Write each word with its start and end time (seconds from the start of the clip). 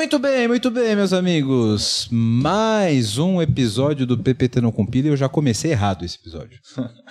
Muito 0.00 0.18
bem, 0.18 0.48
muito 0.48 0.70
bem, 0.70 0.96
meus 0.96 1.12
amigos. 1.12 2.08
Mais 2.10 3.18
um 3.18 3.42
episódio 3.42 4.06
do 4.06 4.16
PPT 4.16 4.58
Não 4.58 4.72
Compila 4.72 5.08
e 5.08 5.10
eu 5.10 5.16
já 5.16 5.28
comecei 5.28 5.72
errado 5.72 6.06
esse 6.06 6.16
episódio. 6.16 6.58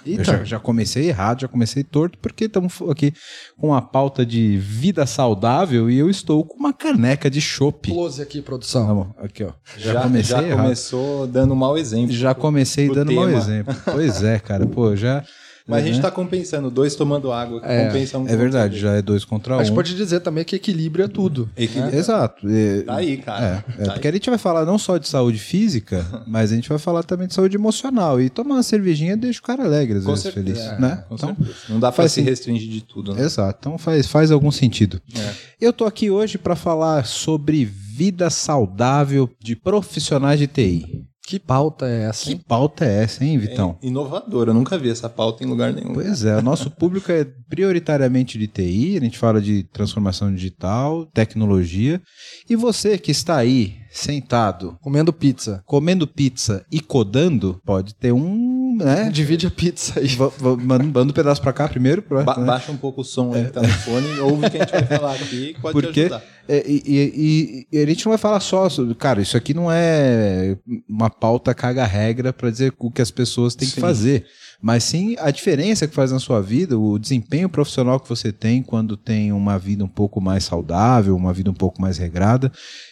Eu 0.04 0.24
já, 0.24 0.44
já 0.44 0.60
comecei 0.60 1.08
errado, 1.08 1.42
já 1.42 1.48
comecei 1.48 1.84
torto, 1.84 2.18
porque 2.18 2.46
estamos 2.46 2.82
aqui 2.90 3.14
com 3.60 3.76
a 3.76 3.82
pauta 3.82 4.26
de 4.26 4.58
vida 4.58 5.06
saudável 5.06 5.88
e 5.88 6.00
eu 6.00 6.10
estou 6.10 6.44
com 6.44 6.58
uma 6.58 6.74
caneca 6.74 7.30
de 7.30 7.40
chopp. 7.40 7.92
Close 7.92 8.20
aqui, 8.24 8.42
produção. 8.42 8.88
Tá 8.88 8.94
bom, 8.96 9.14
aqui 9.20 9.44
ó. 9.44 9.52
Já, 9.78 9.94
Já, 9.94 10.02
comecei 10.02 10.36
já 10.38 10.44
errado. 10.44 10.64
começou 10.64 11.28
dando 11.28 11.56
mau 11.56 11.78
exemplo. 11.78 12.12
Já 12.12 12.34
comecei 12.34 12.90
dando 12.92 13.12
mau 13.12 13.28
tema. 13.28 13.38
exemplo. 13.38 13.76
Pois 13.86 14.24
é, 14.24 14.40
cara, 14.40 14.66
pô, 14.66 14.96
já... 14.96 15.24
Mas 15.70 15.84
a 15.84 15.86
gente 15.88 15.96
né? 15.98 16.02
tá 16.02 16.12
compensando, 16.12 16.70
dois 16.72 16.96
tomando 16.96 17.32
água, 17.32 17.62
É, 17.64 17.86
compensa 17.88 18.18
um 18.18 18.28
É 18.28 18.36
verdade, 18.36 18.80
já 18.80 18.94
é 18.94 19.02
dois 19.02 19.24
contra 19.24 19.56
um. 19.56 19.60
A 19.60 19.64
gente 19.64 19.76
pode 19.76 19.96
dizer 19.96 20.20
também 20.22 20.44
que 20.44 20.56
equilíbrio 20.56 21.06
é 21.06 21.08
tudo. 21.08 21.50
Equilíbrio. 21.56 21.98
Exato. 21.98 22.48
É, 22.50 22.82
Tá 22.82 22.96
aí, 22.96 23.18
cara. 23.18 23.64
É, 23.78 23.82
é, 23.82 23.86
Tá 23.86 23.94
porque 23.94 24.08
a 24.08 24.12
gente 24.12 24.30
vai 24.30 24.40
falar 24.40 24.66
não 24.66 24.78
só 24.78 24.98
de 24.98 25.08
saúde 25.08 25.38
física, 25.40 26.06
mas 26.28 26.52
a 26.52 26.56
gente 26.56 26.68
vai 26.68 26.78
falar 26.80 27.04
também 27.04 27.28
de 27.28 27.34
saúde 27.34 27.56
emocional. 27.56 28.20
E 28.20 28.30
tomar 28.30 28.56
uma 28.56 28.64
cervejinha 28.64 29.16
deixa 29.16 29.40
o 29.40 29.44
cara 29.44 29.64
alegre, 29.64 30.00
às 30.00 30.04
Com 30.04 30.12
vezes 30.12 30.24
certeza, 30.24 30.46
feliz. 30.46 30.60
é, 30.60 30.80
né? 30.82 31.04
Com 31.08 31.16
Então, 31.16 31.36
certeza. 31.36 31.58
Não 31.70 31.80
dá 31.80 31.92
pra 31.92 32.04
faz 32.04 32.12
se 32.14 32.22
restringir 32.22 32.70
de 32.70 32.82
tudo, 32.82 33.14
né? 33.14 33.22
exato. 33.24 33.58
Então 33.60 33.78
faz, 33.78 34.08
faz 34.08 34.32
algum 34.32 34.52
sentido. 34.52 35.00
É. 35.16 35.32
Eu 35.62 35.72
tô 35.72 35.86
aqui 35.86 36.10
hoje 36.10 36.38
para 36.38 36.56
falar 36.56 37.06
sobre 37.06 37.64
vida 37.66 38.30
saudável 38.30 39.30
de 39.40 39.56
profissionais 39.56 40.40
de 40.40 40.48
TI. 40.48 41.06
Que 41.30 41.38
pauta 41.40 41.86
é 41.88 42.06
essa, 42.06 42.24
Que 42.26 42.32
hein? 42.32 42.42
pauta 42.48 42.86
é 42.86 43.04
essa, 43.04 43.24
hein, 43.24 43.38
Vitão? 43.38 43.78
É 43.84 43.86
inovador, 43.88 44.48
eu 44.48 44.54
nunca 44.56 44.80
vi 44.80 44.90
essa 44.90 45.08
pauta 45.08 45.44
em 45.44 45.48
lugar 45.48 45.72
nenhum. 45.72 45.94
Pois 45.94 46.26
é, 46.26 46.36
o 46.36 46.42
nosso 46.42 46.72
público 46.72 47.12
é 47.12 47.24
prioritariamente 47.48 48.36
de 48.40 48.48
TI, 48.48 48.98
a 48.98 49.02
gente 49.02 49.20
fala 49.20 49.40
de 49.40 49.62
transformação 49.72 50.34
digital, 50.34 51.06
tecnologia. 51.14 52.02
E 52.50 52.56
você 52.56 52.98
que 52.98 53.12
está 53.12 53.38
aí, 53.38 53.76
sentado, 53.92 54.76
Comendo 54.82 55.14
pizza. 55.14 55.62
comendo 55.68 56.08
pizza 56.08 56.66
e 56.72 56.80
codando, 56.80 57.62
pode 57.64 57.94
ter 57.94 58.12
um, 58.12 58.59
né? 58.86 59.10
Divide 59.12 59.48
a 59.48 59.52
pizza 59.52 60.00
aí. 60.00 60.08
Va- 60.08 60.32
Manda 60.58 60.84
manda 60.84 61.02
um 61.04 61.14
pedaço 61.14 61.42
pra 61.42 61.54
cá 61.54 61.68
primeiro. 61.68 62.02
Pra, 62.02 62.24
Ba- 62.24 62.38
né? 62.38 62.46
Baixa 62.46 62.72
um 62.72 62.78
pouco 62.78 63.02
o 63.02 63.04
som 63.04 63.34
aí 63.34 63.46
que 63.46 63.52
tá 63.52 63.62
no 63.62 63.68
fone, 63.70 64.20
ouve 64.20 64.46
o 64.46 64.50
que 64.52 64.58
a 64.58 64.60
gente 64.62 64.72
vai 64.72 64.86
falar 65.00 65.14
aqui, 65.16 65.54
que 65.54 65.62
pode 65.62 65.78
te 65.80 65.82
Porque 65.86 66.00
ajudar. 66.02 66.24
é, 66.48 66.64
e, 66.68 66.84
e- 66.86 67.68
e 67.72 67.78
a 67.82 67.86
gente 67.86 68.06
não 68.06 68.12
vai 68.12 68.18
falar 68.18 68.40
só 68.40 68.68
sobre. 68.70 68.96
Cara, 68.96 69.22
isso 69.22 69.36
aqui 69.38 69.54
não 69.54 69.72
é 69.72 70.58
uma 70.88 71.10
pauta 71.10 71.54
caga-regra 71.54 72.34
pra 72.34 72.50
dizer 72.50 72.74
o 72.80 72.90
que 72.92 73.02
as 73.02 73.12
pessoas 73.12 73.56
têm 73.56 73.68
que 73.68 73.76
Sim. 73.76 73.82
fazer. 73.82 74.26
Mas 74.62 74.84
sim 74.84 75.16
a 75.20 75.32
diferença 75.32 75.88
que 75.88 75.96
faz 75.96 76.12
na 76.12 76.20
sua 76.20 76.42
vida, 76.42 76.78
o 76.78 77.00
desempenho 77.00 77.48
profissional 77.48 77.98
que 78.00 78.10
você 78.10 78.32
tem 78.32 78.62
quando 78.62 78.98
tem 78.98 79.32
uma 79.32 79.58
vida 79.58 79.86
um 79.86 79.88
pouco 79.88 80.20
mais 80.20 80.44
saudável, 80.44 81.16
uma 81.16 81.32
vida 81.32 81.50
um 81.50 81.54
pouco 81.54 81.82
mais 81.82 81.98
regrada. 81.98 82.52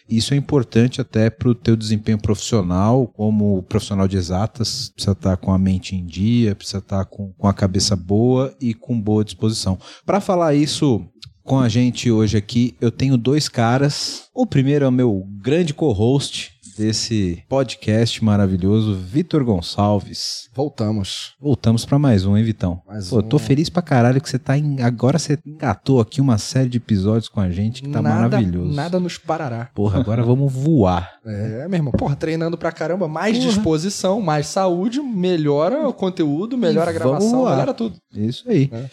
Isso 0.09 0.33
é 0.33 0.37
importante 0.37 1.01
até 1.01 1.29
para 1.29 1.49
o 1.49 1.55
teu 1.55 1.75
desempenho 1.75 2.17
profissional, 2.17 3.07
como 3.07 3.61
profissional 3.63 4.07
de 4.07 4.15
exatas, 4.15 4.89
precisa 4.95 5.11
estar 5.11 5.35
com 5.35 5.51
a 5.51 5.57
mente 5.57 5.93
em 5.93 6.05
dia, 6.05 6.55
precisa 6.55 6.77
estar 6.77 7.03
com, 7.03 7.33
com 7.37 7.47
a 7.47 7.53
cabeça 7.53 7.97
boa 7.97 8.55
e 8.61 8.73
com 8.73 8.99
boa 8.99 9.25
disposição. 9.25 9.77
Para 10.05 10.21
falar 10.21 10.55
isso 10.55 11.05
com 11.43 11.59
a 11.59 11.69
gente 11.69 12.11
hoje 12.11 12.37
aqui, 12.37 12.75
eu 12.79 12.91
tenho 12.91 13.17
dois 13.17 13.47
caras. 13.49 14.23
O 14.33 14.45
primeiro 14.45 14.85
é 14.85 14.87
o 14.87 14.91
meu 14.91 15.25
grande 15.41 15.73
co-host 15.73 16.56
desse 16.77 17.43
podcast 17.49 18.23
maravilhoso, 18.23 18.93
Vitor 18.93 19.43
Gonçalves. 19.43 20.47
Voltamos. 20.53 21.33
Voltamos 21.41 21.83
para 21.85 21.97
mais 21.97 22.25
um, 22.25 22.37
hein, 22.37 22.43
Vitão? 22.43 22.81
Mais 22.87 23.09
Pô, 23.09 23.17
um. 23.17 23.21
tô 23.23 23.39
feliz 23.39 23.67
pra 23.69 23.81
caralho 23.81 24.21
que 24.21 24.29
você 24.29 24.37
tá 24.37 24.55
em. 24.57 24.81
Agora 24.81 25.17
você 25.17 25.39
engatou 25.45 25.99
aqui 25.99 26.21
uma 26.21 26.37
série 26.37 26.69
de 26.69 26.77
episódios 26.77 27.27
com 27.27 27.39
a 27.39 27.49
gente 27.49 27.81
que 27.81 27.89
tá 27.89 28.01
nada, 28.01 28.29
maravilhoso. 28.29 28.75
Nada 28.75 28.99
nos 28.99 29.17
parará. 29.17 29.69
Porra, 29.73 29.99
agora 29.99 30.23
vamos 30.23 30.53
voar. 30.53 31.17
É, 31.27 31.67
meu 31.67 31.77
irmão. 31.77 31.91
Porra, 31.91 32.15
treinando 32.15 32.57
pra 32.57 32.71
caramba. 32.71 33.05
Mais 33.05 33.37
Porra. 33.37 33.49
disposição, 33.49 34.21
mais 34.21 34.47
saúde, 34.47 35.01
melhora 35.01 35.85
o 35.85 35.91
conteúdo, 35.91 36.57
melhora 36.57 36.89
a 36.89 36.93
E 36.93 36.97
vamos 36.97 37.19
gravação, 37.25 37.49
melhora 37.49 37.73
tudo. 37.73 37.97
Isso 38.13 38.49
aí. 38.49 38.69
É. 38.71 38.85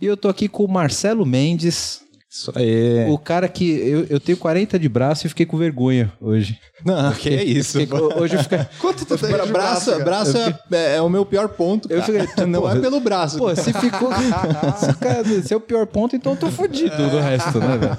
E 0.00 0.06
eu 0.06 0.16
tô 0.16 0.28
aqui 0.28 0.48
com 0.48 0.64
o 0.64 0.68
Marcelo 0.68 1.26
Mendes, 1.26 2.00
Isso 2.32 2.50
aí. 2.54 3.04
o 3.10 3.18
cara 3.18 3.46
que. 3.46 3.70
Eu, 3.70 4.06
eu 4.08 4.18
tenho 4.18 4.38
40 4.38 4.78
de 4.78 4.88
braço 4.88 5.26
e 5.26 5.28
fiquei 5.28 5.44
com 5.44 5.58
vergonha 5.58 6.10
hoje. 6.18 6.58
Não, 6.82 7.12
que 7.12 7.28
é 7.28 7.44
isso. 7.44 7.78
Fiquei 7.78 7.98
hoje 8.00 8.36
eu 8.36 8.42
fiquei. 8.42 8.58
Quanto 8.80 9.04
tu 9.04 9.18
Bra- 9.18 9.44
braço 9.46 9.98
braço 10.02 10.38
é, 10.38 10.96
é 10.96 11.00
o 11.02 11.10
meu 11.10 11.26
pior 11.26 11.48
ponto, 11.50 11.92
Eu 11.92 12.00
cara. 12.00 12.26
fiquei- 12.26 12.46
Não 12.46 12.62
porra. 12.62 12.78
é 12.78 12.80
pelo 12.80 13.00
braço. 13.00 13.36
Pô, 13.36 13.54
se 13.54 13.70
ficou. 13.74 14.10
se, 14.80 14.94
cara, 14.98 15.42
se 15.42 15.52
é 15.52 15.56
o 15.56 15.60
pior 15.60 15.86
ponto, 15.86 16.16
então 16.16 16.32
eu 16.32 16.38
tô 16.38 16.50
fudido 16.50 16.96
do 17.10 17.18
resto, 17.20 17.58
né, 17.58 17.76
velho? 17.76 17.98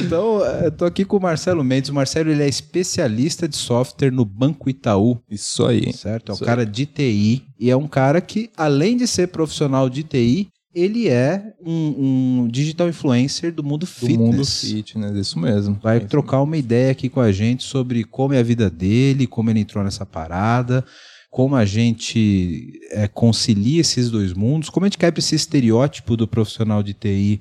Então, 0.00 0.40
eu 0.44 0.72
tô 0.72 0.84
aqui 0.84 1.04
com 1.04 1.16
o 1.16 1.22
Marcelo 1.22 1.62
Mendes. 1.62 1.88
O 1.90 1.94
Marcelo 1.94 2.30
ele 2.30 2.42
é 2.42 2.48
especialista 2.48 3.46
de 3.46 3.56
software 3.56 4.10
no 4.10 4.24
Banco 4.24 4.68
Itaú. 4.68 5.18
Isso 5.30 5.64
aí. 5.64 5.92
Certo? 5.92 6.32
É 6.32 6.34
um 6.34 6.38
cara 6.38 6.66
de 6.66 6.84
TI. 6.84 7.44
E 7.60 7.70
é 7.70 7.76
um 7.76 7.86
cara 7.86 8.20
que, 8.20 8.50
além 8.56 8.96
de 8.96 9.06
ser 9.06 9.28
profissional 9.28 9.88
de 9.88 10.02
TI, 10.02 10.48
ele 10.74 11.08
é 11.08 11.52
um, 11.64 12.42
um 12.42 12.48
digital 12.48 12.88
influencer 12.88 13.52
do 13.52 13.62
mundo 13.62 13.80
Do 13.80 13.86
fitness. 13.86 14.18
mundo 14.18 14.44
fitness, 14.44 15.16
isso 15.16 15.38
mesmo. 15.38 15.78
Vai 15.82 15.96
É 15.96 15.98
isso 16.00 16.08
trocar 16.08 16.40
uma 16.42 16.56
ideia 16.56 16.90
aqui 16.92 17.08
com 17.08 17.20
a 17.20 17.30
gente 17.32 17.62
sobre 17.64 18.04
como 18.04 18.34
é 18.34 18.38
a 18.38 18.42
vida 18.42 18.70
dele, 18.70 19.26
como 19.26 19.50
ele 19.50 19.60
entrou 19.60 19.82
nessa 19.84 20.06
parada, 20.06 20.84
como 21.30 21.54
a 21.56 21.64
gente 21.64 22.78
é, 22.90 23.08
concilia 23.08 23.80
esses 23.80 24.10
dois 24.10 24.32
mundos, 24.32 24.68
como 24.70 24.84
a 24.84 24.88
gente 24.88 24.98
quebra 24.98 25.18
esse 25.20 25.34
estereótipo 25.34 26.16
do 26.16 26.28
profissional 26.28 26.82
de 26.82 26.94
TI 26.94 27.40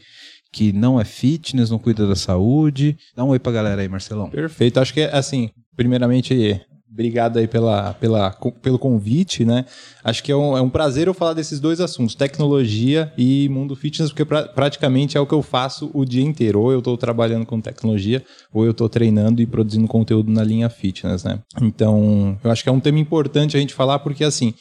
que 0.53 0.73
não 0.73 0.99
é 0.99 1.05
fitness, 1.05 1.69
não 1.69 1.79
cuida 1.79 2.05
da 2.05 2.15
saúde. 2.15 2.97
Dá 3.15 3.23
um 3.23 3.29
oi 3.29 3.39
pra 3.39 3.53
galera 3.53 3.81
aí, 3.81 3.87
Marcelão. 3.87 4.29
Perfeito. 4.29 4.79
Acho 4.81 4.93
que, 4.93 5.01
assim, 5.03 5.49
primeiramente, 5.77 6.59
obrigado 6.91 7.37
aí 7.37 7.47
pela, 7.47 7.93
pela, 7.93 8.31
pelo 8.61 8.77
convite, 8.77 9.45
né? 9.45 9.65
Acho 10.03 10.23
que 10.23 10.31
é 10.31 10.35
um, 10.35 10.57
é 10.57 10.61
um 10.61 10.69
prazer 10.69 11.07
eu 11.07 11.13
falar 11.13 11.33
desses 11.33 11.59
dois 11.59 11.79
assuntos, 11.79 12.15
tecnologia 12.15 13.11
e 13.17 13.47
mundo 13.49 13.75
fitness, 13.75 14.09
porque 14.11 14.25
pra- 14.25 14.43
praticamente 14.47 15.17
é 15.17 15.19
o 15.19 15.25
que 15.25 15.33
eu 15.33 15.41
faço 15.41 15.89
o 15.93 16.03
dia 16.05 16.23
inteiro. 16.23 16.59
Ou 16.59 16.71
eu 16.71 16.79
estou 16.79 16.97
trabalhando 16.97 17.45
com 17.45 17.61
tecnologia, 17.61 18.23
ou 18.53 18.65
eu 18.65 18.71
estou 18.71 18.89
treinando 18.89 19.41
e 19.41 19.45
produzindo 19.45 19.87
conteúdo 19.87 20.31
na 20.31 20.43
linha 20.43 20.69
fitness, 20.69 21.23
né? 21.23 21.39
Então, 21.61 22.37
eu 22.43 22.51
acho 22.51 22.63
que 22.63 22.69
é 22.69 22.71
um 22.71 22.79
tema 22.79 22.99
importante 22.99 23.55
a 23.55 23.59
gente 23.59 23.73
falar, 23.73 23.99
porque, 23.99 24.23
assim, 24.23 24.53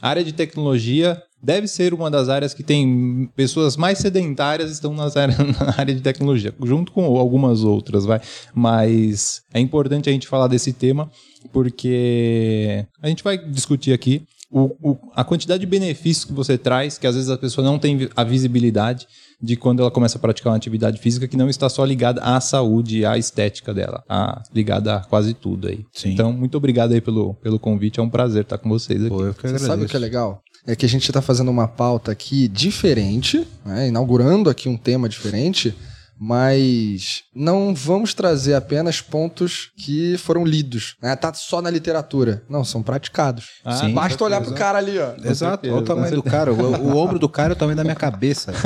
a 0.00 0.08
área 0.10 0.22
de 0.24 0.32
tecnologia 0.32 1.20
deve 1.42 1.68
ser 1.68 1.94
uma 1.94 2.10
das 2.10 2.28
áreas 2.28 2.52
que 2.52 2.62
tem 2.64 3.30
pessoas 3.36 3.76
mais 3.76 3.98
sedentárias 3.98 4.70
estão 4.70 4.92
nas 4.92 5.16
áreas, 5.16 5.38
na 5.58 5.74
área 5.78 5.94
de 5.94 6.00
tecnologia, 6.00 6.52
junto 6.64 6.92
com 6.92 7.04
algumas 7.16 7.62
outras, 7.62 8.04
vai. 8.04 8.20
Mas 8.54 9.42
é 9.54 9.60
importante 9.60 10.08
a 10.08 10.12
gente 10.12 10.26
falar 10.26 10.48
desse 10.48 10.72
tema 10.72 11.10
porque 11.52 12.84
a 13.02 13.08
gente 13.08 13.22
vai 13.24 13.38
discutir 13.38 13.92
aqui 13.92 14.22
o, 14.50 14.70
o- 14.82 14.98
a 15.14 15.22
quantidade 15.24 15.60
de 15.60 15.66
benefícios 15.66 16.24
que 16.24 16.32
você 16.32 16.56
traz, 16.56 16.96
que 16.98 17.06
às 17.06 17.14
vezes 17.14 17.30
a 17.30 17.36
pessoa 17.36 17.64
não 17.64 17.78
tem 17.78 18.08
a 18.16 18.24
visibilidade 18.24 19.06
de 19.40 19.54
quando 19.56 19.80
ela 19.80 19.90
começa 19.90 20.18
a 20.18 20.20
praticar 20.20 20.50
uma 20.52 20.56
atividade 20.56 20.98
física 20.98 21.28
que 21.28 21.36
não 21.36 21.48
está 21.48 21.68
só 21.68 21.84
ligada 21.84 22.20
à 22.22 22.40
saúde 22.40 22.98
e 23.00 23.06
à 23.06 23.16
estética 23.16 23.72
dela, 23.72 24.02
tá 24.08 24.42
ligada 24.52 24.96
a 24.96 25.00
quase 25.00 25.32
tudo 25.34 25.68
aí. 25.68 25.84
Sim. 25.92 26.12
Então, 26.12 26.32
muito 26.32 26.56
obrigado 26.56 26.92
aí 26.92 27.00
pelo, 27.00 27.34
pelo 27.34 27.58
convite, 27.58 28.00
é 28.00 28.02
um 28.02 28.08
prazer 28.10 28.42
estar 28.42 28.58
com 28.58 28.68
vocês 28.68 29.00
aqui. 29.00 29.10
Pô, 29.10 29.24
eu 29.26 29.34
que 29.34 29.46
Você 29.46 29.58
sabe 29.58 29.84
o 29.84 29.88
que 29.88 29.94
é 29.96 30.00
legal? 30.00 30.42
É 30.66 30.74
que 30.74 30.84
a 30.84 30.88
gente 30.88 31.10
tá 31.12 31.22
fazendo 31.22 31.50
uma 31.50 31.68
pauta 31.68 32.10
aqui 32.10 32.48
diferente, 32.48 33.46
né? 33.64 33.88
inaugurando 33.88 34.50
aqui 34.50 34.68
um 34.68 34.76
tema 34.76 35.08
diferente, 35.08 35.72
mas 36.20 37.22
não 37.34 37.74
vamos 37.74 38.12
trazer 38.14 38.54
apenas 38.54 39.00
pontos 39.00 39.70
que 39.76 40.16
foram 40.18 40.44
lidos. 40.44 40.96
Né? 41.02 41.14
Tá 41.16 41.32
só 41.34 41.62
na 41.62 41.70
literatura. 41.70 42.42
Não, 42.48 42.64
são 42.64 42.82
praticados. 42.82 43.46
Ah, 43.64 43.76
Sim. 43.76 43.94
Basta 43.94 44.24
olhar 44.24 44.40
pro 44.40 44.54
cara 44.54 44.78
ali, 44.78 44.98
ó. 44.98 45.12
Exato, 45.24 45.66
certeza, 45.66 45.74
olha 45.74 45.82
o 45.82 45.84
tamanho 45.84 46.14
do 46.14 46.22
cara. 46.22 46.52
O, 46.52 46.56
o 46.56 46.96
ombro 46.96 47.18
do 47.18 47.28
cara 47.28 47.52
é 47.52 47.54
o 47.54 47.56
tamanho 47.56 47.76
da 47.76 47.84
minha 47.84 47.96
cabeça. 47.96 48.52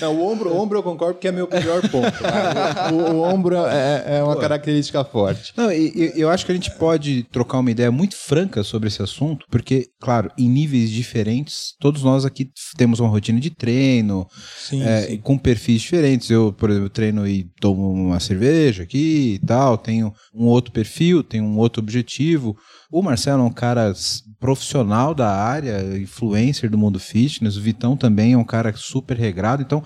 Não, 0.00 0.14
o 0.16 0.26
ombro, 0.32 0.50
o 0.50 0.60
ombro 0.60 0.78
eu 0.78 0.82
concordo 0.82 1.14
porque 1.14 1.28
é 1.28 1.32
meu 1.32 1.46
pior 1.46 1.80
ponto. 1.88 2.10
tá? 2.22 2.90
O, 2.92 3.14
o 3.14 3.22
ombro 3.22 3.56
é, 3.66 4.18
é 4.18 4.22
uma 4.22 4.36
característica 4.36 5.04
forte. 5.04 5.52
Não, 5.56 5.70
e, 5.72 6.12
e 6.16 6.20
eu 6.20 6.30
acho 6.30 6.44
que 6.44 6.52
a 6.52 6.54
gente 6.54 6.70
pode 6.76 7.24
trocar 7.24 7.58
uma 7.58 7.70
ideia 7.70 7.90
muito 7.90 8.16
franca 8.16 8.62
sobre 8.62 8.88
esse 8.88 9.02
assunto, 9.02 9.46
porque, 9.50 9.86
claro, 10.00 10.30
em 10.38 10.48
níveis 10.48 10.90
diferentes, 10.90 11.74
todos 11.80 12.02
nós 12.02 12.24
aqui 12.24 12.48
temos 12.76 13.00
uma 13.00 13.08
rotina 13.08 13.40
de 13.40 13.50
treino, 13.50 14.26
Sim, 14.58 14.65
é, 14.72 15.16
com 15.18 15.36
perfis 15.38 15.82
diferentes. 15.82 16.30
Eu, 16.30 16.52
por 16.52 16.70
exemplo, 16.70 16.88
treino 16.88 17.26
e 17.26 17.44
tomo 17.60 17.90
uma 17.90 18.20
cerveja 18.20 18.82
aqui 18.82 19.38
e 19.42 19.46
tal, 19.46 19.76
tenho 19.78 20.12
um 20.34 20.44
outro 20.44 20.72
perfil, 20.72 21.22
tenho 21.22 21.44
um 21.44 21.58
outro 21.58 21.82
objetivo. 21.82 22.56
O 22.90 23.02
Marcelo 23.02 23.42
é 23.42 23.46
um 23.46 23.52
cara 23.52 23.92
profissional 24.38 25.14
da 25.14 25.30
área, 25.30 25.98
influencer 25.98 26.70
do 26.70 26.78
mundo 26.78 26.98
fitness, 26.98 27.56
o 27.56 27.60
Vitão 27.60 27.96
também 27.96 28.34
é 28.34 28.38
um 28.38 28.44
cara 28.44 28.72
super 28.76 29.16
regrado, 29.16 29.62
então. 29.62 29.82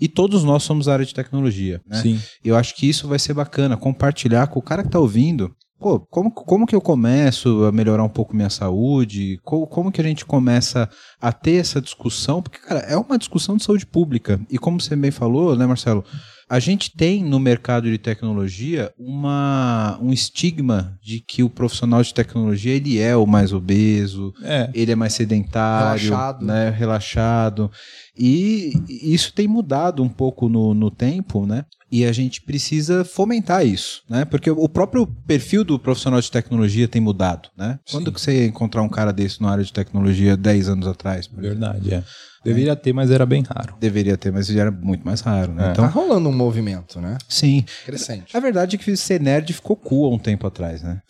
E 0.00 0.08
todos 0.08 0.42
nós 0.42 0.64
somos 0.64 0.88
área 0.88 1.06
de 1.06 1.14
tecnologia, 1.14 1.80
né? 1.86 2.02
Sim. 2.02 2.20
Eu 2.44 2.56
acho 2.56 2.74
que 2.74 2.88
isso 2.88 3.06
vai 3.06 3.18
ser 3.18 3.34
bacana, 3.34 3.76
compartilhar 3.76 4.48
com 4.48 4.58
o 4.58 4.62
cara 4.62 4.82
que 4.82 4.90
tá 4.90 4.98
ouvindo. 4.98 5.54
Pô, 5.82 6.00
como, 6.00 6.30
como 6.30 6.66
que 6.66 6.74
eu 6.74 6.80
começo 6.80 7.64
a 7.64 7.72
melhorar 7.72 8.04
um 8.04 8.08
pouco 8.08 8.34
minha 8.36 8.48
saúde? 8.50 9.38
Co- 9.44 9.66
Como, 9.66 9.90
que 9.90 10.00
a 10.00 10.04
gente 10.04 10.24
começa 10.24 10.88
a 11.20 11.32
ter 11.32 11.56
essa 11.56 11.80
discussão? 11.80 12.40
Porque, 12.40 12.58
cara, 12.58 12.80
é 12.80 12.96
uma 12.96 13.18
discussão 13.18 13.56
de 13.56 13.64
saúde 13.64 13.84
pública. 13.84 14.40
E 14.48 14.58
como 14.58 14.80
você 14.80 14.94
bem 14.96 15.10
falou, 15.10 15.56
né, 15.56 15.66
Marcelo? 15.66 16.04
a 16.50 16.58
gente 16.58 16.94
tem 16.94 17.24
no 17.24 17.40
mercado 17.40 17.90
de 17.90 17.96
tecnologia 17.96 18.92
uma, 18.98 19.98
um 20.02 20.12
estigma 20.12 20.98
de 21.02 21.18
que 21.20 21.42
o 21.42 21.48
profissional 21.48 22.02
de 22.02 22.12
tecnologia 22.12 22.74
ele 22.74 22.98
é 22.98 23.16
o 23.16 23.26
mais 23.26 23.54
obeso, 23.54 24.34
É. 24.42 24.68
ele 24.74 24.92
é 24.92 24.94
mais 24.94 25.14
sedentário, 25.14 26.02
Relaxado. 26.10 26.44
né, 26.44 26.68
relaxado. 26.68 27.70
E 28.14 28.72
isso 28.88 29.32
tem 29.32 29.48
mudado 29.48 30.02
um 30.02 30.10
pouco 30.10 30.46
no, 30.50 30.74
no 30.74 30.90
tempo, 30.90 31.46
né? 31.46 31.64
E 31.92 32.06
a 32.06 32.12
gente 32.12 32.40
precisa 32.40 33.04
fomentar 33.04 33.66
isso, 33.66 34.02
né? 34.08 34.24
Porque 34.24 34.50
o 34.50 34.66
próprio 34.66 35.06
perfil 35.06 35.62
do 35.62 35.78
profissional 35.78 36.18
de 36.18 36.30
tecnologia 36.30 36.88
tem 36.88 37.02
mudado, 37.02 37.50
né? 37.54 37.78
Quando 37.90 38.06
Sim. 38.06 38.12
que 38.12 38.20
você 38.20 38.40
ia 38.40 38.46
encontrar 38.46 38.80
um 38.80 38.88
cara 38.88 39.12
desse 39.12 39.42
na 39.42 39.50
área 39.50 39.62
de 39.62 39.70
tecnologia 39.70 40.34
10 40.34 40.70
anos 40.70 40.86
atrás? 40.86 41.28
Verdade, 41.30 41.92
é. 41.92 42.02
Deveria 42.44 42.74
ter, 42.76 42.92
mas 42.92 43.10
era 43.10 43.24
bem 43.26 43.42
raro. 43.42 43.74
Deveria 43.80 44.16
ter, 44.16 44.32
mas 44.32 44.46
já 44.46 44.60
era 44.62 44.70
muito 44.70 45.04
mais 45.04 45.20
raro, 45.20 45.52
né? 45.52 45.62
É. 45.70 45.72
Tá 45.72 45.86
Então, 45.86 45.88
rolando 45.90 46.28
um 46.28 46.32
movimento, 46.32 47.00
né? 47.00 47.16
sim. 47.28 47.64
Crescente. 47.84 48.36
A 48.36 48.40
verdade 48.40 48.76
é 48.76 48.78
que 48.78 48.96
ser 48.96 49.20
nerd 49.20 49.52
ficou 49.52 49.76
cool 49.76 50.06
há 50.10 50.14
um 50.14 50.18
tempo 50.18 50.46
atrás, 50.46 50.82
né? 50.82 51.00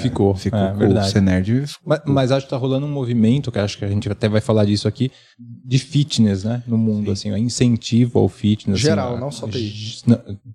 Ficou. 0.00 0.34
Ficou 0.34 0.58
é, 0.58 0.68
cool. 0.70 0.78
verdade. 0.78 1.10
Ser 1.10 1.20
nerd 1.22 1.66
ficou 1.66 1.82
Mas, 1.86 1.98
cool. 2.00 2.12
mas 2.14 2.32
acho 2.32 2.46
que 2.46 2.50
tá 2.50 2.56
rolando 2.56 2.86
um 2.86 2.90
movimento, 2.92 3.50
que 3.52 3.58
acho 3.58 3.78
que 3.78 3.84
a 3.84 3.88
gente 3.88 4.10
até 4.10 4.28
vai 4.28 4.40
falar 4.40 4.64
disso 4.64 4.86
aqui, 4.88 5.10
de 5.38 5.78
fitness, 5.78 6.44
né? 6.44 6.62
No 6.66 6.76
mundo, 6.78 7.10
assim, 7.10 7.30
ó, 7.32 7.36
incentivo 7.36 8.18
ao 8.18 8.28
fitness. 8.28 8.78
assim, 8.78 8.86
Geral, 8.88 9.14
ó, 9.14 9.18
não 9.20 9.30
só 9.30 9.46
TI. 9.48 9.72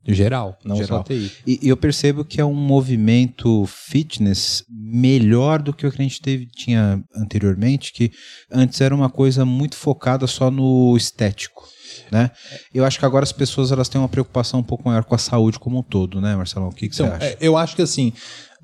geral, 0.08 0.58
não 0.64 0.76
Geral. 0.78 1.00
só 1.00 1.04
TI. 1.04 1.32
E, 1.46 1.60
e 1.64 1.70
eu 1.70 1.78
percebo 1.78 2.24
que 2.26 2.40
é 2.40 2.46
um 2.46 2.54
movimento 2.54 3.66
fitness 3.68 4.64
melhor 4.70 5.62
do 5.62 5.74
que 5.74 5.86
o 5.86 5.92
que 5.92 6.02
a 6.02 6.04
gente 6.04 6.22
teve, 6.22 6.46
tinha 6.48 7.02
anteriormente, 7.16 7.92
que 7.94 8.12
antes 8.52 8.80
era 8.82 8.96
uma 8.96 9.10
coisa 9.10 9.46
muito 9.46 9.76
focada 9.76 10.17
só 10.26 10.50
no 10.50 10.96
estético. 10.98 11.68
Né? 12.12 12.32
Eu 12.74 12.86
acho 12.86 12.98
que 12.98 13.06
agora 13.06 13.24
as 13.24 13.34
pessoas 13.34 13.72
elas 13.72 13.90
têm 13.90 14.00
uma 14.00 14.08
preocupação 14.08 14.62
um 14.62 14.64
pouco 14.64 14.88
maior 14.88 15.04
com 15.04 15.14
a 15.14 15.18
saúde 15.18 15.60
como 15.60 15.80
um 15.80 15.84
todo, 15.84 16.22
né, 16.22 16.36
Marcelão? 16.38 16.70
O 16.70 16.72
que, 16.74 16.88
que 16.88 16.96
Então, 16.96 17.08
você 17.08 17.14
acha? 17.14 17.26
é, 17.26 17.38
eu 17.42 17.58
acho 17.58 17.76
que 17.76 17.82
assim, 17.82 18.14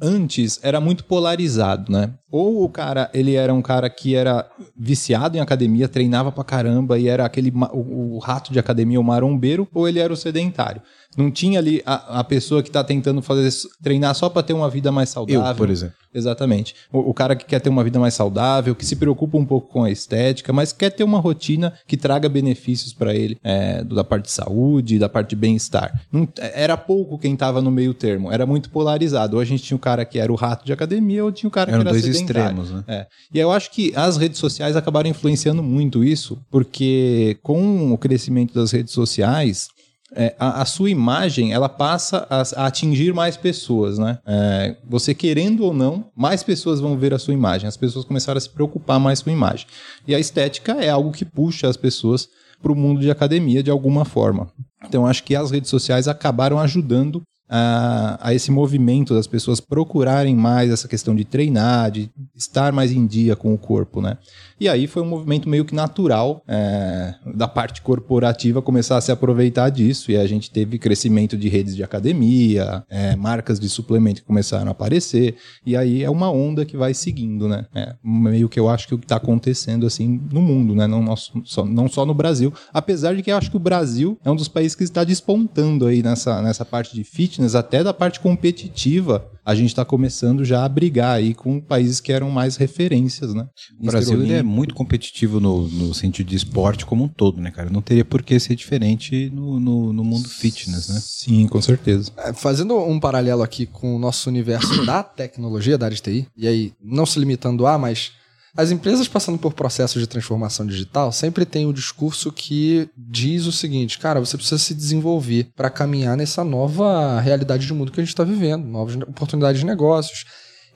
antes 0.02 0.60
era 0.64 0.80
muito 0.80 1.04
polarizado, 1.04 1.92
né? 1.92 2.14
Ou 2.32 2.64
o 2.64 2.70
cara, 2.70 3.10
ele 3.14 3.36
era 3.36 3.54
um 3.54 3.62
cara 3.62 3.90
que 3.90 4.16
era 4.16 4.50
viciado 4.78 5.38
em 5.38 5.42
academia, 5.42 5.88
treinava 5.90 6.32
pra 6.32 6.44
caramba 6.44 6.98
e 6.98 7.08
era 7.08 7.26
aquele 7.26 7.52
o, 7.72 8.16
o 8.16 8.20
rato 8.20 8.52
de 8.52 8.60
academia, 8.60 9.00
o 9.00 9.04
marombeiro, 9.04 9.68
ou 9.74 9.88
ele 9.88 10.00
era 10.00 10.14
o 10.14 10.18
sedentário. 10.18 10.82
Não 11.18 11.30
tinha 11.32 11.60
ali 11.60 11.82
a, 11.86 12.20
a 12.20 12.24
pessoa 12.24 12.62
que 12.64 12.72
tá 12.72 12.84
tentando 12.84 13.22
fazer 13.22 13.50
treinar 13.82 14.14
só 14.16 14.30
pra 14.30 14.42
ter 14.44 14.54
uma 14.54 14.70
vida 14.70 14.92
mais 14.92 15.10
saudável. 15.10 15.44
eu, 15.50 15.56
por 15.56 15.70
exemplo. 15.70 15.96
Exatamente. 16.16 16.76
O, 16.92 17.10
o 17.10 17.14
cara 17.14 17.36
que 17.36 17.44
quer 17.44 17.60
ter 17.60 17.70
uma 17.70 17.84
vida 17.84 18.00
mais 18.00 18.14
saudável, 18.14 18.76
que 18.76 18.86
se 18.86 18.96
preocupa 18.96 19.36
um 19.36 19.46
pouco 19.46 19.68
com 19.72 19.84
a 19.84 19.90
estética, 19.90 20.54
mas 20.54 20.72
quer 20.72 20.92
ter 20.92 21.04
uma 21.04 21.20
rotina 21.20 21.74
que 21.88 21.98
traga 21.98 22.30
benefícios 22.30 22.94
para 22.94 23.16
ele, 23.16 23.38
é, 23.44 23.84
da 23.84 24.04
parte 24.04 24.26
de 24.26 24.32
saúde, 24.32 25.00
da 25.00 25.10
parte 25.10 25.30
de 25.32 25.36
bem-estar. 25.36 26.02
Não- 26.12 26.28
Era 26.38 26.78
pouco 26.78 27.18
quem 27.18 27.36
tava 27.36 27.62
no 27.64 27.72
meio 27.72 27.96
termo, 27.96 28.32
era 28.32 28.46
muito 28.46 28.70
polarizado. 28.70 29.38
Ou 29.38 29.42
a 29.42 29.46
gente 29.46 29.64
tinha 29.64 29.76
o 29.76 29.80
cara 29.80 30.06
que 30.06 30.20
era 30.20 30.32
o 30.32 30.36
rato 30.36 30.64
de 30.66 30.72
academia, 30.72 31.24
ou 31.26 31.32
tinha 31.32 31.48
o 31.48 31.52
cara 31.52 31.72
Eram 31.72 31.82
que 31.82 31.88
era 31.90 32.00
dois 32.00 32.04
sedentário. 32.16 32.62
extremos, 32.62 32.72
né? 32.72 32.84
É. 32.88 33.08
E 33.34 33.40
eu 33.40 33.52
acho 33.52 33.72
que 33.72 33.92
as 33.96 34.16
redes 34.18 34.38
sociais 34.38 34.76
acabaram 34.76 35.10
influenciando 35.10 35.64
muito 35.64 36.04
isso, 36.04 36.38
porque 36.52 37.38
com 37.42 37.92
o 37.92 37.98
crescimento 37.98 38.54
das 38.54 38.72
redes 38.72 38.94
sociais, 38.94 39.68
é, 40.16 40.36
a, 40.40 40.62
a 40.62 40.66
sua 40.66 40.90
imagem 40.90 41.54
ela 41.54 41.70
passa 41.70 42.28
a, 42.30 42.42
a 42.64 42.68
atingir 42.68 43.14
mais 43.14 43.36
pessoas, 43.38 43.98
né? 43.98 44.20
É, 44.26 44.76
você 44.88 45.14
querendo 45.14 45.64
ou 45.64 45.74
não, 45.74 46.06
mais 46.16 46.44
pessoas 46.44 46.80
vão 46.80 46.98
ver 46.98 47.14
a 47.14 47.20
sua 47.20 47.34
imagem. 47.34 47.68
As 47.68 47.78
pessoas 47.78 48.06
começaram 48.06 48.38
a 48.38 48.42
se 48.42 48.50
preocupar 48.50 49.00
mais 49.00 49.22
com 49.22 49.30
a 49.30 49.34
imagem. 49.34 49.68
E 50.08 50.14
a 50.14 50.20
estética 50.20 50.74
é 50.74 50.90
algo 50.90 51.12
que 51.12 51.26
puxa 51.26 51.68
as 51.68 51.78
pessoas 51.78 52.28
para 52.62 52.72
o 52.72 52.76
mundo 52.76 53.02
de 53.02 53.12
academia 53.12 53.62
de 53.62 53.70
alguma 53.70 54.06
forma. 54.06 54.50
Então 54.86 55.06
acho 55.06 55.24
que 55.24 55.36
as 55.36 55.52
redes 55.52 55.70
sociais 55.70 56.08
acabaram 56.08 56.60
ajudando 56.60 57.22
a, 57.50 58.18
a 58.22 58.34
esse 58.34 58.50
movimento 58.52 59.14
das 59.14 59.28
pessoas 59.28 59.60
procurarem 59.60 60.36
mais 60.36 60.72
essa 60.72 60.88
questão 60.88 61.14
de 61.14 61.26
treinar, 61.26 61.92
de 61.92 62.10
estar 62.36 62.72
mais 62.72 62.92
em 62.92 63.06
dia 63.06 63.36
com 63.36 63.54
o 63.54 63.58
corpo, 63.58 64.02
né? 64.02 64.18
E 64.64 64.70
aí 64.70 64.88
foi 64.88 65.02
um 65.02 65.06
movimento 65.06 65.50
meio 65.50 65.66
que 65.66 65.76
natural 65.76 66.42
é, 66.48 67.16
da 67.36 67.50
parte 67.50 67.82
corporativa 67.82 68.62
começar 68.62 68.96
a 68.96 69.02
se 69.02 69.12
aproveitar 69.12 69.70
disso 69.70 70.10
e 70.10 70.16
a 70.16 70.26
gente 70.26 70.50
teve 70.50 70.80
crescimento 70.80 71.36
de 71.36 71.50
redes 71.50 71.76
de 71.76 71.84
academia, 71.84 72.82
é, 72.90 73.14
marcas 73.14 73.60
de 73.60 73.68
suplemento 73.68 74.22
que 74.22 74.26
começaram 74.28 74.70
a 74.70 74.72
aparecer 74.72 75.36
e 75.66 75.76
aí 75.76 76.02
é 76.02 76.10
uma 76.10 76.32
onda 76.32 76.64
que 76.64 76.78
vai 76.78 76.94
seguindo, 76.94 77.46
né? 77.50 77.66
É, 77.76 77.94
meio 78.02 78.48
que 78.48 78.58
eu 78.58 78.70
acho 78.70 78.88
que 78.88 78.96
o 78.96 78.98
que 78.98 79.04
está 79.04 79.18
acontecendo 79.18 79.86
assim 79.86 80.22
no 80.32 80.40
mundo, 80.42 80.74
né? 80.74 80.88
Não, 80.88 81.04
nosso- 81.04 81.42
só, 81.44 81.66
não 81.66 81.90
só 81.90 82.06
no 82.06 82.14
Brasil, 82.14 82.54
apesar 82.74 83.14
de 83.18 83.22
que 83.22 83.34
eu 83.34 83.36
acho 83.36 83.52
que 83.52 83.58
o 83.58 83.60
Brasil 83.60 84.18
é 84.24 84.32
um 84.32 84.36
dos 84.38 84.48
países 84.48 84.78
que 84.78 84.86
está 84.86 85.04
despontando 85.04 85.88
aí 85.88 86.02
nessa, 86.02 86.42
nessa 86.42 86.64
parte 86.64 86.96
de 86.96 87.04
fitness, 87.04 87.54
até 87.54 87.84
da 87.84 87.94
parte 87.94 88.18
competitiva. 88.22 89.30
A 89.46 89.54
gente 89.56 89.70
está 89.70 89.84
começando 89.84 90.46
já 90.46 90.64
a 90.64 90.70
brigar 90.70 91.18
aí 91.18 91.34
com 91.34 91.60
países 91.60 92.00
que 92.00 92.12
eram 92.12 92.30
mais 92.30 92.56
referências, 92.56 93.34
né? 93.34 93.48
O 93.80 93.86
Brasil 93.86 94.22
ele 94.22 94.34
é 94.34 94.44
muito 94.44 94.74
competitivo 94.74 95.40
no, 95.40 95.68
no 95.68 95.94
sentido 95.94 96.28
de 96.28 96.36
esporte 96.36 96.86
como 96.86 97.04
um 97.04 97.08
todo, 97.08 97.42
né, 97.42 97.52
cara? 97.52 97.70
Não 97.70 97.82
teria 97.82 98.06
por 98.06 98.24
que 98.24 98.40
ser 98.40 98.56
diferente 98.56 99.30
no, 99.34 99.60
no, 99.60 99.94
no 99.94 100.04
mundo 100.04 100.30
fitness, 100.30 100.90
né? 100.90 101.00
Sim, 101.02 101.48
com 101.48 101.62
certeza. 101.62 102.12
É, 102.18 102.34
Fazendo 102.34 102.78
um 102.78 103.00
paralelo 103.00 103.44
aqui 103.44 103.66
com 103.66 103.96
o 103.96 104.00
nosso 104.00 104.30
universo 104.30 104.86
da 104.86 105.04
tecnologia, 105.04 105.78
da 105.78 105.88
área 105.88 105.96
de 105.96 106.02
TI, 106.02 106.28
e 106.38 106.48
aí 106.48 106.74
não 106.82 107.06
se 107.06 107.20
limitando 107.20 107.68
a, 107.68 107.78
mas 107.78 108.12
as 108.56 108.70
empresas 108.70 109.08
passando 109.08 109.40
por 109.40 109.54
processos 109.54 110.00
de 110.00 110.08
transformação 110.08 110.66
digital 110.66 111.12
sempre 111.12 111.44
tem 111.44 111.66
o 111.66 111.74
discurso 111.74 112.32
que 112.32 112.88
diz 112.96 113.48
o 113.48 113.52
seguinte, 113.52 113.98
cara, 113.98 114.20
você 114.20 114.38
precisa 114.38 114.60
se 114.60 114.76
desenvolver 114.76 115.52
para 115.56 115.72
caminhar 115.72 116.16
nessa 116.16 116.44
nova 116.44 117.20
realidade 117.20 117.66
de 117.66 117.74
mundo 117.74 117.92
que 117.92 118.00
a 118.00 118.04
gente 118.04 118.14
está 118.14 118.24
vivendo, 118.24 118.66
novas 118.66 118.96
oportunidades 118.96 119.62
de 119.62 119.66
negócios. 119.66 120.26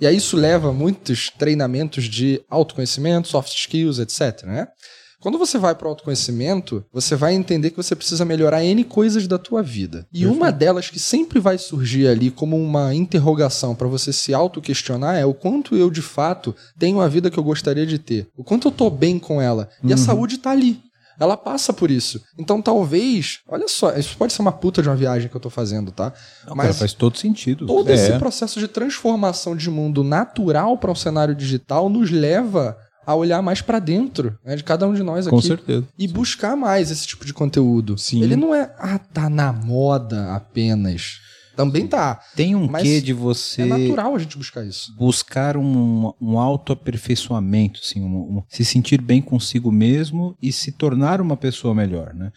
E 0.01 0.07
aí 0.07 0.17
isso 0.17 0.35
leva 0.35 0.69
a 0.69 0.73
muitos 0.73 1.29
treinamentos 1.29 2.05
de 2.05 2.41
autoconhecimento, 2.49 3.27
soft 3.27 3.53
skills, 3.53 3.99
etc, 3.99 4.43
né? 4.43 4.67
Quando 5.19 5.37
você 5.37 5.57
vai 5.57 5.73
para 5.73 5.87
o 5.87 5.89
autoconhecimento, 5.89 6.85
você 6.93 7.15
vai 7.15 7.33
entender 7.33 7.71
que 7.71 7.77
você 7.77 7.95
precisa 7.95 8.23
melhorar 8.23 8.63
N 8.63 8.83
coisas 8.83 9.27
da 9.27 9.37
tua 9.37 9.63
vida. 9.63 10.05
E 10.13 10.27
uma 10.27 10.51
delas 10.51 10.89
que 10.89 10.99
sempre 10.99 11.39
vai 11.39 11.57
surgir 11.57 12.07
ali 12.07 12.29
como 12.29 12.55
uma 12.55 12.93
interrogação 12.93 13.73
para 13.73 13.87
você 13.87 14.13
se 14.13 14.33
auto-questionar 14.33 15.15
é 15.17 15.25
o 15.25 15.33
quanto 15.33 15.75
eu, 15.75 15.89
de 15.89 16.03
fato, 16.03 16.55
tenho 16.77 17.01
a 17.01 17.07
vida 17.07 17.31
que 17.31 17.37
eu 17.37 17.43
gostaria 17.43 17.85
de 17.85 17.97
ter. 17.97 18.27
O 18.37 18.43
quanto 18.43 18.67
eu 18.67 18.71
tô 18.71 18.89
bem 18.89 19.17
com 19.17 19.41
ela. 19.41 19.69
E 19.83 19.91
a 19.91 19.97
saúde 19.97 20.37
tá 20.37 20.51
ali. 20.51 20.79
Ela 21.19 21.35
passa 21.35 21.73
por 21.73 21.89
isso. 21.89 22.21
Então, 22.37 22.61
talvez... 22.61 23.39
Olha 23.47 23.67
só, 23.67 23.91
isso 23.97 24.15
pode 24.15 24.33
ser 24.33 24.43
uma 24.43 24.51
puta 24.51 24.83
de 24.83 24.87
uma 24.87 24.95
viagem 24.95 25.27
que 25.27 25.35
eu 25.35 25.41
tô 25.41 25.49
fazendo, 25.49 25.91
tá? 25.91 26.13
Não, 26.45 26.55
cara, 26.55 26.71
faz 26.75 26.93
todo 26.93 27.17
sentido. 27.17 27.65
Todo 27.65 27.89
É. 27.89 27.95
esse 27.95 28.19
processo 28.19 28.59
de 28.59 28.67
transformação 28.67 29.55
de 29.55 29.67
mundo 29.67 30.03
natural 30.03 30.77
para 30.77 30.91
um 30.91 30.95
cenário 30.95 31.33
digital 31.33 31.89
nos 31.89 32.11
leva 32.11 32.77
a 33.07 33.15
olhar 33.15 33.41
mais 33.41 33.61
para 33.61 33.79
dentro 33.79 34.37
né, 34.43 34.57
de 34.57 34.65
cada 34.65 34.85
um 34.85 34.93
de 34.93 35.01
nós 35.01 35.25
Com 35.25 35.37
aqui 35.37 35.47
certeza. 35.47 35.87
e 35.97 36.09
buscar 36.09 36.57
mais 36.57 36.91
esse 36.91 37.07
tipo 37.07 37.25
de 37.25 37.33
conteúdo. 37.33 37.97
Sim. 37.97 38.21
Ele 38.21 38.35
não 38.35 38.53
é, 38.53 38.69
ah, 38.77 38.99
tá 38.99 39.29
na 39.29 39.53
moda 39.53 40.35
apenas. 40.35 41.21
Também 41.57 41.85
tá. 41.87 42.21
Tem 42.35 42.55
um 42.55 42.67
quê 42.69 43.01
de 43.01 43.11
você 43.11 43.63
É 43.63 43.65
natural 43.65 44.15
a 44.15 44.19
gente 44.19 44.37
buscar 44.37 44.63
isso. 44.63 44.95
buscar 44.95 45.57
um, 45.57 46.13
um 46.21 46.37
autoaperfeiçoamento, 46.39 47.79
assim, 47.83 48.01
um- 48.01 48.37
um- 48.37 48.43
se 48.47 48.63
sentir 48.63 49.01
bem 49.01 49.21
consigo 49.21 49.71
mesmo 49.71 50.37
e 50.41 50.51
se 50.51 50.71
tornar 50.71 51.19
uma 51.19 51.35
pessoa 51.35 51.73
melhor, 51.73 52.13
né? 52.13 52.31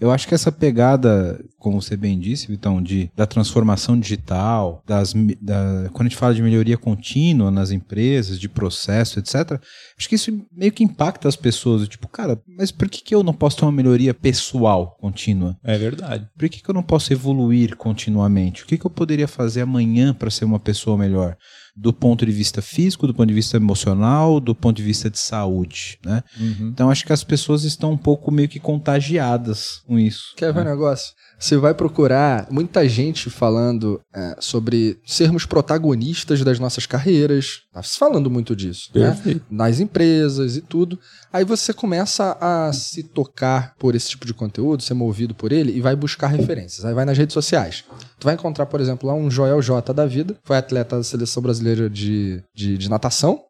Eu 0.00 0.10
acho 0.10 0.26
que 0.28 0.34
essa 0.34 0.50
pegada, 0.52 1.42
como 1.58 1.80
você 1.80 1.96
bem 1.96 2.18
disse, 2.18 2.48
Vitão, 2.48 2.82
de, 2.82 3.10
da 3.16 3.26
transformação 3.26 3.98
digital, 3.98 4.82
das, 4.86 5.14
da, 5.40 5.88
quando 5.92 6.06
a 6.06 6.08
gente 6.10 6.18
fala 6.18 6.34
de 6.34 6.42
melhoria 6.42 6.76
contínua 6.76 7.50
nas 7.50 7.70
empresas, 7.70 8.38
de 8.38 8.48
processo, 8.48 9.18
etc., 9.18 9.60
acho 9.98 10.08
que 10.08 10.14
isso 10.16 10.36
meio 10.52 10.72
que 10.72 10.84
impacta 10.84 11.28
as 11.28 11.36
pessoas. 11.36 11.86
Tipo, 11.88 12.08
cara, 12.08 12.40
mas 12.58 12.70
por 12.70 12.88
que, 12.88 13.02
que 13.02 13.14
eu 13.14 13.22
não 13.22 13.32
posso 13.32 13.56
ter 13.58 13.64
uma 13.64 13.72
melhoria 13.72 14.12
pessoal 14.12 14.96
contínua? 15.00 15.56
É 15.62 15.78
verdade. 15.78 16.26
Por 16.36 16.48
que, 16.48 16.60
que 16.62 16.68
eu 16.68 16.74
não 16.74 16.82
posso 16.82 17.12
evoluir 17.12 17.76
continuamente? 17.76 18.63
O 18.64 18.66
que, 18.66 18.78
que 18.78 18.86
eu 18.86 18.90
poderia 18.90 19.28
fazer 19.28 19.60
amanhã 19.60 20.14
para 20.14 20.30
ser 20.30 20.44
uma 20.44 20.58
pessoa 20.58 20.96
melhor? 20.96 21.36
Do 21.76 21.92
ponto 21.92 22.24
de 22.24 22.32
vista 22.32 22.62
físico, 22.62 23.06
do 23.06 23.12
ponto 23.12 23.28
de 23.28 23.34
vista 23.34 23.56
emocional, 23.56 24.40
do 24.40 24.54
ponto 24.54 24.76
de 24.76 24.82
vista 24.82 25.10
de 25.10 25.18
saúde, 25.18 25.98
né? 26.04 26.22
Uhum. 26.38 26.68
Então 26.72 26.88
acho 26.88 27.04
que 27.04 27.12
as 27.12 27.24
pessoas 27.24 27.64
estão 27.64 27.92
um 27.92 27.96
pouco 27.96 28.30
meio 28.30 28.48
que 28.48 28.60
contagiadas 28.60 29.82
com 29.86 29.98
isso. 29.98 30.34
Quer 30.36 30.52
ver 30.52 30.60
um 30.60 30.64
negócio? 30.64 31.12
Você 31.38 31.56
vai 31.56 31.74
procurar 31.74 32.46
muita 32.50 32.88
gente 32.88 33.28
falando 33.28 34.00
é, 34.14 34.36
sobre 34.38 34.98
sermos 35.04 35.44
protagonistas 35.44 36.42
das 36.42 36.58
nossas 36.58 36.86
carreiras. 36.86 37.62
Tá 37.72 37.82
se 37.82 37.98
falando 37.98 38.30
muito 38.30 38.56
disso. 38.56 38.90
Né? 38.94 39.40
Nas 39.50 39.80
empresas 39.80 40.56
e 40.56 40.62
tudo. 40.62 40.98
Aí 41.32 41.44
você 41.44 41.74
começa 41.74 42.38
a 42.40 42.72
se 42.72 43.02
tocar 43.02 43.74
por 43.78 43.94
esse 43.94 44.10
tipo 44.10 44.24
de 44.24 44.32
conteúdo, 44.32 44.82
ser 44.82 44.94
movido 44.94 45.34
por 45.34 45.52
ele 45.52 45.76
e 45.76 45.80
vai 45.80 45.94
buscar 45.94 46.28
referências. 46.28 46.84
Aí 46.84 46.94
vai 46.94 47.04
nas 47.04 47.18
redes 47.18 47.34
sociais. 47.34 47.84
Tu 48.18 48.24
vai 48.24 48.34
encontrar, 48.34 48.66
por 48.66 48.80
exemplo, 48.80 49.08
lá 49.08 49.14
um 49.14 49.30
Joel 49.30 49.60
J 49.60 49.92
da 49.92 50.06
vida, 50.06 50.36
foi 50.44 50.56
atleta 50.56 50.96
da 50.96 51.02
seleção 51.02 51.42
brasileira 51.42 51.90
de, 51.90 52.42
de, 52.54 52.78
de 52.78 52.88
natação. 52.88 53.42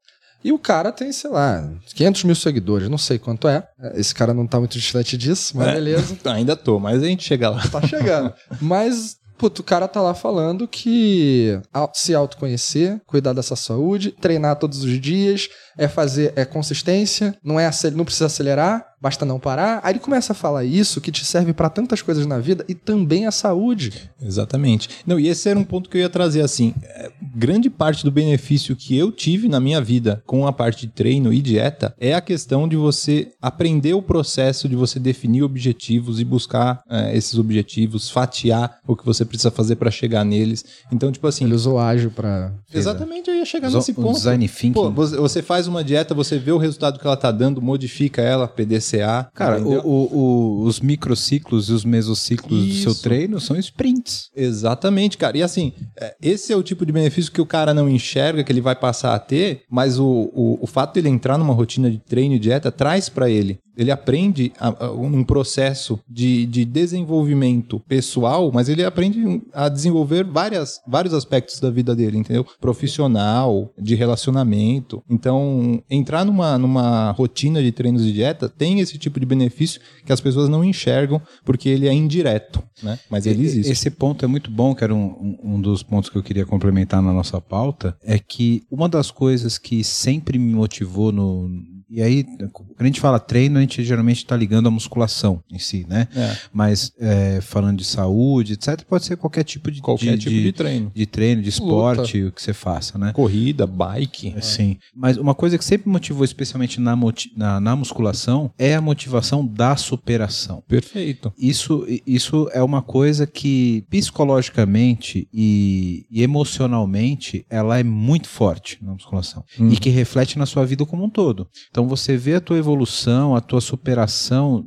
E 0.43 0.53
o 0.53 0.59
cara 0.59 0.93
tem, 0.93 1.11
sei 1.11 1.31
lá, 1.31 1.67
500 1.95 2.25
mil 2.25 2.35
seguidores, 2.35 2.89
não 2.91 2.99
sei 2.99 3.19
quanto 3.19 3.49
é. 3.49 3.67
Esse 3.95 4.15
cara 4.15 4.35
não 4.35 4.47
tá 4.47 4.59
muito 4.59 4.79
distante 4.79 5.17
disso, 5.17 5.57
mas 5.57 5.69
É. 5.69 5.73
beleza. 5.73 6.17
Ainda 6.27 6.55
tô, 6.55 6.79
mas 6.79 7.03
a 7.03 7.07
gente 7.07 7.25
chega 7.25 7.49
lá. 7.49 7.63
Tá 7.69 7.81
chegando. 7.87 8.31
Mas, 8.61 9.17
puto, 9.39 9.63
o 9.63 9.65
cara 9.65 9.89
tá 9.89 10.03
lá 10.03 10.13
falando 10.13 10.69
que 10.69 11.59
se 11.95 12.15
autoconhecer, 12.15 13.01
cuidar 13.07 13.33
dessa 13.33 13.57
saúde, 13.57 14.11
treinar 14.11 14.57
todos 14.57 14.85
os 14.85 15.01
dias, 15.01 15.49
é 15.79 15.89
fazer, 15.89 16.33
é 16.37 16.45
consistência, 16.45 17.37
não 17.43 17.59
é 17.59 17.67
acel- 17.67 17.93
não 17.93 18.05
precisa 18.05 18.27
acelerar, 18.27 18.85
basta 19.01 19.25
não 19.25 19.39
parar. 19.39 19.81
Aí 19.83 19.93
ele 19.93 19.99
começa 20.01 20.33
a 20.33 20.37
falar 20.37 20.65
isso 20.65 21.01
que 21.01 21.13
te 21.13 21.25
serve 21.25 21.53
pra 21.53 21.69
tantas 21.69 22.01
coisas 22.01 22.25
na 22.27 22.39
vida 22.39 22.65
e 22.69 22.75
também 22.75 23.27
a 23.27 23.31
saúde. 23.31 24.11
Exatamente. 24.23 24.89
Não, 25.07 25.21
e 25.21 25.29
esse 25.29 25.49
era 25.49 25.59
um 25.59 25.65
ponto 25.65 25.91
que 25.91 25.99
eu 25.99 26.01
ia 26.03 26.09
trazer 26.09 26.41
assim. 26.41 26.73
é, 26.83 27.11
grande 27.37 27.69
parte 27.69 28.05
do 28.05 28.11
benefício 28.11 28.75
que 28.77 28.97
eu 28.97 29.13
tive 29.13 29.49
na 29.49 29.61
minha 29.61 29.81
vida 29.81 30.23
com 30.27 30.47
a 30.47 30.53
parte 30.53 30.87
de 30.87 30.93
treino 30.93 31.33
e 31.33 31.43
dieta 31.43 31.95
é 31.99 32.15
a 32.15 32.21
questão 32.21 32.67
de 32.69 32.77
você 32.77 33.33
aprender 33.43 33.93
o 33.95 34.01
processo 34.03 34.69
de 34.69 34.75
você 34.77 34.99
definir 34.99 35.43
objetivos 35.43 36.19
e 36.21 36.25
buscar 36.25 36.81
é, 36.89 37.17
esses 37.17 37.39
objetivos, 37.39 38.09
fatiar 38.11 38.79
o 38.87 38.97
que 38.97 39.05
você 39.05 39.25
precisa 39.25 39.51
fazer 39.51 39.77
para 39.77 39.91
chegar 39.91 40.25
neles. 40.25 40.65
Então, 40.91 41.13
tipo 41.13 41.27
assim, 41.27 41.45
Ele 41.45 41.55
usou 41.55 41.79
ágil 41.79 42.11
pra. 42.11 42.53
exatamente 42.73 43.29
eu 43.29 43.37
ia 43.37 43.45
chegar 43.45 43.71
nesse 43.71 43.91
o 43.93 43.95
ponto. 43.95 44.15
design 44.15 44.49
thinking. 44.49 44.73
Pô, 44.73 44.91
você 44.91 45.17
você 45.17 45.43
faz 45.65 45.69
uma 45.69 45.83
dieta, 45.85 46.15
você 46.15 46.39
vê 46.39 46.53
o 46.53 46.59
resultado 46.59 46.99
que 46.99 47.07
ela 47.07 47.17
tá 47.17 47.31
dando, 47.31 47.61
modifica 47.63 48.21
ela, 48.21 48.47
PDCA. 48.47 49.29
Cara, 49.35 49.61
o- 49.63 49.79
o- 49.87 50.15
o- 50.15 50.63
os 50.65 50.81
microciclos 50.81 51.69
e 51.69 51.73
os 51.73 51.85
mesociclos 51.85 52.67
do 52.69 52.75
seu 52.75 52.93
Isso. 52.93 53.03
treino 53.03 53.41
são 53.41 53.57
sprints. 53.57 54.29
Exatamente, 54.37 55.17
cara. 55.17 55.39
E 55.39 55.43
assim, 55.43 55.73
é, 55.99 56.15
esse 56.23 56.53
é 56.53 56.57
o 56.57 56.63
tipo 56.63 56.85
de 56.85 56.93
benefício 56.93 57.33
que 57.33 57.41
o 57.41 57.47
cara 57.47 57.73
não 57.73 57.89
enxerga, 57.89 58.45
que 58.45 58.53
ele 58.53 58.61
vai 58.61 58.75
passar 58.77 59.15
a 59.15 59.19
ter, 59.19 59.63
mas 59.71 59.99
o, 59.99 60.31
o, 60.35 60.59
o 60.63 60.67
fato 60.67 60.95
dele 60.95 61.09
entrar 61.09 61.39
numa 61.39 61.55
rotina 61.55 61.91
de 61.91 61.99
treino 61.99 62.35
e 62.35 62.39
dieta 62.39 62.71
traz 62.71 63.09
pra 63.09 63.31
ele. 63.31 63.59
Ele 63.77 63.91
aprende 63.91 64.53
a- 64.59 64.87
a- 64.87 64.93
um 64.93 65.25
processo 65.25 65.99
de, 66.09 66.47
de 66.47 66.65
desenvolvimento 66.65 67.81
pessoal, 67.81 68.51
mas 68.53 68.69
ele 68.69 68.85
aprende 68.85 69.43
a 69.53 69.69
desenvolver 69.69 70.25
várias, 70.25 70.81
vários 70.87 71.13
aspectos 71.15 71.59
da 71.61 71.71
vida 71.71 71.95
dele, 71.95 72.19
entendeu? 72.19 72.47
Profissional, 72.61 73.73
de 73.79 73.95
relacionamento. 73.95 75.03
Então, 75.11 75.83
entrar 75.91 76.25
numa, 76.25 76.57
numa 76.59 77.11
rotina 77.13 77.63
de 77.63 77.73
treinos 77.73 78.05
e 78.07 78.13
dieta 78.13 78.49
tem 78.49 78.81
esse 78.81 78.99
tipo 78.99 79.19
de 79.19 79.27
benefício 79.27 79.81
que 80.05 80.13
as 80.13 80.21
pessoas 80.21 80.49
não 80.49 80.63
enxergam 80.65 81.21
porque 81.45 81.69
ele 81.69 81.89
é 81.89 81.93
indireto, 81.93 82.63
né? 82.83 82.99
Mas 83.11 83.27
ele 83.27 83.43
existe. 83.43 83.73
Esse 83.73 83.91
ponto 83.91 84.25
é 84.25 84.29
muito 84.29 84.51
bom, 84.51 84.75
que 84.75 84.85
era 84.85 84.95
um- 84.95 85.39
um 85.43 85.61
dos 85.61 85.83
pontos 85.83 86.09
que 86.11 86.17
eu 86.17 86.23
queria 86.23 86.47
complementar 86.47 87.03
na 87.03 87.13
nossa 87.13 87.41
pauta, 87.41 87.97
é 88.03 88.19
que 88.19 88.63
uma 88.71 88.89
das 88.89 89.11
coisas 89.11 89.59
que 89.59 89.83
sempre 89.83 90.39
me 90.39 90.55
motivou 90.55 91.11
no. 91.11 91.49
E 91.95 92.03
aí, 92.03 92.25
quando 92.53 92.75
a 92.81 92.85
gente 92.85 93.01
fala 93.01 93.21
treino, 93.21 93.59
a 93.59 93.61
gente 93.61 93.85
geralmente 93.85 94.19
está 94.19 94.37
ligando 94.37 94.67
à 94.67 94.71
musculação 94.71 95.43
em 95.51 95.59
si, 95.59 95.87
né? 95.89 96.09
É. 96.15 96.37
Mas 96.53 96.93
é, 96.99 97.41
falando 97.41 97.79
de 97.79 97.85
saúde, 97.85 98.55
etc., 98.55 98.83
pode 98.83 99.05
ser 99.05 99.17
qualquer 99.17 99.45
tipo 99.45 99.71
de, 99.71 99.81
Qualquer 99.81 100.17
de, 100.17 100.25
tipo 100.29 100.43
de, 100.43 100.53
treino. 100.53 100.93
de 100.95 101.07
treino, 101.07 101.43
de 101.43 101.49
esporte, 101.49 102.25
o 102.25 102.33
que 102.33 102.43
você 102.43 102.53
faça, 102.53 102.99
né? 102.99 103.13
Corrida, 103.13 103.67
bike. 103.67 104.35
Sim. 104.43 104.77
Mas 104.95 105.17
uma 105.17 105.35
coisa 105.35 105.57
que 105.57 105.65
sempre 105.65 105.89
motivou, 105.89 106.25
especialmente 106.25 106.81
na, 106.81 106.97
na, 107.37 107.61
na 107.61 107.77
musculação, 107.77 108.51
é 108.59 108.75
a 108.75 108.81
motivação 108.81 109.47
da 109.47 109.77
superação. 109.77 110.63
Perfeito. 110.67 111.33
Isso, 111.39 111.87
isso 112.07 112.49
é 112.53 112.63
uma 112.63 112.83
coisa 112.83 113.27
que 113.27 113.85
psicologicamente 113.89 115.29
e, 115.33 116.07
e 116.11 116.23
emocionalmente 116.23 117.47
ela 117.49 117.79
é 117.79 117.83
muito 117.85 118.29
forte 118.29 118.79
na 118.83 118.93
musculação 118.93 119.45
Hum. 119.59 119.71
e 119.71 119.77
que 119.77 119.91
reflete 119.91 120.39
na 120.39 120.47
sua 120.47 120.65
vida 120.65 120.85
como 120.85 121.05
um 121.05 121.09
todo. 121.11 121.47
Então 121.71 121.84
você 121.87 122.17
vê 122.17 122.35
a 122.35 122.41
tua 122.41 122.59
evolução, 122.59 123.35
a 123.37 123.41
tua 123.41 123.61
superação 123.61 124.65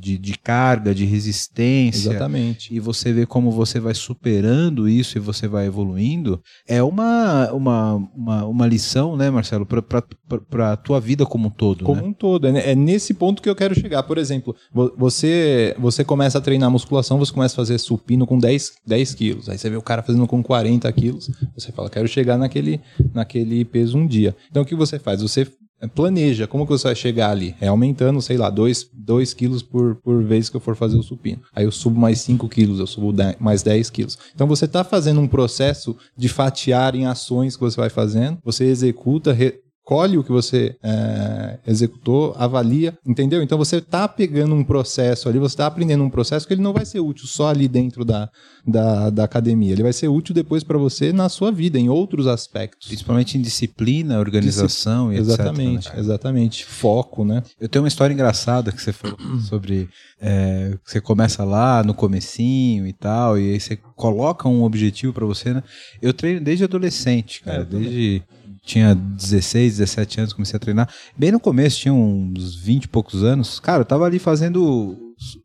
de, 0.00 0.16
de 0.18 0.38
carga, 0.38 0.94
de 0.94 1.04
resistência, 1.04 2.10
Exatamente. 2.10 2.74
e 2.74 2.80
você 2.80 3.12
vê 3.12 3.26
como 3.26 3.50
você 3.50 3.78
vai 3.78 3.94
superando 3.94 4.88
isso 4.88 5.18
e 5.18 5.20
você 5.20 5.46
vai 5.46 5.66
evoluindo, 5.66 6.40
é 6.66 6.82
uma, 6.82 7.52
uma, 7.52 7.94
uma, 8.14 8.44
uma 8.46 8.66
lição, 8.66 9.16
né, 9.16 9.30
Marcelo, 9.30 9.66
para 9.66 10.72
a 10.72 10.76
tua 10.76 11.00
vida 11.00 11.26
como 11.26 11.48
um 11.48 11.50
todo. 11.50 11.84
Como 11.84 12.00
né? 12.00 12.08
um 12.08 12.12
todo. 12.12 12.46
É 12.46 12.70
é 12.70 12.74
nesse 12.74 13.14
ponto 13.14 13.42
que 13.42 13.48
eu 13.48 13.54
quero 13.56 13.74
chegar. 13.78 14.02
Por 14.02 14.18
exemplo, 14.18 14.54
vo- 14.72 14.92
você, 14.96 15.74
você 15.78 16.04
começa 16.04 16.38
a 16.38 16.40
treinar 16.40 16.70
musculação, 16.70 17.18
você 17.18 17.32
começa 17.32 17.54
a 17.54 17.56
fazer 17.56 17.78
supino 17.78 18.26
com 18.26 18.38
10, 18.38 18.72
10 18.86 19.14
quilos. 19.14 19.48
Aí 19.48 19.58
você 19.58 19.68
vê 19.68 19.76
o 19.76 19.82
cara 19.82 20.02
fazendo 20.02 20.26
com 20.26 20.42
40 20.42 20.90
quilos. 20.92 21.30
Você 21.56 21.72
fala, 21.72 21.90
quero 21.90 22.08
chegar 22.08 22.38
naquele, 22.38 22.80
naquele 23.12 23.64
peso 23.64 23.98
um 23.98 24.06
dia. 24.06 24.34
Então 24.50 24.62
o 24.62 24.66
que 24.66 24.74
você 24.74 24.98
faz? 24.98 25.22
Você 25.22 25.46
planeja 25.88 26.46
como 26.46 26.64
que 26.66 26.72
você 26.72 26.88
vai 26.88 26.94
chegar 26.94 27.30
ali. 27.30 27.54
É 27.60 27.68
aumentando, 27.68 28.20
sei 28.20 28.36
lá, 28.36 28.50
2 28.50 29.34
quilos 29.34 29.62
por, 29.62 29.96
por 29.96 30.22
vez 30.22 30.48
que 30.48 30.56
eu 30.56 30.60
for 30.60 30.76
fazer 30.76 30.96
o 30.98 31.02
supino. 31.02 31.40
Aí 31.54 31.64
eu 31.64 31.72
subo 31.72 31.98
mais 31.98 32.20
5 32.20 32.48
quilos, 32.48 32.78
eu 32.78 32.86
subo 32.86 33.12
10 33.12 33.36
mais 33.40 33.62
10 33.62 33.88
quilos. 33.90 34.18
Então 34.34 34.46
você 34.46 34.64
está 34.66 34.84
fazendo 34.84 35.20
um 35.20 35.28
processo 35.28 35.96
de 36.16 36.28
fatiar 36.28 36.94
em 36.94 37.06
ações 37.06 37.56
que 37.56 37.62
você 37.62 37.76
vai 37.80 37.90
fazendo, 37.90 38.38
você 38.44 38.64
executa, 38.64 39.32
re- 39.32 39.60
colhe 39.90 40.16
o 40.16 40.22
que 40.22 40.30
você 40.30 40.76
é, 40.84 41.58
executou, 41.66 42.32
avalia, 42.38 42.96
entendeu? 43.04 43.42
Então 43.42 43.58
você 43.58 43.78
está 43.78 44.06
pegando 44.06 44.54
um 44.54 44.62
processo 44.62 45.28
ali, 45.28 45.36
você 45.36 45.54
está 45.54 45.66
aprendendo 45.66 46.04
um 46.04 46.08
processo 46.08 46.46
que 46.46 46.54
ele 46.54 46.62
não 46.62 46.72
vai 46.72 46.86
ser 46.86 47.00
útil 47.00 47.26
só 47.26 47.48
ali 47.48 47.66
dentro 47.66 48.04
da, 48.04 48.30
da, 48.64 49.10
da 49.10 49.24
academia, 49.24 49.72
ele 49.72 49.82
vai 49.82 49.92
ser 49.92 50.06
útil 50.06 50.32
depois 50.32 50.62
para 50.62 50.78
você 50.78 51.12
na 51.12 51.28
sua 51.28 51.50
vida, 51.50 51.76
em 51.76 51.88
outros 51.88 52.28
aspectos. 52.28 52.86
Principalmente 52.86 53.36
em 53.36 53.42
disciplina, 53.42 54.20
organização 54.20 55.12
e 55.12 55.16
etc. 55.16 55.28
Exatamente, 55.30 55.88
né, 55.88 55.98
exatamente. 55.98 56.64
Foco, 56.64 57.24
né? 57.24 57.42
Eu 57.60 57.68
tenho 57.68 57.82
uma 57.82 57.88
história 57.88 58.14
engraçada 58.14 58.70
que 58.70 58.80
você 58.80 58.92
falou 58.92 59.18
sobre 59.48 59.88
é, 60.20 60.78
você 60.84 61.00
começa 61.00 61.42
lá 61.42 61.82
no 61.82 61.94
comecinho 61.94 62.86
e 62.86 62.92
tal, 62.92 63.36
e 63.36 63.54
aí 63.54 63.58
você 63.58 63.74
coloca 63.96 64.48
um 64.48 64.62
objetivo 64.62 65.12
pra 65.12 65.26
você, 65.26 65.52
né? 65.52 65.64
Eu 66.00 66.14
treino 66.14 66.40
desde 66.40 66.62
adolescente, 66.62 67.42
cara, 67.42 67.58
É, 67.58 67.60
eu 67.62 67.66
também. 67.66 68.22
Tinha 68.62 68.94
16, 68.94 69.78
17 69.78 70.20
anos, 70.20 70.32
comecei 70.32 70.56
a 70.56 70.60
treinar. 70.60 70.88
Bem 71.16 71.32
no 71.32 71.40
começo, 71.40 71.80
tinha 71.80 71.92
uns 71.94 72.54
20 72.56 72.84
e 72.84 72.88
poucos 72.88 73.22
anos. 73.24 73.58
Cara, 73.60 73.80
eu 73.82 73.84
tava 73.84 74.04
ali 74.04 74.18
fazendo. 74.18 74.96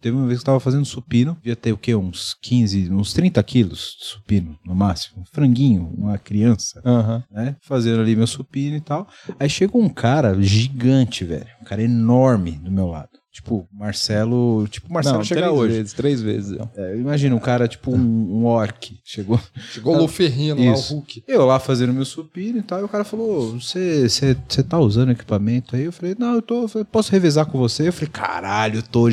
Teve 0.01 0.15
uma 0.15 0.25
vez 0.25 0.39
que 0.39 0.43
eu 0.43 0.45
tava 0.45 0.59
fazendo 0.61 0.85
supino, 0.85 1.35
devia 1.35 1.55
ter 1.55 1.73
o 1.73 1.77
quê? 1.77 1.93
Uns 1.93 2.33
15, 2.41 2.89
uns 2.93 3.11
30 3.11 3.43
quilos 3.43 3.97
de 3.99 4.05
supino, 4.05 4.57
no 4.65 4.73
máximo. 4.73 5.21
Um 5.21 5.25
franguinho, 5.25 5.93
uma 5.97 6.17
criança 6.17 6.81
Aham. 6.85 7.23
né? 7.29 7.57
Fazendo 7.61 7.99
ali 7.99 8.15
meu 8.15 8.27
supino 8.27 8.77
e 8.77 8.81
tal. 8.81 9.05
Aí 9.37 9.49
chegou 9.49 9.81
um 9.81 9.89
cara 9.89 10.41
gigante, 10.41 11.25
velho. 11.25 11.47
Um 11.61 11.65
cara 11.65 11.83
enorme 11.83 12.51
do 12.51 12.71
meu 12.71 12.87
lado. 12.87 13.09
Tipo, 13.35 13.67
Marcelo. 13.73 14.65
Tipo, 14.69 14.93
Marcelo 14.93 15.17
Não, 15.17 15.23
chega 15.25 15.41
três 15.41 15.53
hoje. 15.53 15.73
vezes, 15.75 15.93
três 15.93 16.21
vezes. 16.21 16.57
ó. 16.57 16.69
É, 16.77 16.95
imagina 16.95 17.35
um 17.35 17.39
cara, 17.39 17.67
tipo, 17.67 17.91
um, 17.91 17.97
um 17.97 18.45
orc. 18.45 18.97
Chegou. 19.03 19.37
Chegou 19.73 19.93
o 19.93 19.97
Luferrino 20.03 20.63
lá, 20.65 20.71
o. 20.71 20.79
Hulk. 20.79 21.21
Eu 21.27 21.45
lá 21.45 21.59
fazendo 21.59 21.91
meu 21.91 22.05
supino 22.05 22.59
e 22.59 22.61
tal. 22.61 22.79
E 22.79 22.83
o 22.85 22.87
cara 22.87 23.03
falou: 23.03 23.59
Você 23.59 24.07
você- 24.07 24.37
você 24.47 24.63
tá 24.63 24.79
usando 24.79 25.11
equipamento 25.11 25.75
aí? 25.75 25.83
Eu 25.83 25.91
falei: 25.91 26.15
Não, 26.17 26.35
eu 26.35 26.41
tô. 26.41 26.61
eu 26.61 26.67
falei, 26.69 26.87
Posso 26.89 27.11
revezar 27.11 27.45
com 27.45 27.57
você? 27.59 27.89
Eu 27.89 27.93
falei: 27.93 28.09
Caralho, 28.09 28.77
eu 28.79 28.83
tô. 28.83 29.09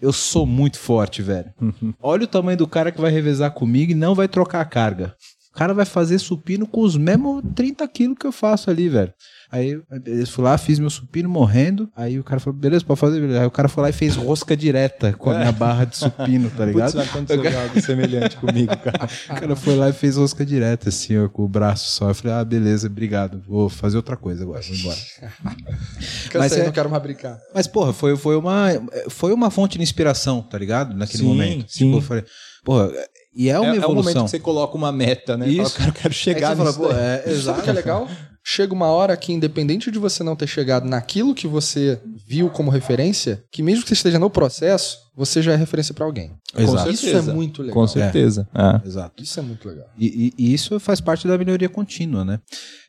Eu 0.00 0.12
sou 0.12 0.44
muito 0.44 0.76
forte, 0.80 1.22
velho. 1.22 1.52
Olha 2.02 2.24
o 2.24 2.26
tamanho 2.26 2.58
do 2.58 2.66
cara 2.66 2.90
que 2.90 3.00
vai 3.00 3.12
revezar 3.12 3.52
comigo 3.52 3.92
e 3.92 3.94
não 3.94 4.12
vai 4.12 4.26
trocar 4.26 4.60
a 4.60 4.64
carga. 4.64 5.14
O 5.54 5.58
cara 5.58 5.74
vai 5.74 5.84
fazer 5.84 6.18
supino 6.18 6.66
com 6.66 6.80
os 6.80 6.96
mesmos 6.96 7.42
30 7.54 7.86
quilos 7.88 8.16
que 8.18 8.26
eu 8.26 8.32
faço 8.32 8.70
ali, 8.70 8.88
velho. 8.88 9.12
Aí 9.50 9.78
eu 10.06 10.26
fui 10.26 10.42
lá, 10.42 10.56
fiz 10.56 10.78
meu 10.78 10.88
supino 10.88 11.28
morrendo. 11.28 11.90
Aí 11.94 12.18
o 12.18 12.24
cara 12.24 12.40
falou, 12.40 12.58
beleza, 12.58 12.82
pode 12.86 12.98
fazer. 12.98 13.20
beleza. 13.20 13.40
Aí 13.42 13.46
o 13.46 13.50
cara 13.50 13.68
foi 13.68 13.82
lá 13.82 13.90
e 13.90 13.92
fez 13.92 14.16
rosca 14.16 14.56
direta 14.56 15.12
com 15.12 15.30
a 15.30 15.38
minha 15.40 15.52
barra 15.52 15.84
de 15.84 15.98
supino, 15.98 16.48
tá 16.50 16.64
ligado? 16.66 16.92
Putz, 16.92 17.06
aconteceu 17.08 17.60
algo 17.60 17.80
semelhante 17.82 18.36
comigo, 18.38 18.74
cara. 18.78 19.06
O 19.28 19.34
cara 19.42 19.56
foi 19.56 19.76
lá 19.76 19.90
e 19.90 19.92
fez 19.92 20.16
rosca 20.16 20.44
direta, 20.46 20.88
assim, 20.88 21.18
ó, 21.18 21.28
com 21.28 21.42
o 21.44 21.48
braço 21.48 21.90
só. 21.90 22.08
Eu 22.08 22.14
falei, 22.14 22.36
ah, 22.38 22.44
beleza, 22.44 22.86
obrigado. 22.86 23.42
Vou 23.46 23.68
fazer 23.68 23.98
outra 23.98 24.16
coisa 24.16 24.44
agora, 24.44 24.62
vou 24.62 24.74
embora. 24.74 24.96
Cansei, 26.30 26.38
Mas 26.40 26.52
é- 26.52 26.64
não 26.64 26.72
quero 26.72 26.88
mais 26.90 27.02
brincar. 27.02 27.38
Mas, 27.54 27.66
porra, 27.66 27.92
foi, 27.92 28.16
foi, 28.16 28.36
uma, 28.36 28.68
foi 29.10 29.32
uma 29.34 29.50
fonte 29.50 29.76
de 29.76 29.82
inspiração, 29.82 30.40
tá 30.42 30.56
ligado? 30.58 30.94
Naquele 30.96 31.22
Sim, 31.24 31.28
momento. 31.28 31.66
sim. 31.70 31.84
Tipo, 31.84 31.98
eu 31.98 32.02
falei, 32.02 32.24
porra, 32.64 32.90
e 33.34 33.48
é 33.48 33.58
uma 33.58 33.74
é, 33.74 33.76
é 33.76 33.86
o 33.86 33.88
momento 33.90 34.00
evolução. 34.00 34.24
que 34.24 34.30
você 34.30 34.38
coloca 34.40 34.76
uma 34.76 34.92
meta, 34.92 35.36
né? 35.36 35.46
Fala, 35.46 35.62
Isso. 35.62 35.76
cara, 35.76 35.90
eu 35.90 35.94
quero 35.94 36.14
chegar 36.14 36.56
você 36.56 36.72
fala, 36.72 36.88
nisso 36.88 36.98
é, 36.98 37.18
Sabe 37.22 37.30
exato. 37.34 37.60
o 37.60 37.62
que 37.62 37.70
é 37.70 37.72
legal? 37.72 38.08
Chega 38.44 38.74
uma 38.74 38.86
hora 38.88 39.16
que, 39.16 39.32
independente 39.32 39.88
de 39.88 40.00
você 40.00 40.24
não 40.24 40.34
ter 40.34 40.48
chegado 40.48 40.84
naquilo 40.88 41.32
que 41.32 41.46
você 41.46 42.00
viu 42.26 42.50
como 42.50 42.72
referência, 42.72 43.44
que 43.52 43.62
mesmo 43.62 43.82
que 43.84 43.88
você 43.88 43.94
esteja 43.94 44.18
no 44.18 44.28
processo, 44.28 44.98
você 45.16 45.40
já 45.40 45.52
é 45.52 45.56
referência 45.56 45.94
pra 45.94 46.04
alguém. 46.04 46.32
Exato. 46.56 46.90
Isso 46.90 47.08
é 47.08 47.22
muito 47.22 47.62
legal. 47.62 47.74
Com 47.74 47.86
certeza. 47.86 48.48
É. 48.52 48.84
Exato. 48.88 49.22
Isso 49.22 49.38
é 49.38 49.42
muito 49.44 49.68
legal. 49.68 49.86
E, 49.96 50.32
e- 50.36 50.44
e 50.50 50.52
isso 50.54 50.80
faz 50.80 51.00
parte 51.00 51.28
da 51.28 51.38
melhoria 51.38 51.68
contínua, 51.68 52.24
né? 52.24 52.40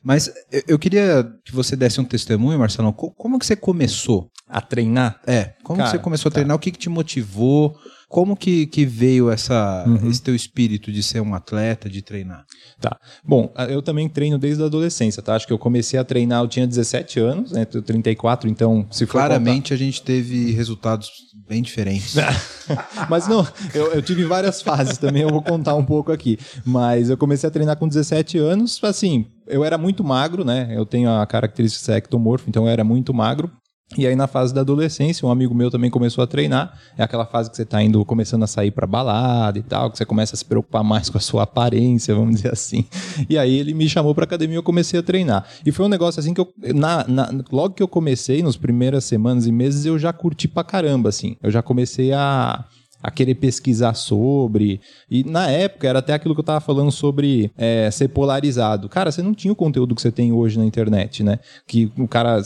Mas 0.02 0.26
eu, 0.50 0.62
eu 0.70 0.78
queria 0.78 1.24
que 1.44 1.54
você 1.54 1.76
desse 1.76 2.00
um 2.00 2.04
testemunho, 2.04 2.58
Marcelão. 2.58 2.92
Co- 2.92 3.12
Como 3.12 3.38
que 3.38 3.46
você 3.46 3.54
começou? 3.54 4.28
A 4.48 4.60
treinar? 4.60 5.20
É, 5.24 5.54
como 5.62 5.78
Cara, 5.78 5.90
que 5.90 5.96
você 5.96 6.02
começou 6.02 6.28
a 6.30 6.32
tá. 6.32 6.34
treinar? 6.34 6.56
O 6.56 6.58
que, 6.58 6.72
que 6.72 6.78
te 6.78 6.88
motivou? 6.88 7.76
Como 8.08 8.36
que, 8.36 8.66
que 8.66 8.84
veio 8.84 9.30
essa, 9.30 9.84
Uhum. 9.86 10.08
esse 10.10 10.22
teu 10.22 10.34
espírito 10.34 10.92
de 10.92 11.02
ser 11.02 11.20
um 11.20 11.34
atleta, 11.34 11.88
de 11.88 12.00
treinar? 12.02 12.44
Tá. 12.80 12.96
Bom, 13.24 13.52
eu 13.68 13.80
também 13.82 14.08
treino 14.08 14.38
desde 14.38 14.62
a 14.62 14.66
adolescência, 14.66 15.22
tá? 15.22 15.34
Acho 15.34 15.46
que 15.46 15.52
eu 15.52 15.58
comecei 15.58 15.98
a 15.98 16.04
treinar, 16.04 16.42
eu 16.42 16.48
tinha 16.48 16.66
17 16.66 17.18
anos, 17.20 17.52
né? 17.52 17.64
Tenho 17.64 17.82
34, 17.82 18.48
então 18.48 18.86
se 18.90 19.06
Claramente 19.06 19.72
a 19.72 19.76
gente 19.76 20.02
teve 20.02 20.50
resultados 20.52 21.10
bem 21.48 21.62
diferentes. 21.62 22.14
contar- 22.14 22.34
Mas 23.10 23.26
não, 23.28 23.46
eu, 23.74 23.92
eu 23.92 24.02
tive 24.02 24.24
várias 24.24 24.62
fases 24.62 24.96
também, 24.98 25.22
eu 25.22 25.28
vou 25.30 25.42
contar 25.42 25.74
um 25.74 25.84
pouco 25.84 26.10
aqui. 26.12 26.38
Mas 26.64 27.10
eu 27.10 27.16
comecei 27.16 27.48
a 27.48 27.50
treinar 27.50 27.76
com 27.76 27.86
17 27.88 28.38
anos, 28.38 28.78
assim, 28.82 29.26
eu 29.46 29.64
era 29.64 29.76
muito 29.76 30.02
magro, 30.04 30.44
né? 30.44 30.68
Eu 30.70 30.86
tenho 30.86 31.10
a 31.10 31.26
característica 31.26 31.80
de 31.80 31.84
ser 31.86 31.96
ectomorfo, 31.98 32.48
então 32.48 32.64
eu 32.64 32.70
era 32.70 32.84
muito 32.84 33.12
magro. 33.12 33.50
E 33.96 34.06
aí 34.06 34.16
na 34.16 34.26
fase 34.26 34.52
da 34.52 34.62
adolescência, 34.62 35.26
um 35.28 35.30
amigo 35.30 35.54
meu 35.54 35.70
também 35.70 35.90
começou 35.90 36.24
a 36.24 36.26
treinar. 36.26 36.72
É 36.96 37.02
aquela 37.02 37.26
fase 37.26 37.50
que 37.50 37.56
você 37.56 37.64
tá 37.64 37.82
indo 37.82 38.02
começando 38.04 38.42
a 38.42 38.46
sair 38.46 38.70
pra 38.70 38.86
balada 38.86 39.58
e 39.58 39.62
tal, 39.62 39.90
que 39.90 39.98
você 39.98 40.04
começa 40.06 40.34
a 40.34 40.38
se 40.38 40.44
preocupar 40.44 40.82
mais 40.82 41.10
com 41.10 41.18
a 41.18 41.20
sua 41.20 41.42
aparência, 41.42 42.14
vamos 42.14 42.36
dizer 42.36 42.52
assim. 42.52 42.84
E 43.28 43.36
aí 43.38 43.54
ele 43.56 43.74
me 43.74 43.88
chamou 43.88 44.14
pra 44.14 44.24
academia 44.24 44.56
e 44.56 44.58
eu 44.58 44.62
comecei 44.62 44.98
a 44.98 45.02
treinar. 45.02 45.46
E 45.64 45.70
foi 45.70 45.84
um 45.86 45.88
negócio 45.88 46.18
assim 46.18 46.32
que 46.34 46.40
eu 46.40 46.52
na, 46.74 47.06
na- 47.06 47.30
logo 47.52 47.74
que 47.74 47.82
eu 47.82 47.88
comecei, 47.88 48.42
nas 48.42 48.56
primeiras 48.56 49.04
semanas 49.04 49.46
e 49.46 49.52
meses, 49.52 49.84
eu 49.84 49.98
já 49.98 50.12
curti 50.12 50.48
pra 50.48 50.64
caramba 50.64 51.10
assim. 51.10 51.36
Eu 51.42 51.50
já 51.50 51.62
comecei 51.62 52.12
a 52.12 52.64
a 53.04 53.10
querer 53.10 53.34
pesquisar 53.34 53.92
sobre. 53.92 54.80
E 55.10 55.22
na 55.24 55.50
época 55.50 55.86
era 55.86 55.98
até 55.98 56.14
aquilo 56.14 56.34
que 56.34 56.40
eu 56.40 56.44
tava 56.44 56.60
falando 56.60 56.90
sobre 56.90 57.52
é, 57.54 57.90
ser 57.90 58.08
polarizado. 58.08 58.88
Cara, 58.88 59.12
você 59.12 59.22
não 59.22 59.34
tinha 59.34 59.52
o 59.52 59.56
conteúdo 59.56 59.94
que 59.94 60.00
você 60.00 60.10
tem 60.10 60.32
hoje 60.32 60.58
na 60.58 60.64
internet, 60.64 61.22
né? 61.22 61.38
Que 61.66 61.92
o 61.98 62.08
cara. 62.08 62.40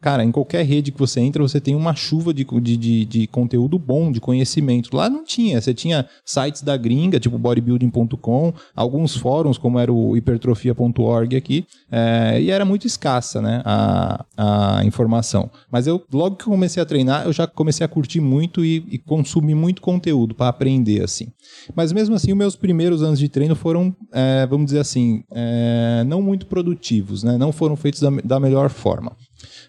Cara, 0.00 0.24
em 0.24 0.32
qualquer 0.32 0.64
rede 0.64 0.92
que 0.92 0.98
você 0.98 1.20
entra, 1.20 1.42
você 1.42 1.60
tem 1.60 1.74
uma 1.74 1.94
chuva 1.94 2.32
de, 2.32 2.44
de, 2.44 2.76
de, 2.76 3.04
de 3.04 3.26
conteúdo 3.26 3.78
bom, 3.78 4.10
de 4.10 4.18
conhecimento. 4.18 4.96
Lá 4.96 5.10
não 5.10 5.24
tinha. 5.24 5.60
Você 5.60 5.74
tinha 5.74 6.06
sites 6.24 6.62
da 6.62 6.76
gringa, 6.76 7.20
tipo 7.20 7.36
bodybuilding.com, 7.36 8.54
alguns 8.74 9.14
fóruns, 9.14 9.58
como 9.58 9.78
era 9.78 9.92
o 9.92 10.16
hipertrofia.org 10.16 11.36
aqui, 11.36 11.66
é, 11.92 12.40
e 12.40 12.50
era 12.50 12.64
muito 12.64 12.86
escassa, 12.86 13.42
né? 13.42 13.60
A, 13.62 14.24
a 14.38 14.84
informação. 14.86 15.50
Mas 15.70 15.86
eu, 15.86 16.02
logo 16.10 16.36
que 16.36 16.44
eu 16.44 16.52
comecei 16.52 16.82
a 16.82 16.86
treinar, 16.86 17.26
eu 17.26 17.32
já 17.32 17.46
comecei 17.46 17.84
a 17.84 17.88
curtir 17.88 18.20
muito 18.20 18.64
e, 18.64 18.86
e 18.90 18.98
consumir 18.98 19.54
muito 19.54 19.82
conteúdo 19.82 19.97
para 20.34 20.48
aprender, 20.48 21.02
assim. 21.02 21.28
Mas 21.74 21.92
mesmo 21.92 22.14
assim, 22.14 22.32
os 22.32 22.38
meus 22.38 22.56
primeiros 22.56 23.02
anos 23.02 23.18
de 23.18 23.28
treino 23.28 23.54
foram, 23.54 23.94
é, 24.12 24.46
vamos 24.46 24.66
dizer 24.66 24.80
assim, 24.80 25.22
é, 25.32 26.04
não 26.06 26.22
muito 26.22 26.46
produtivos, 26.46 27.22
né? 27.22 27.36
Não 27.36 27.52
foram 27.52 27.76
feitos 27.76 28.00
da, 28.00 28.10
da 28.24 28.40
melhor 28.40 28.70
forma. 28.70 29.16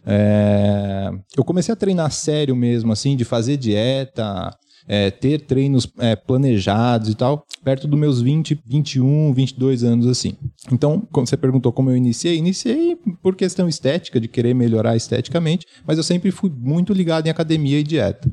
É, 0.06 1.10
eu 1.38 1.44
comecei 1.44 1.74
a 1.74 1.76
treinar 1.76 2.12
sério 2.12 2.56
mesmo, 2.56 2.92
assim, 2.92 3.16
de 3.16 3.26
fazer 3.26 3.58
dieta, 3.58 4.52
é, 4.88 5.12
ter 5.12 5.42
treinos 5.42 5.88
é, 6.00 6.16
planejados 6.16 7.10
e 7.10 7.16
tal, 7.16 7.46
perto 7.64 7.88
dos 7.88 8.00
meus 8.00 8.22
20, 8.22 8.60
21, 8.66 9.32
22 9.34 9.84
anos, 9.84 10.08
assim. 10.08 10.36
Então, 10.72 11.08
quando 11.12 11.30
você 11.30 11.38
perguntou 11.38 11.72
como 11.72 11.92
eu 11.92 11.96
iniciei, 11.96 12.38
iniciei 12.38 12.98
por 13.22 13.36
questão 13.36 13.70
estética, 13.70 14.20
de 14.20 14.28
querer 14.28 14.56
melhorar 14.56 14.96
esteticamente, 14.96 15.68
mas 15.86 16.00
eu 16.00 16.04
sempre 16.04 16.32
fui 16.32 16.50
muito 16.50 16.92
ligado 16.92 17.28
em 17.28 17.30
academia 17.30 17.80
e 17.80 17.84
dieta. 17.84 18.32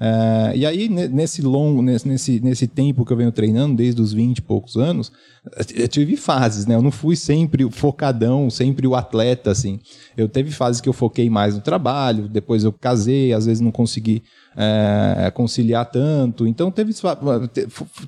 É, 0.00 0.52
e 0.56 0.66
aí, 0.66 0.88
ne- 0.88 1.08
nesse 1.08 1.42
longo, 1.42 1.82
nesse, 1.82 2.08
nesse, 2.08 2.40
nesse 2.40 2.66
tempo 2.66 3.04
que 3.04 3.12
eu 3.12 3.16
venho 3.16 3.32
treinando, 3.32 3.76
desde 3.76 4.00
os 4.00 4.12
20 4.12 4.38
e 4.38 4.42
poucos 4.42 4.76
anos, 4.76 5.12
eu 5.74 5.88
tive 5.88 6.16
fases, 6.16 6.66
né? 6.66 6.74
Eu 6.74 6.82
não 6.82 6.90
fui 6.90 7.16
sempre 7.16 7.64
o 7.64 7.70
focadão, 7.70 8.48
sempre 8.50 8.86
o 8.86 8.94
atleta, 8.94 9.50
assim. 9.50 9.80
Eu 10.16 10.28
teve 10.28 10.50
fases 10.50 10.80
que 10.80 10.88
eu 10.88 10.92
foquei 10.92 11.28
mais 11.28 11.54
no 11.54 11.60
trabalho, 11.60 12.28
depois 12.28 12.64
eu 12.64 12.72
casei, 12.72 13.32
às 13.32 13.46
vezes 13.46 13.60
não 13.60 13.70
consegui 13.72 14.22
é, 14.56 15.30
conciliar 15.34 15.86
tanto. 15.90 16.46
Então 16.46 16.70
teve, 16.70 16.92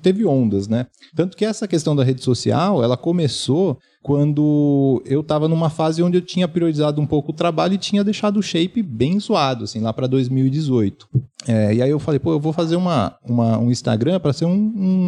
teve 0.02 0.24
ondas, 0.26 0.68
né? 0.68 0.86
Tanto 1.14 1.36
que 1.36 1.44
essa 1.44 1.66
questão 1.68 1.94
da 1.94 2.04
rede 2.04 2.22
social, 2.22 2.82
ela 2.82 2.96
começou 2.96 3.78
quando 4.02 5.02
eu 5.06 5.21
estava 5.23 5.49
numa 5.49 5.71
fase 5.71 6.02
onde 6.02 6.19
eu 6.19 6.23
tinha 6.23 6.47
priorizado 6.47 7.00
um 7.00 7.06
pouco 7.06 7.32
o 7.32 7.34
trabalho 7.34 7.73
e 7.73 7.78
tinha 7.78 8.04
deixado 8.04 8.36
o 8.38 8.42
shape 8.42 8.82
bem 8.82 9.19
zoado, 9.19 9.64
assim, 9.64 9.80
lá 9.80 9.95
para 9.95 10.06
2018. 10.06 11.08
É, 11.49 11.75
e 11.75 11.80
aí 11.82 11.88
eu 11.88 11.99
falei, 11.99 12.19
pô, 12.21 12.32
eu 12.32 12.40
vou 12.40 12.52
fazer 12.52 12.76
uma, 12.76 13.16
uma- 13.26 13.58
um 13.58 13.71
Instagram 13.71 14.21
para 14.21 14.34
ser 14.34 14.45
um, 14.45 14.50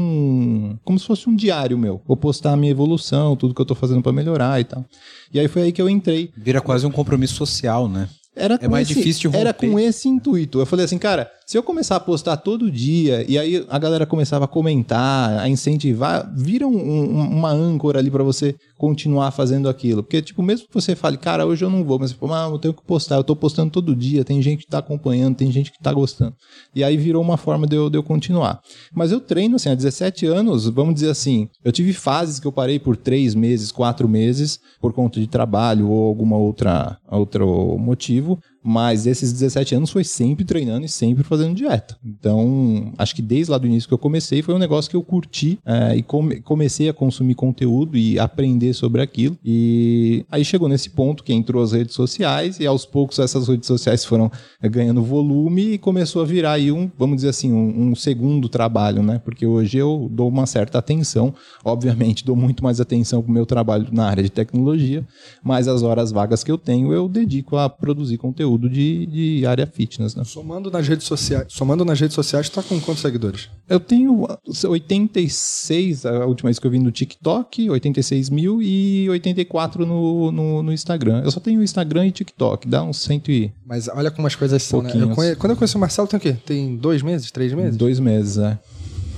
um- 0.00 0.78
como 0.82 0.98
se 0.98 1.06
fosse 1.06 1.28
um 1.28 1.36
diário 1.36 1.76
meu. 1.78 2.00
Vou 2.06 2.16
postar 2.16 2.52
a 2.52 2.56
minha 2.56 2.70
evolução, 2.72 3.36
tudo 3.36 3.54
que 3.54 3.60
eu 3.60 3.66
tô 3.66 3.74
fazendo 3.74 4.02
para 4.02 4.12
melhorar 4.12 4.60
e 4.60 4.64
tal. 4.64 4.84
E 5.32 5.38
aí 5.38 5.48
foi 5.48 5.62
aí 5.62 5.72
que 5.72 5.82
eu 5.82 5.90
entrei. 5.90 6.30
Vira 6.36 6.60
quase 6.62 6.86
um 6.86 6.90
compromisso 6.90 7.34
social, 7.34 7.88
né? 7.88 8.08
Era 8.36 8.58
É 8.60 8.68
mais 8.68 8.88
esse- 8.90 8.98
difícil 8.98 9.30
de 9.30 9.36
Era 9.36 9.50
romper. 9.50 9.70
com 9.70 9.78
esse 9.78 10.08
intuito. 10.08 10.60
Eu 10.60 10.66
falei 10.66 10.84
assim, 10.84 10.98
cara, 10.98 11.30
se 11.46 11.56
eu 11.56 11.62
começar 11.62 11.94
a 11.94 12.00
postar 12.00 12.36
todo 12.38 12.68
dia 12.68 13.24
e 13.28 13.38
aí 13.38 13.64
a 13.70 13.78
galera 13.78 14.04
começava 14.04 14.46
a 14.46 14.48
comentar, 14.48 15.38
a 15.38 15.48
incentivar, 15.48 16.28
vira 16.36 16.66
um- 16.66 16.76
um- 16.76 17.20
uma 17.38 17.50
âncora 17.50 18.00
ali 18.00 18.10
pra 18.10 18.24
você 18.24 18.56
continuar 18.76 19.30
fazendo 19.30 19.68
aquilo. 19.68 20.02
Porque, 20.02 20.20
tipo, 20.20 20.42
mesmo 20.42 20.66
que 20.66 20.74
você 20.74 20.96
fale, 20.96 21.16
cara, 21.16 21.46
hoje 21.46 21.64
eu 21.64 21.70
não 21.70 21.84
vou, 21.84 22.00
mas 22.00 22.10
você 22.10 22.16
fala, 22.16 22.46
ah, 22.46 22.50
eu 22.50 22.58
tenho 22.58 22.74
que 22.74 22.82
postar, 22.82 23.14
eu 23.14 23.24
tô 23.24 23.36
postando 23.36 23.70
todo 23.70 23.94
dia, 23.94 24.24
tem 24.24 24.42
gente 24.42 24.64
que 24.64 24.70
tá 24.70 24.78
acompanhando, 24.78 25.36
tem 25.36 25.50
gente 25.52 25.70
que 25.70 25.78
tá 25.78 25.92
gostando. 25.92 26.34
E 26.74 26.82
aí 26.82 26.96
virou 26.96 27.22
uma 27.22 27.36
forma 27.36 27.64
de 27.64 27.76
eu, 27.76 27.88
de 27.88 27.96
eu 27.96 28.02
continuar. 28.02 28.60
Mas 28.92 29.12
eu 29.12 29.20
treino, 29.20 29.54
assim, 29.54 29.68
há 29.68 29.74
17 29.76 30.26
anos, 30.26 30.66
vamos 30.68 30.94
dizer 30.94 31.10
assim, 31.10 31.48
eu 31.64 31.70
tive 31.70 31.92
fases 31.92 32.40
que 32.40 32.46
eu 32.46 32.52
parei 32.52 32.80
por 32.80 32.96
3 32.96 33.36
meses, 33.36 33.70
4 33.70 34.08
meses, 34.08 34.58
por 34.80 34.92
conta 34.92 35.20
de 35.20 35.28
trabalho 35.28 35.88
ou 35.88 36.08
alguma 36.08 36.36
outra 36.36 36.98
outro 37.08 37.78
motivo, 37.78 38.38
mas 38.66 39.06
esses 39.06 39.32
17 39.32 39.76
anos 39.76 39.90
foi 39.90 40.02
sempre 40.02 40.44
treinando 40.44 40.84
e 40.84 40.88
sempre 40.88 41.22
fazendo 41.22 41.54
dieta. 41.54 41.96
Então, 42.04 42.92
acho 42.98 43.14
que 43.14 43.22
desde 43.22 43.52
lá 43.52 43.58
do 43.58 43.66
início 43.68 43.86
que 43.88 43.94
eu 43.94 43.98
comecei, 43.98 44.42
foi 44.42 44.54
um 44.54 44.58
negócio 44.58 44.90
que 44.90 44.96
eu 44.96 45.02
curti 45.04 45.56
eh, 45.64 45.98
e 45.98 46.02
come- 46.02 46.40
comecei 46.40 46.88
a 46.88 46.92
consumir 46.92 47.36
conteúdo 47.36 47.96
e 47.96 48.18
aprender 48.18 48.74
sobre 48.74 49.00
aquilo. 49.00 49.38
E 49.44 50.24
aí 50.28 50.44
chegou 50.44 50.68
nesse 50.68 50.90
ponto 50.90 51.22
que 51.22 51.32
entrou 51.32 51.62
as 51.62 51.70
redes 51.70 51.94
sociais 51.94 52.58
e 52.58 52.66
aos 52.66 52.84
poucos 52.84 53.20
essas 53.20 53.46
redes 53.46 53.68
sociais 53.68 54.04
foram 54.04 54.32
eh, 54.60 54.68
ganhando 54.68 55.00
volume 55.00 55.74
e 55.74 55.78
começou 55.78 56.20
a 56.20 56.24
virar 56.24 56.52
aí 56.54 56.72
um, 56.72 56.90
vamos 56.98 57.16
dizer 57.16 57.28
assim, 57.28 57.52
um, 57.52 57.90
um 57.90 57.94
segundo 57.94 58.48
trabalho, 58.48 59.00
né? 59.00 59.20
Porque 59.24 59.46
hoje 59.46 59.78
eu 59.78 60.08
dou 60.10 60.28
uma 60.28 60.44
certa 60.44 60.78
atenção, 60.78 61.32
obviamente 61.64 62.24
dou 62.24 62.34
muito 62.34 62.64
mais 62.64 62.80
atenção 62.80 63.22
pro 63.22 63.30
meu 63.32 63.46
trabalho 63.46 63.86
na 63.92 64.06
área 64.08 64.24
de 64.24 64.30
tecnologia, 64.30 65.06
mas 65.40 65.68
as 65.68 65.82
horas 65.84 66.10
vagas 66.10 66.42
que 66.42 66.50
eu 66.50 66.58
tenho 66.58 66.92
eu 66.92 67.08
dedico 67.08 67.56
a 67.56 67.68
produzir 67.68 68.16
conteúdo 68.18 68.55
de, 68.58 69.06
de 69.06 69.46
área 69.46 69.66
fitness, 69.66 70.14
né? 70.14 70.24
Somando 70.24 70.70
nas 70.70 70.86
redes 70.88 71.06
sociais, 71.06 71.46
somando 71.50 71.84
nas 71.84 72.00
redes 72.00 72.14
sociais, 72.14 72.48
tá 72.48 72.62
com 72.62 72.80
quantos 72.80 73.02
seguidores? 73.02 73.48
Eu 73.68 73.78
tenho 73.78 74.24
uh, 74.24 74.38
86, 74.68 76.06
a 76.06 76.26
última 76.26 76.48
vez 76.48 76.58
que 76.58 76.66
eu 76.66 76.70
vi 76.70 76.78
no 76.78 76.90
TikTok, 76.90 77.68
86 77.70 78.30
mil 78.30 78.60
e 78.62 79.08
84 79.10 79.84
no, 79.86 80.30
no, 80.32 80.62
no 80.62 80.72
Instagram. 80.72 81.22
Eu 81.24 81.30
só 81.30 81.40
tenho 81.40 81.62
Instagram 81.62 82.06
e 82.06 82.10
TikTok, 82.12 82.68
dá 82.68 82.82
uns 82.82 82.98
100 83.02 83.22
e 83.28 83.50
Mas 83.64 83.88
olha 83.88 84.10
como 84.10 84.26
as 84.26 84.34
coisas 84.34 84.62
são, 84.62 84.82
né? 84.82 84.92
Eu 84.94 85.10
conhe- 85.10 85.36
Quando 85.36 85.50
eu 85.52 85.56
conheci 85.56 85.76
o 85.76 85.80
Marcelo, 85.80 86.08
tem 86.08 86.18
o 86.18 86.20
quê? 86.20 86.36
Tem 86.44 86.76
dois 86.76 87.02
meses, 87.02 87.30
três 87.30 87.52
meses? 87.52 87.76
dois 87.76 87.98
meses, 88.00 88.36
né? 88.36 88.58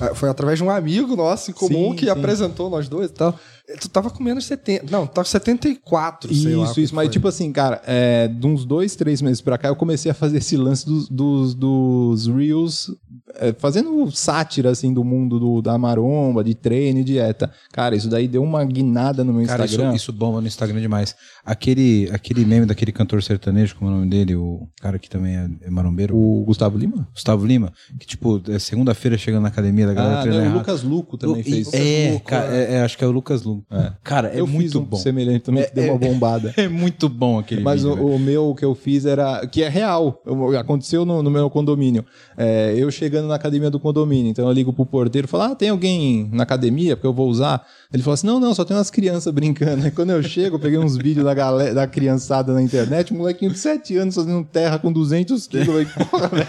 Ah, 0.00 0.14
Foi 0.14 0.28
através 0.28 0.58
de 0.58 0.64
um 0.64 0.70
amigo 0.70 1.16
nosso 1.16 1.50
em 1.50 1.54
comum 1.54 1.90
Sim, 1.90 1.96
que 1.96 2.04
sim. 2.04 2.10
apresentou 2.10 2.70
nós 2.70 2.88
dois 2.88 3.10
e 3.10 3.14
tal. 3.14 3.38
Tu 3.80 3.88
tava 3.88 4.10
com 4.10 4.22
menos 4.22 4.46
70. 4.46 4.86
Não, 4.90 5.06
tava 5.06 5.24
com 5.26 5.30
74, 5.30 6.34
sei 6.34 6.56
lá. 6.56 6.64
Isso, 6.64 6.80
isso. 6.80 6.94
Mas, 6.94 7.06
foi. 7.06 7.12
tipo 7.12 7.28
assim, 7.28 7.52
cara, 7.52 7.82
é, 7.86 8.26
de 8.26 8.46
uns 8.46 8.64
dois, 8.64 8.96
três 8.96 9.20
meses 9.20 9.42
pra 9.42 9.58
cá, 9.58 9.68
eu 9.68 9.76
comecei 9.76 10.10
a 10.10 10.14
fazer 10.14 10.38
esse 10.38 10.56
lance 10.56 10.86
dos, 10.86 11.08
dos, 11.08 11.54
dos 11.54 12.26
Reels, 12.26 12.90
é, 13.36 13.52
fazendo 13.52 14.10
sátira, 14.10 14.70
assim, 14.70 14.92
do 14.92 15.04
mundo 15.04 15.38
do, 15.38 15.62
da 15.62 15.76
maromba, 15.78 16.42
de 16.42 16.54
treino 16.54 17.00
e 17.00 17.04
dieta. 17.04 17.50
Cara, 17.72 17.94
isso 17.96 18.08
daí 18.08 18.26
deu 18.28 18.42
uma 18.42 18.64
guinada 18.64 19.22
no 19.24 19.32
meu 19.32 19.46
Cara, 19.46 19.64
isso, 19.64 19.74
Instagram. 19.74 19.94
isso 19.96 20.12
bomba 20.12 20.40
no 20.40 20.46
Instagram 20.46 20.80
demais. 20.80 21.14
Aquele, 21.44 22.08
aquele 22.12 22.44
meme 22.44 22.66
daquele 22.66 22.92
cantor 22.92 23.22
sertanejo, 23.22 23.74
como 23.76 23.90
é 23.90 23.94
o 23.94 23.96
nome 23.98 24.10
dele, 24.10 24.34
o 24.36 24.68
cara 24.80 24.98
que 24.98 25.08
também 25.08 25.36
é, 25.36 25.48
é 25.62 25.70
marombeiro, 25.70 26.16
O 26.16 26.44
Gustavo 26.44 26.76
Lima? 26.78 27.08
Gustavo 27.14 27.46
Lima, 27.46 27.72
que 27.98 28.06
tipo, 28.06 28.40
é 28.48 28.58
segunda-feira 28.58 29.16
chegando 29.16 29.42
na 29.42 29.48
academia 29.48 29.86
da 29.86 29.94
galera 29.94 30.20
Ah, 30.20 30.24
não, 30.26 30.50
o. 30.54 30.58
Lucas 30.58 30.82
Luco 30.82 31.16
também 31.16 31.42
fez. 31.42 31.72
É, 31.72 32.10
Luco, 32.12 32.24
cara, 32.26 32.54
é, 32.54 32.74
é, 32.74 32.82
acho 32.82 32.98
que 32.98 33.04
é 33.04 33.06
o 33.06 33.10
Lucas 33.10 33.42
Luco. 33.42 33.64
Cara, 34.04 34.28
é 34.28 34.40
eu 34.40 34.46
muito 34.46 34.78
um 34.78 34.84
bom. 34.84 34.96
semelhante 34.96 35.40
também, 35.44 35.64
que 35.64 35.74
deu 35.74 35.90
uma 35.92 35.98
bombada. 35.98 36.52
É 36.58 36.68
muito 36.68 37.08
bom 37.08 37.38
aquele 37.38 37.62
Mas 37.62 37.82
vídeo, 37.82 38.02
o, 38.04 38.16
o 38.16 38.18
meu 38.18 38.54
que 38.54 38.64
eu 38.64 38.74
fiz 38.74 39.06
era. 39.06 39.46
que 39.46 39.62
é 39.62 39.68
real. 39.68 40.20
eu- 40.26 40.58
aconteceu 40.58 41.04
no, 41.04 41.22
no 41.22 41.30
meu 41.30 41.48
condomínio. 41.48 42.04
É, 42.36 42.74
eu 42.76 42.90
chegando 42.90 43.17
na 43.26 43.34
academia 43.34 43.70
do 43.70 43.80
condomínio. 43.80 44.30
Então 44.30 44.46
eu 44.46 44.52
ligo 44.52 44.72
pro 44.72 44.86
porteiro 44.86 45.26
e 45.26 45.30
falo: 45.30 45.44
Ah, 45.44 45.54
tem 45.54 45.70
alguém 45.70 46.28
na 46.32 46.42
academia? 46.42 46.96
Porque 46.96 47.06
eu 47.06 47.12
vou 47.12 47.28
usar. 47.28 47.66
Ele 47.92 48.02
falou 48.02 48.14
assim: 48.14 48.26
Não, 48.26 48.38
não, 48.38 48.54
só 48.54 48.64
tem 48.64 48.76
umas 48.76 48.90
crianças 48.90 49.32
brincando. 49.32 49.84
Aí 49.84 49.90
quando 49.90 50.10
eu 50.10 50.22
chego, 50.22 50.56
eu 50.56 50.60
peguei 50.60 50.78
uns 50.78 50.96
vídeos 50.96 51.24
da, 51.24 51.34
galera, 51.34 51.74
da 51.74 51.86
criançada 51.86 52.52
na 52.52 52.62
internet, 52.62 53.12
um 53.12 53.18
molequinho 53.18 53.52
de 53.52 53.58
7 53.58 53.96
anos 53.96 54.14
fazendo 54.14 54.44
terra 54.44 54.78
com 54.78 54.92
200 54.92 55.46
quilos. 55.46 55.68
Eu 55.68 55.72
falei, 55.72 56.06
Porra, 56.10 56.28
velho. 56.28 56.46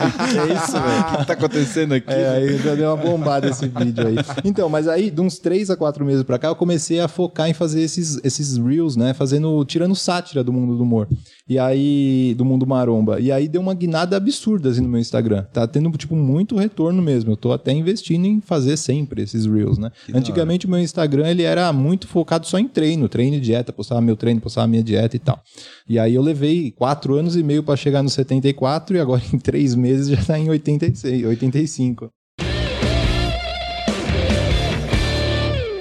É 0.50 0.54
isso, 0.54 0.72
velho. 0.74 1.14
O 1.14 1.18
que 1.20 1.26
tá 1.26 1.34
acontecendo 1.34 1.94
aqui? 1.94 2.12
É, 2.12 2.30
aí 2.30 2.58
já 2.58 2.76
deu 2.76 2.90
uma 2.90 2.98
bombada 2.98 3.50
esse 3.50 3.68
vídeo 3.68 4.08
aí. 4.08 4.16
Então, 4.44 4.70
mas 4.70 4.88
aí, 4.88 5.10
de 5.10 5.22
uns 5.22 5.40
3 5.40 5.70
a 5.70 5.78
4 5.78 6.06
meses 6.06 6.24
pra 6.24 6.40
cá, 6.40 6.48
eu 6.50 6.56
comecei 6.56 7.00
a 7.00 7.08
focar 7.08 7.50
em 7.50 7.54
fazer 7.54 7.82
esses, 7.82 8.20
esses 8.24 8.58
reels, 8.58 8.96
né? 8.96 9.14
Fazendo, 9.14 9.64
tirando 9.66 9.96
sátira 9.96 10.44
do 10.44 10.52
mundo 10.52 10.78
do 10.78 10.84
humor. 10.84 11.08
E 11.50 11.58
aí, 11.58 12.36
do 12.38 12.46
mundo 12.46 12.68
maromba. 12.68 13.20
E 13.20 13.32
aí 13.32 13.48
deu 13.48 13.60
uma 13.60 13.74
guinada 13.74 14.16
absurda 14.16 14.70
assim 14.70 14.82
no 14.82 14.88
meu 14.88 15.00
Instagram. 15.00 15.46
Tá 15.52 15.66
tendo, 15.68 15.90
tipo, 15.98 16.16
muito 16.16 16.56
retorno 16.56 17.02
mesmo. 17.02 17.32
Eu 17.32 17.38
tô 17.38 17.52
até 17.52 17.72
investindo 17.72 18.26
em 18.26 18.40
fazer 18.40 18.78
sempre 18.78 19.24
esses 19.24 19.48
Reels, 19.48 19.80
né? 19.80 19.92
Antigamente 20.14 20.68
o 20.68 20.70
meu 20.70 20.80
Instagram 20.80 21.28
ele 21.28 21.42
era 21.42 21.74
muito 21.74 22.08
focado 22.08 22.46
só 22.46 22.60
em 22.60 22.68
treino, 22.68 23.10
treino 23.10 23.38
e 23.38 23.40
dieta, 23.40 23.74
postava 23.74 24.00
meu 24.00 24.16
treino, 24.16 24.40
postava 24.40 24.68
minha 24.68 24.84
dieta 24.84 25.16
e 25.16 25.20
tal. 25.20 25.42
E 25.88 25.98
aí 25.98 26.14
eu 26.14 26.22
levei 26.22 26.70
quatro 26.70 27.16
anos 27.16 27.36
e 27.36 27.42
meio 27.42 27.64
para 27.64 27.76
chegar 27.76 28.04
no 28.04 28.10
74 28.10 28.96
e 28.96 29.00
agora 29.00 29.22
em 29.34 29.40
três 29.40 29.74
meses 29.74 30.08
já 30.08 30.24
tá 30.24 30.38
em 30.38 30.50
86, 30.50 31.26
85. 31.26 32.12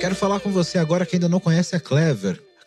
Quero 0.00 0.14
falar 0.14 0.40
com 0.40 0.50
você 0.50 0.78
agora 0.78 1.04
que 1.04 1.16
ainda 1.16 1.28
não 1.28 1.38
conhece 1.38 1.76
a 1.76 1.80
Clever. 1.80 2.47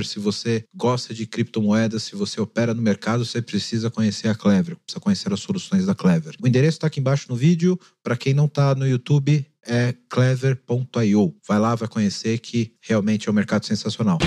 Clever, 0.00 0.04
se 0.06 0.18
você 0.18 0.64
gosta 0.74 1.12
de 1.14 1.26
criptomoedas, 1.26 2.02
se 2.02 2.16
você 2.16 2.40
opera 2.40 2.74
no 2.74 2.82
mercado, 2.82 3.24
você 3.24 3.42
precisa 3.42 3.90
conhecer 3.90 4.28
a 4.28 4.34
Clever, 4.34 4.76
precisa 4.76 5.00
conhecer 5.00 5.32
as 5.32 5.40
soluções 5.40 5.86
da 5.86 5.94
Clever. 5.94 6.34
O 6.42 6.48
endereço 6.48 6.76
está 6.76 6.86
aqui 6.86 7.00
embaixo 7.00 7.26
no 7.28 7.36
vídeo. 7.36 7.78
Para 8.02 8.16
quem 8.16 8.32
não 8.34 8.46
está 8.46 8.74
no 8.74 8.86
YouTube, 8.86 9.46
é 9.66 9.94
clever.io. 10.08 11.34
Vai 11.46 11.58
lá, 11.58 11.74
vai 11.74 11.88
conhecer 11.88 12.38
que 12.38 12.72
realmente 12.80 13.28
é 13.28 13.32
um 13.32 13.34
mercado 13.34 13.66
sensacional. 13.66 14.18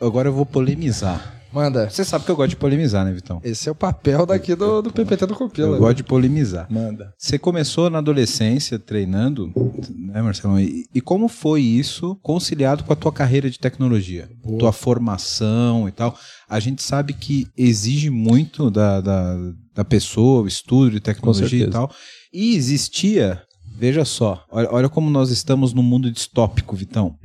Agora 0.00 0.28
eu 0.28 0.32
vou 0.32 0.46
polemizar. 0.46 1.43
Manda. 1.54 1.88
Você 1.88 2.04
sabe 2.04 2.24
que 2.24 2.30
eu 2.30 2.36
gosto 2.36 2.50
de 2.50 2.56
polemizar, 2.56 3.04
né, 3.04 3.12
Vitão? 3.12 3.40
Esse 3.44 3.68
é 3.68 3.72
o 3.72 3.74
papel 3.76 4.26
daqui 4.26 4.56
do, 4.56 4.82
do 4.82 4.92
PPT 4.92 5.26
do 5.26 5.36
Copila. 5.36 5.68
Eu 5.68 5.72
né? 5.74 5.78
gosto 5.78 5.96
de 5.98 6.02
polemizar. 6.02 6.66
Manda. 6.68 7.14
Você 7.16 7.38
começou 7.38 7.88
na 7.88 7.98
adolescência 7.98 8.76
treinando, 8.76 9.52
né, 9.94 10.20
Marcelo? 10.20 10.58
E, 10.58 10.86
e 10.92 11.00
como 11.00 11.28
foi 11.28 11.62
isso 11.62 12.16
conciliado 12.22 12.82
com 12.82 12.92
a 12.92 12.96
tua 12.96 13.12
carreira 13.12 13.48
de 13.48 13.58
tecnologia? 13.58 14.28
Boa. 14.42 14.58
Tua 14.58 14.72
formação 14.72 15.88
e 15.88 15.92
tal. 15.92 16.18
A 16.48 16.58
gente 16.58 16.82
sabe 16.82 17.12
que 17.12 17.46
exige 17.56 18.10
muito 18.10 18.68
da, 18.68 19.00
da, 19.00 19.36
da 19.74 19.84
pessoa, 19.84 20.42
o 20.42 20.48
estudo 20.48 20.90
de 20.90 21.00
tecnologia 21.00 21.66
e 21.66 21.70
tal. 21.70 21.88
E 22.32 22.56
existia, 22.56 23.40
veja 23.78 24.04
só, 24.04 24.44
olha, 24.50 24.68
olha 24.72 24.88
como 24.88 25.08
nós 25.08 25.30
estamos 25.30 25.72
num 25.72 25.84
mundo 25.84 26.10
distópico, 26.10 26.74
Vitão. 26.74 27.16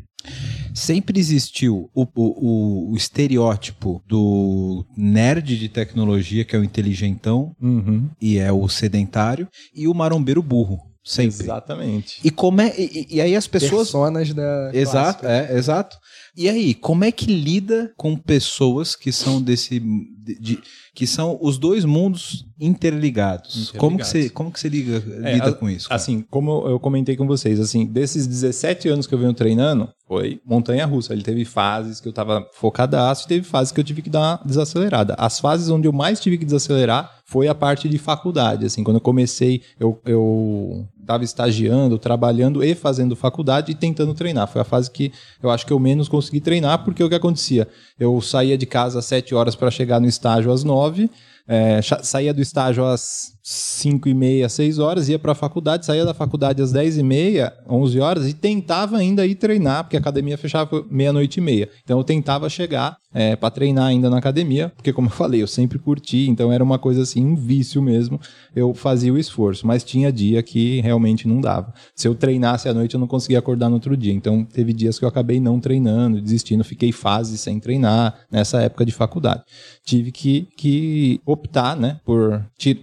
Sempre 0.74 1.20
existiu 1.20 1.90
o, 1.94 2.04
o, 2.16 2.92
o- 2.92 2.96
estereótipo 2.96 4.02
do 4.08 4.86
nerd 4.96 5.58
de 5.58 5.70
tecnologia, 5.70 6.44
que 6.46 6.56
é 6.56 6.60
o 6.60 6.64
inteligentão, 6.64 7.56
Uhum. 7.62 8.10
e 8.22 8.38
é 8.38 8.52
o 8.52 8.68
sedentário, 8.68 9.48
e 9.76 9.88
o 9.88 9.94
marombeiro 9.94 10.42
burro. 10.42 10.80
Sempre. 11.04 11.44
Exatamente. 11.44 12.20
E 12.24 12.30
como 12.30 12.62
é. 12.62 12.74
E, 12.78 13.08
e 13.10 13.22
aí 13.22 13.36
as 13.36 13.48
pessoas. 13.48 13.88
Personas 13.90 14.32
da. 14.34 14.70
Exato, 14.74 15.22
clássica. 15.22 15.54
é, 15.54 15.58
exato. 15.58 15.98
E 16.38 16.48
aí, 16.48 16.74
como 16.76 17.04
é 17.04 17.12
que 17.12 17.26
lida 17.34 17.92
com 17.98 18.16
pessoas 18.16 18.96
que 18.96 19.12
são 19.12 19.42
desse. 19.42 19.82
De- 20.36 20.60
que 20.94 21.08
são 21.08 21.38
os 21.42 21.58
dois 21.58 21.86
mundos 21.86 22.46
interligados? 22.60 23.72
Como 23.78 23.98
que 23.98 24.04
Interligados. 24.04 24.08
você, 24.08 24.30
como 24.30 24.52
que 24.52 24.60
você 24.60 24.70
liga, 24.70 25.04
É, 25.24 25.34
lida 25.34 25.50
a- 25.50 25.54
com 25.54 25.70
isso? 25.70 25.88
cara? 25.88 25.96
Assim, 25.96 26.26
como 26.30 26.68
eu 26.68 26.80
comentei 26.80 27.16
com 27.16 27.26
vocês, 27.28 27.60
assim, 27.60 27.86
desses 27.86 28.28
17 28.28 28.90
anos 28.90 29.08
que 29.08 29.14
eu 29.14 29.20
venho 29.20 29.34
treinando, 29.34 29.90
foi 30.08 30.42
montanha 30.46 30.86
russa. 30.86 31.14
Ele 31.14 31.22
teve 31.22 31.46
fases 31.46 32.00
que 32.02 32.08
eu 32.08 32.14
tava 32.14 32.46
focadaço 32.54 33.26
e 33.26 33.28
teve 33.30 33.46
fases 33.46 33.72
que 33.72 33.80
eu 33.80 33.84
tive 33.84 34.02
que 34.02 34.10
dar 34.10 34.20
uma 34.20 34.42
desacelerada. 34.46 35.14
As 35.18 35.40
fases 35.40 35.70
onde 35.70 35.88
eu 35.88 35.94
mais 35.94 36.20
tive 36.20 36.38
que 36.38 36.46
desacelerar 36.46 37.20
foi 37.26 37.48
a 37.48 37.54
parte 37.54 37.88
de 37.88 37.98
faculdade. 38.00 38.66
Assim, 38.66 38.84
quando 38.84 38.98
eu 38.98 39.02
comecei, 39.02 39.62
eu, 39.80 40.02
eu 40.06 40.88
tava 41.06 41.24
estagiando, 41.24 41.98
trabalhando 42.00 42.64
e 42.64 42.74
fazendo 42.74 43.16
faculdade 43.16 43.72
e 43.72 43.76
tentando 43.76 44.14
treinar. 44.16 44.48
Foi 44.48 44.62
a 44.62 44.64
fase 44.64 44.90
que 44.90 45.12
eu 45.42 45.50
acho 45.52 45.66
que 45.66 45.72
eu 45.74 45.80
menos 45.80 46.08
consegui 46.08 46.40
treinar, 46.42 46.84
porque 46.84 47.04
o 47.04 47.10
que 47.10 47.16
acontecia? 47.16 47.68
Eu 48.00 48.20
saía 48.20 48.58
de 48.58 48.66
casa 48.66 48.98
às 49.00 49.06
7 49.06 49.36
horas 49.36 49.56
para 49.56 49.70
chegar 49.70 50.00
no 50.00 50.08
estágio 50.20 50.52
às 50.52 50.64
9 50.64 51.10
é, 51.48 51.80
saía 52.04 52.34
do 52.34 52.42
estágio 52.42 52.86
às 52.86 53.34
5 53.42 54.08
e 54.10 54.14
meia, 54.14 54.50
6 54.50 54.80
horas, 54.80 55.10
ia 55.10 55.18
para 55.18 55.32
a 55.32 55.36
faculdade, 55.36 55.86
saía 55.86 56.06
da 56.06 56.14
faculdade 56.14 56.62
às 56.62 56.72
10 56.72 56.98
e 56.98 57.04
meia, 57.04 57.54
11 57.68 58.00
horas 58.00 58.28
e 58.28 58.34
tentava 58.34 58.98
ainda 58.98 59.26
ir 59.26 59.36
treinar, 59.36 59.84
porque 59.84 59.98
a 59.98 60.00
academia 60.00 60.38
fechava 60.38 60.86
meia-noite 60.90 61.40
e 61.40 61.42
meia. 61.42 61.70
Então 61.84 61.98
eu 61.98 62.04
tentava 62.04 62.50
chegar 62.50 62.98
é, 63.14 63.36
para 63.36 63.50
treinar 63.50 63.86
ainda 63.86 64.10
na 64.10 64.18
academia, 64.18 64.70
porque 64.76 64.94
como 64.94 65.08
eu 65.08 65.12
falei, 65.12 65.42
eu 65.42 65.48
sempre 65.48 65.80
curti, 65.80 66.28
então 66.30 66.52
era 66.52 66.64
uma 66.64 66.78
coisa 66.78 67.02
assim, 67.02 67.26
um 67.26 67.36
vício 67.36 67.82
mesmo, 67.82 68.20
eu 68.56 68.74
fazia 68.74 69.12
o 69.12 69.18
esforço, 69.18 69.66
mas 69.66 69.84
tinha 69.84 70.12
dia 70.12 70.44
que 70.44 70.80
realmente 70.82 71.28
não 71.28 71.42
dava. 71.42 71.74
Se 71.96 72.08
eu 72.08 72.14
treinasse 72.14 72.70
à 72.70 72.74
noite, 72.74 72.94
eu 72.94 73.00
não 73.00 73.08
conseguia 73.08 73.40
acordar 73.40 73.68
no 73.70 73.76
outro 73.76 73.98
dia. 73.98 74.14
Então 74.14 74.44
teve 74.46 74.74
dias 74.74 75.00
que 75.00 75.06
eu 75.06 75.10
acabei 75.10 75.40
não 75.40 75.60
treinando, 75.60 76.22
desistindo, 76.22 76.64
fiquei 76.64 76.92
fases 76.92 77.42
sem 77.42 77.60
treinar 77.60 78.14
nessa 78.32 78.62
época 78.62 78.86
de 78.86 78.92
faculdade. 78.92 79.44
Tive 79.84 80.12
que, 80.12 80.48
que 80.56 81.20
optar, 81.26 81.76
né, 81.76 82.00
por 82.06 82.46
ti- 82.58 82.80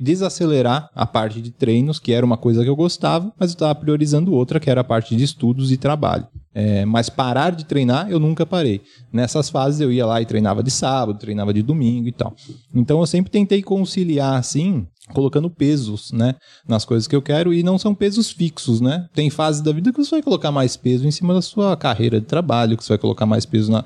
desacelerar 0.57 0.91
a 0.95 1.07
parte 1.07 1.41
de 1.41 1.51
treinos, 1.51 1.99
que 1.99 2.13
era 2.13 2.25
uma 2.25 2.37
coisa 2.37 2.63
que 2.63 2.71
eu 2.71 2.77
gostava, 2.77 3.33
mas 3.39 3.51
eu 3.51 3.55
estava 3.55 3.75
priorizando 3.75 4.33
outra, 4.33 4.59
que 4.59 4.71
era 4.71 4.81
a 4.81 4.85
parte 4.85 5.15
de 5.15 5.25
estudos 5.25 5.71
e 5.71 5.77
trabalho. 5.77 6.27
É, 6.55 6.87
mas 6.87 7.11
parar 7.11 7.51
de 7.51 7.67
treinar, 7.67 8.11
eu 8.11 8.19
nunca 8.19 8.47
parei. 8.47 8.81
Nessas 9.13 9.51
fases 9.51 9.81
eu 9.81 9.93
ia 9.93 10.07
lá 10.07 10.23
e 10.23 10.27
treinava 10.27 10.63
de 10.63 10.71
sábado, 10.71 11.19
treinava 11.19 11.53
de 11.53 11.63
domingo 11.63 12.09
e 12.09 12.13
tal. 12.13 12.35
Então 12.75 12.99
eu 12.99 13.07
sempre 13.07 13.31
tentei 13.31 13.63
conciliar 13.63 14.39
assim, 14.39 14.87
colocando 15.13 15.49
pesos, 15.49 16.11
né, 16.13 16.35
nas 16.69 16.85
coisas 16.85 17.07
que 17.07 17.15
eu 17.15 17.23
quero 17.23 17.55
e 17.55 17.63
não 17.63 17.79
são 17.79 17.95
pesos 17.95 18.31
fixos, 18.31 18.81
né? 18.81 19.07
Tem 19.15 19.31
fases 19.31 19.63
da 19.63 19.73
vida 19.73 19.93
que 19.93 19.99
você 19.99 20.11
vai 20.11 20.23
colocar 20.23 20.51
mais 20.51 20.77
peso 20.77 21.07
em 21.07 21.11
cima 21.11 21.33
da 21.33 21.41
sua 21.41 21.77
carreira 21.77 22.21
de 22.21 22.27
trabalho, 22.27 22.77
que 22.77 22.85
você 22.85 22.93
vai 22.93 22.99
colocar 22.99 23.25
mais 23.25 23.47
peso 23.47 23.71
na, 23.71 23.85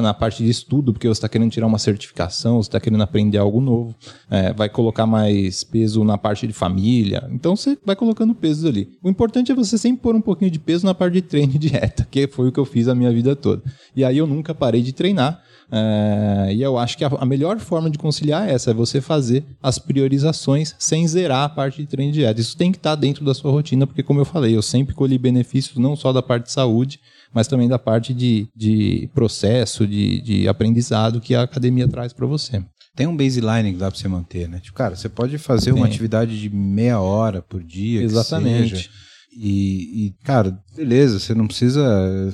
na 0.00 0.12
parte 0.12 0.44
de 0.44 0.50
estudo, 0.50 0.92
porque 0.92 1.08
você 1.08 1.12
está 1.12 1.28
querendo 1.28 1.50
tirar 1.50 1.66
uma 1.66 1.78
certificação, 1.78 2.56
você 2.62 2.68
está 2.68 2.80
querendo 2.80 3.02
aprender 3.02 3.38
algo 3.38 3.60
novo, 3.60 3.94
É, 4.30 4.52
vai 4.52 4.68
colocar 4.68 5.06
mais 5.06 5.64
peso 5.64 6.04
na 6.04 6.18
parte 6.18 6.46
de 6.46 6.52
família, 6.52 7.26
então 7.32 7.56
você 7.56 7.78
vai 7.84 7.96
colocando 7.96 8.34
pesos 8.34 8.64
ali. 8.66 8.90
O 9.02 9.08
importante 9.08 9.50
é 9.50 9.54
você 9.54 9.78
sempre 9.78 10.02
pôr 10.02 10.14
um 10.14 10.20
pouquinho 10.20 10.50
de 10.50 10.58
peso 10.58 10.84
na 10.84 10.94
parte 10.94 11.14
de 11.14 11.22
treino 11.22 11.54
e 11.54 11.58
dieta, 11.58 12.06
que 12.10 12.26
foi 12.28 12.48
o 12.48 12.52
que 12.52 12.60
eu 12.60 12.66
fiz 12.66 12.88
a 12.88 12.94
minha 12.94 13.10
vida 13.10 13.34
toda. 13.34 13.62
E 13.96 14.04
aí 14.04 14.18
eu 14.18 14.26
nunca 14.26 14.54
parei 14.54 14.82
de 14.82 14.92
treinar, 14.92 15.40
é, 15.70 16.54
e 16.54 16.62
eu 16.62 16.78
acho 16.78 16.96
que 16.96 17.04
a, 17.04 17.08
a 17.08 17.26
melhor 17.26 17.58
forma 17.58 17.90
de 17.90 17.98
conciliar 17.98 18.48
é 18.48 18.52
essa, 18.52 18.70
é 18.70 18.74
você 18.74 19.00
fazer 19.00 19.44
as 19.62 19.78
priorizações 19.78 20.74
sem 20.78 21.06
zerar 21.06 21.44
a 21.44 21.48
parte 21.48 21.82
de 21.82 21.86
treino 21.86 22.10
e 22.10 22.14
dieta. 22.14 22.40
Isso 22.40 22.56
tem 22.56 22.72
que 22.72 22.78
estar 22.78 22.94
dentro 22.94 23.24
da 23.24 23.34
sua 23.34 23.50
rotina, 23.50 23.86
porque 23.86 24.02
como 24.02 24.20
eu 24.20 24.24
falei, 24.24 24.56
eu 24.56 24.62
sempre 24.62 24.94
colhi 24.94 25.18
benefícios 25.18 25.76
não 25.76 25.94
só 25.94 26.12
da 26.12 26.22
parte 26.22 26.44
de 26.44 26.52
saúde, 26.52 27.00
mas 27.32 27.46
também 27.46 27.68
da 27.68 27.78
parte 27.78 28.14
de, 28.14 28.48
de 28.56 29.10
processo, 29.14 29.86
de, 29.86 30.20
de 30.22 30.48
aprendizado 30.48 31.20
que 31.20 31.34
a 31.34 31.42
academia 31.42 31.86
traz 31.86 32.12
para 32.12 32.26
você. 32.26 32.62
Tem 32.96 33.06
um 33.06 33.16
baseline 33.16 33.72
que 33.72 33.78
dá 33.78 33.90
pra 33.90 33.98
você 33.98 34.08
manter, 34.08 34.48
né? 34.48 34.58
Tipo, 34.58 34.76
cara, 34.76 34.96
você 34.96 35.08
pode 35.08 35.38
fazer 35.38 35.72
uma 35.72 35.86
atividade 35.86 36.40
de 36.40 36.50
meia 36.50 37.00
hora 37.00 37.40
por 37.40 37.62
dia. 37.62 38.02
Exatamente. 38.02 38.90
E, 39.36 40.06
e, 40.06 40.14
cara, 40.24 40.58
beleza, 40.74 41.18
você 41.20 41.34
não 41.34 41.46
precisa 41.46 41.82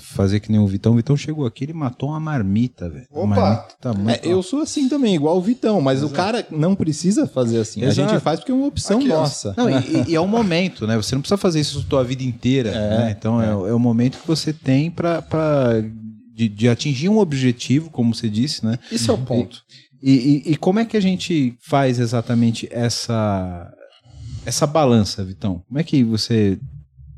fazer 0.00 0.40
que 0.40 0.50
nem 0.50 0.60
o 0.60 0.66
Vitão. 0.66 0.92
O 0.92 0.96
Vitão 0.96 1.16
chegou 1.16 1.44
aqui, 1.44 1.64
ele 1.64 1.72
matou 1.72 2.08
uma 2.10 2.20
marmita, 2.20 2.88
velho. 2.88 3.06
Opa! 3.10 3.26
marmita 3.26 3.74
tá 3.80 3.90
É, 3.90 3.94
muito 3.94 4.24
eu 4.26 4.42
sou 4.42 4.60
assim 4.62 4.88
também, 4.88 5.14
igual 5.14 5.36
o 5.36 5.40
Vitão, 5.42 5.80
mas 5.80 6.02
o 6.02 6.08
cara 6.08 6.46
não 6.50 6.74
precisa 6.74 7.26
fazer 7.26 7.58
assim. 7.58 7.82
A 7.82 7.88
Exato. 7.88 8.10
gente 8.10 8.22
faz 8.22 8.40
porque 8.40 8.52
é 8.52 8.54
uma 8.54 8.66
opção 8.66 8.98
Aqui, 8.98 9.08
nossa. 9.08 9.54
Não, 9.56 9.68
e, 9.68 10.10
e 10.10 10.14
é 10.14 10.20
um 10.20 10.26
momento, 10.28 10.86
né? 10.86 10.96
Você 10.96 11.14
não 11.14 11.20
precisa 11.22 11.36
fazer 11.36 11.60
isso 11.60 11.80
a 11.80 11.82
tua 11.88 12.02
vida 12.04 12.22
inteira. 12.22 12.70
né? 12.72 13.14
Então 13.18 13.40
é. 13.42 13.48
é 13.48 13.74
o 13.74 13.78
momento 13.78 14.18
que 14.18 14.26
você 14.26 14.52
tem 14.52 14.90
pra, 14.90 15.20
pra 15.20 15.82
de, 16.34 16.48
de 16.48 16.68
atingir 16.68 17.08
um 17.08 17.18
objetivo, 17.18 17.90
como 17.90 18.14
você 18.14 18.28
disse, 18.30 18.64
né? 18.64 18.78
Isso 18.90 19.10
é 19.10 19.14
o 19.14 19.18
ponto. 19.18 19.62
E, 20.02 20.42
e- 20.46 20.52
e 20.52 20.56
como 20.56 20.78
é 20.78 20.84
que 20.84 20.96
a 20.96 21.00
gente 21.00 21.56
faz 21.60 21.98
exatamente 21.98 22.68
essa 22.70 23.70
essa 24.46 24.66
balança, 24.66 25.24
Vitão? 25.24 25.62
Como 25.66 25.78
é 25.78 25.82
que 25.84 26.02
você 26.04 26.58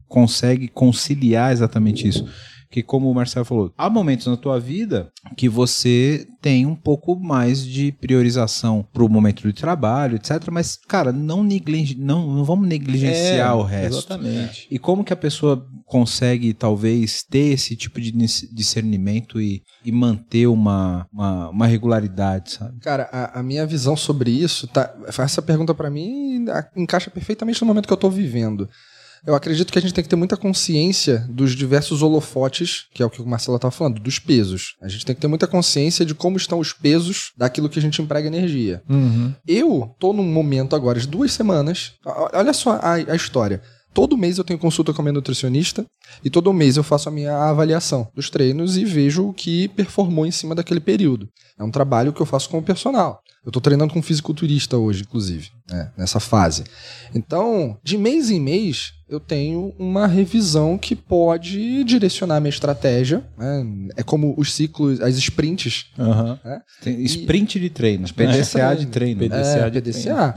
consegue 0.09 0.69
conciliar 0.69 1.53
exatamente 1.53 2.07
isso? 2.09 2.27
que 2.69 2.83
como 2.83 3.09
o 3.09 3.15
Marcelo 3.15 3.45
falou, 3.45 3.73
há 3.79 3.89
momentos 3.89 4.27
na 4.27 4.37
tua 4.37 4.59
vida 4.59 5.11
que 5.37 5.49
você 5.49 6.27
tem 6.43 6.67
um 6.67 6.75
pouco 6.75 7.17
mais 7.17 7.65
de 7.65 7.93
priorização 7.93 8.87
pro 8.93 9.09
momento 9.09 9.45
do 9.45 9.53
trabalho, 9.53 10.17
etc. 10.17 10.49
Mas, 10.51 10.77
cara, 10.77 11.13
não, 11.13 11.45
negligen 11.45 11.97
não, 11.97 12.27
não 12.35 12.45
vamos 12.45 12.69
negligenciar 12.69 13.51
É, 13.51 13.55
o 13.55 13.63
resto. 13.63 13.99
Exatamente. 13.99 14.67
E 14.71 14.79
como 14.81 15.05
que 15.05 15.13
a 15.13 15.17
pessoa 15.17 15.65
consegue, 15.87 16.53
talvez, 16.53 17.23
ter 17.23 17.53
esse 17.53 17.77
tipo 17.77 18.01
de 18.01 18.11
dis- 18.11 18.49
discernimento 18.53 19.41
e, 19.41 19.63
e 19.85 19.93
manter 19.93 20.49
uma, 20.49 21.07
uma, 21.13 21.49
uma 21.51 21.67
regularidade, 21.67 22.51
sabe? 22.53 22.81
Cara, 22.81 23.09
a, 23.13 23.39
a 23.41 23.43
minha 23.45 23.65
visão 23.65 23.97
sobre 23.97 24.31
isso, 24.31 24.67
tá, 24.67 24.93
essa 25.07 25.41
pergunta 25.41 25.73
pra 25.73 25.89
mim 25.89 26.45
encaixa 26.77 27.11
perfeitamente 27.11 27.61
no 27.63 27.67
momento 27.67 27.87
que 27.87 27.93
eu 27.93 27.97
tô 27.97 28.11
vivendo. 28.11 28.69
Eu 29.27 29.35
acredito 29.35 29.73
que 29.73 29.79
a 29.79 29.83
gente 29.83 29.93
tem 29.93 30.05
que 30.05 30.09
ter 30.09 30.17
muita 30.17 30.37
consciência 30.37 31.27
dos 31.29 31.55
diversos 31.55 32.01
holofotes, 32.01 32.87
que 32.95 33.03
é 33.03 33.07
o 33.07 33.11
que 33.11 33.21
o 33.21 33.27
Marcelo 33.27 33.57
estava 33.57 33.73
falando, 33.73 34.01
dos 34.01 34.19
pesos. 34.19 34.77
A 34.81 34.89
gente 34.89 35.05
tem 35.05 35.15
que 35.15 35.21
ter 35.21 35.27
muita 35.27 35.49
consciência 35.49 36.05
de 36.05 36.15
como 36.15 36.37
estão 36.37 36.61
os 36.61 36.73
pesos 36.73 37.33
daquilo 37.37 37.69
que 37.69 37.79
a 37.79 37.83
gente 37.83 38.01
emprega 38.01 38.29
energia. 38.29 38.83
Uhum. 38.89 39.35
Eu 39.47 39.95
tô 39.99 40.13
num 40.13 40.25
momento 40.25 40.77
agora 40.77 41.01
de 41.01 41.09
duas 41.09 41.33
semanas. 41.33 41.95
Olha 42.33 42.53
só 42.53 42.79
a, 42.81 42.95
a 42.95 43.17
história. 43.17 43.61
Todo 43.97 44.15
mês 44.15 44.37
eu 44.37 44.45
tenho 44.45 44.59
consulta 44.59 44.93
com 44.93 45.01
a 45.01 45.05
minha 45.05 45.15
nutricionista 45.15 45.87
e 46.23 46.29
todo 46.29 46.53
mês 46.53 46.77
eu 46.77 46.83
faço 46.83 47.09
a 47.09 47.13
minha 47.13 47.35
avaliação 47.35 48.07
dos 48.15 48.29
treinos 48.29 48.77
e 48.77 48.85
vejo 48.85 49.29
o 49.29 49.33
que 49.33 49.69
performou 49.69 50.27
em 50.27 50.31
cima 50.31 50.55
daquele 50.55 50.81
período. 50.81 51.27
É 51.59 51.65
um 51.65 51.71
trabalho 51.71 52.13
que 52.13 52.21
eu 52.21 52.27
faço 52.27 52.51
com 52.51 52.59
o 52.59 52.63
personal. 52.63 53.23
Eu 53.43 53.51
tô 53.51 53.59
treinando 53.59 53.95
com 53.95 54.01
um 54.01 54.03
fisiculturista 54.03 54.77
hoje, 54.77 55.01
inclusive, 55.01 55.49
né, 55.71 55.93
nessa 55.97 56.21
fase. 56.21 56.65
Então, 57.15 57.79
de 57.83 57.97
mês 57.97 58.31
em 58.31 58.39
mês, 58.39 58.93
eu 59.09 59.19
tenho 59.19 59.73
uma 59.79 60.07
revisão 60.07 60.77
que 60.77 60.95
pode 60.95 61.83
direcionar 61.85 62.37
a 62.37 62.41
minha 62.41 62.51
estratégia. 62.51 63.25
né? 63.39 63.65
É 63.97 64.03
como 64.03 64.35
os 64.37 64.53
ciclos, 64.53 65.01
as 65.01 65.17
sprints 65.17 65.87
Aham. 65.99 66.39
Tem 66.83 67.03
sprint 67.05 67.59
de 67.59 67.71
treino, 67.71 68.07
PDCA 68.13 68.75
de 68.77 68.87
treino. 68.87 69.21
PD. 69.21 69.35
PDCA 69.35 69.67
é, 69.67 69.71
de 69.71 69.81
PDCA. 69.81 70.35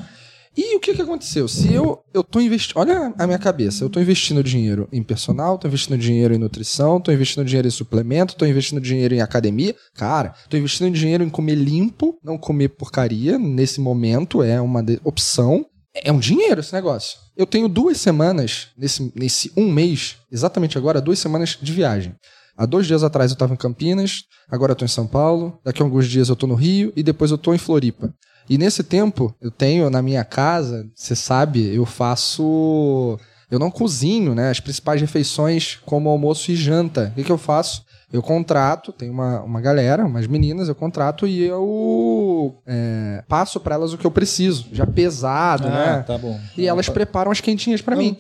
E 0.61 0.75
o 0.75 0.79
que 0.81 0.93
que 0.93 1.01
aconteceu? 1.01 1.47
Se 1.47 1.73
eu, 1.73 2.03
eu 2.13 2.21
tô 2.21 2.41
investindo. 2.41 2.79
Olha 2.79 3.13
a 3.17 3.25
minha 3.25 3.39
cabeça. 3.39 3.85
Eu 3.85 3.89
tô 3.89 3.97
investindo 3.97 4.43
dinheiro 4.43 4.89
em 4.91 5.01
personal, 5.01 5.57
tô 5.57 5.69
investindo 5.69 5.97
dinheiro 5.97 6.33
em 6.33 6.37
nutrição, 6.37 6.99
tô 6.99 7.13
investindo 7.13 7.45
dinheiro 7.45 7.69
em 7.69 7.71
suplemento, 7.71 8.35
tô 8.35 8.45
investindo 8.45 8.81
dinheiro 8.81 9.15
em 9.15 9.21
academia. 9.21 9.73
Cara, 9.95 10.33
tô 10.49 10.57
investindo 10.57 10.93
dinheiro 10.93 11.23
em 11.23 11.29
comer 11.29 11.55
limpo, 11.55 12.19
não 12.21 12.37
comer 12.37 12.67
porcaria. 12.67 13.39
Nesse 13.39 13.79
momento 13.79 14.43
é 14.43 14.59
uma 14.59 14.83
opção. 15.05 15.65
É 15.95 16.11
um 16.11 16.19
dinheiro 16.19 16.59
esse 16.59 16.73
negócio. 16.73 17.17
Eu 17.37 17.45
tenho 17.45 17.69
duas 17.69 17.97
semanas, 17.97 18.67
nesse, 18.77 19.13
nesse 19.15 19.53
um 19.55 19.71
mês, 19.71 20.17
exatamente 20.29 20.77
agora, 20.77 20.99
duas 20.99 21.19
semanas 21.19 21.57
de 21.61 21.71
viagem. 21.71 22.13
Há 22.57 22.65
dois 22.65 22.85
dias 22.85 23.01
atrás 23.01 23.31
eu 23.31 23.35
estava 23.35 23.53
em 23.53 23.57
Campinas, 23.57 24.23
agora 24.51 24.73
eu 24.73 24.75
tô 24.75 24.83
em 24.83 24.89
São 24.89 25.07
Paulo, 25.07 25.57
daqui 25.63 25.81
a 25.81 25.85
alguns 25.85 26.05
dias 26.05 26.27
eu 26.27 26.35
tô 26.35 26.45
no 26.45 26.55
Rio 26.55 26.91
e 26.97 27.01
depois 27.01 27.31
eu 27.31 27.37
tô 27.37 27.53
em 27.53 27.57
Floripa. 27.57 28.13
E 28.49 28.57
nesse 28.57 28.83
tempo, 28.83 29.33
eu 29.39 29.51
tenho 29.51 29.89
na 29.89 30.01
minha 30.01 30.23
casa, 30.25 30.87
você 30.95 31.15
sabe, 31.15 31.73
eu 31.73 31.85
faço. 31.85 33.17
Eu 33.51 33.59
não 33.59 33.71
cozinho, 33.71 34.33
né? 34.35 34.49
As 34.49 34.59
principais 34.59 34.99
refeições, 35.01 35.77
como 35.85 36.09
almoço 36.09 36.51
e 36.51 36.55
janta. 36.55 37.09
O 37.11 37.15
que, 37.15 37.23
que 37.23 37.31
eu 37.31 37.37
faço? 37.37 37.83
Eu 38.11 38.23
contrato, 38.23 38.91
tem 38.91 39.07
uma, 39.09 39.41
uma 39.41 39.61
galera, 39.61 40.03
umas 40.03 40.25
meninas, 40.25 40.67
eu 40.67 40.73
contrato 40.73 41.27
e 41.27 41.43
eu 41.43 42.55
é, 42.65 43.23
passo 43.27 43.59
para 43.59 43.75
elas 43.75 43.93
o 43.93 43.99
que 43.99 44.05
eu 44.05 44.09
preciso, 44.09 44.65
já 44.71 44.85
pesado, 44.87 45.67
Ah, 45.67 45.71
né? 45.97 46.03
tá 46.07 46.17
bom. 46.17 46.39
E 46.57 46.67
elas 46.67 46.89
preparam 46.89 47.29
as 47.31 47.39
quentinhas 47.39 47.81
para 47.83 47.95
mim. 47.95 48.17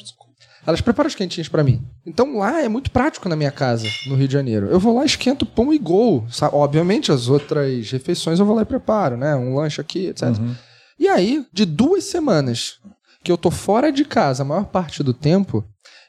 Elas 0.65 0.81
preparam 0.81 1.07
as 1.07 1.15
quentinhas 1.15 1.47
pra 1.47 1.63
mim. 1.63 1.81
Então 2.05 2.37
lá 2.37 2.61
é 2.61 2.67
muito 2.69 2.91
prático 2.91 3.27
na 3.29 3.35
minha 3.35 3.51
casa, 3.51 3.87
no 4.07 4.15
Rio 4.15 4.27
de 4.27 4.33
Janeiro. 4.33 4.67
Eu 4.67 4.79
vou 4.79 4.95
lá, 4.95 5.05
esquento 5.05 5.45
pão 5.45 5.73
e 5.73 5.77
gol. 5.77 6.25
Sa- 6.29 6.49
Obviamente, 6.53 7.11
as 7.11 7.27
outras 7.29 7.89
refeições 7.91 8.39
eu 8.39 8.45
vou 8.45 8.55
lá 8.55 8.61
e 8.61 8.65
preparo, 8.65 9.15
né? 9.17 9.35
Um 9.35 9.55
lanche 9.55 9.79
aqui, 9.81 10.07
etc. 10.07 10.23
Uhum. 10.37 10.53
E 10.99 11.07
aí, 11.07 11.45
de 11.53 11.65
duas 11.65 12.03
semanas 12.03 12.79
que 13.23 13.31
eu 13.31 13.37
tô 13.37 13.49
fora 13.49 13.91
de 13.91 14.03
casa 14.05 14.43
a 14.43 14.45
maior 14.45 14.65
parte 14.65 15.01
do 15.03 15.13
tempo, 15.13 15.63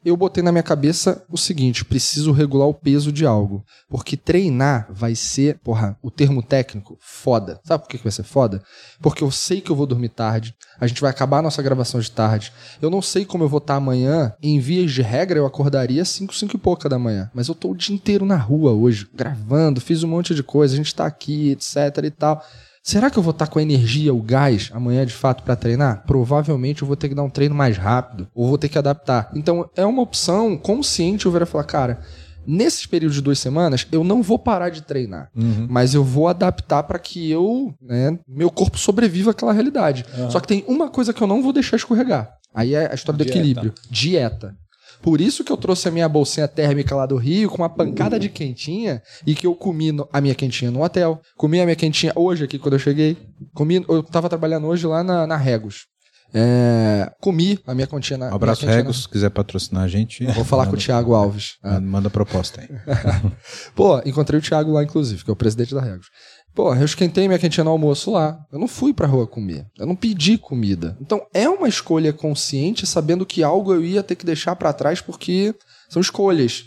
eu 0.04 0.16
botei 0.16 0.42
na 0.42 0.52
minha 0.52 0.62
cabeça 0.62 1.24
o 1.30 1.36
seguinte: 1.36 1.84
preciso 1.84 2.32
regular 2.32 2.68
o 2.68 2.74
peso 2.74 3.12
de 3.12 3.26
algo. 3.26 3.64
Porque 3.88 4.16
treinar 4.16 4.86
vai 4.90 5.14
ser, 5.14 5.58
porra, 5.58 5.96
o 6.02 6.10
termo 6.10 6.42
técnico, 6.42 6.96
foda. 7.00 7.60
Sabe 7.64 7.84
por 7.84 7.90
que 7.90 8.02
vai 8.02 8.12
ser 8.12 8.22
foda? 8.22 8.62
Porque 9.00 9.22
eu 9.22 9.30
sei 9.30 9.60
que 9.60 9.70
eu 9.70 9.76
vou 9.76 9.86
dormir 9.86 10.10
tarde, 10.10 10.54
a 10.78 10.86
gente 10.86 11.00
vai 11.00 11.10
acabar 11.10 11.38
a 11.38 11.42
nossa 11.42 11.62
gravação 11.62 12.00
de 12.00 12.10
tarde. 12.10 12.52
Eu 12.80 12.90
não 12.90 13.02
sei 13.02 13.24
como 13.24 13.44
eu 13.44 13.48
vou 13.48 13.58
estar 13.58 13.76
amanhã. 13.76 14.32
Em 14.42 14.58
vias 14.58 14.92
de 14.92 15.02
regra, 15.02 15.38
eu 15.38 15.46
acordaria 15.46 16.04
5, 16.04 16.34
5 16.34 16.56
e 16.56 16.58
pouca 16.58 16.88
da 16.88 16.98
manhã. 16.98 17.30
Mas 17.34 17.48
eu 17.48 17.54
tô 17.54 17.70
o 17.70 17.76
dia 17.76 17.94
inteiro 17.94 18.24
na 18.24 18.36
rua 18.36 18.72
hoje, 18.72 19.08
gravando, 19.14 19.80
fiz 19.80 20.02
um 20.02 20.08
monte 20.08 20.34
de 20.34 20.42
coisa, 20.42 20.74
a 20.74 20.76
gente 20.76 20.94
tá 20.94 21.06
aqui, 21.06 21.50
etc 21.50 22.04
e 22.04 22.10
tal. 22.10 22.42
Será 22.82 23.10
que 23.10 23.18
eu 23.18 23.22
vou 23.22 23.32
estar 23.32 23.46
com 23.46 23.58
a 23.58 23.62
energia, 23.62 24.12
o 24.14 24.22
gás 24.22 24.70
amanhã 24.72 25.04
de 25.04 25.12
fato 25.12 25.42
para 25.42 25.54
treinar? 25.54 26.02
Provavelmente 26.06 26.80
eu 26.82 26.88
vou 26.88 26.96
ter 26.96 27.08
que 27.10 27.14
dar 27.14 27.22
um 27.22 27.30
treino 27.30 27.54
mais 27.54 27.76
rápido 27.76 28.26
ou 28.34 28.48
vou 28.48 28.56
ter 28.58 28.68
que 28.68 28.78
adaptar. 28.78 29.30
Então 29.34 29.68
é 29.76 29.84
uma 29.84 30.02
opção 30.02 30.56
consciente 30.56 31.26
eu 31.26 31.32
virar 31.32 31.44
e 31.44 31.48
falar, 31.48 31.64
cara, 31.64 32.00
nesses 32.46 32.86
períodos 32.86 33.16
de 33.16 33.22
duas 33.22 33.38
semanas 33.38 33.86
eu 33.92 34.02
não 34.02 34.22
vou 34.22 34.38
parar 34.38 34.70
de 34.70 34.80
treinar, 34.82 35.30
Uhum. 35.36 35.66
mas 35.68 35.92
eu 35.94 36.02
vou 36.02 36.26
adaptar 36.26 36.82
para 36.84 36.98
que 36.98 37.30
eu, 37.30 37.74
né, 37.82 38.18
meu 38.26 38.50
corpo 38.50 38.78
sobreviva 38.78 39.32
àquela 39.32 39.52
realidade. 39.52 40.04
Só 40.30 40.40
que 40.40 40.48
tem 40.48 40.64
uma 40.66 40.88
coisa 40.88 41.12
que 41.12 41.22
eu 41.22 41.26
não 41.26 41.42
vou 41.42 41.52
deixar 41.52 41.76
escorregar. 41.76 42.32
Aí 42.54 42.74
é 42.74 42.90
a 42.90 42.94
história 42.94 43.18
do 43.18 43.24
Dieta. 43.24 43.38
equilíbrio, 43.38 43.74
dieta. 43.90 44.56
Por 45.02 45.20
isso 45.20 45.42
que 45.42 45.50
eu 45.50 45.56
trouxe 45.56 45.88
a 45.88 45.90
minha 45.90 46.08
bolsinha 46.08 46.46
térmica 46.46 46.94
lá 46.94 47.06
do 47.06 47.16
Rio 47.16 47.48
com 47.48 47.56
uma 47.58 47.68
pancada 47.70 48.18
de 48.18 48.28
quentinha 48.28 49.02
e 49.26 49.34
que 49.34 49.46
eu 49.46 49.54
comi 49.54 49.92
no- 49.92 50.08
a 50.12 50.20
minha 50.20 50.34
quentinha 50.34 50.70
no 50.70 50.82
hotel. 50.82 51.20
Comi 51.36 51.60
a 51.60 51.64
minha 51.64 51.76
quentinha 51.76 52.12
hoje 52.14 52.44
aqui 52.44 52.58
quando 52.58 52.74
eu 52.74 52.78
cheguei. 52.78 53.16
Comi, 53.54 53.84
eu 53.88 54.02
tava 54.02 54.28
trabalhando 54.28 54.66
hoje 54.66 54.86
lá 54.86 55.02
na, 55.02 55.26
na 55.26 55.36
Regos. 55.36 55.86
É, 56.32 57.10
comi 57.20 57.58
a 57.66 57.74
minha 57.74 57.88
quentinha 57.88 58.16
na 58.16 58.30
Um 58.30 58.34
abraço, 58.36 58.64
Regos, 58.64 59.02
se 59.02 59.08
quiser 59.08 59.30
patrocinar 59.30 59.82
a 59.82 59.88
gente. 59.88 60.24
Vou 60.26 60.44
falar 60.44 60.64
com 60.70 60.70
o 60.70 60.72
manda- 60.74 60.84
Thiago 60.84 61.12
Alves. 61.14 61.54
Manda, 61.64 61.80
manda 61.80 62.10
proposta 62.10 62.60
aí. 62.60 62.68
Pô, 63.74 64.00
encontrei 64.04 64.38
o 64.38 64.42
Thiago 64.42 64.70
lá, 64.72 64.84
inclusive, 64.84 65.24
que 65.24 65.30
é 65.30 65.32
o 65.32 65.36
presidente 65.36 65.74
da 65.74 65.80
Regos. 65.80 66.06
Pô, 66.54 66.74
eu 66.74 66.84
esquentei 66.84 67.26
minha 67.28 67.38
quentinha 67.38 67.64
no 67.64 67.70
almoço 67.70 68.10
lá. 68.10 68.44
Eu 68.52 68.58
não 68.58 68.66
fui 68.66 68.92
pra 68.92 69.06
rua 69.06 69.26
comer. 69.26 69.66
Eu 69.78 69.86
não 69.86 69.94
pedi 69.94 70.36
comida. 70.36 70.96
Então 71.00 71.24
é 71.32 71.48
uma 71.48 71.68
escolha 71.68 72.12
consciente, 72.12 72.86
sabendo 72.86 73.24
que 73.24 73.42
algo 73.42 73.72
eu 73.72 73.84
ia 73.84 74.02
ter 74.02 74.16
que 74.16 74.26
deixar 74.26 74.56
pra 74.56 74.72
trás 74.72 75.00
porque 75.00 75.54
são 75.88 76.00
escolhas. 76.00 76.64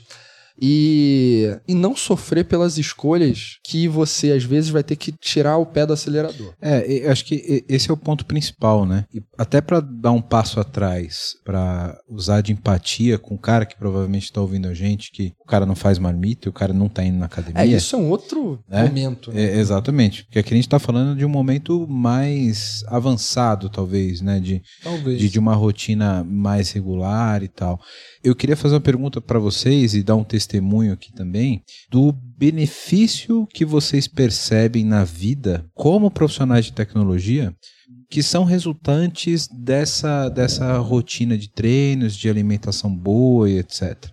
E, 0.62 1.58
e 1.68 1.74
não 1.74 1.96
sofrer 1.96 2.46
pelas 2.46 2.78
escolhas 2.78 3.58
que 3.64 3.88
você 3.88 4.32
às 4.32 4.44
vezes 4.44 4.70
vai 4.70 4.84
ter 4.84 4.96
que 4.96 5.12
tirar 5.12 5.58
o 5.58 5.66
pé 5.66 5.86
do 5.86 5.94
acelerador. 5.94 6.54
É, 6.62 7.06
eu 7.06 7.12
acho 7.12 7.26
que 7.26 7.64
esse 7.68 7.90
é 7.90 7.94
o 7.94 7.98
ponto 7.98 8.26
principal, 8.26 8.86
né? 8.86 9.06
E 9.14 9.22
até 9.38 9.62
pra 9.62 9.80
dar 9.80 10.12
um 10.12 10.22
passo 10.22 10.60
atrás, 10.60 11.36
pra 11.44 11.98
usar 12.10 12.42
de 12.42 12.52
empatia 12.54 13.18
com 13.18 13.36
o 13.36 13.40
cara 13.40 13.66
que 13.66 13.78
provavelmente 13.78 14.32
tá 14.32 14.42
ouvindo 14.42 14.68
a 14.68 14.74
gente, 14.74 15.12
que 15.12 15.34
o 15.40 15.46
cara 15.46 15.66
não 15.66 15.76
faz 15.76 16.00
marmita 16.00 16.48
e 16.48 16.50
o 16.50 16.54
cara 16.54 16.74
não 16.74 16.88
tá 16.88 17.04
indo 17.04 17.18
na 17.18 17.26
academia. 17.26 17.62
É, 17.62 17.66
isso 17.68 17.96
é 17.96 18.00
um 18.00 18.10
outro 18.10 18.60
É? 18.70 18.84
momento. 18.84 19.32
né? 19.32 19.44
É, 19.44 19.58
exatamente. 19.60 20.24
Porque 20.26 20.40
aqui 20.40 20.54
a 20.54 20.56
gente 20.58 20.70
tá 20.70 20.80
falando 20.80 21.18
de 21.18 21.26
um 21.26 21.30
momento 21.30 21.88
mais 21.88 22.84
avançado, 22.88 23.70
talvez, 23.70 24.22
né? 24.22 24.40
De, 24.40 24.62
Talvez. 24.84 25.20
de, 25.20 25.30
de 25.30 25.40
uma 25.40 25.56
rotina 25.56 26.24
mais 26.24 26.72
regular 26.72 27.44
e 27.44 27.48
tal. 27.48 27.80
Eu 28.24 28.34
queria 28.34 28.56
fazer 28.56 28.76
uma 28.76 28.82
pergunta 28.82 29.20
para 29.20 29.38
vocês 29.38 29.94
e 29.94 30.02
dar 30.02 30.16
um 30.16 30.24
testemunho 30.24 30.94
aqui 30.94 31.12
também 31.12 31.62
do 31.90 32.14
benefício 32.14 33.46
que 33.54 33.66
vocês 33.66 34.08
percebem 34.08 34.86
na 34.86 35.04
vida 35.04 35.66
como 35.74 36.10
profissionais 36.10 36.64
de 36.66 36.72
tecnologia 36.72 37.54
que 38.10 38.24
são 38.24 38.46
resultantes 38.46 39.48
dessa, 39.48 40.30
dessa 40.30 40.78
rotina 40.78 41.38
de 41.38 41.50
treinos, 41.50 42.16
de 42.16 42.30
alimentação 42.30 42.96
boa 42.96 43.50
e 43.50 43.58
etc. 43.58 44.08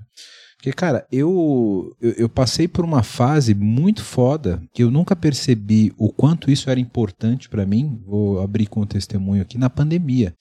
Porque, 0.57 0.73
cara, 0.73 1.07
eu, 1.13 1.95
eu, 2.01 2.13
eu 2.13 2.29
passei 2.29 2.67
por 2.67 2.85
uma 2.85 3.03
fase 3.03 3.55
muito 3.55 4.03
foda 4.03 4.61
que 4.75 4.83
eu 4.83 4.91
nunca 4.91 5.15
percebi 5.15 5.93
o 5.97 6.13
quanto 6.13 6.51
isso 6.51 6.69
era 6.69 6.81
importante 6.81 7.49
para 7.49 7.65
mim. 7.65 8.01
Vou 8.05 8.41
abrir 8.41 8.67
com 8.67 8.81
o 8.81 8.87
testemunho 8.87 9.41
aqui 9.41 9.57
na 9.57 9.71
pandemia. 9.71 10.35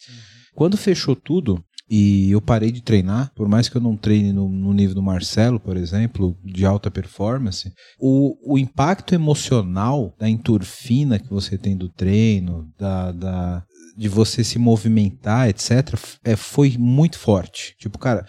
Quando 0.56 0.76
fechou 0.76 1.16
tudo 1.16 1.64
e 1.90 2.32
eu 2.32 2.40
parei 2.40 2.72
de 2.72 2.82
treinar, 2.82 3.32
por 3.36 3.48
mais 3.48 3.68
que 3.68 3.76
eu 3.76 3.82
não 3.82 3.98
treine 3.98 4.32
no, 4.32 4.48
no 4.48 4.74
nível 4.74 4.96
do 4.96 5.02
Marcelo, 5.02 5.60
por 5.60 5.76
exemplo, 5.76 6.38
de 6.44 6.66
alta 6.66 6.92
performance, 6.92 7.74
o, 8.00 8.54
o 8.54 8.60
impacto 8.60 9.16
emocional 9.16 10.14
da 10.20 10.30
endorfina 10.30 11.18
que 11.18 11.30
você 11.30 11.58
tem 11.58 11.76
do 11.76 11.90
treino, 11.90 12.72
da, 12.78 13.12
da, 13.12 13.64
de 13.98 14.08
você 14.08 14.44
se 14.44 14.60
movimentar, 14.60 15.50
etc., 15.50 15.98
é, 16.24 16.36
foi 16.36 16.76
muito 16.78 17.18
forte. 17.18 17.76
Tipo, 17.80 17.98
cara, 17.98 18.26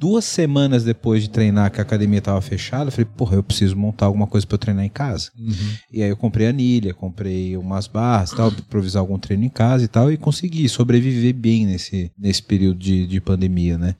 duas 0.00 0.24
semanas 0.24 0.82
depois 0.82 1.22
de 1.22 1.28
treinar, 1.28 1.70
que 1.70 1.78
a 1.78 1.82
academia 1.82 2.20
estava 2.20 2.40
fechada, 2.40 2.88
eu 2.88 2.92
falei, 2.92 3.04
porra, 3.04 3.36
eu 3.36 3.42
preciso 3.42 3.76
montar 3.76 4.06
alguma 4.06 4.26
coisa 4.26 4.46
para 4.46 4.54
eu 4.54 4.58
treinar 4.58 4.82
em 4.82 4.88
casa. 4.88 5.30
Uhum. 5.38 5.74
E 5.92 6.02
aí 6.02 6.08
eu 6.08 6.16
comprei 6.16 6.46
anilha, 6.46 6.94
comprei 6.94 7.54
umas 7.54 7.86
barras, 7.86 8.30
tal, 8.30 8.48
improvisar 8.48 9.00
algum 9.00 9.18
treino 9.18 9.44
em 9.44 9.50
casa 9.50 9.84
e 9.84 9.88
tal, 9.88 10.10
e 10.10 10.16
consegui 10.16 10.66
sobreviver 10.70 11.34
bem 11.34 11.66
nesse, 11.66 12.10
nesse 12.18 12.42
período 12.42 12.78
de, 12.78 13.06
de 13.06 13.20
pandemia, 13.20 13.76
né? 13.76 13.94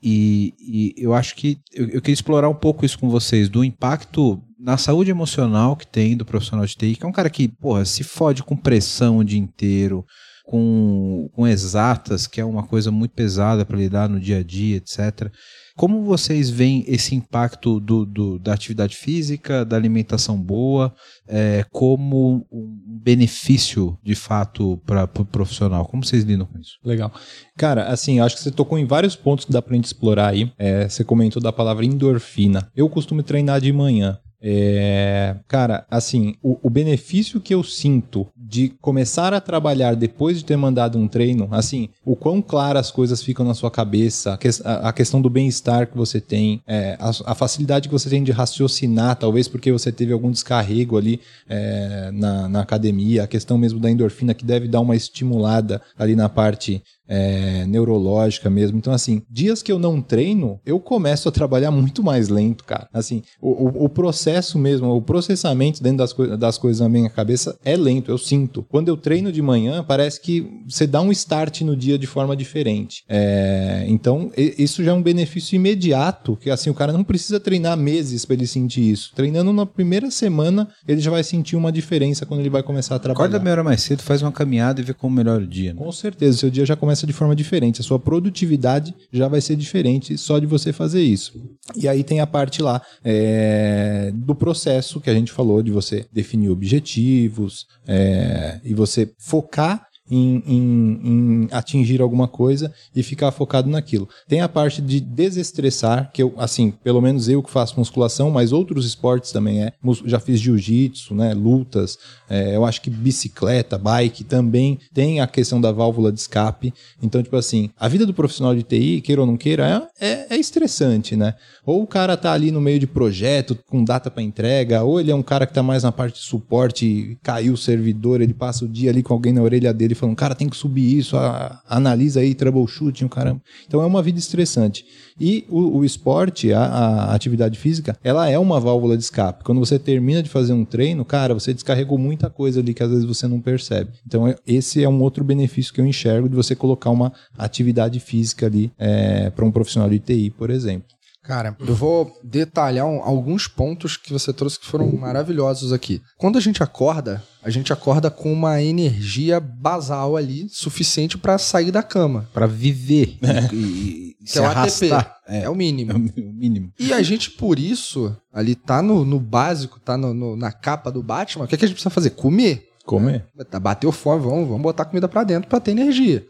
E, 0.00 0.54
e 0.60 0.94
eu 0.96 1.12
acho 1.12 1.34
que 1.34 1.58
eu, 1.74 1.88
eu 1.88 2.00
queria 2.00 2.14
explorar 2.14 2.48
um 2.48 2.54
pouco 2.54 2.86
isso 2.86 2.96
com 2.96 3.10
vocês, 3.10 3.48
do 3.48 3.64
impacto 3.64 4.40
na 4.56 4.76
saúde 4.76 5.10
emocional 5.10 5.74
que 5.74 5.86
tem 5.86 6.16
do 6.16 6.24
profissional 6.24 6.64
de 6.64 6.76
TI, 6.76 6.94
que 6.94 7.04
é 7.04 7.08
um 7.08 7.12
cara 7.12 7.28
que, 7.28 7.48
porra, 7.48 7.84
se 7.84 8.04
fode 8.04 8.44
com 8.44 8.56
pressão 8.56 9.18
o 9.18 9.24
dia 9.24 9.38
inteiro, 9.38 10.04
com, 10.50 11.30
com 11.32 11.46
exatas, 11.46 12.26
que 12.26 12.40
é 12.40 12.44
uma 12.44 12.64
coisa 12.64 12.90
muito 12.90 13.12
pesada 13.12 13.64
para 13.64 13.76
lidar 13.76 14.08
no 14.08 14.18
dia 14.18 14.38
a 14.38 14.42
dia, 14.42 14.78
etc. 14.78 15.30
Como 15.76 16.02
vocês 16.02 16.50
veem 16.50 16.84
esse 16.88 17.14
impacto 17.14 17.78
do, 17.78 18.04
do 18.04 18.36
da 18.36 18.52
atividade 18.52 18.96
física, 18.96 19.64
da 19.64 19.76
alimentação 19.76 20.36
boa, 20.36 20.92
é, 21.28 21.64
como 21.70 22.44
um 22.50 23.00
benefício 23.00 23.96
de 24.02 24.16
fato 24.16 24.76
para 24.84 25.04
o 25.04 25.08
pro 25.08 25.24
profissional? 25.24 25.86
Como 25.86 26.04
vocês 26.04 26.24
lidam 26.24 26.46
com 26.46 26.58
isso? 26.58 26.72
Legal. 26.84 27.12
Cara, 27.56 27.84
assim, 27.84 28.18
acho 28.18 28.34
que 28.34 28.42
você 28.42 28.50
tocou 28.50 28.76
em 28.76 28.86
vários 28.86 29.14
pontos 29.14 29.44
que 29.44 29.52
dá 29.52 29.62
pra 29.62 29.76
gente 29.76 29.84
explorar 29.84 30.30
aí. 30.30 30.52
É, 30.58 30.88
você 30.88 31.04
comentou 31.04 31.40
da 31.40 31.52
palavra 31.52 31.86
endorfina. 31.86 32.68
Eu 32.74 32.88
costumo 32.88 33.22
treinar 33.22 33.60
de 33.60 33.72
manhã. 33.72 34.18
É, 34.42 35.36
cara, 35.46 35.86
assim, 35.90 36.34
o, 36.42 36.58
o, 36.66 36.70
benefício 36.70 37.40
que 37.40 37.52
eu 37.52 37.62
sinto 37.62 38.26
de 38.50 38.72
começar 38.80 39.32
a 39.32 39.40
trabalhar 39.40 39.94
depois 39.94 40.38
de 40.38 40.44
ter 40.44 40.56
mandado 40.56 40.98
um 40.98 41.06
treino, 41.06 41.46
assim, 41.52 41.88
o 42.04 42.16
quão 42.16 42.42
claras 42.42 42.86
as 42.86 42.90
coisas 42.90 43.22
ficam 43.22 43.46
na 43.46 43.54
sua 43.54 43.70
cabeça, 43.70 44.34
a, 44.34 44.36
que, 44.36 44.48
a, 44.64 44.88
a 44.88 44.92
questão 44.92 45.22
do 45.22 45.30
bem-estar 45.30 45.86
que 45.86 45.96
você 45.96 46.20
tem, 46.20 46.60
é, 46.66 46.96
a, 46.98 47.10
a, 47.30 47.34
facilidade 47.36 47.88
que 47.88 47.92
você 47.92 48.10
tem 48.10 48.24
de 48.24 48.32
raciocinar, 48.32 49.14
talvez 49.14 49.46
porque 49.46 49.70
você 49.70 49.92
teve 49.92 50.12
algum 50.12 50.32
descarrego 50.32 50.98
ali 50.98 51.20
é, 51.48 52.10
na, 52.12 52.48
na 52.48 52.60
academia, 52.62 53.22
a 53.22 53.28
questão 53.28 53.56
mesmo 53.56 53.78
da 53.78 53.88
endorfina 53.88 54.34
que 54.34 54.44
deve 54.44 54.66
dar 54.66 54.80
uma 54.80 54.96
estimulada 54.96 55.80
ali 55.96 56.16
na 56.16 56.28
parte 56.28 56.82
é, 57.10 57.66
neurológica 57.66 58.48
mesmo. 58.48 58.78
Então, 58.78 58.92
assim, 58.92 59.22
dias 59.28 59.62
que 59.62 59.72
eu 59.72 59.78
não 59.78 60.00
treino, 60.00 60.60
eu 60.64 60.78
começo 60.78 61.28
a 61.28 61.32
trabalhar 61.32 61.70
muito 61.72 62.02
mais 62.04 62.28
lento, 62.28 62.64
cara. 62.64 62.88
Assim, 62.92 63.22
o, 63.40 63.48
o, 63.48 63.84
o 63.84 63.88
processo 63.88 64.58
mesmo, 64.58 64.88
o 64.94 65.02
processamento 65.02 65.82
dentro 65.82 65.98
das, 65.98 66.12
co 66.12 66.36
das 66.36 66.56
coisas 66.56 66.80
na 66.80 66.88
minha 66.88 67.10
cabeça 67.10 67.58
é 67.64 67.76
lento, 67.76 68.10
eu 68.10 68.18
sinto. 68.18 68.64
Quando 68.68 68.88
eu 68.88 68.96
treino 68.96 69.32
de 69.32 69.42
manhã, 69.42 69.82
parece 69.82 70.20
que 70.20 70.48
você 70.68 70.86
dá 70.86 71.00
um 71.00 71.10
start 71.10 71.62
no 71.62 71.76
dia 71.76 71.98
de 71.98 72.06
forma 72.06 72.36
diferente. 72.36 73.02
É, 73.08 73.84
então, 73.88 74.30
isso 74.36 74.84
já 74.84 74.92
é 74.92 74.94
um 74.94 75.02
benefício 75.02 75.56
imediato, 75.56 76.36
que 76.36 76.50
assim, 76.50 76.70
o 76.70 76.74
cara 76.74 76.92
não 76.92 77.02
precisa 77.02 77.40
treinar 77.40 77.76
meses 77.76 78.24
para 78.24 78.34
ele 78.34 78.46
sentir 78.46 78.88
isso. 78.88 79.12
Treinando 79.14 79.52
na 79.52 79.66
primeira 79.66 80.10
semana, 80.10 80.68
ele 80.86 81.00
já 81.00 81.10
vai 81.10 81.24
sentir 81.24 81.56
uma 81.56 81.72
diferença 81.72 82.24
quando 82.24 82.40
ele 82.40 82.50
vai 82.50 82.62
começar 82.62 82.94
a 82.94 82.98
trabalhar. 82.98 83.26
Acorda 83.26 83.42
meia 83.42 83.54
hora 83.54 83.64
mais 83.64 83.82
cedo, 83.82 84.02
faz 84.02 84.22
uma 84.22 84.30
caminhada 84.30 84.80
e 84.80 84.84
vê 84.84 84.94
como 84.94 85.14
melhora 85.14 85.42
o 85.42 85.46
dia. 85.46 85.72
Né? 85.72 85.78
Com 85.78 85.90
certeza, 85.90 86.38
seu 86.38 86.50
dia 86.50 86.64
já 86.64 86.76
começa 86.76 86.99
começa 87.00 87.06
de 87.06 87.12
forma 87.12 87.34
diferente. 87.34 87.80
A 87.80 87.84
sua 87.84 87.98
produtividade 87.98 88.94
já 89.12 89.28
vai 89.28 89.40
ser 89.40 89.56
diferente 89.56 90.16
só 90.18 90.38
de 90.38 90.46
você 90.46 90.72
fazer 90.72 91.02
isso. 91.02 91.40
E 91.76 91.88
aí 91.88 92.02
tem 92.02 92.20
a 92.20 92.26
parte 92.26 92.62
lá 92.62 92.82
é, 93.04 94.10
do 94.14 94.34
processo 94.34 95.00
que 95.00 95.10
a 95.10 95.14
gente 95.14 95.32
falou, 95.32 95.62
de 95.62 95.70
você 95.70 96.06
definir 96.12 96.50
objetivos 96.50 97.66
é, 97.86 98.60
e 98.64 98.74
você 98.74 99.10
focar 99.18 99.86
em, 100.10 100.42
em, 100.46 101.00
em, 101.04 101.48
atingir 101.52 102.00
alguma 102.02 102.26
coisa 102.26 102.72
e 102.94 103.02
ficar 103.02 103.30
focado 103.30 103.70
naquilo. 103.70 104.08
Tem 104.28 104.40
a 104.40 104.48
parte 104.48 104.82
de 104.82 105.00
desestressar, 105.00 106.10
que 106.12 106.22
eu, 106.22 106.34
assim, 106.36 106.70
pelo 106.70 107.00
menos 107.00 107.28
eu 107.28 107.42
que 107.42 107.50
faço 107.50 107.78
musculação, 107.78 108.30
mas 108.30 108.52
outros 108.52 108.84
esportes 108.84 109.30
também 109.30 109.62
é. 109.62 109.72
Já 110.04 110.18
fiz 110.18 110.40
jiu-jitsu, 110.40 111.14
né, 111.14 111.32
lutas, 111.32 111.98
é, 112.28 112.56
eu 112.56 112.64
acho 112.64 112.82
que 112.82 112.90
bicicleta, 112.90 113.78
bike 113.78 114.24
também 114.24 114.78
tem 114.92 115.20
a 115.20 115.26
questão 115.26 115.60
da 115.60 115.70
válvula 115.70 116.10
de 116.10 116.20
escape. 116.20 116.74
Então, 117.02 117.22
tipo 117.22 117.36
assim, 117.36 117.70
a 117.78 117.88
vida 117.88 118.04
do 118.04 118.14
profissional 118.14 118.54
de 118.54 118.62
TI, 118.62 119.00
queira 119.00 119.20
ou 119.20 119.26
não 119.26 119.36
queira, 119.36 119.90
é, 120.00 120.06
é, 120.06 120.26
é 120.34 120.36
estressante, 120.36 121.14
né? 121.14 121.34
Ou 121.64 121.82
o 121.82 121.86
cara 121.86 122.16
tá 122.16 122.32
ali 122.32 122.50
no 122.50 122.60
meio 122.60 122.78
de 122.78 122.86
projeto, 122.86 123.56
com 123.68 123.84
data 123.84 124.10
para 124.10 124.22
entrega, 124.22 124.82
ou 124.82 125.00
ele 125.00 125.10
é 125.10 125.14
um 125.14 125.22
cara 125.22 125.46
que 125.46 125.54
tá 125.54 125.62
mais 125.62 125.82
na 125.82 125.92
parte 125.92 126.14
de 126.14 126.26
suporte, 126.26 127.18
caiu 127.22 127.54
o 127.54 127.56
servidor, 127.56 128.20
ele 128.20 128.34
passa 128.34 128.64
o 128.64 128.68
dia 128.68 128.90
ali 128.90 129.02
com 129.02 129.12
alguém 129.12 129.32
na 129.32 129.42
orelha 129.42 129.72
dele 129.72 129.94
falando, 130.00 130.16
cara, 130.16 130.34
tem 130.34 130.48
que 130.48 130.56
subir 130.56 130.98
isso, 130.98 131.16
a, 131.16 131.60
analisa 131.68 132.20
aí, 132.20 132.34
troubleshooting, 132.34 133.08
caramba. 133.08 133.40
Então 133.66 133.80
é 133.80 133.86
uma 133.86 134.02
vida 134.02 134.18
estressante. 134.18 134.84
E 135.20 135.44
o, 135.48 135.78
o 135.78 135.84
esporte, 135.84 136.52
a, 136.52 136.64
a, 136.64 137.14
atividade 137.14 137.58
física, 137.58 137.96
ela 138.02 138.28
é 138.28 138.38
uma 138.38 138.58
válvula 138.58 138.96
de 138.96 139.02
escape. 139.02 139.44
Quando 139.44 139.58
você 139.58 139.78
termina 139.78 140.22
de 140.22 140.30
fazer 140.30 140.52
um 140.52 140.64
treino, 140.64 141.04
cara, 141.04 141.34
você 141.34 141.52
descarregou 141.52 141.98
muita 141.98 142.30
coisa 142.30 142.60
ali 142.60 142.72
que 142.72 142.82
às 142.82 142.90
vezes 142.90 143.04
você 143.04 143.28
não 143.28 143.40
percebe. 143.40 143.90
Então 144.06 144.26
é, 144.26 144.34
esse 144.46 144.82
é 144.82 144.88
um 144.88 145.02
outro 145.02 145.22
benefício 145.22 145.72
que 145.74 145.80
eu 145.80 145.86
enxergo 145.86 146.28
de 146.28 146.34
você 146.34 146.56
colocar 146.56 146.90
uma 146.90 147.12
atividade 147.36 148.00
física 148.00 148.46
ali 148.46 148.72
é, 148.78 149.30
para 149.30 149.44
um 149.44 149.52
profissional 149.52 149.90
de 149.90 149.98
TI, 149.98 150.30
por 150.30 150.50
exemplo. 150.50 150.88
Cara, 151.22 151.54
eu 151.60 151.74
vou 151.74 152.18
detalhar 152.24 152.86
um, 152.86 153.02
alguns 153.02 153.46
pontos 153.46 153.96
que 153.96 154.12
você 154.12 154.32
trouxe 154.32 154.58
que 154.58 154.66
foram 154.66 154.90
maravilhosos 154.90 155.72
aqui. 155.72 156.00
Quando 156.16 156.38
a 156.38 156.40
gente 156.40 156.62
acorda, 156.62 157.22
a 157.42 157.50
gente 157.50 157.72
acorda 157.72 158.10
com 158.10 158.32
uma 158.32 158.62
energia 158.62 159.38
basal 159.38 160.16
ali, 160.16 160.48
suficiente 160.48 161.18
para 161.18 161.36
sair 161.36 161.70
da 161.70 161.82
cama. 161.82 162.28
para 162.32 162.46
viver 162.46 163.18
é. 163.22 163.54
e, 163.54 164.16
e, 164.18 164.38
é 164.38 164.40
o 164.40 164.46
ATP. 164.46 164.90
É, 165.28 165.42
é, 165.42 165.50
o 165.50 165.54
mínimo. 165.54 165.92
É 165.92 165.94
o 165.94 166.32
mínimo. 166.32 166.72
E 166.78 166.92
a 166.92 167.02
gente, 167.02 167.30
por 167.30 167.58
isso, 167.58 168.16
ali 168.32 168.54
tá 168.54 168.80
no, 168.80 169.04
no 169.04 169.20
básico, 169.20 169.78
tá 169.78 169.98
no, 169.98 170.14
no, 170.14 170.36
na 170.36 170.50
capa 170.50 170.90
do 170.90 171.02
Batman, 171.02 171.44
o 171.44 171.48
que, 171.48 171.54
é 171.54 171.58
que 171.58 171.64
a 171.64 171.68
gente 171.68 171.76
precisa 171.76 171.90
fazer? 171.90 172.10
Comer. 172.10 172.66
Comer. 172.86 173.26
É, 173.38 173.58
bateu 173.58 173.92
fome, 173.92 174.24
vamos, 174.24 174.48
vamos 174.48 174.62
botar 174.62 174.86
comida 174.86 175.06
para 175.06 175.22
dentro 175.24 175.50
para 175.50 175.60
ter 175.60 175.72
energia. 175.72 176.26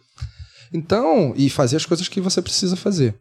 Então, 0.73 1.33
e 1.37 1.49
fazer 1.49 1.77
as 1.77 1.87
coisas 1.87 2.09
que 2.09 2.21
você 2.21 2.43
precisa 2.43 2.77
fazer. 2.77 3.15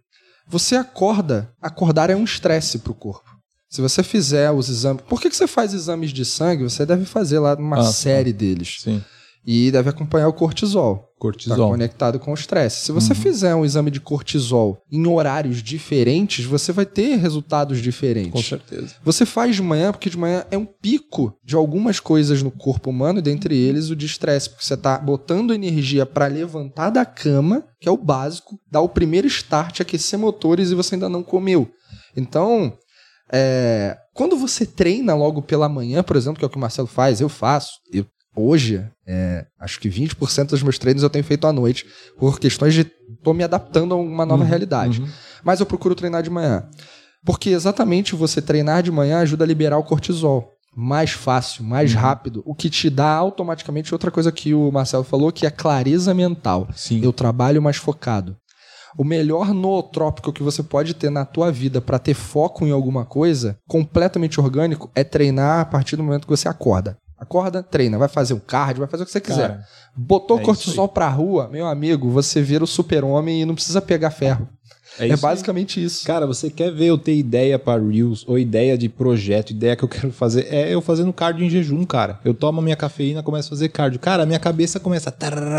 Você 0.49 0.75
acorda. 0.75 1.53
Acordar 1.62 2.09
é 2.09 2.15
um 2.15 2.23
estresse 2.23 2.79
para 2.79 2.91
o 2.91 2.95
corpo. 2.95 3.29
Se 3.69 3.81
você 3.81 4.01
fizer 4.01 4.49
os 4.51 4.67
exames. 4.67 5.03
Por 5.07 5.21
que, 5.21 5.29
que 5.29 5.35
você 5.35 5.45
faz 5.45 5.75
exames 5.75 6.12
de 6.12 6.25
sangue? 6.25 6.63
Você 6.63 6.88
deve 6.88 7.05
fazer 7.05 7.38
lá 7.38 7.53
uma 7.53 7.81
ah, 7.81 7.83
série 7.83 8.33
deles. 8.33 8.79
Sim. 8.81 9.03
E 9.45 9.71
deve 9.71 9.89
acompanhar 9.89 10.28
o 10.28 10.34
cortisol. 10.34 11.10
Cortisol. 11.17 11.58
Tá 11.58 11.63
conectado 11.63 12.19
com 12.19 12.32
o 12.32 12.34
estresse. 12.34 12.86
Se 12.86 12.91
você 12.91 13.13
uhum. 13.13 13.19
fizer 13.19 13.56
um 13.56 13.65
exame 13.65 13.91
de 13.91 13.99
cortisol 13.99 14.82
em 14.91 15.06
horários 15.06 15.62
diferentes, 15.62 16.45
você 16.45 16.71
vai 16.71 16.86
ter 16.86 17.17
resultados 17.17 17.82
diferentes. 17.82 18.32
Com 18.32 18.41
certeza. 18.41 18.95
Você 19.04 19.25
faz 19.25 19.56
de 19.56 19.62
manhã, 19.62 19.91
porque 19.91 20.10
de 20.10 20.17
manhã 20.17 20.45
é 20.49 20.58
um 20.58 20.65
pico 20.65 21.34
de 21.43 21.56
algumas 21.56 21.99
coisas 21.99 22.41
no 22.41 22.52
corpo 22.52 22.89
humano, 22.89 23.19
e 23.19 23.21
dentre 23.21 23.58
eles 23.58 23.89
o 23.89 23.95
de 23.95 24.06
estresse, 24.06 24.49
porque 24.49 24.63
você 24.63 24.75
está 24.75 24.97
botando 24.97 25.54
energia 25.54 26.06
para 26.06 26.28
levantar 26.28 26.89
da 26.89 27.06
cama, 27.06 27.65
que 27.82 27.89
é 27.89 27.91
o 27.91 27.97
básico, 27.97 28.58
dar 28.71 28.82
o 28.82 28.89
primeiro 28.89 29.28
start, 29.28 29.82
aquecer 29.82 30.17
motores 30.17 30.71
e 30.71 30.75
você 30.75 30.95
ainda 30.95 31.10
não 31.10 31.23
comeu. 31.23 31.69
Então, 32.15 32.73
é, 33.32 33.97
quando 34.13 34.38
você 34.38 34.65
treina 34.65 35.13
logo 35.15 35.41
pela 35.41 35.69
manhã, 35.69 36.02
por 36.02 36.15
exemplo, 36.15 36.39
que 36.39 36.45
é 36.45 36.47
o 36.47 36.49
que 36.49 36.58
o 36.58 36.62
Marcelo 36.62 36.88
faz, 36.88 37.21
eu 37.21 37.30
faço, 37.30 37.73
eu 37.91 38.06
hoje, 38.35 38.85
é, 39.05 39.45
acho 39.59 39.79
que 39.79 39.89
20% 39.89 40.47
dos 40.47 40.63
meus 40.63 40.77
treinos 40.77 41.03
eu 41.03 41.09
tenho 41.09 41.23
feito 41.23 41.47
à 41.47 41.53
noite, 41.53 41.85
por 42.17 42.39
questões 42.39 42.73
de 42.73 42.83
tô 43.23 43.33
me 43.33 43.43
adaptando 43.43 43.93
a 43.93 43.97
uma 43.97 44.25
nova 44.25 44.43
uhum, 44.43 44.49
realidade. 44.49 45.01
Uhum. 45.01 45.09
Mas 45.43 45.59
eu 45.59 45.65
procuro 45.65 45.95
treinar 45.95 46.23
de 46.23 46.29
manhã. 46.29 46.67
Porque 47.25 47.49
exatamente 47.49 48.15
você 48.15 48.41
treinar 48.41 48.81
de 48.81 48.91
manhã 48.91 49.19
ajuda 49.19 49.43
a 49.43 49.47
liberar 49.47 49.77
o 49.77 49.83
cortisol. 49.83 50.53
Mais 50.75 51.11
fácil, 51.11 51.63
mais 51.63 51.93
uhum. 51.93 51.99
rápido, 51.99 52.43
o 52.45 52.53
que 52.53 52.69
te 52.69 52.89
dá 52.89 53.11
automaticamente 53.11 53.93
outra 53.93 54.11
coisa 54.11 54.31
que 54.31 54.53
o 54.53 54.71
Marcelo 54.71 55.03
falou, 55.03 55.31
que 55.31 55.45
é 55.45 55.49
clareza 55.49 56.13
mental. 56.13 56.69
Sim. 56.73 57.01
Eu 57.03 57.11
trabalho 57.11 57.61
mais 57.61 57.77
focado. 57.77 58.37
O 58.97 59.03
melhor 59.03 59.53
nootrópico 59.53 60.33
que 60.33 60.43
você 60.43 60.63
pode 60.63 60.93
ter 60.93 61.09
na 61.09 61.25
tua 61.25 61.51
vida 61.51 61.81
para 61.81 61.99
ter 61.99 62.13
foco 62.13 62.65
em 62.65 62.71
alguma 62.71 63.05
coisa, 63.05 63.57
completamente 63.67 64.39
orgânico, 64.39 64.89
é 64.95 65.03
treinar 65.03 65.59
a 65.59 65.65
partir 65.65 65.95
do 65.95 66.03
momento 66.03 66.25
que 66.25 66.35
você 66.35 66.47
acorda. 66.47 66.97
Acorda, 67.19 67.62
treina, 67.62 67.97
vai 67.97 68.08
fazer 68.08 68.34
um 68.34 68.39
cardio, 68.39 68.79
vai 68.79 68.88
fazer 68.88 69.03
o 69.03 69.05
que 69.05 69.12
você 69.12 69.19
quiser. 69.19 69.49
Cara, 69.49 69.67
Botou 69.95 70.39
é 70.39 70.43
cortisol 70.43 70.88
pra 70.88 71.10
rua, 71.10 71.49
meu 71.49 71.67
amigo, 71.67 72.10
você 72.10 72.41
vira 72.41 72.63
o 72.63 72.67
super-homem 72.67 73.41
e 73.41 73.45
não 73.45 73.55
precisa 73.55 73.82
pegar 73.82 74.12
ferro. 74.12 74.47
É, 74.97 75.08
é 75.08 75.17
basicamente 75.17 75.80
aí. 75.80 75.86
isso. 75.86 76.06
Cara, 76.06 76.25
você 76.25 76.49
quer 76.49 76.71
ver 76.71 76.88
eu 76.88 76.97
ter 76.97 77.15
ideia 77.15 77.60
para 77.60 77.82
Reels 77.82 78.23
ou 78.28 78.38
ideia 78.38 78.78
de 78.78 78.89
projeto, 78.89 79.52
ideia 79.52 79.75
que 79.75 79.84
eu 79.84 79.88
quero 79.88 80.12
fazer? 80.12 80.47
É 80.49 80.73
eu 80.73 80.82
fazendo 80.82 81.12
cardio 81.13 81.45
em 81.45 81.49
jejum, 81.49 81.86
cara. 81.86 82.19
Eu 82.23 82.34
tomo 82.34 82.60
a 82.60 82.63
minha 82.63 82.75
cafeína, 82.75 83.23
começo 83.23 83.47
a 83.47 83.52
fazer 83.52 83.69
cardio. 83.69 83.99
Cara, 83.99 84.23
a 84.23 84.25
minha 84.25 84.39
cabeça 84.39 84.80
começa 84.80 85.13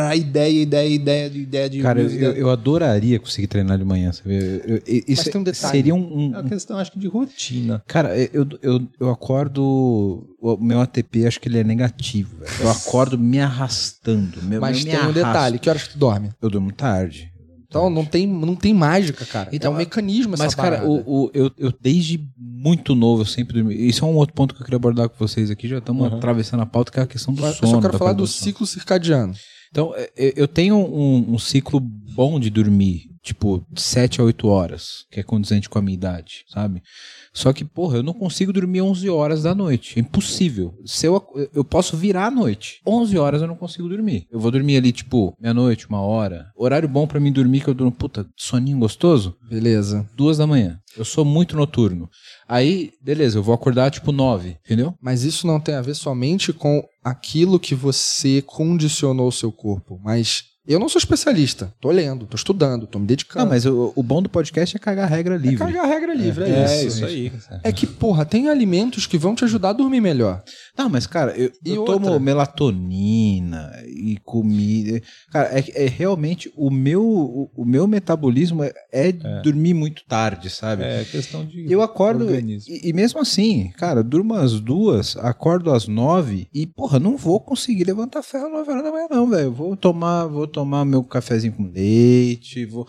a 0.08 0.16
ideia, 0.16 0.62
ideia, 0.62 0.88
ideia, 0.88 1.30
de 1.30 1.40
ideia 1.40 1.70
de. 1.70 1.80
Cara, 1.80 2.00
eu, 2.00 2.32
eu, 2.32 2.50
adoraria 2.50 3.18
conseguir 3.18 3.46
treinar 3.46 3.78
de 3.78 3.84
manhã, 3.84 4.12
sabe? 4.12 4.34
Eu, 4.34 4.76
eu, 4.76 4.82
isso 4.86 5.22
Mas 5.24 5.24
tem 5.24 5.40
um 5.40 5.44
detalhe. 5.44 5.72
Seria 5.72 5.94
um, 5.94 5.98
um, 5.98 6.34
É 6.34 6.40
uma 6.40 6.48
questão, 6.48 6.78
acho 6.78 6.92
que, 6.92 6.98
de 6.98 7.06
rotina. 7.06 7.82
Cara, 7.86 8.16
eu, 8.16 8.46
eu, 8.62 8.88
eu 8.98 9.10
acordo. 9.10 10.26
O 10.40 10.56
meu 10.56 10.80
ATP, 10.80 11.26
acho 11.26 11.38
que 11.40 11.48
ele 11.48 11.58
é 11.58 11.64
negativo. 11.64 12.36
Eu 12.60 12.70
acordo 12.70 13.18
me 13.18 13.40
arrastando. 13.40 14.42
Meu, 14.42 14.60
Mas 14.60 14.84
tem 14.84 14.98
um 14.98 15.12
detalhe: 15.12 15.58
que 15.58 15.68
horas 15.68 15.82
que 15.82 15.90
tu 15.90 15.98
dorme? 15.98 16.30
Eu 16.40 16.48
durmo 16.48 16.72
tarde 16.72 17.29
Então 17.70 17.88
não 17.88 18.04
tem, 18.04 18.26
não 18.26 18.56
tem 18.56 18.74
mágica, 18.74 19.24
cara. 19.24 19.48
Então, 19.52 19.70
é 19.70 19.74
um 19.74 19.78
mecanismo 19.78 20.34
essa 20.34 20.42
Mas, 20.44 20.54
cara, 20.56 20.84
o, 20.84 21.26
o- 21.26 21.30
eu, 21.32 21.50
eu 21.56 21.72
desde 21.80 22.20
muito 22.36 22.96
novo 22.96 23.22
eu 23.22 23.26
sempre 23.26 23.54
dormi. 23.54 23.74
Isso 23.88 24.04
é 24.04 24.08
um 24.08 24.16
outro 24.16 24.34
ponto 24.34 24.54
que 24.54 24.60
eu 24.60 24.64
queria 24.64 24.76
abordar 24.76 25.08
com 25.08 25.16
vocês 25.16 25.50
aqui. 25.52 25.68
Já 25.68 25.78
estamos 25.78 26.10
Uhum. 26.10 26.16
atravessando 26.18 26.60
a 26.62 26.66
pauta, 26.66 26.90
que 26.90 26.98
é 26.98 27.04
a 27.04 27.06
questão 27.06 27.32
do 27.32 27.46
Eu 27.46 27.52
sono. 27.54 27.70
só 27.74 27.80
quero 27.80 27.96
falar 27.96 28.12
do 28.12 28.26
ciclo 28.26 28.66
circadiano. 28.66 29.32
Então, 29.70 29.94
é, 29.94 30.10
é, 30.16 30.32
eu 30.36 30.48
tenho 30.48 30.76
um, 30.76 31.34
um 31.34 31.38
ciclo 31.38 31.78
bom 31.78 32.40
de 32.40 32.50
dormir, 32.50 33.02
tipo, 33.22 33.64
7 33.76 34.20
a 34.20 34.24
8 34.24 34.48
horas, 34.48 35.04
que 35.12 35.20
é 35.20 35.22
condizente 35.22 35.68
com 35.68 35.78
a 35.78 35.82
minha 35.82 35.94
idade, 35.94 36.44
sabe? 36.52 36.82
Só 37.32 37.52
que, 37.52 37.64
porra, 37.64 37.98
eu 37.98 38.02
não 38.02 38.12
consigo 38.12 38.52
dormir 38.52 38.82
11 38.82 39.08
horas 39.08 39.42
da 39.42 39.54
noite. 39.54 39.98
É 39.98 40.00
impossível. 40.00 40.74
Se 40.84 41.06
eu, 41.06 41.22
eu 41.54 41.64
posso 41.64 41.96
virar 41.96 42.26
à 42.26 42.30
noite. 42.30 42.80
11 42.86 43.16
horas 43.18 43.40
eu 43.42 43.48
não 43.48 43.56
consigo 43.56 43.88
dormir. 43.88 44.26
Eu 44.30 44.40
vou 44.40 44.50
dormir 44.50 44.76
ali, 44.76 44.90
tipo, 44.92 45.34
meia-noite, 45.40 45.88
uma 45.88 46.00
hora. 46.00 46.50
Horário 46.56 46.88
bom 46.88 47.06
pra 47.06 47.20
mim 47.20 47.32
dormir, 47.32 47.60
que 47.62 47.68
eu 47.68 47.74
durmo, 47.74 47.92
puta, 47.92 48.26
soninho 48.36 48.78
gostoso, 48.78 49.36
Beleza. 49.48 50.08
duas 50.16 50.38
da 50.38 50.46
manhã. 50.46 50.78
Eu 50.96 51.04
sou 51.04 51.24
muito 51.24 51.56
noturno. 51.56 52.10
Aí, 52.48 52.90
beleza, 53.00 53.38
eu 53.38 53.42
vou 53.44 53.54
acordar, 53.54 53.90
tipo, 53.92 54.10
9, 54.10 54.56
entendeu? 54.64 54.94
Mas 55.00 55.22
isso 55.22 55.46
não 55.46 55.60
tem 55.60 55.76
a 55.76 55.82
ver 55.82 55.94
somente 55.94 56.52
com 56.52 56.84
aquilo 57.04 57.60
que 57.60 57.74
você 57.76 58.42
condicionou 58.42 59.28
o 59.28 59.32
seu 59.32 59.52
corpo. 59.52 60.00
Mas 60.02 60.49
eu 60.66 60.78
não 60.78 60.88
sou 60.88 60.98
especialista. 60.98 61.72
Tô 61.80 61.90
lendo, 61.90 62.26
tô 62.26 62.36
estudando, 62.36 62.86
tô 62.86 62.98
me 62.98 63.06
dedicando. 63.06 63.44
Não, 63.44 63.50
mas 63.50 63.64
o, 63.66 63.92
o 63.96 64.02
bom 64.02 64.22
do 64.22 64.28
podcast 64.28 64.76
é 64.76 64.78
cagar 64.80 65.08
regra 65.08 65.36
livre. 65.36 65.56
Cagar 65.56 65.84
a 65.84 65.88
regra 65.88 66.14
livre, 66.14 66.44
é, 66.44 66.48
É, 66.64 66.84
isso. 66.84 66.96
isso 66.98 67.04
aí. 67.04 67.32
É 67.62 67.72
que, 67.72 67.86
porra, 67.86 68.24
tem 68.24 68.48
alimentos 68.48 69.06
que 69.06 69.18
vão 69.18 69.34
te 69.34 69.44
ajudar 69.44 69.70
a 69.70 69.72
dormir 69.72 70.00
melhor. 70.00 70.42
Não, 70.76 70.88
mas, 70.88 71.06
cara, 71.06 71.32
eu, 71.36 71.50
eu 71.64 71.84
tomo 71.84 72.18
melatonina 72.20 73.72
e 73.86 74.16
comida. 74.24 75.00
Cara, 75.30 75.48
é, 75.58 75.84
é 75.84 75.88
realmente 75.88 76.52
o 76.56 76.70
meu, 76.70 77.02
o, 77.02 77.50
o 77.56 77.64
meu 77.64 77.86
metabolismo 77.86 78.62
é, 78.62 78.72
é 78.92 79.12
dormir 79.42 79.74
muito 79.74 80.04
tarde, 80.06 80.50
sabe? 80.50 80.82
É 80.84 81.04
questão 81.04 81.44
de. 81.44 81.70
Eu 81.70 81.82
acordo 81.82 82.24
organismo. 82.24 82.72
e, 82.74 82.90
e 82.90 82.92
mesmo 82.92 83.20
assim, 83.20 83.70
cara, 83.76 84.02
durmo 84.02 84.34
às 84.34 84.60
duas, 84.60 85.16
acordo 85.16 85.72
às 85.72 85.86
nove 85.86 86.48
e, 86.52 86.66
porra, 86.66 86.98
não 86.98 87.16
vou 87.16 87.40
conseguir 87.40 87.84
levantar 87.84 88.22
ferro 88.22 88.46
às 88.46 88.52
nove 88.52 88.70
horas 88.70 88.84
da 88.84 88.92
manhã, 88.92 89.06
não, 89.10 89.28
velho. 89.28 89.52
Vou 89.52 89.76
tomar, 89.76 90.26
vou 90.26 90.46
tomar 90.50 90.84
meu 90.84 91.02
cafezinho 91.02 91.52
com 91.52 91.70
leite, 91.70 92.64
vou. 92.66 92.86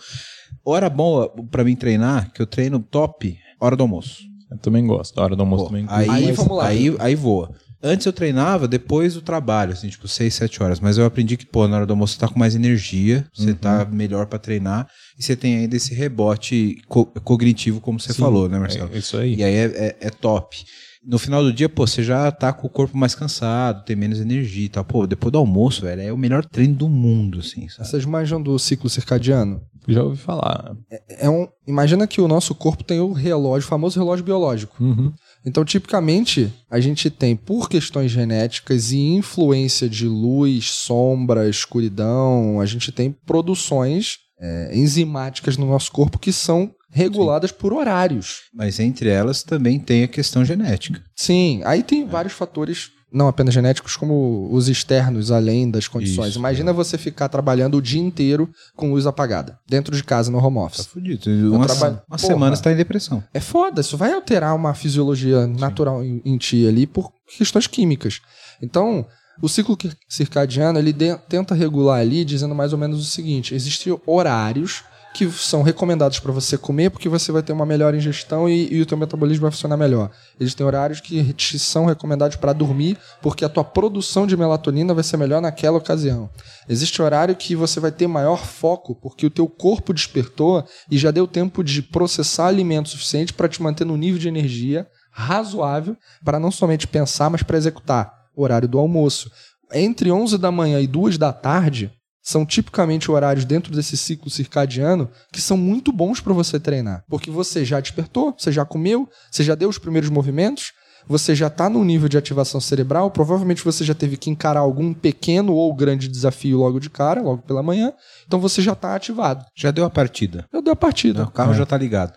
Hora 0.66 0.90
boa 0.90 1.30
pra 1.50 1.64
mim 1.64 1.76
treinar, 1.76 2.32
que 2.34 2.42
eu 2.42 2.46
treino 2.46 2.80
top, 2.80 3.38
hora 3.60 3.76
do 3.76 3.84
almoço. 3.84 4.24
Eu 4.52 4.58
também 4.58 4.86
gosto. 4.86 5.18
A 5.20 5.24
hora 5.24 5.36
do 5.36 5.42
almoço 5.42 5.64
Pô, 5.64 5.70
também 5.70 5.86
aí, 5.88 6.10
Aí, 6.10 6.32
vamos 6.34 6.58
lá. 6.58 6.68
Aí, 6.68 6.96
aí 7.00 7.16
voa. 7.16 7.52
Antes 7.84 8.06
eu 8.06 8.14
treinava 8.14 8.68
depois 8.68 9.16
do 9.16 9.22
trabalho, 9.22 9.74
assim, 9.74 9.88
tipo, 9.90 10.08
6, 10.08 10.36
7 10.36 10.62
horas. 10.62 10.80
Mas 10.80 11.00
eu 11.00 11.06
aprendi 11.06 11.36
que, 11.36 11.48
pô, 11.48 11.68
na 11.68 11.78
hora 11.78 11.86
do 11.86 11.94
almoço 11.94 12.14
você 12.14 12.20
tá 12.20 12.28
com 12.28 12.38
mais 12.38 12.54
energia, 12.54 13.26
você 13.34 13.56
tá 13.56 13.86
melhor 13.86 14.28
pra 14.28 14.38
treinar 14.38 14.88
e 15.18 15.24
você 15.24 15.36
tem 15.36 15.58
ainda 15.58 15.76
esse 15.76 15.96
rebote 15.96 16.80
co- 16.88 17.08
cognitivo, 17.08 17.82
como 17.82 18.00
você 18.00 18.14
Sim, 18.14 18.20
falou, 18.20 18.48
né, 18.48 18.60
Marcelo? 18.60 18.92
É 18.94 19.00
isso 19.00 19.18
aí. 19.18 19.34
E 19.36 19.44
aí 19.44 19.54
é, 19.56 19.64
é- 19.66 19.98
é 20.00 20.10
top. 20.12 20.64
No 21.04 21.18
final 21.18 21.44
do 21.44 21.52
dia, 21.52 21.68
pô, 21.68 21.88
você 21.88 22.04
já 22.04 22.32
tá 22.32 22.54
com 22.54 22.68
o 22.68 22.70
corpo 22.70 22.96
mais 22.96 23.16
cansado, 23.16 23.84
tem 23.86 23.96
menos 23.96 24.20
energia 24.20 24.66
e 24.66 24.70
tal. 24.70 24.86
Pô, 24.86 25.08
depois 25.08 25.32
do 25.32 25.38
almoço, 25.40 25.82
velho, 25.82 26.02
é 26.02 26.14
o 26.14 26.18
melhor 26.18 26.46
treino 26.46 26.76
do 26.76 26.88
mundo, 26.88 27.40
assim, 27.40 27.68
sabe? 27.70 27.90
Vocês 27.90 28.06
manjam 28.06 28.42
do 28.42 28.58
ciclo 28.60 28.90
circadiano? 28.90 29.62
Já 29.88 30.04
ouvi 30.04 30.18
falar. 30.18 30.76
É 31.10 31.28
um, 31.28 31.48
imagina 31.66 32.06
que 32.06 32.22
o 32.22 32.28
nosso 32.28 32.54
corpo 32.54 32.84
tem 32.84 33.00
o 33.00 33.14
relógio, 33.14 33.66
o 33.66 33.70
famoso 33.70 34.00
relógio 34.00 34.24
biológico. 34.24 34.76
Uhum. 34.84 35.12
Então, 35.44 35.66
tipicamente, 35.66 36.54
a 36.70 36.80
gente 36.80 37.10
tem, 37.10 37.36
por 37.36 37.68
questões 37.68 38.12
genéticas 38.12 38.92
e 38.92 39.00
influência 39.00 39.90
de 39.90 40.08
luz, 40.08 40.70
sombra, 40.70 41.50
escuridão, 41.50 42.62
a 42.62 42.66
gente 42.66 42.92
tem 42.92 43.12
produções 43.26 44.20
é, 44.40 44.72
enzimáticas 44.74 45.58
no 45.58 45.66
nosso 45.66 45.92
corpo 45.92 46.20
que 46.20 46.32
são 46.32 46.72
reguladas 46.92 47.52
por 47.52 47.74
horários. 47.74 48.42
Mas 48.54 48.80
entre 48.80 49.10
elas 49.10 49.44
também 49.44 49.80
tem 49.80 50.04
a 50.04 50.08
questão 50.08 50.44
genética. 50.46 51.02
Sim, 51.16 51.62
aí 51.66 51.82
tem 51.84 52.06
vários 52.06 52.34
fatores, 52.34 52.90
não 53.14 53.28
apenas 53.28 53.54
genéticos, 53.54 53.96
como 53.96 54.50
os 54.52 54.68
externos, 54.70 55.32
além 55.32 55.70
das 55.70 55.88
condições. 55.88 56.30
Isso, 56.30 56.40
Imagina 56.40 56.72
você 56.74 56.98
ficar 56.98 57.28
trabalhando 57.30 57.76
o 57.78 57.82
dia 57.82 58.02
inteiro 58.02 58.50
com 58.76 58.92
luz 58.92 59.06
apagada, 59.06 59.60
dentro 59.68 59.96
de 59.96 60.04
casa, 60.04 60.32
no 60.32 60.38
home 60.38 60.58
Tá 60.58 60.64
office. 60.64 60.86
fudido. 60.86 61.56
Uma, 61.56 61.66
trabalho- 61.66 62.02
uma 62.08 62.18
semana 62.18 62.56
você 62.56 62.62
tá 62.64 62.72
em 62.72 62.76
depressão. 62.78 63.24
É 63.34 63.40
foda, 63.40 63.82
isso 63.82 63.98
vai 63.98 64.14
alterar 64.14 64.56
uma 64.56 64.74
fisiologia 64.74 65.46
natural 65.48 66.04
em, 66.04 66.22
em 66.26 66.38
ti 66.38 66.66
ali 66.68 66.86
por 66.88 67.12
questões 67.38 67.68
químicas. 67.68 68.22
Então, 68.62 69.06
o 69.42 69.48
ciclo 69.50 69.78
circadiano, 70.08 70.78
ele 70.80 70.94
de- 70.94 71.18
tenta 71.30 71.56
regular 71.56 72.00
ali 72.00 72.24
dizendo 72.24 72.54
mais 72.56 72.74
ou 72.74 72.80
menos 72.80 73.00
o 73.02 73.10
seguinte, 73.10 73.56
existem 73.56 73.98
horários 74.06 74.84
que 75.14 75.30
são 75.32 75.62
recomendados 75.62 76.20
para 76.20 76.32
você 76.32 76.58
comer 76.58 76.90
porque 76.90 77.10
você 77.10 77.32
vai 77.32 77.44
ter 77.44 77.52
uma 77.52 77.66
melhor 77.66 77.94
ingestão 77.94 78.48
e, 78.48 78.74
e 78.74 78.82
o 78.82 78.86
teu 78.86 78.98
metabolismo 78.98 79.44
vai 79.44 79.52
funcionar 79.52 79.78
melhor. 79.78 80.10
Existem 80.40 80.66
horários 80.66 81.02
que 81.02 81.34
te 81.34 81.60
são 81.60 81.86
recomendados 81.86 82.38
para 82.38 82.54
dormir 82.54 82.98
porque 83.22 83.44
a 83.44 83.50
tua 83.50 83.64
produção 83.64 84.26
de 84.26 84.38
melatonina 84.38 84.94
vai 84.94 85.04
ser 85.04 85.18
melhor 85.18 85.42
naquela 85.42 85.78
ocasião. 85.78 86.30
Existe 86.68 87.02
horário 87.02 87.36
que 87.36 87.56
você 87.56 87.80
vai 87.80 87.92
ter 87.92 88.08
maior 88.08 88.46
foco 88.46 88.96
porque 88.96 89.26
o 89.26 89.32
teu 89.32 89.48
corpo 89.48 89.94
despertou 89.94 90.66
e 90.90 90.98
já 90.98 91.12
deu 91.12 91.28
tempo 91.28 91.64
de 91.64 91.82
processar 91.82 92.48
alimento 92.48 92.90
suficiente 92.90 93.34
para 93.34 93.50
te 93.50 93.62
manter 93.62 93.86
no 93.86 93.98
nível 93.98 94.20
de 94.20 94.28
energia 94.28 94.88
razoável 95.12 95.98
para 96.24 96.40
não 96.40 96.52
somente 96.52 96.88
pensar, 96.88 97.30
mas 97.30 97.44
para 97.44 97.58
executar. 97.58 98.14
Horário 98.36 98.68
do 98.68 98.80
almoço. 98.80 99.30
Entre 99.74 100.12
11 100.12 100.38
da 100.38 100.52
manhã 100.52 100.80
e 100.80 100.88
2 100.88 101.18
da 101.18 101.34
tarde 101.34 101.92
são 102.22 102.46
tipicamente 102.46 103.10
horários 103.10 103.46
dentro 103.46 103.74
desse 103.74 103.98
ciclo 103.98 104.30
circadiano 104.30 105.10
que 105.32 105.42
são 105.42 105.58
muito 105.58 105.92
bons 105.92 106.20
para 106.20 106.34
você 106.34 106.60
treinar, 106.60 107.04
porque 107.10 107.32
você 107.32 107.66
já 107.66 107.80
despertou, 107.80 108.36
você 108.38 108.52
já 108.52 108.64
comeu, 108.64 109.10
você 109.30 109.44
já 109.44 109.56
deu 109.56 109.70
os 109.70 109.78
primeiros 109.78 110.10
movimentos, 110.10 110.74
você 111.08 111.34
já 111.34 111.48
está 111.48 111.70
no 111.70 111.84
nível 111.84 112.08
de 112.08 112.18
ativação 112.18 112.62
cerebral, 112.62 113.10
provavelmente 113.12 113.64
você 113.64 113.84
já 113.84 113.94
teve 113.94 114.18
que 114.18 114.30
encarar 114.30 114.60
algum 114.60 114.94
pequeno 114.94 115.54
ou 115.54 115.74
grande 115.74 116.08
desafio 116.08 116.58
logo 116.58 116.80
de 116.80 116.90
cara, 116.90 117.22
logo 117.22 117.42
pela 117.42 117.64
manhã, 117.64 117.92
então 118.32 118.40
você 118.40 118.62
já 118.62 118.72
está 118.72 118.96
ativado. 118.96 119.44
Já 119.54 119.72
deu 119.72 119.84
a 119.84 119.90
partida. 119.90 120.46
Eu 120.54 120.62
dei 120.62 120.72
a 120.72 120.76
partida. 120.76 121.24
O 121.24 121.32
carro 121.32 121.54
já 121.54 121.66
tá 121.66 121.78
ligado. 121.78 122.14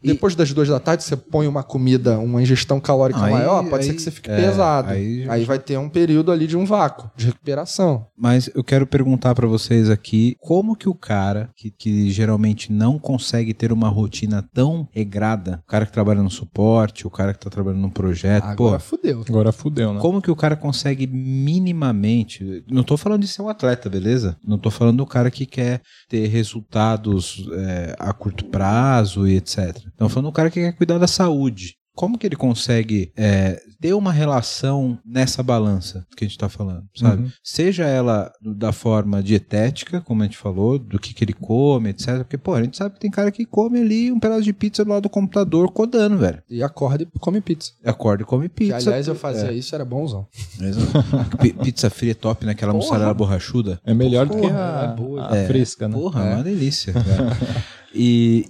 E- 0.00 0.06
Depois 0.06 0.36
das 0.36 0.52
duas 0.52 0.68
da 0.68 0.78
tarde, 0.78 1.02
você 1.02 1.16
põe 1.16 1.48
uma 1.48 1.64
comida, 1.64 2.20
uma 2.20 2.40
ingestão 2.40 2.78
calórica 2.78 3.20
Aí- 3.24 3.32
maior, 3.32 3.64
pode 3.68 3.82
aí- 3.82 3.88
ser 3.90 3.94
que 3.96 4.02
você 4.02 4.10
fique 4.12 4.30
é, 4.30 4.36
pesado. 4.36 4.90
aí 4.90 5.26
Aí, 5.28 5.40
já- 5.40 5.46
vai 5.48 5.58
ter 5.58 5.76
um 5.76 5.88
período 5.88 6.30
ali 6.30 6.46
de 6.46 6.56
um 6.56 6.64
vácuo, 6.64 7.10
de 7.16 7.26
recuperação. 7.26 8.06
Mas 8.16 8.48
eu 8.54 8.62
quero 8.62 8.86
perguntar 8.86 9.34
pra 9.34 9.48
vocês 9.48 9.90
aqui, 9.90 10.36
como 10.40 10.76
que 10.76 10.88
o 10.88 10.94
cara 10.94 11.50
que, 11.56 11.68
que 11.72 12.10
geralmente 12.10 12.72
não 12.72 12.96
consegue 12.96 13.52
ter 13.52 13.72
uma 13.72 13.88
rotina 13.88 14.48
tão 14.54 14.86
regrada, 14.92 15.60
o 15.66 15.68
cara 15.68 15.84
que 15.84 15.92
trabalha 15.92 16.22
no 16.22 16.30
suporte, 16.30 17.06
o 17.06 17.10
cara 17.10 17.32
que 17.34 17.40
tá 17.40 17.50
trabalhando 17.50 17.80
num 17.82 17.90
projeto, 17.90 18.44
Agora 18.44 18.78
pô, 18.78 18.84
fudeu. 18.84 19.24
Agora 19.28 19.50
fudeu, 19.50 19.94
né? 19.94 20.00
como 20.00 20.22
que 20.22 20.30
o 20.30 20.36
cara 20.36 20.54
consegue 20.54 21.08
minimamente, 21.08 22.62
não 22.70 22.82
tô 22.82 22.96
falando 22.96 23.22
de 23.22 23.28
ser 23.28 23.42
um 23.42 23.48
atleta, 23.48 23.88
beleza? 23.88 24.36
Não 24.46 24.58
tô 24.58 24.70
falando 24.70 24.98
do 24.98 25.06
cara 25.06 25.30
que 25.30 25.46
quer 25.56 25.80
ter 26.08 26.26
resultados 26.26 27.46
é, 27.52 27.96
a 27.98 28.12
curto 28.12 28.44
prazo 28.46 29.26
e 29.26 29.36
etc. 29.36 29.76
Então 29.94 30.08
falando 30.08 30.26
do 30.26 30.32
cara 30.32 30.50
que 30.50 30.60
quer 30.60 30.76
cuidar 30.76 30.98
da 30.98 31.06
saúde. 31.06 31.74
Como 31.96 32.16
que 32.18 32.26
ele 32.26 32.36
consegue 32.36 33.10
é, 33.16 33.60
ter 33.80 33.94
uma 33.94 34.12
relação 34.12 34.98
nessa 35.04 35.42
balança 35.42 36.06
que 36.16 36.24
a 36.24 36.28
gente 36.28 36.36
tá 36.38 36.48
falando, 36.48 36.84
sabe? 36.94 37.22
Uhum. 37.24 37.30
Seja 37.42 37.84
ela 37.86 38.30
da 38.40 38.70
forma 38.70 39.22
dietética, 39.22 40.00
como 40.02 40.22
a 40.22 40.26
gente 40.26 40.36
falou, 40.36 40.78
do 40.78 40.98
que, 40.98 41.14
que 41.14 41.24
ele 41.24 41.32
come, 41.32 41.88
etc. 41.88 42.18
Porque, 42.18 42.36
pô, 42.38 42.54
a 42.54 42.62
gente 42.62 42.76
sabe 42.76 42.94
que 42.94 43.00
tem 43.00 43.10
cara 43.10 43.30
que 43.30 43.44
come 43.46 43.80
ali 43.80 44.12
um 44.12 44.20
pedaço 44.20 44.42
de 44.42 44.52
pizza 44.52 44.84
do 44.84 44.90
lado 44.90 45.04
do 45.04 45.08
computador 45.08 45.72
codando, 45.72 46.18
velho. 46.18 46.42
E 46.50 46.62
acorda 46.62 47.02
e 47.04 47.18
come 47.18 47.40
pizza. 47.40 47.72
Acorda 47.84 48.22
e 48.22 48.26
come 48.26 48.48
Que, 48.48 48.54
pizza. 48.66 48.76
aliás, 48.76 49.08
eu 49.08 49.14
fazia 49.14 49.50
É. 49.50 49.54
isso, 49.54 49.74
era 49.74 49.84
bonzão. 49.84 50.26
Pi- 51.40 51.54
Pizza 51.54 51.88
fria 51.88 52.14
top 52.14 52.44
naquela 52.44 52.72
Porra. 52.72 52.84
mussarela 52.84 53.14
borrachuda. 53.14 53.80
É 53.84 53.94
melhor 53.94 54.26
do 54.26 54.34
que 54.34 54.40
Porra, 54.42 54.80
a, 54.80 54.84
é 54.92 54.94
boa. 54.96 55.32
a 55.32 55.36
É. 55.36 55.46
fresca, 55.46 55.88
né? 55.88 55.94
Porra, 55.94 56.22
É. 56.28 56.32
é 56.32 56.34
uma 56.34 56.44
delícia. 56.44 56.92
e 57.94 58.44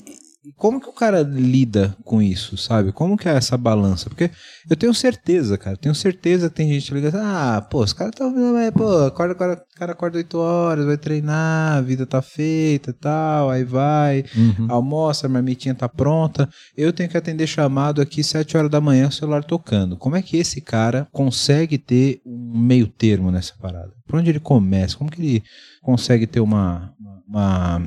como 0.59 0.81
que 0.81 0.89
o 0.89 0.93
cara 0.93 1.21
lida 1.23 1.95
com 2.05 2.23
isso, 2.23 2.57
sabe? 2.57 2.91
Como 2.91 3.17
que 3.17 3.29
é 3.29 3.33
essa 3.37 3.57
balança? 3.59 4.09
Porque 4.09 4.31
eu 4.71 4.77
tenho 4.77 4.95
certeza, 4.95 5.59
cara, 5.59 5.77
tenho 5.77 5.95
certeza 5.95 6.49
que 6.49 6.57
tem 6.57 6.73
gente 6.73 6.93
ligando, 6.95 7.17
ah, 7.17 7.61
pô, 7.71 7.83
os 7.83 7.93
caras 7.93 8.13
estão 8.15 8.33
mas, 8.53 8.71
pô, 8.71 9.05
acorda, 9.05 9.33
acorda, 9.35 9.63
o 9.75 9.79
cara 9.79 9.93
acorda 9.93 10.17
8 10.19 10.39
horas, 10.39 10.87
vai 10.87 10.97
treinar, 10.97 11.77
a 11.77 11.81
vida 11.83 12.07
tá 12.07 12.23
feita 12.23 12.91
e 12.91 12.95
tal, 12.95 13.51
aí 13.51 13.65
vai, 13.65 14.25
Uhum. 14.35 14.67
almoça, 14.71 15.27
a 15.27 15.31
marmitinha 15.31 15.75
tá 15.75 15.89
pronta. 15.89 16.49
Eu 16.77 16.93
tenho 16.93 17.09
que 17.11 17.17
atender 17.17 17.47
chamado 17.47 18.01
aqui 18.01 18.25
7 18.25 18.57
horas 18.57 18.71
da 18.71 18.81
manhã, 18.81 19.09
o 19.09 19.13
celular 19.13 19.45
tocando. 19.45 19.97
Como 19.97 20.17
é 20.17 20.23
que 20.23 20.37
esse 20.39 20.61
cara 20.61 21.07
consegue 21.13 21.77
ter 21.79 22.21
um 22.25 22.59
meio 22.59 22.87
termo 22.87 23.31
nessa 23.31 23.53
parada? 23.61 23.93
Por 24.07 24.19
onde 24.19 24.31
ele 24.31 24.41
começa? 24.41 24.97
Como 24.97 25.11
que 25.11 25.21
ele 25.21 25.43
consegue 25.83 26.27
ter 26.27 26.41
uma. 26.41 26.93
uma 27.29 27.83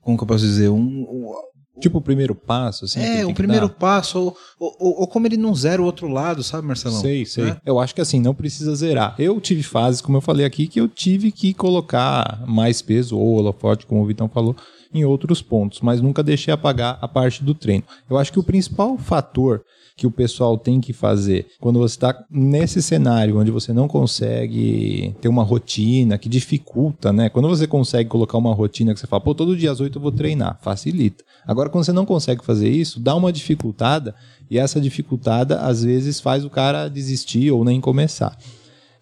como 0.00 0.16
que 0.16 0.24
eu 0.24 0.28
posso 0.28 0.44
dizer? 0.44 0.70
Um, 0.70 0.78
um- 0.78 1.49
Tipo 1.80 1.98
o 1.98 2.00
primeiro 2.00 2.34
passo, 2.34 2.84
assim. 2.84 3.00
é, 3.00 3.26
o 3.26 3.34
primeiro 3.34 3.68
dar. 3.68 3.74
passo, 3.74 4.18
ou, 4.18 4.76
ou, 4.78 5.00
ou 5.00 5.06
como 5.08 5.26
ele 5.26 5.36
não 5.36 5.54
zera 5.54 5.80
o 5.80 5.84
outro 5.84 6.08
lado, 6.08 6.42
sabe, 6.42 6.66
Marcelão? 6.66 7.00
Sei, 7.00 7.24
sei. 7.24 7.44
Né? 7.44 7.56
Eu 7.64 7.80
acho 7.80 7.94
que 7.94 8.00
assim, 8.00 8.20
não 8.20 8.34
precisa 8.34 8.74
zerar. 8.74 9.14
Eu 9.18 9.40
tive 9.40 9.62
fases, 9.62 10.00
como 10.00 10.16
eu 10.16 10.20
falei 10.20 10.44
aqui, 10.44 10.66
que 10.66 10.80
eu 10.80 10.88
tive 10.88 11.32
que 11.32 11.54
colocar 11.54 12.44
mais 12.46 12.82
peso, 12.82 13.18
ou 13.18 13.38
holofote, 13.38 13.86
como 13.86 14.02
o 14.02 14.06
Vitão 14.06 14.28
falou, 14.28 14.54
em 14.92 15.04
outros 15.04 15.40
pontos, 15.40 15.80
mas 15.80 16.00
nunca 16.00 16.22
deixei 16.22 16.52
apagar 16.52 16.98
a 17.00 17.08
parte 17.08 17.44
do 17.44 17.54
treino. 17.54 17.84
Eu 18.08 18.18
acho 18.18 18.32
que 18.32 18.38
o 18.38 18.42
principal 18.42 18.98
fator 18.98 19.62
que 20.00 20.06
o 20.06 20.10
pessoal 20.10 20.56
tem 20.56 20.80
que 20.80 20.94
fazer 20.94 21.48
quando 21.60 21.78
você 21.78 21.94
está 21.94 22.24
nesse 22.30 22.80
cenário 22.80 23.38
onde 23.38 23.50
você 23.50 23.70
não 23.70 23.86
consegue 23.86 25.14
ter 25.20 25.28
uma 25.28 25.42
rotina 25.42 26.16
que 26.16 26.26
dificulta, 26.26 27.12
né? 27.12 27.28
Quando 27.28 27.50
você 27.50 27.66
consegue 27.66 28.08
colocar 28.08 28.38
uma 28.38 28.54
rotina 28.54 28.94
que 28.94 29.00
você 29.00 29.06
fala, 29.06 29.20
pô, 29.20 29.34
todo 29.34 29.54
dia 29.54 29.70
às 29.70 29.78
8 29.78 29.98
eu 29.98 30.00
vou 30.00 30.10
treinar, 30.10 30.58
facilita. 30.62 31.22
Agora, 31.46 31.68
quando 31.68 31.84
você 31.84 31.92
não 31.92 32.06
consegue 32.06 32.42
fazer 32.42 32.70
isso, 32.70 32.98
dá 32.98 33.14
uma 33.14 33.30
dificultada 33.30 34.14
e 34.50 34.58
essa 34.58 34.80
dificultada 34.80 35.60
às 35.60 35.84
vezes 35.84 36.18
faz 36.18 36.46
o 36.46 36.50
cara 36.50 36.88
desistir 36.88 37.50
ou 37.50 37.62
nem 37.62 37.78
começar. 37.78 38.38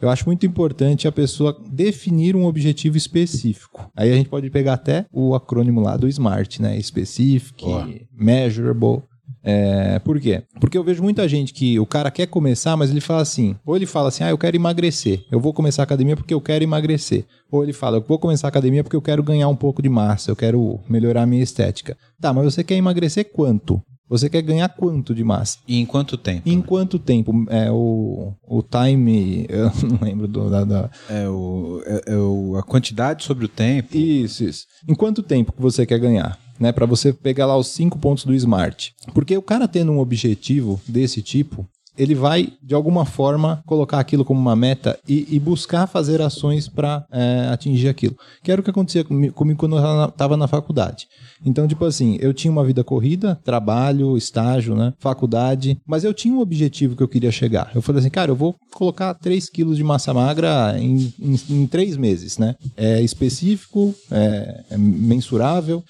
Eu 0.00 0.08
acho 0.08 0.26
muito 0.26 0.44
importante 0.44 1.06
a 1.06 1.12
pessoa 1.12 1.56
definir 1.70 2.34
um 2.34 2.44
objetivo 2.44 2.96
específico. 2.96 3.88
Aí 3.96 4.12
a 4.12 4.16
gente 4.16 4.28
pode 4.28 4.50
pegar 4.50 4.74
até 4.74 5.06
o 5.12 5.32
acrônimo 5.32 5.80
lá 5.80 5.96
do 5.96 6.08
SMART, 6.08 6.58
né? 6.58 6.80
Specific, 6.80 7.64
Boa. 7.64 7.88
Measurable. 8.12 9.02
É, 9.42 9.98
por 10.00 10.20
quê? 10.20 10.42
Porque 10.60 10.76
eu 10.76 10.84
vejo 10.84 11.02
muita 11.02 11.28
gente 11.28 11.52
que 11.52 11.78
o 11.78 11.86
cara 11.86 12.10
quer 12.10 12.26
começar, 12.26 12.76
mas 12.76 12.90
ele 12.90 13.00
fala 13.00 13.22
assim: 13.22 13.54
ou 13.64 13.76
ele 13.76 13.86
fala 13.86 14.08
assim, 14.08 14.24
ah, 14.24 14.30
eu 14.30 14.38
quero 14.38 14.56
emagrecer, 14.56 15.24
eu 15.30 15.40
vou 15.40 15.52
começar 15.52 15.82
a 15.82 15.84
academia 15.84 16.16
porque 16.16 16.34
eu 16.34 16.40
quero 16.40 16.64
emagrecer. 16.64 17.24
Ou 17.50 17.62
ele 17.62 17.72
fala, 17.72 17.96
eu 17.98 18.04
vou 18.06 18.18
começar 18.18 18.46
a 18.48 18.50
academia 18.50 18.82
porque 18.84 18.96
eu 18.96 19.02
quero 19.02 19.22
ganhar 19.22 19.48
um 19.48 19.56
pouco 19.56 19.80
de 19.80 19.88
massa, 19.88 20.30
eu 20.30 20.36
quero 20.36 20.80
melhorar 20.88 21.22
a 21.22 21.26
minha 21.26 21.42
estética. 21.42 21.96
Tá, 22.20 22.32
mas 22.32 22.44
você 22.52 22.62
quer 22.64 22.74
emagrecer 22.74 23.30
quanto? 23.32 23.80
Você 24.10 24.30
quer 24.30 24.40
ganhar 24.40 24.70
quanto 24.70 25.14
de 25.14 25.22
massa? 25.22 25.58
E 25.68 25.78
em 25.78 25.84
quanto 25.84 26.16
tempo? 26.16 26.48
Em 26.48 26.62
quanto 26.62 26.98
tempo? 26.98 27.30
É, 27.50 27.70
o, 27.70 28.32
o 28.42 28.62
time. 28.62 29.44
Eu 29.50 29.66
não 29.86 29.98
lembro 30.00 30.26
do, 30.26 30.48
da, 30.48 30.64
da- 30.64 30.90
É, 31.10 31.28
o, 31.28 31.82
é, 31.84 32.02
é 32.12 32.16
o- 32.16 32.56
a 32.56 32.62
quantidade 32.62 33.22
sobre 33.22 33.44
o 33.44 33.48
tempo. 33.48 33.94
Isso, 33.94 34.44
isso. 34.44 34.64
Em 34.88 34.94
quanto 34.94 35.22
tempo 35.22 35.52
que 35.52 35.60
você 35.60 35.84
quer 35.84 35.98
ganhar? 35.98 36.38
Né, 36.58 36.72
para 36.72 36.86
você 36.86 37.12
pegar 37.12 37.46
lá 37.46 37.56
os 37.56 37.68
cinco 37.68 37.98
pontos 37.98 38.24
do 38.24 38.34
Smart. 38.34 38.92
Porque 39.14 39.36
o 39.36 39.42
cara 39.42 39.68
tendo 39.68 39.92
um 39.92 39.98
objetivo 40.00 40.80
desse 40.88 41.22
tipo, 41.22 41.66
ele 41.96 42.14
vai, 42.14 42.52
de 42.62 42.74
alguma 42.76 43.04
forma, 43.04 43.60
colocar 43.66 43.98
aquilo 43.98 44.24
como 44.24 44.40
uma 44.40 44.54
meta 44.54 44.96
e, 45.08 45.26
e 45.30 45.40
buscar 45.40 45.88
fazer 45.88 46.22
ações 46.22 46.68
para 46.68 47.04
atingir 47.52 47.88
aquilo. 47.88 48.14
Que 48.42 48.52
era 48.52 48.60
o 48.60 48.64
que 48.64 48.70
acontecia 48.70 49.02
comi- 49.02 49.32
comigo 49.32 49.58
quando 49.58 49.76
eu 49.76 50.04
estava 50.04 50.36
na 50.36 50.46
faculdade. 50.46 51.06
Então, 51.44 51.66
tipo 51.66 51.84
assim, 51.84 52.16
eu 52.20 52.32
tinha 52.32 52.52
uma 52.52 52.64
vida 52.64 52.84
corrida, 52.84 53.36
trabalho, 53.44 54.16
estágio, 54.16 54.76
né? 54.76 54.92
Faculdade, 55.00 55.76
mas 55.86 56.04
eu 56.04 56.14
tinha 56.14 56.32
um 56.34 56.40
objetivo 56.40 56.94
que 56.94 57.02
eu 57.02 57.08
queria 57.08 57.32
chegar. 57.32 57.72
Eu 57.74 57.82
falei 57.82 58.00
assim, 58.00 58.10
cara, 58.10 58.30
eu 58.30 58.36
vou 58.36 58.54
colocar 58.74 59.14
3 59.14 59.48
quilos 59.50 59.76
de 59.76 59.82
massa 59.82 60.14
magra 60.14 60.76
em, 60.78 61.12
em, 61.20 61.36
em 61.50 61.66
três 61.66 61.96
meses, 61.96 62.38
né? 62.38 62.54
É 62.76 63.00
específico, 63.00 63.92
é, 64.10 64.64
é 64.70 64.78
mensurável. 64.78 65.82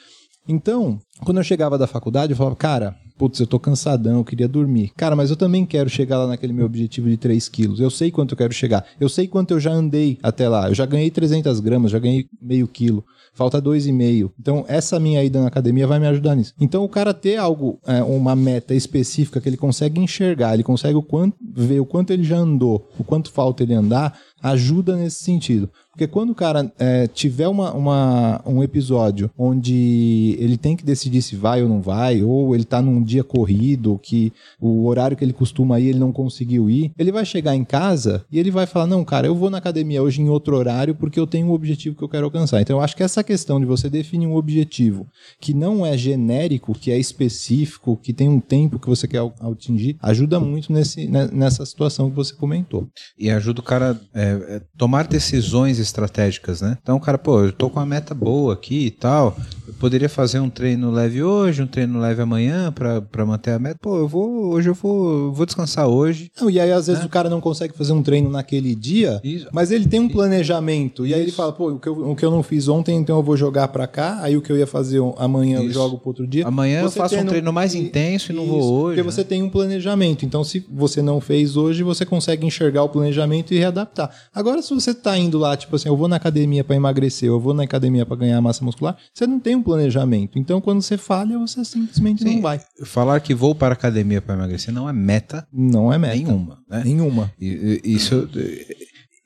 Então, 0.49 0.99
quando 1.24 1.36
eu 1.36 1.44
chegava 1.44 1.76
da 1.76 1.86
faculdade, 1.86 2.32
eu 2.32 2.36
falava, 2.36 2.57
cara, 2.57 2.96
putz, 3.19 3.41
eu 3.41 3.47
tô 3.47 3.59
cansadão, 3.59 4.19
eu 4.19 4.25
queria 4.25 4.47
dormir. 4.49 4.93
Cara, 4.97 5.16
mas 5.16 5.29
eu 5.31 5.37
também 5.37 5.66
quero 5.66 5.91
chegar 5.91 6.19
lá 6.19 6.27
naquele 6.29 6.53
meu 6.53 6.64
objetivo 6.66 7.09
de 7.11 7.16
3 7.16 7.49
quilos. 7.49 7.81
Eu 7.81 7.91
sei 7.91 8.11
quanto 8.11 8.33
eu 8.33 8.39
quero 8.39 8.53
chegar. 8.55 8.85
Eu 9.01 9.09
sei 9.09 9.27
quanto 9.27 9.51
eu 9.51 9.61
já 9.61 9.73
andei 9.73 10.19
até 10.23 10.49
lá. 10.49 10.69
Eu 10.69 10.75
já 10.75 10.87
ganhei 10.87 11.11
300 11.11 11.61
gramas, 11.61 11.91
já 11.91 11.99
ganhei 11.99 12.27
meio 12.41 12.69
quilo. 12.69 13.05
Falta 13.35 13.61
2,5. 13.62 14.31
Então, 14.41 14.64
essa 14.66 14.99
minha 14.99 15.23
ida 15.23 15.41
na 15.41 15.47
academia 15.47 15.87
vai 15.87 16.01
me 16.01 16.07
ajudar 16.07 16.35
nisso. 16.35 16.55
Então, 16.61 16.83
o 16.83 16.89
cara 16.89 17.14
ter 17.14 17.37
algo, 17.37 17.79
é, 17.87 18.03
uma 18.03 18.35
meta 18.35 18.75
específica 18.75 19.41
que 19.41 19.49
ele 19.49 19.57
consegue 19.57 20.01
enxergar, 20.01 20.55
ele 20.55 20.64
consegue 20.64 20.97
o 20.97 21.03
quanto, 21.03 21.37
ver 21.55 21.79
o 21.81 21.87
quanto 21.87 22.12
ele 22.12 22.25
já 22.25 22.37
andou, 22.39 22.89
o 22.99 23.05
quanto 23.05 23.31
falta 23.31 23.62
ele 23.62 23.75
andar, 23.75 24.19
ajuda 24.43 24.97
nesse 24.97 25.23
sentido. 25.23 25.69
Porque 25.93 26.07
quando 26.07 26.31
o 26.31 26.35
cara 26.35 26.73
é, 26.79 27.09
tiver 27.09 27.49
uma, 27.49 27.73
uma- 27.73 28.41
um 28.47 28.62
episódio 28.62 29.29
onde 29.37 30.37
ele 30.39 30.57
tem 30.57 30.77
que 30.77 30.85
decidir 30.85 31.23
se 31.23 31.35
vai 31.35 31.61
ou 31.62 31.69
não 31.69 31.81
vai, 31.81 32.23
ou 32.23 32.55
ele 32.55 32.64
tá 32.64 32.81
num 32.81 33.03
dia 33.09 33.24
corrido, 33.24 33.98
que 34.02 34.32
o 34.61 34.86
horário 34.86 35.16
que 35.16 35.24
ele 35.24 35.32
costuma 35.32 35.80
ir 35.80 35.88
ele 35.88 35.98
não 35.98 36.12
conseguiu 36.12 36.70
ir, 36.70 36.92
ele 36.98 37.11
vai 37.11 37.24
chegar 37.24 37.54
em 37.54 37.64
casa 37.64 38.24
e 38.30 38.38
ele 38.38 38.50
vai 38.50 38.66
falar: 38.66 38.86
Não, 38.86 39.04
cara, 39.04 39.26
eu 39.26 39.34
vou 39.34 39.50
na 39.50 39.59
academia 39.59 40.02
hoje 40.02 40.20
em 40.20 40.28
outro 40.28 40.56
horário 40.56 40.94
porque 40.94 41.18
eu 41.18 41.26
tenho 41.26 41.48
um 41.48 41.52
objetivo 41.52 41.96
que 41.96 42.04
eu 42.04 42.09
quero 42.09 42.26
alcançar. 42.26 42.61
Então 42.61 42.76
eu 42.76 42.82
acho 42.82 42.96
que 42.96 43.02
essa 43.02 43.24
questão 43.24 43.59
de 43.59 43.66
você 43.66 43.88
definir 43.88 44.26
um 44.26 44.36
objetivo 44.36 45.06
que 45.40 45.54
não 45.54 45.84
é 45.84 45.96
genérico, 45.96 46.78
que 46.78 46.90
é 46.90 46.98
específico, 46.98 47.98
que 48.02 48.12
tem 48.12 48.28
um 48.28 48.40
tempo 48.40 48.78
que 48.78 48.88
você 48.88 49.09
quer 49.09 49.22
atingir, 49.40 49.96
ajuda 50.02 50.38
muito 50.38 50.72
nesse, 50.72 51.09
né, 51.09 51.28
nessa 51.32 51.64
situação 51.64 52.11
que 52.11 52.16
você 52.16 52.34
comentou. 52.34 52.88
E 53.18 53.30
ajuda 53.30 53.61
o 53.61 53.64
cara 53.64 54.00
é, 54.14 54.22
é, 54.22 54.62
tomar 54.76 55.06
decisões 55.06 55.78
estratégicas, 55.78 56.61
né? 56.61 56.76
Então 56.82 56.96
o 56.96 57.00
cara, 57.00 57.18
pô, 57.18 57.44
eu 57.44 57.52
tô 57.52 57.70
com 57.70 57.78
uma 57.78 57.86
meta 57.86 58.14
boa 58.14 58.54
aqui 58.54 58.86
e 58.86 58.90
tal. 58.90 59.36
Eu 59.66 59.74
poderia 59.74 60.09
fazer 60.09 60.40
um 60.40 60.50
treino 60.50 60.90
leve 60.90 61.22
hoje, 61.22 61.62
um 61.62 61.66
treino 61.66 61.98
leve 61.98 62.22
amanhã 62.22 62.72
pra 63.01 63.18
pra 63.18 63.26
manter 63.26 63.51
a 63.51 63.59
meta. 63.59 63.78
Pô, 63.82 63.96
eu 63.99 64.07
vou, 64.07 64.53
hoje 64.53 64.68
eu 64.70 64.74
vou, 64.74 65.11
eu 65.26 65.32
vou 65.32 65.44
descansar 65.44 65.88
hoje. 65.88 66.30
Não, 66.40 66.49
e 66.49 66.61
aí, 66.61 66.70
às 66.70 66.86
vezes, 66.86 67.05
o 67.05 67.09
cara 67.09 67.28
não 67.28 67.40
consegue 67.40 67.76
fazer 67.76 67.92
um 67.92 68.03
treino 68.03 68.30
naquele 68.30 68.74
dia, 68.76 69.20
Isso. 69.24 69.49
mas 69.53 69.72
ele 69.72 69.86
tem 69.88 69.99
um 69.99 70.09
planejamento. 70.09 71.05
E 71.07 71.12
aí 71.12 71.20
ele 71.20 71.32
fala, 71.32 71.53
pô, 71.53 71.72
o 71.72 71.78
que, 71.80 71.88
eu, 71.88 72.11
o 72.11 72.14
que 72.16 72.24
eu 72.24 72.30
não 72.30 72.42
fiz 72.42 72.68
ontem, 72.68 72.96
então 72.96 73.16
eu 73.16 73.22
vou 73.22 73.36
jogar 73.36 73.68
pra 73.68 73.86
cá. 73.86 74.18
Aí 74.22 74.36
o 74.36 74.42
que 74.42 74.51
eu 74.53 74.57
ia 74.57 74.66
fazer 74.66 75.01
amanhã 75.16 75.59
eu 75.59 75.64
Isso. 75.64 75.74
jogo 75.74 75.99
pro 75.99 76.09
outro 76.11 76.26
dia. 76.26 76.46
Amanhã 76.46 76.80
eu 76.82 76.90
Você 76.90 76.99
faço 76.99 77.16
um 77.16 77.24
treino 77.26 77.53
mais 77.53 77.74
e- 77.74 77.78
intenso 77.78 78.30
e 78.30 78.34
não 78.34 78.44
Isso, 78.44 78.53
vou 78.53 78.72
hoje. 78.74 78.96
Porque 78.96 79.03
né? 79.09 79.12
você 79.12 79.24
tem 79.24 79.42
um 79.42 79.51
planejamento. 79.51 80.24
Então, 80.24 80.44
se 80.44 80.64
você 80.70 81.03
não 81.03 81.20
fez 81.20 81.57
hoje, 81.57 81.82
você 81.82 82.05
consegue 82.07 82.46
enxergar 82.46 82.82
o 82.84 82.88
planejamento 82.88 83.53
e 83.53 83.59
readaptar. 83.59 84.11
Agora, 84.32 84.62
se 84.62 84.72
você 84.72 84.94
tá 84.94 85.18
indo 85.18 85.38
lá, 85.38 85.57
tipo 85.57 85.74
assim, 85.74 85.88
eu 85.88 85.96
vou 85.96 86.07
na 86.09 86.16
academia 86.16 86.62
pra 86.62 86.76
emagrecer, 86.76 87.28
eu 87.28 87.40
vou 87.40 87.53
na 87.55 87.64
academia 87.64 88.07
pra 88.07 88.16
ganhar 88.16 88.40
massa 88.40 88.64
muscular, 88.64 88.96
você 89.12 89.26
não 89.26 89.40
tem 89.40 89.55
um 89.57 89.62
planejamento. 89.62 90.38
Então, 90.38 90.61
quando 90.61 90.82
você 90.82 90.96
falha, 90.96 91.38
você 91.38 91.64
simplesmente 91.64 92.22
Sim. 92.22 92.36
não 92.36 92.42
vai. 92.42 92.61
Falar 92.89 93.20
que 93.20 93.34
vou 93.34 93.55
para 93.55 93.74
a 93.74 93.76
academia 93.76 94.20
para 94.20 94.34
emagrecer 94.34 94.72
não 94.74 94.89
é 94.89 94.93
meta 94.93 95.47
Não 95.53 95.93
é 95.93 95.99
meta. 95.99 96.14
nenhuma, 96.16 96.59
né? 96.68 96.82
Nenhuma. 96.84 97.32
E, 97.41 97.80
e- 97.84 97.95
isso, 97.95 98.28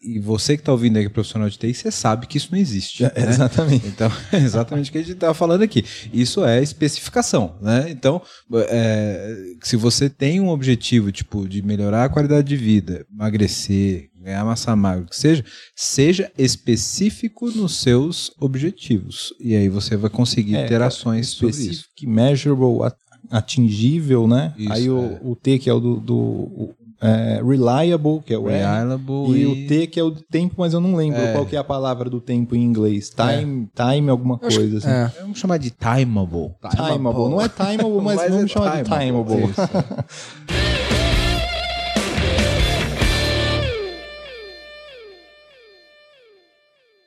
e 0.04 0.18
você 0.18 0.56
que 0.56 0.62
está 0.62 0.72
ouvindo 0.72 0.96
aí, 0.96 1.04
que 1.04 1.06
é 1.06 1.10
profissional 1.12 1.48
de 1.48 1.56
TI, 1.56 1.72
você 1.72 1.88
sabe 1.92 2.26
que 2.26 2.36
isso 2.36 2.48
não 2.50 2.58
existe. 2.58 3.04
né? 3.04 3.12
Exatamente. 3.14 3.86
Então, 3.86 4.10
é 4.32 4.36
exatamente 4.42 4.88
o 4.90 4.92
que 4.92 4.98
a 4.98 5.02
gente 5.02 5.12
estava 5.12 5.32
falando 5.32 5.62
aqui. 5.62 5.84
Isso 6.12 6.44
é 6.44 6.60
especificação, 6.60 7.54
né? 7.62 7.86
Então, 7.88 8.20
é, 8.68 9.36
se 9.62 9.76
você 9.76 10.10
tem 10.10 10.40
um 10.40 10.48
objetivo, 10.48 11.12
tipo, 11.12 11.48
de 11.48 11.62
melhorar 11.62 12.04
a 12.04 12.08
qualidade 12.08 12.48
de 12.48 12.56
vida, 12.56 13.06
emagrecer, 13.14 14.08
ganhar 14.20 14.44
massa 14.44 14.74
magra, 14.74 15.04
o 15.04 15.08
que 15.08 15.16
seja, 15.16 15.44
seja 15.76 16.32
específico 16.36 17.48
nos 17.52 17.76
seus 17.80 18.32
objetivos. 18.40 19.32
E 19.38 19.54
aí 19.54 19.68
você 19.68 19.96
vai 19.96 20.10
conseguir 20.10 20.56
É, 20.56 20.66
ter 20.66 20.80
é 20.80 20.84
ações 20.84 21.28
sobre 21.28 21.50
isso. 21.54 21.62
Specific, 21.62 22.06
measurable, 22.08 22.92
atingível, 23.32 24.28
né? 24.28 24.52
Isso, 24.56 24.72
Aí 24.72 24.86
é. 24.86 24.90
o, 24.90 25.30
o 25.32 25.34
T, 25.36 25.58
que 25.58 25.68
é 25.70 25.72
o 25.72 25.80
do, 25.80 25.96
do- 25.96 26.14
o, 26.16 26.74
é, 27.00 27.42
reliable, 27.44 28.20
que 28.24 28.32
é 28.32 28.38
o 28.38 28.48
R, 28.48 28.58
Reliable 28.58 29.36
e, 29.36 29.46
o 29.46 29.66
T, 29.66 29.86
que 29.88 29.98
é 29.98 30.04
o 30.04 30.10
do 30.10 30.22
tempo, 30.22 30.54
mas 30.58 30.72
eu 30.72 30.80
não 30.80 30.94
lembro 30.94 31.20
É. 31.20 31.32
qual 31.32 31.44
que 31.44 31.56
é 31.56 31.58
a 31.58 31.64
palavra 31.64 32.08
do 32.08 32.20
tempo 32.20 32.54
em 32.54 32.62
inglês. 32.62 33.10
Time, 33.10 33.68
time 33.74 34.08
alguma 34.08 34.38
acho 34.40 34.56
coisa 34.56 34.78
assim. 34.78 34.88
É. 34.88 35.10
Vamos 35.20 35.38
chamar 35.38 35.56
de 35.56 35.70
timeable. 35.70 36.52
Timeable. 36.70 37.28
Não 37.28 37.40
é 37.40 37.48
timeable, 37.48 38.00
mas, 38.02 38.16
Mas 38.16 38.30
vamos 38.30 38.44
é 38.44 38.48
chamar 38.54 38.82
de 38.82 38.88
timeable. 38.88 39.52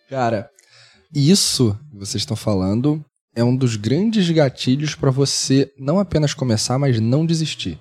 Cara, 0.09 0.49
isso 1.13 1.77
que 1.91 1.97
vocês 1.97 2.21
estão 2.21 2.35
falando 2.35 3.03
é 3.35 3.43
um 3.43 3.55
dos 3.55 3.75
grandes 3.75 4.29
gatilhos 4.29 4.95
para 4.95 5.11
você 5.11 5.71
não 5.77 5.99
apenas 5.99 6.33
começar, 6.33 6.79
mas 6.79 6.99
não 6.99 7.25
desistir. 7.25 7.77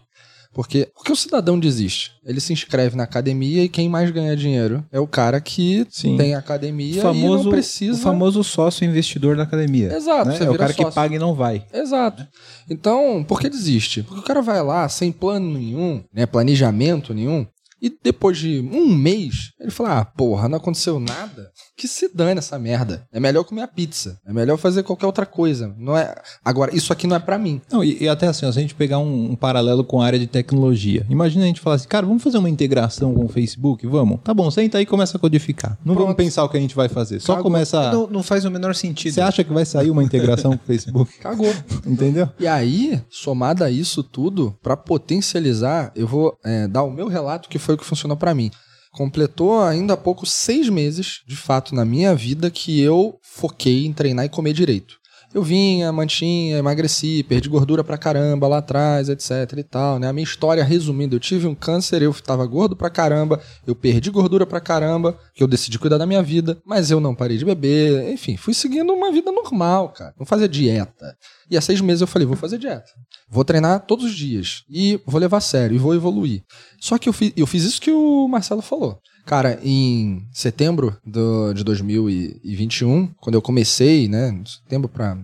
Porque 0.52 0.88
por 0.94 1.04
que 1.04 1.10
o 1.10 1.16
cidadão 1.16 1.58
desiste? 1.58 2.12
Ele 2.24 2.38
se 2.40 2.52
inscreve 2.52 2.94
na 2.96 3.02
academia 3.02 3.64
e 3.64 3.68
quem 3.68 3.88
mais 3.88 4.08
ganha 4.12 4.36
dinheiro 4.36 4.84
é 4.92 5.00
o 5.00 5.06
cara 5.06 5.40
que 5.40 5.84
Sim. 5.90 6.16
tem 6.16 6.36
academia 6.36 7.00
O 7.00 7.02
famoso, 7.02 7.42
e 7.42 7.44
não 7.46 7.50
precisa. 7.50 7.98
o 7.98 8.02
famoso 8.02 8.44
sócio 8.44 8.84
investidor 8.84 9.36
da 9.36 9.42
academia. 9.42 9.92
Exato, 9.92 10.28
né? 10.28 10.38
É 10.40 10.48
o 10.50 10.56
cara 10.56 10.72
que 10.72 10.80
sócio. 10.82 10.94
paga 10.94 11.16
e 11.16 11.18
não 11.18 11.34
vai. 11.34 11.66
Exato. 11.72 12.24
Então, 12.70 13.24
por 13.26 13.40
que 13.40 13.48
desiste? 13.48 14.04
Porque 14.04 14.20
o 14.20 14.24
cara 14.24 14.40
vai 14.42 14.62
lá 14.62 14.88
sem 14.88 15.10
plano 15.10 15.52
nenhum, 15.52 16.04
né, 16.14 16.24
planejamento 16.24 17.12
nenhum, 17.12 17.44
E 17.84 17.94
depois 18.02 18.38
de 18.38 18.60
um 18.72 18.94
mês, 18.94 19.52
ele 19.60 19.70
falou: 19.70 19.92
Ah, 19.92 20.02
porra, 20.06 20.48
não 20.48 20.56
aconteceu 20.56 20.98
nada. 20.98 21.50
Que 21.76 21.86
se 21.86 22.08
dane 22.14 22.38
essa 22.38 22.58
merda. 22.58 23.06
É 23.12 23.20
melhor 23.20 23.44
comer 23.44 23.60
a 23.60 23.68
pizza. 23.68 24.18
É 24.26 24.32
melhor 24.32 24.56
fazer 24.56 24.82
qualquer 24.82 25.04
outra 25.04 25.26
coisa. 25.26 25.74
Não 25.76 25.94
é. 25.94 26.14
Agora, 26.42 26.74
isso 26.74 26.94
aqui 26.94 27.06
não 27.06 27.14
é 27.14 27.18
para 27.18 27.36
mim. 27.36 27.60
Não, 27.70 27.84
e, 27.84 28.04
e, 28.04 28.08
até 28.08 28.26
assim, 28.26 28.46
ó, 28.46 28.52
se 28.52 28.58
a 28.58 28.62
gente 28.62 28.74
pegar 28.74 28.98
um, 28.98 29.32
um, 29.32 29.36
paralelo 29.36 29.84
com 29.84 30.00
a 30.00 30.06
área 30.06 30.18
de 30.18 30.26
tecnologia. 30.26 31.04
Imagina 31.10 31.44
a 31.44 31.46
gente 31.46 31.60
falar 31.60 31.76
assim, 31.76 31.86
cara, 31.86 32.06
vamos 32.06 32.22
fazer 32.22 32.38
uma 32.38 32.48
integração 32.48 33.12
com 33.12 33.26
o 33.26 33.28
Facebook? 33.28 33.86
Vamos. 33.86 34.20
Tá 34.24 34.32
bom, 34.32 34.50
senta 34.50 34.78
aí 34.78 34.84
e 34.84 34.86
começa 34.86 35.18
a 35.18 35.20
codificar. 35.20 35.72
Não 35.84 35.94
Pronto. 35.94 36.06
vamos 36.06 36.16
pensar 36.16 36.42
o 36.42 36.48
que 36.48 36.56
a 36.56 36.60
gente 36.60 36.74
vai 36.74 36.88
fazer. 36.88 37.20
Só 37.20 37.34
Cagou. 37.34 37.50
começa. 37.50 37.92
Não, 37.92 38.06
não, 38.06 38.22
faz 38.22 38.46
o 38.46 38.50
menor 38.50 38.74
sentido. 38.74 39.12
Você 39.12 39.20
acha 39.20 39.44
que 39.44 39.52
vai 39.52 39.66
sair 39.66 39.90
uma 39.90 40.02
integração 40.02 40.56
com 40.56 40.64
o 40.64 40.66
Facebook? 40.66 41.12
Cagou. 41.20 41.52
Entendeu? 41.86 42.30
E 42.40 42.46
aí, 42.46 43.02
somado 43.10 43.62
a 43.62 43.70
isso 43.70 44.02
tudo, 44.02 44.56
para 44.62 44.74
potencializar, 44.74 45.92
eu 45.94 46.06
vou 46.06 46.38
é, 46.42 46.66
dar 46.66 46.82
o 46.82 46.90
meu 46.90 47.08
relato 47.08 47.48
que 47.48 47.58
foi 47.58 47.73
o 47.74 47.78
que 47.78 47.84
funcionou 47.84 48.16
para 48.16 48.34
mim 48.34 48.50
completou 48.94 49.60
ainda 49.60 49.94
há 49.94 49.96
pouco 49.96 50.24
seis 50.24 50.68
meses, 50.68 51.22
de 51.26 51.36
fato, 51.36 51.74
na 51.74 51.84
minha 51.84 52.14
vida, 52.14 52.50
que 52.50 52.80
eu 52.80 53.18
foquei 53.22 53.84
em 53.84 53.92
treinar 53.92 54.24
e 54.24 54.28
comer 54.28 54.52
direito. 54.52 54.98
Eu 55.34 55.42
vinha, 55.42 55.90
mantinha, 55.90 56.58
emagreci, 56.58 57.24
perdi 57.24 57.48
gordura 57.48 57.82
pra 57.82 57.98
caramba 57.98 58.46
lá 58.46 58.58
atrás, 58.58 59.08
etc 59.08 59.52
e 59.58 59.64
tal, 59.64 59.98
né? 59.98 60.06
A 60.06 60.12
minha 60.12 60.22
história, 60.22 60.62
resumindo, 60.62 61.16
eu 61.16 61.20
tive 61.20 61.48
um 61.48 61.56
câncer, 61.56 62.02
eu 62.02 62.14
tava 62.14 62.46
gordo 62.46 62.76
pra 62.76 62.88
caramba, 62.88 63.40
eu 63.66 63.74
perdi 63.74 64.10
gordura 64.10 64.46
pra 64.46 64.60
caramba, 64.60 65.18
que 65.34 65.42
eu 65.42 65.48
decidi 65.48 65.76
cuidar 65.76 65.98
da 65.98 66.06
minha 66.06 66.22
vida, 66.22 66.56
mas 66.64 66.88
eu 66.88 67.00
não 67.00 67.16
parei 67.16 67.36
de 67.36 67.44
beber, 67.44 68.12
enfim, 68.12 68.36
fui 68.36 68.54
seguindo 68.54 68.92
uma 68.92 69.10
vida 69.10 69.32
normal, 69.32 69.88
cara. 69.88 70.14
Não 70.16 70.24
fazia 70.24 70.48
dieta. 70.48 71.16
E 71.50 71.56
há 71.56 71.60
seis 71.60 71.80
meses 71.80 72.00
eu 72.00 72.06
falei, 72.06 72.26
vou 72.26 72.36
fazer 72.36 72.56
dieta. 72.56 72.92
Vou 73.28 73.44
treinar 73.44 73.80
todos 73.86 74.04
os 74.04 74.14
dias 74.14 74.62
e 74.70 75.00
vou 75.04 75.20
levar 75.20 75.38
a 75.38 75.40
sério 75.40 75.74
e 75.74 75.78
vou 75.78 75.96
evoluir. 75.96 76.44
Só 76.80 76.96
que 76.96 77.08
eu 77.08 77.12
fiz, 77.12 77.32
eu 77.36 77.46
fiz 77.46 77.64
isso 77.64 77.80
que 77.80 77.90
o 77.90 78.28
Marcelo 78.28 78.62
falou. 78.62 79.00
Cara, 79.24 79.58
em 79.62 80.26
setembro 80.32 80.96
do, 81.04 81.52
de 81.54 81.64
2021, 81.64 83.08
quando 83.20 83.34
eu 83.34 83.42
comecei, 83.42 84.08
né, 84.08 84.38
setembro 84.44 84.88
para 84.88 85.18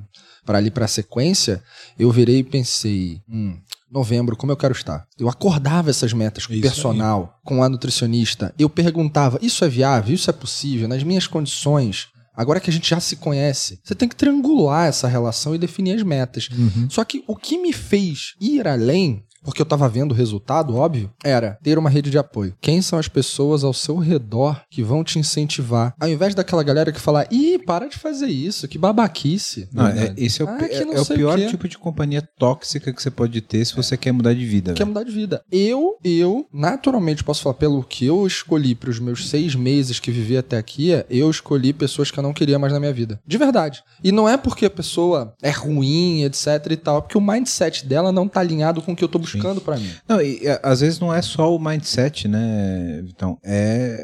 para 0.44 0.58
ali 0.58 0.70
para 0.70 0.86
a 0.86 0.88
sequência, 0.88 1.62
eu 1.98 2.10
virei 2.10 2.38
e 2.38 2.42
pensei, 2.42 3.20
hum, 3.28 3.56
novembro, 3.90 4.36
como 4.36 4.50
eu 4.50 4.56
quero 4.56 4.72
estar. 4.72 5.06
Eu 5.18 5.28
acordava 5.28 5.90
essas 5.90 6.12
metas 6.12 6.46
com 6.46 6.54
o 6.54 6.60
personal, 6.60 7.36
aí. 7.36 7.44
com 7.44 7.62
a 7.62 7.68
nutricionista. 7.68 8.52
Eu 8.58 8.68
perguntava, 8.68 9.38
isso 9.42 9.64
é 9.64 9.68
viável? 9.68 10.14
Isso 10.14 10.30
é 10.30 10.32
possível? 10.32 10.88
Nas 10.88 11.02
minhas 11.02 11.26
condições? 11.26 12.08
Agora 12.34 12.58
que 12.58 12.70
a 12.70 12.72
gente 12.72 12.88
já 12.88 12.98
se 13.00 13.16
conhece, 13.16 13.80
você 13.84 13.94
tem 13.94 14.08
que 14.08 14.16
triangular 14.16 14.88
essa 14.88 15.06
relação 15.06 15.54
e 15.54 15.58
definir 15.58 15.94
as 15.94 16.02
metas. 16.02 16.48
Uhum. 16.50 16.88
Só 16.88 17.04
que 17.04 17.22
o 17.26 17.36
que 17.36 17.58
me 17.58 17.72
fez 17.72 18.34
ir 18.40 18.66
além 18.66 19.24
porque 19.42 19.60
eu 19.60 19.64
estava 19.64 19.88
vendo 19.88 20.12
o 20.12 20.14
resultado, 20.14 20.76
óbvio, 20.76 21.10
era 21.24 21.58
ter 21.62 21.78
uma 21.78 21.90
rede 21.90 22.10
de 22.10 22.18
apoio. 22.18 22.54
Quem 22.60 22.82
são 22.82 22.98
as 22.98 23.08
pessoas 23.08 23.64
ao 23.64 23.72
seu 23.72 23.96
redor 23.96 24.62
que 24.70 24.82
vão 24.82 25.02
te 25.02 25.18
incentivar? 25.18 25.94
Ao 25.98 26.08
invés 26.08 26.34
daquela 26.34 26.62
galera 26.62 26.92
que 26.92 27.00
fala, 27.00 27.26
ih, 27.30 27.58
para 27.58 27.88
de 27.88 27.98
fazer 27.98 28.28
isso, 28.28 28.68
que 28.68 28.78
babaquice. 28.78 29.68
Não, 29.72 29.86
é, 29.86 30.14
esse 30.16 30.42
é 30.42 30.44
o, 30.44 30.48
ah, 30.48 30.58
é, 30.60 30.82
é 30.82 31.00
o 31.00 31.06
pior 31.06 31.38
o 31.38 31.48
tipo 31.48 31.68
de 31.68 31.78
companhia 31.78 32.22
tóxica 32.38 32.92
que 32.92 33.02
você 33.02 33.10
pode 33.10 33.40
ter 33.40 33.64
se 33.64 33.74
você 33.74 33.96
quer 33.96 34.12
mudar 34.12 34.34
de 34.34 34.44
vida. 34.44 34.74
Quer 34.74 34.84
mudar 34.84 35.04
de 35.04 35.10
vida. 35.10 35.42
Eu, 35.50 35.96
eu, 36.04 36.46
naturalmente, 36.52 37.24
posso 37.24 37.42
falar 37.42 37.54
pelo 37.54 37.82
que 37.82 38.04
eu 38.04 38.26
escolhi 38.26 38.74
para 38.74 38.90
os 38.90 38.98
meus 38.98 39.28
seis 39.28 39.54
meses 39.54 39.98
que 39.98 40.10
vivi 40.10 40.36
até 40.36 40.58
aqui, 40.58 40.90
eu 41.08 41.30
escolhi 41.30 41.72
pessoas 41.72 42.10
que 42.10 42.18
eu 42.18 42.22
não 42.22 42.32
queria 42.32 42.58
mais 42.58 42.72
na 42.72 42.80
minha 42.80 42.92
vida. 42.92 43.20
De 43.26 43.38
verdade. 43.38 43.82
E 44.02 44.12
não 44.12 44.28
é 44.28 44.36
porque 44.36 44.66
a 44.66 44.70
pessoa 44.70 45.34
é 45.42 45.50
ruim, 45.50 46.24
etc 46.24 46.46
e 46.70 46.76
tal, 46.76 46.98
é 46.98 47.00
porque 47.00 47.18
o 47.18 47.20
mindset 47.20 47.86
dela 47.86 48.12
não 48.12 48.28
tá 48.28 48.40
alinhado 48.40 48.82
com 48.82 48.92
o 48.92 48.96
que 48.96 49.02
eu 49.02 49.08
tô 49.08 49.18
buscando 49.18 49.29
buscando 49.38 49.60
para 49.60 49.76
mim. 49.76 49.90
Não, 50.08 50.20
e 50.20 50.40
às 50.62 50.80
vezes 50.80 50.98
não 50.98 51.12
é 51.12 51.22
só 51.22 51.54
o 51.54 51.58
mindset, 51.58 52.28
né, 52.28 53.02
Então 53.08 53.38
É, 53.44 53.96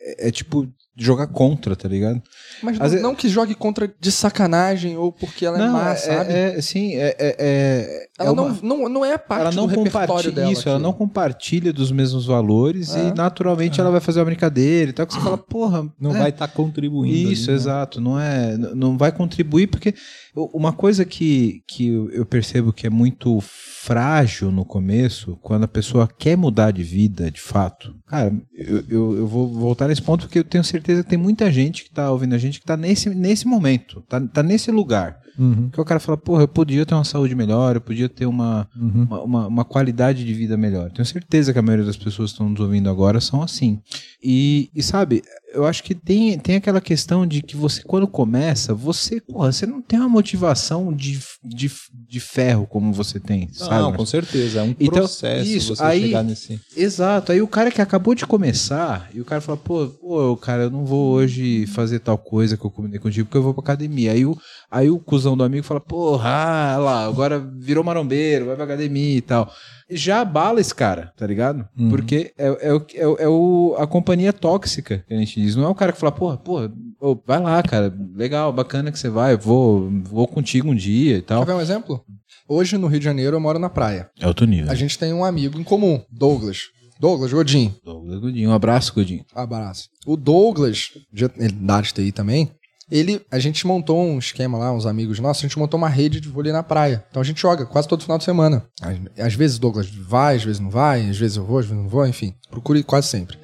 é, 0.00 0.28
é 0.28 0.30
tipo 0.30 0.68
jogar 0.96 1.26
contra, 1.28 1.74
tá 1.74 1.88
ligado? 1.88 2.22
Mas 2.62 2.78
não, 2.78 2.86
vezes... 2.86 3.02
não, 3.02 3.14
que 3.14 3.28
jogue 3.28 3.54
contra 3.54 3.92
de 4.00 4.12
sacanagem 4.12 4.96
ou 4.96 5.12
porque 5.12 5.44
ela 5.44 5.56
é 5.56 5.60
não, 5.60 5.66
é 5.66 5.70
má, 5.70 5.96
sabe? 5.96 6.32
É, 6.32 6.60
sim, 6.60 6.94
é, 6.94 7.16
é, 7.18 7.36
é 7.38 8.08
ela 8.18 8.28
é 8.28 8.32
uma... 8.32 8.48
não, 8.48 8.78
não, 8.78 8.88
não 8.88 9.04
é 9.04 9.14
a 9.14 9.18
parte 9.18 9.40
ela 9.42 9.52
não 9.52 9.66
do 9.66 9.82
repertório 9.82 10.32
dela. 10.32 10.50
Isso, 10.50 10.62
aqui. 10.62 10.70
ela 10.70 10.78
não 10.78 10.92
compartilha 10.92 11.72
dos 11.72 11.90
mesmos 11.90 12.26
valores 12.26 12.94
e 12.94 13.14
naturalmente 13.14 13.80
ela 13.80 13.90
vai 13.90 14.00
fazer 14.00 14.20
uma 14.20 14.26
brincadeira 14.26 14.90
e 14.90 14.92
tal, 14.92 15.06
que 15.06 15.14
você 15.14 15.20
fala, 15.20 15.38
porra... 15.38 15.82
Não 16.00 16.12
vai 16.12 16.30
estar 16.30 16.48
tá 16.48 16.52
contribuindo. 16.52 17.32
Isso, 17.32 17.44
ali, 17.44 17.52
né? 17.52 17.54
exato. 17.54 18.00
Não, 18.00 18.18
é, 18.18 18.56
não 18.56 18.96
vai 18.96 19.12
contribuir 19.12 19.66
porque 19.66 19.94
uma 20.34 20.72
coisa 20.72 21.04
que, 21.04 21.62
que 21.68 21.88
eu 21.88 22.24
percebo 22.24 22.72
que 22.72 22.86
é 22.86 22.90
muito 22.90 23.38
frágil 23.40 24.50
no 24.52 24.64
começo, 24.64 25.36
quando 25.42 25.64
a 25.64 25.68
pessoa 25.68 26.08
quer 26.08 26.36
mudar 26.36 26.70
de 26.70 26.82
vida, 26.82 27.30
de 27.30 27.40
fato. 27.40 27.94
Cara, 28.06 28.32
eu, 28.54 28.84
eu, 28.88 29.16
eu 29.18 29.26
vou 29.26 29.48
voltar 29.48 29.88
nesse 29.88 30.00
ponto 30.00 30.26
porque 30.26 30.38
eu 30.38 30.44
tenho 30.44 30.62
certeza 30.62 31.02
que 31.02 31.10
tem 31.10 31.18
muita 31.18 31.50
gente 31.50 31.82
que 31.82 31.88
está 31.88 32.10
ouvindo 32.10 32.34
a 32.34 32.38
gente 32.38 32.51
que 32.58 32.64
está 32.64 32.76
nesse, 32.76 33.10
nesse 33.10 33.46
momento, 33.46 34.02
tá, 34.08 34.20
tá 34.20 34.42
nesse 34.42 34.70
lugar. 34.70 35.20
Uhum. 35.38 35.70
Que 35.70 35.80
o 35.80 35.84
cara 35.84 36.00
fala, 36.00 36.16
porra, 36.16 36.42
eu 36.42 36.48
podia 36.48 36.84
ter 36.84 36.94
uma 36.94 37.04
saúde 37.04 37.34
melhor, 37.34 37.76
eu 37.76 37.80
podia 37.80 38.08
ter 38.08 38.26
uma, 38.26 38.68
uhum. 38.76 39.06
uma, 39.08 39.22
uma, 39.22 39.46
uma, 39.46 39.64
qualidade 39.64 40.24
de 40.24 40.34
vida 40.34 40.56
melhor. 40.56 40.90
Tenho 40.90 41.06
certeza 41.06 41.52
que 41.52 41.58
a 41.58 41.62
maioria 41.62 41.86
das 41.86 41.96
pessoas 41.96 42.30
que 42.30 42.34
estão 42.34 42.48
nos 42.48 42.60
ouvindo 42.60 42.90
agora 42.90 43.20
são 43.20 43.42
assim. 43.42 43.80
E, 44.22 44.70
e 44.74 44.82
sabe, 44.82 45.22
eu 45.52 45.66
acho 45.66 45.82
que 45.82 45.94
tem, 45.94 46.38
tem 46.38 46.56
aquela 46.56 46.80
questão 46.80 47.26
de 47.26 47.42
que 47.42 47.56
você, 47.56 47.82
quando 47.82 48.06
começa, 48.06 48.74
você, 48.74 49.20
porra, 49.20 49.52
você 49.52 49.66
não 49.66 49.80
tem 49.80 49.98
uma 49.98 50.08
motivação 50.08 50.92
de, 50.92 51.18
de, 51.44 51.70
de 51.92 52.20
ferro 52.20 52.66
como 52.66 52.92
você 52.92 53.20
tem, 53.20 53.48
não, 53.48 53.54
sabe? 53.54 53.82
Não, 53.82 53.92
com 53.92 54.06
certeza. 54.06 54.60
É 54.60 54.62
um 54.62 54.74
então, 54.78 54.98
processo 54.98 55.50
isso, 55.50 55.76
você 55.76 55.82
aí, 55.82 56.02
chegar 56.02 56.22
nesse. 56.22 56.60
Exato. 56.76 57.32
Aí 57.32 57.42
o 57.42 57.48
cara 57.48 57.70
que 57.70 57.80
acabou 57.80 58.14
de 58.14 58.26
começar, 58.26 59.08
e 59.14 59.20
o 59.20 59.24
cara 59.24 59.40
fala, 59.40 59.58
pô, 59.58 59.86
pô, 59.88 60.36
cara, 60.36 60.64
eu 60.64 60.70
não 60.70 60.84
vou 60.84 61.12
hoje 61.12 61.66
fazer 61.66 61.98
tal 62.00 62.18
coisa 62.18 62.56
que 62.56 62.64
eu 62.64 62.70
combinei 62.70 62.98
contigo, 62.98 63.26
porque 63.26 63.38
eu 63.38 63.42
vou 63.42 63.54
pra 63.54 63.62
academia. 63.62 64.12
Aí 64.12 64.24
o, 64.24 64.36
aí 64.72 64.90
o 64.90 64.98
cuzão 64.98 65.36
do 65.36 65.44
amigo 65.44 65.64
fala, 65.64 65.80
porra, 65.80 66.30
ah, 66.30 66.78
lá, 66.78 67.04
agora 67.06 67.38
virou 67.38 67.84
marombeiro, 67.84 68.46
vai 68.46 68.56
pra 68.56 68.64
academia 68.64 69.18
e 69.18 69.20
tal 69.20 69.52
já 69.94 70.20
abala 70.20 70.60
esse 70.60 70.74
cara, 70.74 71.12
tá 71.16 71.26
ligado? 71.26 71.68
Uhum. 71.78 71.90
Porque 71.90 72.32
é, 72.38 72.46
é, 72.46 72.76
é, 72.94 73.24
é, 73.24 73.28
o, 73.28 73.74
a 73.78 73.86
companhia 73.86 74.32
tóxica 74.32 75.04
que 75.06 75.14
a 75.14 75.18
gente 75.18 75.40
diz. 75.40 75.56
Não 75.56 75.64
é 75.64 75.68
o 75.68 75.74
cara 75.74 75.92
que 75.92 75.98
fala, 75.98 76.12
porra, 76.12 76.36
porra, 76.36 76.72
oh, 77.00 77.16
vai 77.26 77.40
lá, 77.40 77.62
cara, 77.62 77.94
legal, 78.14 78.52
bacana 78.52 78.90
que 78.90 78.98
você 78.98 79.08
vai, 79.08 79.36
vou, 79.36 79.90
vou 80.04 80.26
contigo 80.26 80.70
um 80.70 80.74
dia 80.74 81.18
e 81.18 81.22
tal. 81.22 81.44
Quer 81.44 81.52
ver 81.52 81.58
um 81.58 81.60
exemplo? 81.60 82.04
Hoje 82.48 82.76
no 82.76 82.86
Rio 82.86 82.98
de 82.98 83.04
Janeiro 83.04 83.36
eu 83.36 83.40
moro 83.40 83.58
na 83.58 83.70
praia. 83.70 84.10
É 84.18 84.26
outro 84.26 84.46
nível. 84.46 84.70
A 84.70 84.74
gente 84.74 84.98
tem 84.98 85.12
um 85.12 85.24
amigo 85.24 85.58
em 85.58 85.64
comum, 85.64 86.02
Douglas. 86.10 86.70
Douglas 86.98 87.32
Godinho. 87.32 87.74
Douglas 87.84 88.20
Godinho, 88.20 88.50
um 88.50 88.52
abraço, 88.52 88.94
Godinho. 88.94 89.24
Abraço. 89.34 89.88
O 90.06 90.16
Douglas, 90.16 90.90
ele 91.12 91.52
dá 91.52 91.80
de 91.80 91.92
TI 91.92 92.12
também, 92.12 92.50
ele, 92.92 93.24
a 93.30 93.38
gente 93.38 93.66
montou 93.66 94.04
um 94.04 94.18
esquema 94.18 94.58
lá, 94.58 94.70
uns 94.70 94.84
amigos 94.84 95.18
nossos, 95.18 95.42
a 95.42 95.48
gente 95.48 95.58
montou 95.58 95.78
uma 95.78 95.88
rede 95.88 96.20
de 96.20 96.28
vôlei 96.28 96.52
na 96.52 96.62
praia. 96.62 97.02
Então 97.08 97.22
a 97.22 97.24
gente 97.24 97.40
joga 97.40 97.64
quase 97.64 97.88
todo 97.88 98.02
final 98.02 98.18
de 98.18 98.24
semana. 98.24 98.66
Às, 98.82 99.26
às 99.28 99.34
vezes 99.34 99.58
Douglas 99.58 99.88
vai, 99.88 100.36
às 100.36 100.44
vezes 100.44 100.60
não 100.60 100.68
vai, 100.68 101.08
às 101.08 101.16
vezes 101.16 101.38
eu 101.38 101.44
vou, 101.44 101.58
às 101.58 101.64
vezes 101.64 101.82
não 101.82 101.88
vou, 101.88 102.06
enfim. 102.06 102.34
Procure 102.50 102.82
quase 102.82 103.08
sempre. 103.08 103.38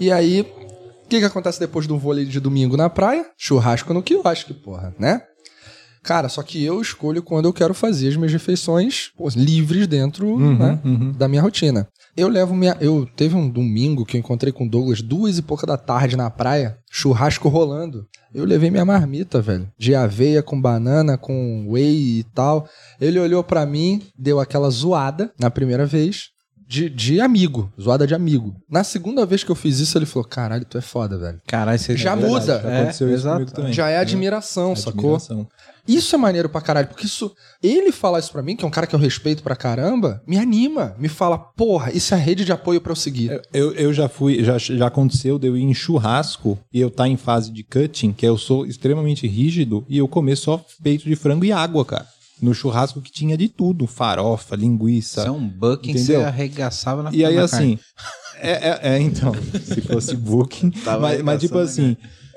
E 0.00 0.10
aí, 0.10 0.40
o 0.40 1.08
que, 1.08 1.20
que 1.20 1.24
acontece 1.24 1.60
depois 1.60 1.86
do 1.86 1.96
vôlei 1.96 2.24
de 2.24 2.40
domingo 2.40 2.76
na 2.76 2.90
praia? 2.90 3.24
Churrasco 3.38 3.94
no 3.94 4.02
quiosque, 4.02 4.52
porra, 4.52 4.92
né? 4.98 5.22
Cara, 6.04 6.28
só 6.28 6.42
que 6.42 6.62
eu 6.62 6.82
escolho 6.82 7.22
quando 7.22 7.46
eu 7.46 7.52
quero 7.52 7.72
fazer 7.72 8.08
as 8.08 8.16
minhas 8.16 8.32
refeições 8.32 9.10
pô, 9.16 9.26
livres 9.34 9.86
dentro 9.86 10.28
uhum, 10.28 10.58
né, 10.58 10.78
uhum. 10.84 11.12
da 11.12 11.26
minha 11.26 11.40
rotina. 11.40 11.88
Eu 12.14 12.28
levo 12.28 12.54
minha. 12.54 12.76
Eu 12.78 13.08
teve 13.16 13.34
um 13.34 13.48
domingo 13.48 14.04
que 14.04 14.16
eu 14.16 14.20
encontrei 14.20 14.52
com 14.52 14.66
o 14.66 14.70
Douglas 14.70 15.00
duas 15.02 15.38
e 15.38 15.42
pouca 15.42 15.66
da 15.66 15.76
tarde 15.76 16.14
na 16.14 16.30
praia, 16.30 16.76
churrasco 16.90 17.48
rolando. 17.48 18.06
Eu 18.32 18.44
levei 18.44 18.70
minha 18.70 18.84
marmita, 18.84 19.40
velho, 19.40 19.68
de 19.78 19.94
aveia 19.94 20.42
com 20.42 20.60
banana, 20.60 21.16
com 21.16 21.66
whey 21.70 22.18
e 22.18 22.24
tal. 22.34 22.68
Ele 23.00 23.18
olhou 23.18 23.42
para 23.42 23.64
mim, 23.64 24.02
deu 24.16 24.38
aquela 24.38 24.68
zoada 24.70 25.32
na 25.40 25.50
primeira 25.50 25.86
vez. 25.86 26.34
De, 26.66 26.88
de 26.88 27.20
amigo, 27.20 27.70
zoada 27.78 28.06
de 28.06 28.14
amigo. 28.14 28.54
Na 28.70 28.82
segunda 28.82 29.26
vez 29.26 29.44
que 29.44 29.50
eu 29.50 29.54
fiz 29.54 29.80
isso, 29.80 29.98
ele 29.98 30.06
falou: 30.06 30.26
Caralho, 30.26 30.64
tu 30.64 30.78
é 30.78 30.80
foda, 30.80 31.18
velho. 31.18 31.38
Caralho, 31.46 31.78
você 31.78 31.94
já 31.94 32.16
muda. 32.16 32.40
Já 32.40 32.56
aconteceu 32.56 33.08
é, 33.08 33.10
isso 33.10 33.28
exato. 33.28 33.52
também. 33.52 33.72
Já 33.72 33.90
é 33.90 33.98
admiração, 33.98 34.72
é 34.72 34.76
sacou? 34.76 35.16
Admiração. 35.16 35.46
Isso 35.86 36.14
é 36.14 36.18
maneiro 36.18 36.48
pra 36.48 36.60
caralho, 36.60 36.88
porque 36.88 37.06
isso. 37.06 37.32
Ele 37.62 37.92
falar 37.92 38.18
isso 38.18 38.32
pra 38.32 38.42
mim, 38.42 38.56
que 38.56 38.64
é 38.64 38.68
um 38.68 38.70
cara 38.70 38.86
que 38.86 38.94
eu 38.94 38.98
respeito 38.98 39.42
pra 39.42 39.56
caramba, 39.56 40.22
me 40.26 40.38
anima. 40.38 40.94
Me 40.98 41.08
fala, 41.08 41.38
porra, 41.38 41.92
isso 41.92 42.14
é 42.14 42.18
rede 42.18 42.44
de 42.44 42.52
apoio 42.52 42.80
pra 42.80 42.92
eu 42.92 42.96
seguir. 42.96 43.40
Eu, 43.52 43.72
eu 43.72 43.92
já 43.92 44.08
fui, 44.08 44.42
já, 44.42 44.58
já 44.58 44.86
aconteceu 44.86 45.38
de 45.38 45.46
eu 45.46 45.56
ir 45.56 45.62
em 45.62 45.74
churrasco 45.74 46.58
e 46.72 46.80
eu 46.80 46.88
estar 46.88 47.04
tá 47.04 47.08
em 47.08 47.16
fase 47.16 47.52
de 47.52 47.62
cutting, 47.62 48.12
que 48.12 48.26
eu 48.26 48.38
sou 48.38 48.66
extremamente 48.66 49.26
rígido, 49.26 49.84
e 49.88 49.98
eu 49.98 50.08
comer 50.08 50.36
só 50.36 50.64
peito 50.82 51.04
de 51.04 51.16
frango 51.16 51.44
e 51.44 51.52
água, 51.52 51.84
cara. 51.84 52.06
No 52.40 52.52
churrasco 52.52 53.00
que 53.00 53.12
tinha 53.12 53.36
de 53.36 53.48
tudo, 53.48 53.86
farofa, 53.86 54.56
linguiça. 54.56 55.20
Isso 55.20 55.28
é 55.28 55.32
um 55.32 55.48
bucking 55.48 55.92
que 55.92 55.98
você 55.98 56.16
arregaçava 56.16 57.02
na 57.02 57.10
E 57.12 57.24
aí, 57.24 57.38
assim. 57.38 57.78
É, 58.36 58.50
é, 58.50 58.80
é, 58.94 58.98
então, 59.00 59.32
se 59.64 59.80
fosse 59.80 60.16
booking. 60.16 60.70
mas, 61.00 61.22
mas, 61.22 61.40
tipo 61.40 61.56
assim, 61.56 61.96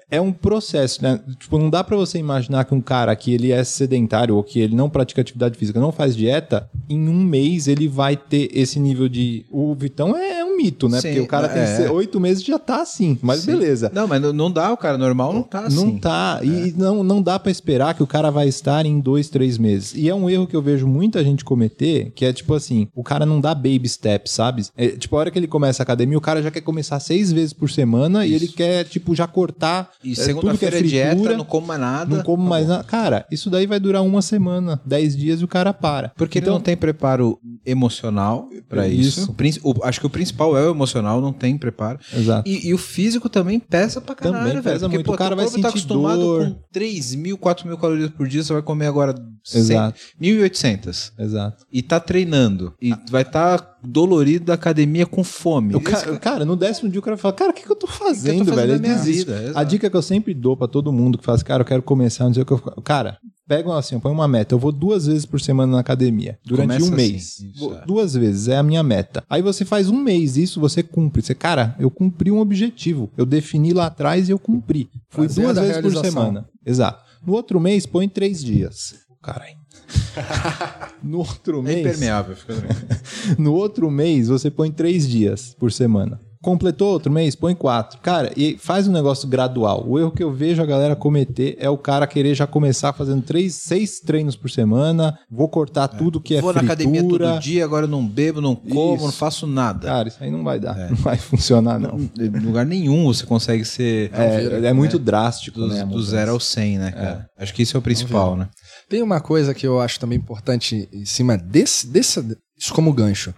é 0.10 0.22
um 0.22 0.32
processo, 0.32 1.04
né? 1.04 1.20
Tipo, 1.38 1.58
não 1.58 1.70
dá 1.70 1.84
para 1.84 1.98
você 1.98 2.18
imaginar 2.18 2.64
que 2.64 2.74
um 2.74 2.82
cara 2.82 3.16
que 3.16 3.34
ele 3.34 3.52
é 3.52 3.64
sedentário 3.64 4.36
ou 4.36 4.44
que 4.44 4.60
ele 4.60 4.76
não 4.76 4.90
pratica 4.90 5.22
atividade 5.22 5.58
física, 5.58 5.80
não 5.80 5.92
faz 5.92 6.16
dieta, 6.16 6.70
em 6.90 7.10
um 7.10 7.22
mês 7.22 7.68
ele 7.68 7.88
vai 7.88 8.16
ter 8.16 8.50
esse 8.54 8.80
nível 8.80 9.10
de. 9.10 9.46
O 9.52 9.76
Vitão 9.76 10.16
é 10.16 10.46
mito, 10.58 10.90
né? 10.90 11.00
Sim, 11.00 11.10
Porque 11.10 11.22
o 11.22 11.28
cara 11.28 11.48
tem 11.48 11.62
é. 11.62 11.66
se- 11.78 11.88
oito 11.88 12.20
meses 12.20 12.44
e 12.44 12.48
já 12.48 12.58
tá 12.60 12.82
assim. 12.82 13.18
Mas 13.22 13.42
Sim. 13.42 13.52
beleza. 13.52 13.92
Não, 13.94 14.08
mas 14.08 14.22
não- 14.22 14.52
dá, 14.52 14.72
o 14.74 14.78
cara 14.78 14.98
normal 14.98 15.32
não 15.34 15.44
tá 15.44 15.60
assim. 15.62 15.76
Não 15.76 15.98
tá. 15.98 16.40
E 16.44 16.74
não, 16.76 17.04
não 17.04 17.22
dá 17.22 17.38
pra 17.38 17.52
esperar 17.52 17.94
que 17.94 18.02
o 18.04 18.08
cara 18.08 18.30
vai 18.32 18.48
estar 18.48 18.86
em 18.86 19.00
dois, 19.00 19.30
três 19.30 19.58
meses. 19.58 19.94
E 19.96 20.10
é 20.10 20.16
um 20.16 20.30
erro 20.30 20.48
que 20.48 20.56
eu 20.56 20.62
vejo 20.62 20.88
muita 20.88 21.24
gente 21.24 21.46
cometer, 21.46 22.12
que 22.16 22.26
é 22.26 22.34
tipo 22.34 22.54
assim, 22.54 22.88
o 22.96 23.04
cara 23.04 23.26
não 23.26 23.40
dá 23.40 23.54
baby 23.54 23.88
steps, 23.88 24.32
sabe? 24.32 24.66
É, 24.76 24.88
tipo, 24.90 25.16
a 25.16 25.20
hora 25.20 25.32
que 25.32 25.38
ele 25.38 25.48
começa 25.48 25.82
a 25.82 25.84
academia, 25.84 26.18
o 26.18 26.22
cara 26.22 26.42
já 26.42 26.50
quer 26.50 26.62
começar 26.62 27.00
seis 27.00 27.32
vezes 27.32 27.54
por 27.54 27.70
semana 27.70 28.26
e 28.26 28.34
ele 28.34 28.48
quer, 28.48 28.84
tipo, 28.86 29.14
já 29.14 29.28
cortar 29.28 29.92
E 30.04 30.14
é, 30.14 30.34
tudo 30.34 30.58
que 30.58 30.66
é 30.66 30.70
é 30.78 30.82
dieta, 30.82 31.38
não 31.38 31.46
como 31.46 31.68
mais 31.68 31.80
nada. 31.80 32.16
não 32.16 32.24
como 32.24 32.44
Tá 32.44 32.50
mais 32.50 32.68
nada. 32.68 32.84
Cara, 32.84 33.26
isso 33.32 33.50
daí 33.50 33.68
vai 33.68 33.80
durar 33.80 34.02
uma 34.04 34.22
semana, 34.22 34.80
dez 34.86 35.16
dias 35.16 35.42
e 35.42 35.44
o 35.44 35.48
cara 35.48 35.74
para. 35.74 36.12
Porque 36.16 36.40
então, 36.40 36.54
ele 36.54 36.58
não 36.60 36.62
tem 36.64 36.76
preparo 36.78 37.40
emocional 37.66 38.50
pra 38.70 38.88
isso. 38.88 39.20
Isso. 39.22 39.32
O 39.32 39.34
prin- 39.34 39.60
o- 39.64 39.74
acho 39.84 40.00
que 40.00 40.06
o 40.06 40.10
principal 40.10 40.47
é 40.56 40.62
o 40.68 40.72
emocional, 40.72 41.20
não 41.20 41.34
tem 41.34 41.58
preparo. 41.58 42.00
Exato. 42.16 42.48
E, 42.48 42.68
e 42.70 42.74
o 42.74 42.78
físico 42.78 43.28
também 43.28 43.60
pesa 43.60 44.00
pra 44.00 44.14
caralho, 44.16 44.38
Também 44.38 44.54
velho. 44.54 44.64
pesa 44.64 44.80
Porque, 44.86 44.98
muito. 44.98 45.06
pô, 45.08 45.14
O 45.14 45.18
cara 45.18 45.36
vai 45.36 45.46
tá 45.46 45.52
sentir 45.52 45.68
acostumado 45.68 46.20
dor. 46.22 46.46
com 46.46 46.62
3 46.72 47.16
mil, 47.16 47.38
4 47.38 47.68
mil 47.68 47.78
calorias 47.78 48.10
por 48.12 48.28
dia, 48.28 48.44
você 48.44 48.54
vai 48.54 48.62
comer 48.62 48.86
agora 48.86 49.16
100, 49.44 49.60
Exato. 49.62 50.00
1.800. 50.22 51.12
Exato. 51.18 51.66
E 51.72 51.82
tá 51.82 52.00
treinando. 52.00 52.74
E 52.82 52.94
vai 53.10 53.24
estar 53.24 53.60
tá 53.60 53.78
dolorido 53.84 54.46
da 54.46 54.54
academia 54.54 55.06
com 55.06 55.24
fome. 55.24 55.76
O 55.76 55.82
cara, 55.82 56.18
cara, 56.18 56.46
no 56.46 56.56
décimo 56.56 56.90
dia 56.90 57.00
o 57.00 57.04
cara 57.04 57.18
fala, 57.18 57.34
cara, 57.34 57.52
o 57.52 57.54
que, 57.54 57.64
que 57.64 57.72
eu 57.72 57.76
tô 57.76 57.88
fazendo, 57.88 58.40
fazendo 58.40 58.56
velho? 58.56 58.68
da 58.68 58.74
Ele 58.76 58.82
minha 58.88 58.98
vida, 59.04 59.42
exato. 59.44 59.58
A 59.60 59.64
dica 59.64 59.90
que 59.90 59.96
eu 59.98 60.02
sempre 60.02 60.34
dou 60.34 60.56
pra 60.56 60.68
todo 60.68 60.92
mundo 60.92 61.18
que 61.18 61.26
faz, 61.26 61.42
cara, 61.42 61.62
eu 61.62 61.66
quero 61.66 61.82
começar, 61.82 62.26
não 62.26 62.34
sei 62.34 62.44
o 62.44 62.46
que 62.46 62.54
eu 62.54 62.60
Cara, 62.84 63.18
pega 63.48 63.76
assim, 63.78 64.00
põe 64.00 64.12
uma 64.12 64.28
meta. 64.28 64.54
Eu 64.54 64.60
vou 64.60 64.72
duas 64.72 65.06
vezes 65.08 65.26
por 65.26 65.40
semana 65.40 65.72
na 65.74 65.80
academia. 65.80 66.38
Durante 66.46 66.68
Começa 66.68 66.86
um 66.86 66.88
assim, 66.88 66.96
mês. 66.96 67.40
isso, 67.40 67.74
é. 67.74 67.86
Duas 67.86 68.14
vezes, 68.14 68.48
é 68.48 68.58
a 68.58 68.64
minha 68.64 68.84
meta. 68.84 69.24
Aí 69.30 69.42
você 69.42 69.64
faz 69.66 69.90
um 69.90 69.98
mês 70.02 70.38
isso, 70.38 70.60
você 70.60 70.84
cumpre. 70.84 71.22
Você, 71.22 71.34
cara, 71.34 71.76
eu 71.80 71.90
cumpri 71.90 72.30
um 72.32 72.40
objetivo. 72.40 73.10
Eu 73.18 73.26
defini 73.26 73.74
lá 73.74 73.88
atrás 73.88 74.28
e 74.28 74.32
eu 74.32 74.40
cumpri. 74.40 74.90
Fui 75.10 75.26
Prazer 75.28 75.44
duas 75.46 75.60
vezes 75.60 75.82
por 75.82 76.06
semana. 76.06 76.48
Exato. 76.66 77.04
No 77.26 77.34
outro 77.34 77.60
mês, 77.60 77.86
põe 77.86 78.08
três 78.10 78.44
dias. 78.44 78.96
Caralho. 79.22 79.58
no 81.04 81.20
outro 81.20 81.60
É 81.60 81.64
mês. 81.64 81.80
impermeável. 81.80 82.36
Fica 82.36 82.54
tranquilo. 82.56 82.88
No 83.38 83.54
outro 83.54 83.90
mês, 83.92 84.28
você 84.30 84.50
põe 84.50 84.72
três 84.72 85.08
dias 85.08 85.54
por 85.60 85.72
semana. 85.72 86.20
Completou 86.42 86.92
outro 86.92 87.12
mês? 87.12 87.36
Põe 87.36 87.56
quatro. 87.56 88.00
Cara, 88.00 88.32
e 88.36 88.58
faz 88.58 88.88
um 88.88 88.92
negócio 88.92 89.28
gradual. 89.28 89.84
O 89.88 90.00
erro 90.00 90.12
que 90.12 90.24
eu 90.24 90.32
vejo 90.32 90.62
a 90.62 90.66
galera 90.66 90.96
cometer 90.96 91.58
é 91.60 91.70
o 91.70 91.78
cara 91.78 92.06
querer 92.06 92.36
já 92.36 92.46
começar 92.46 92.94
fazendo 92.94 93.22
três, 93.22 93.56
seis 93.56 94.00
treinos 94.00 94.36
por 94.36 94.50
semana. 94.50 95.18
Vou 95.30 95.50
cortar 95.50 95.88
tudo 95.88 96.22
que 96.22 96.36
é 96.36 96.42
Vou 96.42 96.54
na 96.54 96.62
academia 96.62 97.04
todo 97.04 97.40
dia, 97.40 97.66
agora 97.66 97.86
eu 97.86 97.90
não 97.90 98.06
bebo, 98.08 98.42
não 98.42 98.56
como, 98.56 98.96
Isso. 98.96 99.06
não 99.06 99.12
faço 99.12 99.48
nada. 99.48 99.88
Cara, 99.88 100.08
isso 100.08 100.18
aí 100.22 100.32
não 100.32 100.44
vai 100.44 100.60
dar. 100.60 100.76
Não 100.90 100.96
vai 100.98 101.18
funcionar, 101.18 101.80
não. 101.80 102.00
Em 102.20 102.40
lugar 102.40 102.66
nenhum 102.66 103.06
você 103.06 103.26
consegue 103.26 103.66
ser 103.66 104.12
É, 104.14 104.68
é 104.68 104.74
muito 104.74 105.00
drástico, 105.00 105.60
do, 105.60 105.68
né? 105.68 105.82
a 105.82 105.86
do 105.86 106.02
zero 106.02 106.32
ao 106.32 106.40
100, 106.40 106.78
né, 106.78 106.92
cara? 106.92 107.30
Acho 107.38 107.54
que 107.54 107.64
isso 107.64 107.76
é 107.76 107.80
o 107.80 107.82
principal, 107.82 108.36
né? 108.36 108.48
Tem 108.90 109.02
uma 109.02 109.20
coisa 109.20 109.54
que 109.54 109.68
eu 109.68 109.82
acho 109.82 110.00
também 110.00 110.18
importante 110.18 110.88
em 110.94 111.06
cima 111.06 111.38
desse, 111.38 111.88
desse 111.88 112.38
isso 112.58 112.74
como 112.74 112.92
gancho. 112.92 113.34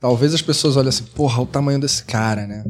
Talvez 0.00 0.34
as 0.34 0.42
pessoas 0.42 0.76
olhem 0.76 0.88
assim, 0.88 1.04
porra, 1.04 1.42
o 1.42 1.46
tamanho 1.46 1.80
desse 1.80 2.04
cara, 2.04 2.46
né? 2.46 2.64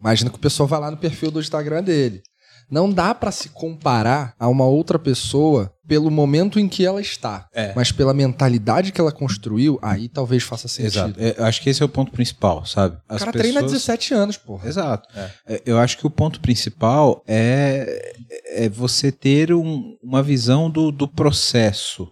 Imagina 0.00 0.30
que 0.30 0.36
o 0.36 0.40
pessoal 0.40 0.68
vai 0.68 0.78
lá 0.80 0.90
no 0.90 0.96
perfil 0.96 1.30
do 1.30 1.40
Instagram 1.40 1.82
dele. 1.82 2.22
Não 2.70 2.92
dá 2.92 3.14
pra 3.14 3.32
se 3.32 3.48
comparar 3.48 4.34
a 4.38 4.46
uma 4.46 4.66
outra 4.66 4.98
pessoa 4.98 5.72
pelo 5.88 6.10
momento 6.10 6.60
em 6.60 6.68
que 6.68 6.84
ela 6.84 7.00
está, 7.00 7.48
É. 7.54 7.72
mas 7.74 7.90
pela 7.90 8.12
mentalidade 8.12 8.92
que 8.92 9.00
ela 9.00 9.10
construiu, 9.10 9.78
aí 9.80 10.06
talvez 10.06 10.42
faça 10.42 10.68
sentido. 10.68 10.88
Exato. 11.08 11.14
É, 11.18 11.34
eu 11.38 11.44
acho 11.46 11.62
que 11.62 11.70
esse 11.70 11.82
é 11.82 11.86
o 11.86 11.88
ponto 11.88 12.12
principal, 12.12 12.66
sabe? 12.66 12.96
O 12.96 13.00
As 13.08 13.20
cara 13.20 13.32
treina 13.32 13.60
há 13.60 13.62
pessoas- 13.62 13.80
17 13.80 14.12
anos, 14.12 14.36
porra. 14.36 14.68
Exato. 14.68 15.08
É, 15.46 15.62
Eu 15.64 15.78
acho 15.78 15.96
que 15.96 16.06
o 16.06 16.10
ponto 16.10 16.40
principal 16.40 17.24
é, 17.26 18.12
é 18.48 18.68
você 18.68 19.10
ter 19.10 19.50
um- 19.54 19.96
uma 20.02 20.22
visão 20.22 20.68
do, 20.70 20.92
do 20.92 21.08
processo 21.08 22.06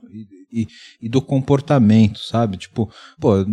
e, 0.50 0.62
e- 0.62 0.66
e 1.02 1.08
do 1.10 1.20
comportamento, 1.20 2.18
sabe? 2.20 2.56
Tipo, 2.56 2.90
pô, 3.20 3.44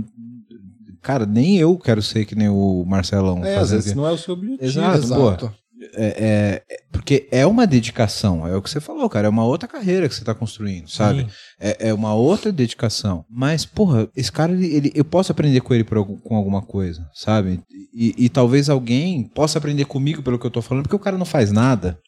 cara, 1.03 1.25
nem 1.25 1.57
eu 1.57 1.77
quero 1.77 2.01
ser 2.01 2.25
que 2.25 2.33
nem 2.35 2.49
o 2.49 2.83
Marcelão. 2.87 3.43
É, 3.45 3.49
às 3.55 3.59
fazendo 3.59 3.77
vezes 3.77 3.93
não 3.95 4.07
é 4.07 4.11
o 4.11 4.17
seu 4.17 4.33
objetivo. 4.33 4.63
Exato. 4.65 4.97
Exato. 4.97 5.53
é, 5.95 6.05
é- 6.05 6.63
é- 6.73 6.77
porque 6.93 7.27
é 7.29 7.45
uma 7.45 7.67
dedicação, 7.67 8.47
é 8.47 8.55
o 8.55 8.61
que 8.61 8.69
você 8.69 8.79
falou, 8.79 9.09
cara, 9.09 9.27
é 9.27 9.29
uma 9.29 9.43
outra 9.43 9.67
carreira 9.67 10.07
que 10.07 10.15
você 10.15 10.23
tá 10.23 10.33
construindo, 10.33 10.87
sabe? 10.89 11.27
É, 11.59 11.89
é 11.89 11.93
uma 11.93 12.13
outra 12.13 12.53
dedicação. 12.53 13.25
Mas, 13.29 13.65
porra, 13.65 14.07
esse 14.15 14.31
cara, 14.31 14.53
ele, 14.53 14.73
ele- 14.73 14.91
eu 14.95 15.03
posso 15.03 15.31
aprender 15.33 15.59
com 15.59 15.73
ele 15.73 15.83
por 15.83 16.05
com 16.21 16.35
alguma 16.37 16.61
coisa, 16.61 17.05
sabe? 17.13 17.59
E, 17.93 18.15
e 18.17 18.29
talvez 18.29 18.69
alguém 18.69 19.23
possa 19.23 19.57
aprender 19.57 19.83
comigo 19.85 20.23
pelo 20.23 20.39
que 20.39 20.45
eu 20.47 20.51
tô 20.51 20.61
falando, 20.61 20.83
porque 20.83 20.95
o 20.95 20.99
cara 20.99 21.17
não 21.17 21.25
faz 21.25 21.51
nada, 21.51 21.99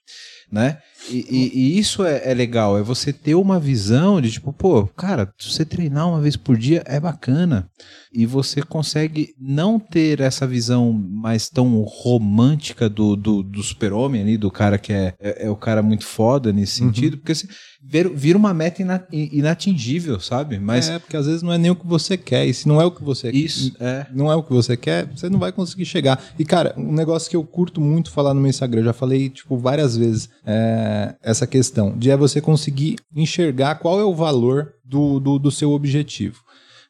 né? 0.51 0.77
E, 1.09 1.17
e- 1.29 1.51
e 1.75 1.79
isso 1.79 2.03
é, 2.03 2.21
é 2.31 2.33
legal, 2.33 2.77
é 2.77 2.81
você 2.81 3.11
ter 3.13 3.35
uma 3.35 3.59
visão 3.59 4.19
de 4.21 4.31
tipo, 4.31 4.51
pô, 4.53 4.87
cara, 4.87 5.31
se 5.37 5.51
você 5.51 5.65
treinar 5.65 6.07
uma 6.09 6.21
vez 6.21 6.35
por 6.35 6.57
dia 6.57 6.83
é 6.85 6.99
bacana. 6.99 7.69
E 8.17 8.25
você 8.25 8.61
consegue 8.61 9.33
não 9.37 9.77
ter 9.77 10.21
essa 10.21 10.47
visão 10.47 10.93
mais 10.93 11.49
tão 11.49 11.81
romântica 11.83 12.87
do, 12.89 13.13
do, 13.15 13.43
do 13.43 13.61
super-homem 13.61 14.21
ali, 14.21 14.37
do 14.37 14.49
cara 14.49 14.77
que 14.77 14.93
é, 14.93 15.13
é, 15.19 15.45
é 15.47 15.49
o 15.49 15.55
cara 15.55 15.83
muito 15.83 16.05
foda 16.05 16.53
nesse 16.53 16.81
Uhum. 16.81 16.87
sentido, 16.93 17.17
porque 17.17 17.35
você 17.35 17.47
vira, 17.87 18.37
uma 18.37 18.53
meta 18.53 18.81
ina- 18.81 19.05
inatingível, 19.11 20.19
sabe? 20.19 20.59
Mas 20.59 20.89
É, 20.89 20.99
porque 20.99 21.15
às 21.15 21.25
vezes 21.27 21.41
não 21.41 21.53
é 21.53 21.57
nem 21.57 21.71
o 21.71 21.75
que 21.75 21.85
você 21.85 22.17
quer. 22.17 22.45
E 22.45 22.53
se 22.53 22.67
não 22.67 22.81
é 22.81 22.85
o 22.85 22.91
que 22.91 23.03
você 23.03 23.29
isso 23.31 23.75
é. 23.79 24.05
não 24.13 24.31
é 24.31 24.35
o 24.35 24.43
que 24.43 24.51
você 24.51 24.75
quer, 24.75 25.05
você 25.05 25.29
não 25.29 25.39
vai 25.39 25.51
conseguir 25.51 25.85
chegar. 25.85 26.21
E, 26.37 26.43
cara, 26.43 26.73
um 26.77 26.91
negócio 26.91 27.29
que 27.29 27.35
eu 27.35 27.43
curto 27.43 27.79
muito 27.79 28.11
falar 28.11 28.33
no 28.33 28.41
meu 28.41 28.49
Instagram, 28.49 28.81
eu 28.81 28.85
já 28.85 28.93
falei, 28.93 29.29
tipo, 29.29 29.57
várias 29.57 29.95
vezes, 29.95 30.29
é 30.45 31.15
essa 31.21 31.45
questão 31.47 31.97
de 31.97 32.09
é 32.09 32.17
você 32.17 32.41
conseguir 32.41 32.95
enxergar 33.15 33.75
qual 33.75 33.99
é 33.99 34.03
o 34.03 34.15
valor 34.15 34.73
do, 34.83 35.19
do, 35.19 35.39
do 35.39 35.51
seu 35.51 35.71
objetivo. 35.71 36.43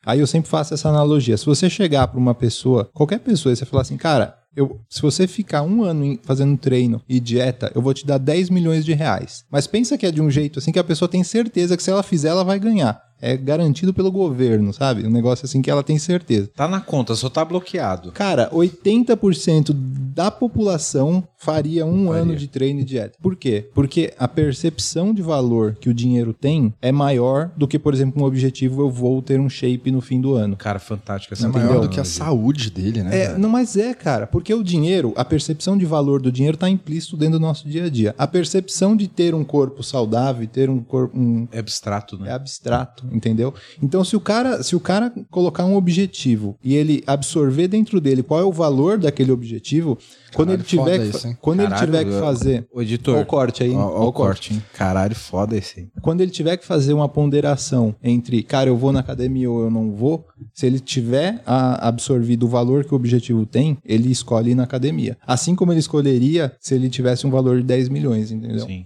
Aí 0.05 0.19
eu 0.19 0.27
sempre 0.27 0.49
faço 0.49 0.73
essa 0.73 0.87
analogia. 0.89 1.35
Se 1.35 1.45
você 1.45 1.69
chegar 1.69 2.07
para 2.07 2.19
uma 2.19 2.35
pessoa, 2.35 2.89
qualquer 2.93 3.19
pessoa, 3.19 3.51
e 3.51 3.55
você 3.55 3.65
falar 3.65 3.81
assim, 3.81 3.97
cara, 3.97 4.35
eu, 4.55 4.79
se 4.89 5.01
você 5.01 5.27
ficar 5.27 5.61
um 5.63 5.83
ano 5.83 6.17
fazendo 6.23 6.57
treino 6.57 7.01
e 7.09 7.19
dieta, 7.19 7.71
eu 7.75 7.81
vou 7.81 7.93
te 7.93 8.05
dar 8.05 8.17
10 8.17 8.49
milhões 8.49 8.85
de 8.85 8.93
reais. 8.93 9.43
Mas 9.51 9.67
pensa 9.67 9.97
que 9.97 10.05
é 10.05 10.11
de 10.11 10.21
um 10.21 10.31
jeito 10.31 10.59
assim 10.59 10.71
que 10.71 10.79
a 10.79 10.83
pessoa 10.83 11.09
tem 11.09 11.23
certeza 11.23 11.75
que 11.75 11.83
se 11.83 11.91
ela 11.91 12.03
fizer, 12.03 12.29
ela 12.29 12.43
vai 12.43 12.57
ganhar. 12.59 13.01
É 13.21 13.35
garantido 13.37 13.93
pelo 13.93 14.11
governo, 14.11 14.73
sabe? 14.73 15.05
Um 15.05 15.09
negócio 15.11 15.45
assim 15.45 15.61
que 15.61 15.71
ela 15.71 15.83
tem 15.83 15.97
certeza. 15.97 16.49
Tá 16.55 16.67
na 16.67 16.81
conta, 16.81 17.15
só 17.15 17.29
tá 17.29 17.43
bloqueado. 17.45 18.11
Cara, 18.11 18.49
80% 18.51 19.73
da 20.15 20.31
população 20.31 21.23
faria 21.37 21.85
um 21.85 22.07
Faria. 22.07 22.21
ano 22.21 22.35
de 22.35 22.47
treino 22.47 22.79
e 22.79 22.83
dieta. 22.83 23.17
Por 23.21 23.35
quê? 23.35 23.69
Porque 23.73 24.13
a 24.17 24.27
percepção 24.27 25.13
de 25.13 25.21
valor 25.21 25.75
que 25.79 25.89
o 25.89 25.93
dinheiro 25.93 26.33
tem 26.33 26.73
é 26.81 26.91
maior 26.91 27.51
do 27.55 27.67
que, 27.67 27.77
por 27.77 27.93
exemplo, 27.93 28.21
um 28.21 28.25
objetivo 28.25 28.81
eu 28.81 28.89
vou 28.89 29.21
ter 29.21 29.39
um 29.39 29.49
shape 29.49 29.91
no 29.91 30.01
fim 30.01 30.19
do 30.19 30.33
ano. 30.35 30.55
Cara, 30.55 30.79
fantástico 30.79 31.33
É 31.33 31.37
essa 31.37 31.47
maior 31.49 31.63
analogia. 31.65 31.87
do 31.89 31.93
que 31.93 31.99
a 31.99 32.05
saúde 32.05 32.69
dele, 32.71 33.03
né? 33.03 33.23
É, 33.23 33.37
não, 33.37 33.49
mas 33.49 33.75
é, 33.77 33.93
cara, 33.93 34.25
porque 34.25 34.53
o 34.53 34.63
dinheiro, 34.63 35.13
a 35.15 35.23
percepção 35.25 35.77
de 35.77 35.85
valor 35.85 36.21
do 36.21 36.31
dinheiro 36.31 36.55
está 36.55 36.69
implícito 36.69 37.15
dentro 37.17 37.39
do 37.39 37.41
nosso 37.41 37.67
dia 37.67 37.85
a 37.85 37.89
dia. 37.89 38.15
A 38.17 38.25
percepção 38.27 38.95
de 38.95 39.07
ter 39.07 39.35
um 39.35 39.43
corpo 39.43 39.83
saudável, 39.83 40.43
e 40.43 40.47
ter 40.47 40.69
um 40.69 40.79
corpo, 40.81 41.17
um, 41.17 41.47
É 41.51 41.59
abstrato, 41.59 42.17
né? 42.17 42.29
é 42.29 42.33
abstrato, 42.33 43.04
entendeu? 43.11 43.53
Então, 43.81 44.03
se 44.03 44.15
o 44.15 44.19
cara, 44.19 44.61
se 44.63 44.75
o 44.75 44.79
cara 44.79 45.11
colocar 45.29 45.65
um 45.65 45.75
objetivo 45.75 46.57
e 46.63 46.75
ele 46.75 47.03
absorver 47.07 47.67
dentro 47.67 47.99
dele 48.01 48.23
qual 48.23 48.39
é 48.39 48.43
o 48.43 48.51
valor 48.51 48.97
daquele 48.97 49.31
objetivo, 49.31 49.97
quando 50.33 50.51
ele 50.51 50.63
tiver 50.63 50.99
que, 50.99 51.15
isso, 51.17 51.37
quando 51.39 51.61
ele 51.61 51.69
Caralho, 51.69 51.85
tiver 51.85 52.05
que 52.05 52.19
fazer 52.19 52.67
O 52.73 52.81
editor. 52.81 53.19
O 53.21 53.25
corte 53.25 53.63
aí, 53.63 53.71
o 53.71 54.07
o 54.07 54.11
corte, 54.13 54.53
hein? 54.53 54.63
Caralho, 54.73 55.15
foda 55.15 55.55
esse. 55.55 55.79
aí. 55.81 55.87
quando 56.01 56.21
ele 56.21 56.31
tiver 56.31 56.57
que 56.57 56.65
fazer 56.65 56.93
uma 56.93 57.07
ponderação 57.07 57.95
entre, 58.03 58.43
cara, 58.43 58.69
eu 58.69 58.75
vou 58.77 58.91
na 58.91 58.99
academia 58.99 59.49
ou 59.49 59.63
eu 59.63 59.71
não 59.71 59.91
vou, 59.91 60.25
se 60.53 60.65
ele 60.65 60.79
tiver 60.79 61.41
a- 61.45 61.87
absorvido 61.87 62.43
o 62.45 62.49
valor 62.49 62.83
que 62.83 62.93
o 62.93 62.95
objetivo 62.97 63.45
tem, 63.45 63.77
ele 63.85 64.11
escolhe 64.11 64.51
ir 64.51 64.55
na 64.55 64.63
academia. 64.63 65.17
Assim 65.25 65.55
como 65.55 65.71
ele 65.71 65.79
escolheria 65.79 66.51
se 66.59 66.75
ele 66.75 66.89
tivesse 66.89 67.25
um 67.25 67.29
valor 67.31 67.57
de 67.57 67.63
10 67.63 67.87
milhões, 67.89 68.31
entendeu? 68.31 68.65
Sim. 68.65 68.85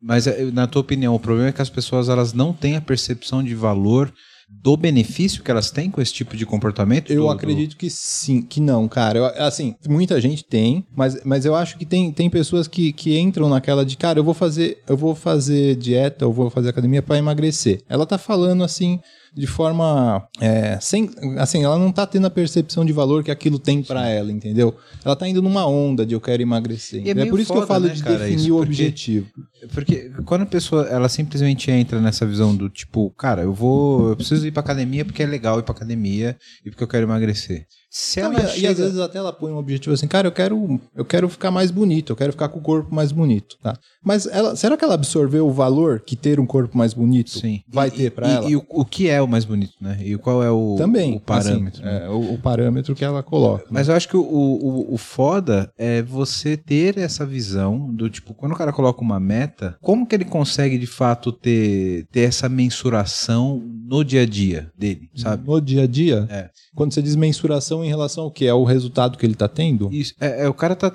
Mas 0.00 0.26
eh, 0.26 0.50
na 0.52 0.66
tua 0.66 0.80
opinião, 0.82 1.14
o 1.14 1.20
problema 1.20 1.48
é 1.48 1.52
que 1.52 1.62
as 1.62 1.70
pessoas 1.70 2.08
elas 2.08 2.32
não 2.32 2.52
têm 2.52 2.76
a 2.76 2.80
percepção 2.80 3.42
de 3.42 3.54
valor 3.54 4.12
do 4.52 4.76
benefício 4.76 5.44
que 5.44 5.50
elas 5.50 5.70
têm 5.70 5.90
com 5.90 6.00
esse 6.02 6.12
tipo 6.12 6.36
de 6.36 6.44
comportamento? 6.44 7.10
Eu 7.12 7.20
do- 7.22 7.26
do- 7.28 7.30
acredito 7.30 7.76
que 7.76 7.88
sim, 7.88 8.42
que 8.42 8.60
não, 8.60 8.88
cara. 8.88 9.18
Eu, 9.18 9.24
assim, 9.46 9.76
muita 9.88 10.20
gente 10.20 10.44
tem, 10.44 10.84
mas, 10.96 11.22
mas 11.24 11.44
eu 11.44 11.54
acho 11.54 11.78
que 11.78 11.86
tem, 11.86 12.10
tem 12.10 12.28
pessoas 12.28 12.66
que, 12.66 12.92
que 12.92 13.16
entram 13.18 13.48
naquela 13.48 13.84
de, 13.84 13.96
cara, 13.96 14.18
eu 14.18 14.24
vou 14.24 14.34
fazer, 14.34 14.78
eu 14.88 14.96
vou 14.96 15.14
fazer 15.14 15.76
dieta, 15.76 16.24
eu 16.24 16.32
vou 16.32 16.50
fazer 16.50 16.70
academia 16.70 17.00
para 17.00 17.16
emagrecer. 17.18 17.80
Ela 17.88 18.04
tá 18.04 18.18
falando 18.18 18.64
assim 18.64 18.98
de 19.36 19.46
forma 19.46 20.26
é, 20.40 20.78
sem, 20.80 21.08
assim, 21.38 21.62
ela 21.64 21.78
não 21.78 21.92
tá 21.92 22.06
tendo 22.06 22.26
a 22.26 22.30
percepção 22.30 22.84
de 22.84 22.92
valor 22.92 23.22
que 23.22 23.30
aquilo 23.30 23.58
tem 23.58 23.82
para 23.82 24.08
ela, 24.08 24.30
entendeu? 24.32 24.74
Ela 25.04 25.14
tá 25.16 25.28
indo 25.28 25.40
numa 25.40 25.66
onda 25.66 26.04
de 26.04 26.14
eu 26.14 26.20
quero 26.20 26.42
emagrecer. 26.42 27.02
É 27.06 27.10
é 27.10 27.26
por 27.26 27.38
isso 27.38 27.52
que 27.52 27.58
eu 27.58 27.62
foda, 27.62 27.66
falo 27.66 27.86
né, 27.86 27.94
de 27.94 28.02
cara, 28.02 28.18
definir 28.18 28.36
isso, 28.36 28.54
o 28.54 28.56
porque- 28.58 28.68
objetivo. 28.70 29.26
Porque 29.72 30.10
quando 30.24 30.42
a 30.42 30.46
pessoa 30.46 30.86
ela 30.88 31.08
simplesmente 31.08 31.70
entra 31.70 32.00
nessa 32.00 32.26
visão 32.26 32.54
do 32.56 32.68
tipo, 32.68 33.10
cara, 33.10 33.42
eu 33.42 33.52
vou, 33.52 34.10
eu 34.10 34.16
preciso 34.16 34.46
ir 34.46 34.50
pra 34.50 34.60
academia 34.60 35.04
porque 35.04 35.22
é 35.22 35.26
legal 35.26 35.58
ir 35.58 35.62
pra 35.62 35.74
academia 35.74 36.36
e 36.64 36.70
porque 36.70 36.82
eu 36.82 36.88
quero 36.88 37.04
emagrecer. 37.06 37.66
Se 37.92 38.20
Não, 38.20 38.32
ela 38.32 38.42
e, 38.42 38.46
e 38.46 38.48
chega- 38.60 38.70
às 38.72 38.78
vezes 38.78 38.98
até 39.00 39.18
ela 39.18 39.32
põe 39.32 39.50
um 39.50 39.56
objetivo 39.58 39.92
assim, 39.92 40.06
cara, 40.06 40.28
eu 40.28 40.32
quero, 40.32 40.80
eu 40.94 41.04
quero 41.04 41.28
ficar 41.28 41.50
mais 41.50 41.72
bonito, 41.72 42.12
eu 42.12 42.16
quero 42.16 42.30
ficar 42.30 42.48
com 42.48 42.60
o 42.60 42.62
corpo 42.62 42.94
mais 42.94 43.10
bonito, 43.10 43.56
tá? 43.60 43.76
Mas 44.02 44.26
ela, 44.26 44.54
será 44.54 44.76
que 44.76 44.84
ela 44.84 44.94
absorveu 44.94 45.46
o 45.48 45.50
valor 45.52 45.98
que 46.00 46.14
ter 46.14 46.38
um 46.38 46.46
corpo 46.46 46.78
mais 46.78 46.94
bonito 46.94 47.30
Sim. 47.30 47.62
vai 47.68 47.88
E- 47.88 47.90
ter 47.90 48.10
pra 48.12 48.28
e- 48.28 48.32
ela? 48.32 48.50
E 48.50 48.54
o, 48.56 48.64
o 48.68 48.84
que 48.84 49.08
é 49.08 49.20
o 49.20 49.26
mais 49.26 49.44
bonito, 49.44 49.72
né? 49.80 49.98
E 50.04 50.16
qual 50.16 50.40
é 50.42 50.50
o, 50.50 50.76
Também, 50.78 51.16
o 51.16 51.20
parâmetro. 51.20 51.82
assim, 51.84 51.92
né? 51.94 52.04
é, 52.06 52.08
o, 52.08 52.34
o 52.34 52.38
parâmetro 52.38 52.94
que 52.94 53.04
ela 53.04 53.24
coloca. 53.24 53.66
Mas 53.70 53.88
eu 53.88 53.94
acho 53.96 54.08
que 54.08 54.16
o, 54.16 54.22
o, 54.22 54.94
o 54.94 54.96
foda 54.96 55.72
é 55.76 56.00
você 56.00 56.56
ter 56.56 56.96
essa 56.96 57.26
visão 57.26 57.92
do 57.92 58.08
tipo, 58.08 58.34
quando 58.34 58.52
o 58.52 58.56
cara 58.56 58.72
coloca 58.72 59.00
uma 59.02 59.18
meta, 59.18 59.76
como 59.82 60.06
que 60.06 60.14
ele 60.14 60.24
consegue 60.24 60.78
de 60.78 60.86
fato 60.86 61.32
ter, 61.32 62.06
ter 62.12 62.20
essa 62.20 62.48
mensuração 62.48 63.60
no 63.84 64.04
dia 64.04 64.22
a 64.22 64.26
dia 64.26 64.70
dele, 64.78 65.10
sabe? 65.16 65.44
No 65.46 65.60
dia 65.60 65.82
a 65.82 65.86
dia, 65.86 66.26
É. 66.30 66.48
quando 66.74 66.94
você 66.94 67.02
diz 67.02 67.16
mensuração 67.16 67.79
em 67.84 67.88
relação 67.88 68.24
ao 68.24 68.30
que? 68.30 68.46
É 68.46 68.54
o 68.54 68.64
resultado 68.64 69.16
que 69.18 69.24
ele 69.26 69.34
tá 69.34 69.48
tendo? 69.48 69.88
Isso, 69.92 70.14
é, 70.20 70.44
é, 70.44 70.48
o 70.48 70.54
cara 70.54 70.74
tá. 70.76 70.92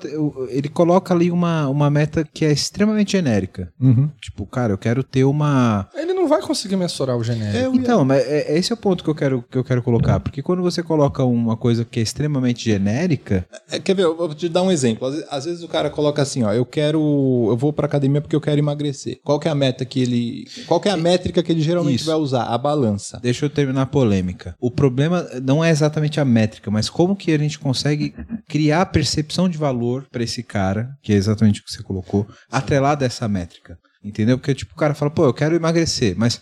Ele 0.48 0.68
coloca 0.68 1.12
ali 1.14 1.30
uma, 1.30 1.68
uma 1.68 1.90
meta 1.90 2.26
que 2.32 2.44
é 2.44 2.52
extremamente 2.52 3.12
genérica. 3.12 3.72
Uhum. 3.80 4.08
Tipo, 4.20 4.46
cara, 4.46 4.72
eu 4.72 4.78
quero 4.78 5.02
ter 5.02 5.24
uma. 5.24 5.88
Ele 5.94 6.12
não 6.12 6.26
vai 6.28 6.40
conseguir 6.42 6.76
mensurar 6.76 7.16
o 7.16 7.22
genérico. 7.24 7.56
Eu 7.56 7.74
ia- 7.74 7.80
Então, 7.80 8.04
mas 8.04 8.22
é, 8.26 8.52
é 8.54 8.58
esse 8.58 8.72
é 8.72 8.74
o 8.74 8.78
ponto 8.78 9.02
que 9.04 9.10
eu 9.10 9.14
quero, 9.14 9.44
que 9.50 9.56
eu 9.58 9.64
quero 9.64 9.82
colocar. 9.82 10.20
Porque 10.20 10.42
quando 10.42 10.62
você 10.62 10.82
coloca 10.82 11.22
uma 11.24 11.56
coisa 11.56 11.84
que 11.84 11.98
é 12.00 12.02
extremamente 12.02 12.64
genérica, 12.64 13.46
É, 13.70 13.78
quer 13.78 13.94
ver, 13.94 14.02
eu 14.04 14.16
vou 14.16 14.34
te 14.34 14.48
dar 14.48 14.62
um 14.62 14.70
exemplo. 14.70 15.06
Às, 15.08 15.24
às 15.30 15.44
vezes 15.44 15.62
o 15.62 15.68
cara 15.68 15.90
coloca 15.90 16.20
assim, 16.22 16.42
ó, 16.42 16.52
eu 16.52 16.64
quero, 16.64 16.98
eu 17.50 17.56
vou 17.56 17.72
pra 17.72 17.86
academia 17.86 18.20
porque 18.20 18.34
eu 18.36 18.40
quero 18.40 18.58
emagrecer. 18.58 19.18
Qual 19.24 19.38
que 19.38 19.48
é 19.48 19.50
a 19.50 19.54
meta 19.54 19.84
que 19.84 20.00
ele, 20.00 20.46
qual 20.66 20.80
que 20.80 20.88
é 20.88 20.92
a 20.92 20.96
métrica 20.96 21.42
que 21.42 21.52
ele 21.52 21.60
geralmente 21.60 21.96
Isso. 22.00 22.06
vai 22.06 22.16
usar? 22.16 22.44
A 22.44 22.58
balança. 22.58 23.18
Deixa 23.22 23.44
eu 23.46 23.50
terminar 23.50 23.82
a 23.82 23.86
polêmica. 23.86 24.54
O 24.60 24.70
problema 24.70 25.26
não 25.42 25.62
é 25.64 25.70
exatamente 25.70 26.20
a 26.20 26.24
métrica, 26.24 26.70
mas 26.76 26.90
como 26.90 27.16
que 27.16 27.32
a 27.32 27.38
gente 27.38 27.58
consegue 27.58 28.14
criar 28.46 28.82
a 28.82 28.86
percepção 28.86 29.48
de 29.48 29.56
valor 29.56 30.06
para 30.12 30.22
esse 30.22 30.42
cara, 30.42 30.90
que 31.02 31.10
é 31.10 31.16
exatamente 31.16 31.62
o 31.62 31.64
que 31.64 31.72
você 31.72 31.82
colocou, 31.82 32.28
atrelado 32.50 33.02
a 33.02 33.06
essa 33.06 33.26
métrica. 33.26 33.78
Entendeu? 34.04 34.36
Porque 34.36 34.54
tipo, 34.54 34.74
o 34.74 34.76
cara 34.76 34.92
fala, 34.92 35.10
pô, 35.10 35.24
eu 35.24 35.32
quero 35.32 35.56
emagrecer, 35.56 36.14
mas 36.18 36.38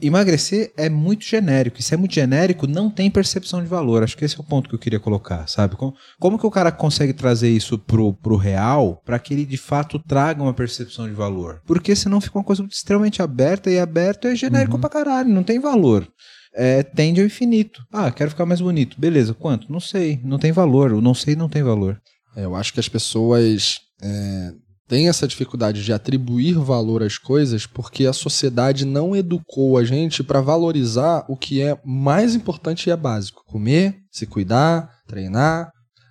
emagrecer 0.00 0.72
é 0.74 0.88
muito 0.88 1.22
genérico. 1.26 1.78
E 1.78 1.82
se 1.82 1.92
é 1.92 1.98
muito 1.98 2.14
genérico, 2.14 2.66
não 2.66 2.88
tem 2.88 3.10
percepção 3.10 3.60
de 3.60 3.68
valor. 3.68 4.02
Acho 4.02 4.16
que 4.16 4.24
esse 4.24 4.36
é 4.36 4.40
o 4.40 4.42
ponto 4.42 4.70
que 4.70 4.74
eu 4.74 4.78
queria 4.78 4.98
colocar, 4.98 5.46
sabe? 5.46 5.76
Como, 5.76 5.94
como 6.18 6.38
que 6.38 6.46
o 6.46 6.50
cara 6.50 6.72
consegue 6.72 7.12
trazer 7.12 7.50
isso 7.50 7.78
pro, 7.78 8.14
pro 8.14 8.36
real 8.36 9.02
para 9.04 9.18
que 9.18 9.34
ele 9.34 9.44
de 9.44 9.58
fato 9.58 9.98
traga 9.98 10.42
uma 10.42 10.54
percepção 10.54 11.06
de 11.06 11.12
valor? 11.12 11.60
Porque 11.66 11.94
senão 11.94 12.22
fica 12.22 12.38
uma 12.38 12.44
coisa 12.44 12.66
extremamente 12.70 13.20
aberta 13.20 13.70
e 13.70 13.78
aberto 13.78 14.28
é 14.28 14.34
genérico 14.34 14.78
pra 14.78 14.88
caralho, 14.88 15.28
não 15.28 15.42
tem 15.42 15.60
valor. 15.60 16.08
É, 16.54 16.82
tende 16.82 17.20
ao 17.20 17.26
infinito. 17.26 17.82
Ah, 17.92 18.10
quero 18.10 18.30
ficar 18.30 18.46
mais 18.46 18.60
bonito. 18.60 18.98
Beleza, 18.98 19.34
quanto? 19.34 19.70
Não 19.72 19.80
sei. 19.80 20.20
Não 20.22 20.38
tem 20.38 20.52
valor. 20.52 20.92
O 20.92 21.00
não 21.00 21.14
sei 21.14 21.34
não 21.34 21.48
tem 21.48 21.62
valor. 21.62 22.00
É, 22.36 22.44
eu 22.44 22.54
acho 22.54 22.72
que 22.72 22.80
as 22.80 22.88
pessoas 22.88 23.80
é, 24.00 24.52
têm 24.86 25.08
essa 25.08 25.26
dificuldade 25.26 25.84
de 25.84 25.92
atribuir 25.92 26.54
valor 26.54 27.02
às 27.02 27.18
coisas 27.18 27.66
porque 27.66 28.06
a 28.06 28.12
sociedade 28.12 28.84
não 28.84 29.16
educou 29.16 29.78
a 29.78 29.84
gente 29.84 30.22
para 30.22 30.40
valorizar 30.40 31.24
o 31.28 31.36
que 31.36 31.60
é 31.60 31.78
mais 31.84 32.34
importante 32.34 32.86
e 32.86 32.92
é 32.92 32.96
básico: 32.96 33.44
comer, 33.46 33.96
se 34.10 34.26
cuidar, 34.26 34.90
treinar. 35.06 35.70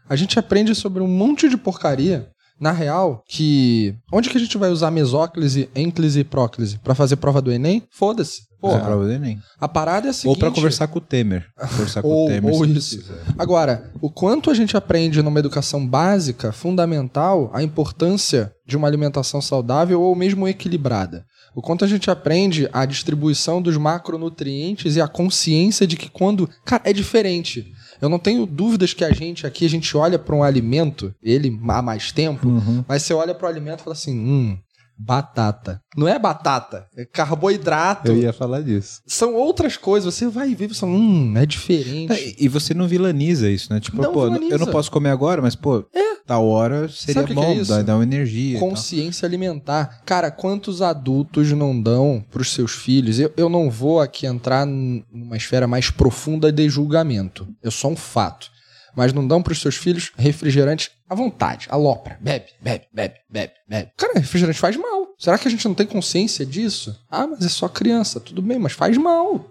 A 0.10 0.16
gente 0.16 0.38
aprende 0.38 0.76
sobre 0.76 1.02
um 1.02 1.08
monte 1.08 1.48
de 1.48 1.56
porcaria. 1.56 2.30
Na 2.64 2.72
real, 2.72 3.22
que. 3.28 3.94
Onde 4.12 4.30
que 4.30 4.38
a 4.38 4.40
gente 4.40 4.58
vai 4.58 4.70
usar 4.72 4.90
mesóclise, 4.90 5.70
ênclise 5.76 6.22
e 6.22 6.24
próclise? 6.24 6.78
Pra 6.80 6.96
fazer 6.96 7.18
prova 7.18 7.42
do 7.42 7.52
Enem? 7.52 7.84
Foda-se. 7.92 8.38
Fazer 8.62 8.76
Porra, 8.78 8.86
prova 8.86 9.04
do 9.06 9.12
Enem. 9.12 9.38
a 9.60 9.68
parada 9.68 10.08
é 10.08 10.10
a 10.12 10.14
seguinte. 10.14 10.30
Ou 10.36 10.40
pra 10.40 10.50
conversar 10.50 10.88
com 10.88 10.98
o 10.98 11.02
Temer. 11.02 11.46
Conversar 11.60 12.02
com 12.02 12.08
Ou- 12.10 12.26
o 12.28 12.30
Temer. 12.30 12.54
ou 12.54 12.66
isso. 12.66 12.98
quiser. 13.00 13.18
Agora, 13.38 13.92
o 14.02 14.10
quanto 14.10 14.50
a 14.50 14.54
gente 14.54 14.78
aprende 14.78 15.22
numa 15.22 15.38
educação 15.40 15.86
básica, 15.86 16.54
fundamental, 16.54 17.52
a 17.54 17.62
importância 17.62 18.54
de 18.66 18.78
uma 18.78 18.88
alimentação 18.88 19.42
saudável 19.42 20.02
ou 20.02 20.16
mesmo 20.16 20.48
equilibrada. 20.48 21.26
O 21.54 21.62
quanto 21.62 21.84
a 21.84 21.88
gente 21.88 22.10
aprende 22.10 22.68
a 22.72 22.86
distribuição 22.86 23.62
dos 23.62 23.76
macronutrientes 23.78 24.96
e 24.96 25.02
a 25.02 25.08
consciência 25.08 25.86
de 25.86 25.98
que 25.98 26.10
quando. 26.10 26.50
Cara, 26.66 26.82
é 26.86 26.94
diferente. 26.94 27.66
Eu 28.04 28.10
não 28.10 28.20
tenho 28.20 28.46
dúvidas 28.46 28.94
que 28.94 29.06
a 29.06 29.14
gente 29.14 29.48
aqui, 29.48 29.66
a 29.66 29.70
gente 29.70 29.96
olha 29.96 30.20
para 30.20 30.36
um 30.36 30.44
alimento, 30.44 31.16
ele 31.24 31.58
há 31.70 31.82
mais 31.82 32.12
tempo, 32.12 32.50
Uhum. 32.50 32.84
mas 32.86 33.04
você 33.04 33.14
olha 33.14 33.34
para 33.34 33.46
o 33.46 33.50
alimento 33.50 33.80
e 33.80 33.84
fala 33.84 33.94
assim: 33.96 34.20
hum, 34.20 34.58
batata. 34.98 35.82
Não 35.96 36.08
é 36.08 36.18
batata, 36.18 36.88
é 36.96 37.06
carboidrato. 37.06 38.12
Eu 38.12 38.18
ia 38.18 38.34
falar 38.34 38.62
disso. 38.62 39.02
São 39.06 39.36
outras 39.36 39.78
coisas. 39.78 40.14
Você 40.14 40.28
vai 40.28 40.54
ver 40.56 40.70
fala, 40.74 40.92
hum, 40.94 41.34
é 41.38 41.46
diferente. 41.46 42.12
É, 42.14 42.36
E 42.40 42.48
você 42.48 42.74
não 42.74 42.88
vilaniza 42.88 43.50
isso, 43.50 43.72
né? 43.72 43.80
Tipo, 43.80 44.02
Não 44.02 44.12
pô, 44.12 44.26
vilaniza. 44.26 44.56
eu 44.56 44.60
não 44.60 44.68
posso 44.68 44.90
comer 44.92 45.10
agora, 45.10 45.42
mas, 45.42 45.56
pô, 45.56 45.86
tal 46.26 46.48
hora 46.48 46.88
seria 46.90 47.24
bom, 47.24 47.54
que 47.54 47.62
é 47.62 47.64
dá, 47.66 47.82
dá 47.82 47.96
uma 47.96 48.04
energia. 48.04 48.60
Consciência 48.60 49.26
alimentar. 49.26 50.02
Cara, 50.06 50.32
quantos 50.32 50.82
adultos 50.82 51.52
não 51.52 51.80
dão 51.80 52.24
pros 52.32 52.52
seus 52.54 52.72
filhos? 52.72 53.20
Eu, 53.20 53.32
eu 53.38 53.50
não 53.50 53.70
vou 53.70 54.00
aqui 54.00 54.26
entrar 54.26 54.66
numa 54.66 55.38
esfera 55.38 55.68
mais 55.68 55.90
profunda 55.90 56.52
de 56.52 56.68
julgamento. 56.70 57.48
Eu 57.62 57.72
sou 57.72 57.92
um 57.92 57.96
fato. 57.96 58.53
Mas 58.96 59.12
não 59.14 59.28
dão 59.28 59.42
pros 59.42 59.60
seus 59.62 59.76
filhos 59.76 60.12
refrigerante 60.18 60.92
à 61.10 61.16
vontade. 61.16 61.68
Alopra. 61.70 62.18
Bebe, 62.22 62.46
bebe, 62.62 62.86
bebe, 62.94 63.16
bebe, 63.30 63.54
bebe. 63.68 63.92
Cara, 63.98 64.20
refrigerante 64.20 64.60
faz 64.60 64.76
mal. 64.78 65.08
Será 65.18 65.38
que 65.38 65.48
a 65.48 65.52
gente 65.52 65.68
não 65.68 65.74
tem 65.74 65.86
consciência 65.88 66.46
disso? 66.46 66.96
Ah, 67.10 67.26
mas 67.26 67.44
é 67.46 67.50
só 67.50 67.68
criança. 67.68 68.20
Tudo 68.20 68.42
bem, 68.42 68.60
mas 68.60 68.74
faz 68.74 68.98
mal. 68.98 69.50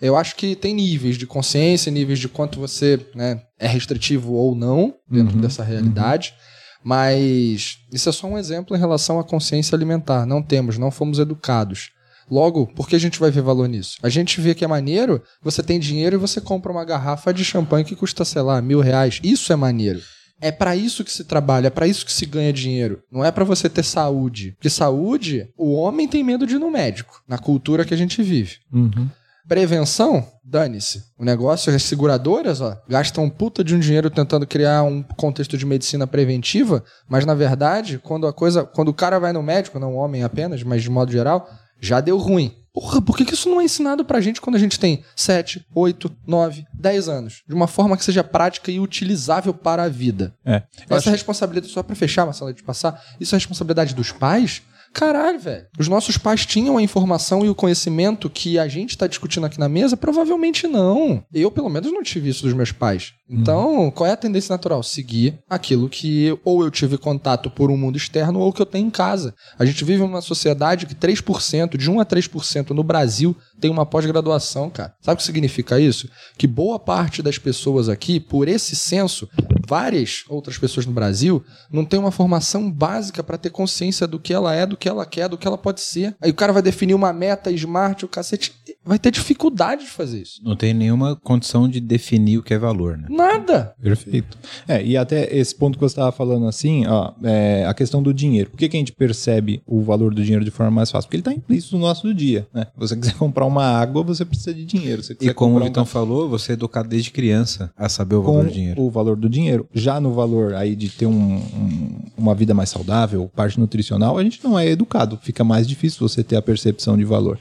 Eu 0.00 0.16
acho 0.16 0.34
que 0.34 0.56
tem 0.56 0.74
níveis 0.74 1.16
de 1.16 1.26
consciência, 1.26 1.92
níveis 1.92 2.18
de 2.18 2.28
quanto 2.28 2.58
você 2.58 2.98
né, 3.14 3.40
é 3.58 3.68
restritivo 3.68 4.32
ou 4.32 4.54
não 4.54 4.94
dentro 5.08 5.36
Uhum, 5.36 5.40
dessa 5.40 5.62
realidade. 5.62 6.34
Mas 6.82 7.78
isso 7.92 8.08
é 8.08 8.12
só 8.12 8.26
um 8.26 8.36
exemplo 8.36 8.76
em 8.76 8.80
relação 8.80 9.20
à 9.20 9.24
consciência 9.24 9.76
alimentar. 9.76 10.26
Não 10.26 10.42
temos, 10.42 10.76
não 10.78 10.90
fomos 10.90 11.20
educados. 11.20 11.90
Logo, 12.32 12.66
por 12.68 12.88
que 12.88 12.96
a 12.96 12.98
gente 12.98 13.20
vai 13.20 13.30
ver 13.30 13.42
valor 13.42 13.68
nisso? 13.68 13.98
A 14.02 14.08
gente 14.08 14.40
vê 14.40 14.54
que 14.54 14.64
é 14.64 14.66
maneiro, 14.66 15.22
você 15.42 15.62
tem 15.62 15.78
dinheiro 15.78 16.16
e 16.16 16.18
você 16.18 16.40
compra 16.40 16.72
uma 16.72 16.82
garrafa 16.82 17.30
de 17.30 17.44
champanhe 17.44 17.84
que 17.84 17.94
custa, 17.94 18.24
sei 18.24 18.40
lá, 18.40 18.62
mil 18.62 18.80
reais. 18.80 19.20
Isso 19.22 19.52
é 19.52 19.56
maneiro. 19.56 20.00
É 20.40 20.50
pra 20.50 20.74
isso 20.74 21.04
que 21.04 21.12
se 21.12 21.24
trabalha, 21.24 21.66
é 21.66 21.70
pra 21.70 21.86
isso 21.86 22.06
que 22.06 22.12
se 22.12 22.24
ganha 22.24 22.50
dinheiro. 22.50 23.02
Não 23.12 23.22
é 23.22 23.30
pra 23.30 23.44
você 23.44 23.68
ter 23.68 23.82
saúde. 23.82 24.52
Porque 24.52 24.70
saúde, 24.70 25.46
o 25.58 25.74
homem 25.74 26.08
tem 26.08 26.24
medo 26.24 26.46
de 26.46 26.54
ir 26.54 26.58
no 26.58 26.70
médico, 26.70 27.22
na 27.28 27.36
cultura 27.36 27.84
que 27.84 27.92
a 27.92 27.98
gente 27.98 28.22
vive. 28.22 28.56
Uhum. 28.72 29.10
Prevenção, 29.46 30.26
dane-se. 30.42 31.02
O 31.18 31.24
negócio, 31.26 31.74
as 31.74 31.82
seguradoras, 31.82 32.62
ó, 32.62 32.80
gastam 32.88 33.28
puta 33.28 33.62
de 33.62 33.74
um 33.74 33.78
dinheiro 33.78 34.08
tentando 34.08 34.46
criar 34.46 34.84
um 34.84 35.02
contexto 35.02 35.58
de 35.58 35.66
medicina 35.66 36.06
preventiva, 36.06 36.82
mas 37.06 37.26
na 37.26 37.34
verdade, 37.34 37.98
quando 37.98 38.26
a 38.26 38.32
coisa, 38.32 38.64
quando 38.64 38.88
o 38.88 38.94
cara 38.94 39.18
vai 39.18 39.34
no 39.34 39.42
médico, 39.42 39.78
não 39.78 39.94
o 39.94 39.96
homem 39.96 40.22
apenas, 40.22 40.62
mas 40.62 40.82
de 40.82 40.88
modo 40.88 41.12
geral, 41.12 41.46
já 41.82 42.00
deu 42.00 42.16
ruim. 42.16 42.54
Porra, 42.72 43.02
por 43.02 43.18
que, 43.18 43.26
que 43.26 43.34
isso 43.34 43.50
não 43.50 43.60
é 43.60 43.64
ensinado 43.64 44.02
pra 44.02 44.18
gente 44.20 44.40
quando 44.40 44.56
a 44.56 44.58
gente 44.58 44.80
tem 44.80 45.04
7, 45.14 45.66
8, 45.74 46.10
9, 46.26 46.64
10 46.72 47.08
anos? 47.08 47.42
De 47.46 47.54
uma 47.54 47.66
forma 47.66 47.98
que 47.98 48.04
seja 48.04 48.24
prática 48.24 48.70
e 48.72 48.80
utilizável 48.80 49.52
para 49.52 49.82
a 49.82 49.88
vida. 49.90 50.34
É. 50.42 50.62
Essa 50.88 50.94
acho- 50.96 51.10
responsabilidade, 51.10 51.70
só 51.70 51.82
pra 51.82 51.94
fechar 51.94 52.32
sala 52.32 52.54
de 52.54 52.62
passar, 52.62 52.98
isso 53.20 53.34
é 53.34 53.36
responsabilidade 53.38 53.94
dos 53.94 54.10
pais? 54.10 54.62
Caralho, 54.94 55.38
velho. 55.40 55.66
Os 55.78 55.88
nossos 55.88 56.18
pais 56.18 56.44
tinham 56.44 56.76
a 56.76 56.82
informação 56.82 57.44
e 57.44 57.48
o 57.48 57.54
conhecimento 57.54 58.28
que 58.28 58.58
a 58.58 58.68
gente 58.68 58.96
tá 58.96 59.06
discutindo 59.06 59.46
aqui 59.46 59.58
na 59.58 59.68
mesa? 59.68 59.96
Provavelmente 59.96 60.66
não. 60.66 61.24
Eu, 61.32 61.50
pelo 61.50 61.70
menos, 61.70 61.90
não 61.90 62.02
tive 62.02 62.28
isso 62.28 62.42
dos 62.42 62.52
meus 62.52 62.72
pais. 62.72 63.14
Então, 63.32 63.90
qual 63.90 64.08
é 64.08 64.12
a 64.12 64.16
tendência 64.16 64.52
natural? 64.52 64.82
Seguir 64.82 65.38
aquilo 65.48 65.88
que 65.88 66.38
ou 66.44 66.62
eu 66.62 66.70
tive 66.70 66.98
contato 66.98 67.50
por 67.50 67.70
um 67.70 67.76
mundo 67.76 67.96
externo 67.96 68.40
ou 68.40 68.52
que 68.52 68.60
eu 68.60 68.66
tenho 68.66 68.86
em 68.86 68.90
casa. 68.90 69.34
A 69.58 69.64
gente 69.64 69.84
vive 69.84 70.02
numa 70.02 70.20
sociedade 70.20 70.86
que 70.86 70.94
3%, 70.94 71.76
de 71.76 71.90
1 71.90 72.00
a 72.00 72.04
3% 72.04 72.70
no 72.70 72.82
Brasil, 72.82 73.36
tem 73.60 73.70
uma 73.70 73.86
pós-graduação, 73.86 74.68
cara. 74.68 74.94
Sabe 75.00 75.14
o 75.14 75.16
que 75.18 75.22
significa 75.22 75.80
isso? 75.80 76.08
Que 76.36 76.46
boa 76.46 76.78
parte 76.78 77.22
das 77.22 77.38
pessoas 77.38 77.88
aqui, 77.88 78.20
por 78.20 78.48
esse 78.48 78.76
censo, 78.76 79.28
várias 79.66 80.24
outras 80.28 80.58
pessoas 80.58 80.84
no 80.84 80.92
Brasil, 80.92 81.42
não 81.70 81.84
tem 81.84 81.98
uma 81.98 82.10
formação 82.10 82.70
básica 82.70 83.22
para 83.22 83.38
ter 83.38 83.50
consciência 83.50 84.06
do 84.06 84.18
que 84.18 84.34
ela 84.34 84.54
é, 84.54 84.66
do 84.66 84.76
que 84.76 84.88
ela 84.88 85.06
quer, 85.06 85.28
do 85.28 85.38
que 85.38 85.46
ela 85.46 85.56
pode 85.56 85.80
ser. 85.80 86.14
Aí 86.20 86.30
o 86.30 86.34
cara 86.34 86.52
vai 86.52 86.62
definir 86.62 86.94
uma 86.94 87.12
meta 87.12 87.50
smart, 87.50 88.04
o 88.04 88.08
cacete 88.08 88.52
vai 88.84 88.98
ter 88.98 89.10
dificuldade 89.10 89.84
de 89.84 89.90
fazer 89.90 90.22
isso. 90.22 90.40
Não 90.44 90.56
tem 90.56 90.74
nenhuma 90.74 91.16
condição 91.16 91.68
de 91.68 91.80
definir 91.80 92.38
o 92.38 92.42
que 92.42 92.52
é 92.54 92.58
valor, 92.58 92.96
né? 92.98 93.06
Nada. 93.10 93.74
Perfeito. 93.82 94.36
É, 94.66 94.82
e 94.84 94.96
até 94.96 95.34
esse 95.36 95.54
ponto 95.54 95.76
que 95.78 95.80
você 95.84 95.92
estava 95.92 96.12
falando 96.12 96.46
assim, 96.46 96.86
ó, 96.86 97.12
é, 97.22 97.64
a 97.66 97.74
questão 97.74 98.02
do 98.02 98.12
dinheiro. 98.12 98.50
Por 98.50 98.56
que, 98.58 98.68
que 98.68 98.76
a 98.76 98.80
gente 98.80 98.92
percebe 98.92 99.62
o 99.66 99.82
valor 99.82 100.12
do 100.14 100.22
dinheiro 100.22 100.44
de 100.44 100.50
forma 100.50 100.70
mais 100.70 100.90
fácil? 100.90 101.08
Porque 101.08 101.16
ele 101.16 101.20
está 101.22 101.32
implícito 101.32 101.76
no 101.76 101.82
nosso 101.82 102.12
dia, 102.14 102.46
né? 102.52 102.66
Se 102.74 102.78
você 102.80 102.96
quiser 102.96 103.14
comprar 103.14 103.46
uma 103.46 103.64
água, 103.64 104.02
você 104.02 104.24
precisa 104.24 104.52
de 104.54 104.64
dinheiro. 104.64 105.02
E 105.20 105.32
como 105.34 105.52
o 105.52 105.54
comprar 105.54 105.64
um 105.64 105.68
Vitão 105.68 105.84
falou, 105.86 106.28
você 106.28 106.52
é 106.52 106.54
educado 106.54 106.88
desde 106.88 107.10
criança 107.10 107.70
a 107.76 107.88
saber 107.88 108.16
o 108.16 108.22
com 108.22 108.32
valor 108.32 108.44
do 108.46 108.52
dinheiro. 108.52 108.82
o 108.82 108.90
valor 108.90 109.16
do 109.16 109.28
dinheiro. 109.28 109.68
Já 109.72 110.00
no 110.00 110.12
valor 110.12 110.54
aí 110.54 110.74
de 110.74 110.88
ter 110.88 111.06
um- 111.06 111.36
um- 111.36 112.00
uma 112.16 112.34
vida 112.34 112.52
mais 112.54 112.68
saudável, 112.70 113.30
parte 113.34 113.58
nutricional, 113.58 114.18
a 114.18 114.22
gente 114.22 114.42
não 114.42 114.58
é 114.58 114.66
educado. 114.68 115.18
Fica 115.22 115.44
mais 115.44 115.66
difícil 115.68 116.06
você 116.06 116.22
ter 116.22 116.36
a 116.36 116.42
percepção 116.42 116.96
de 116.96 117.04
valor. 117.04 117.38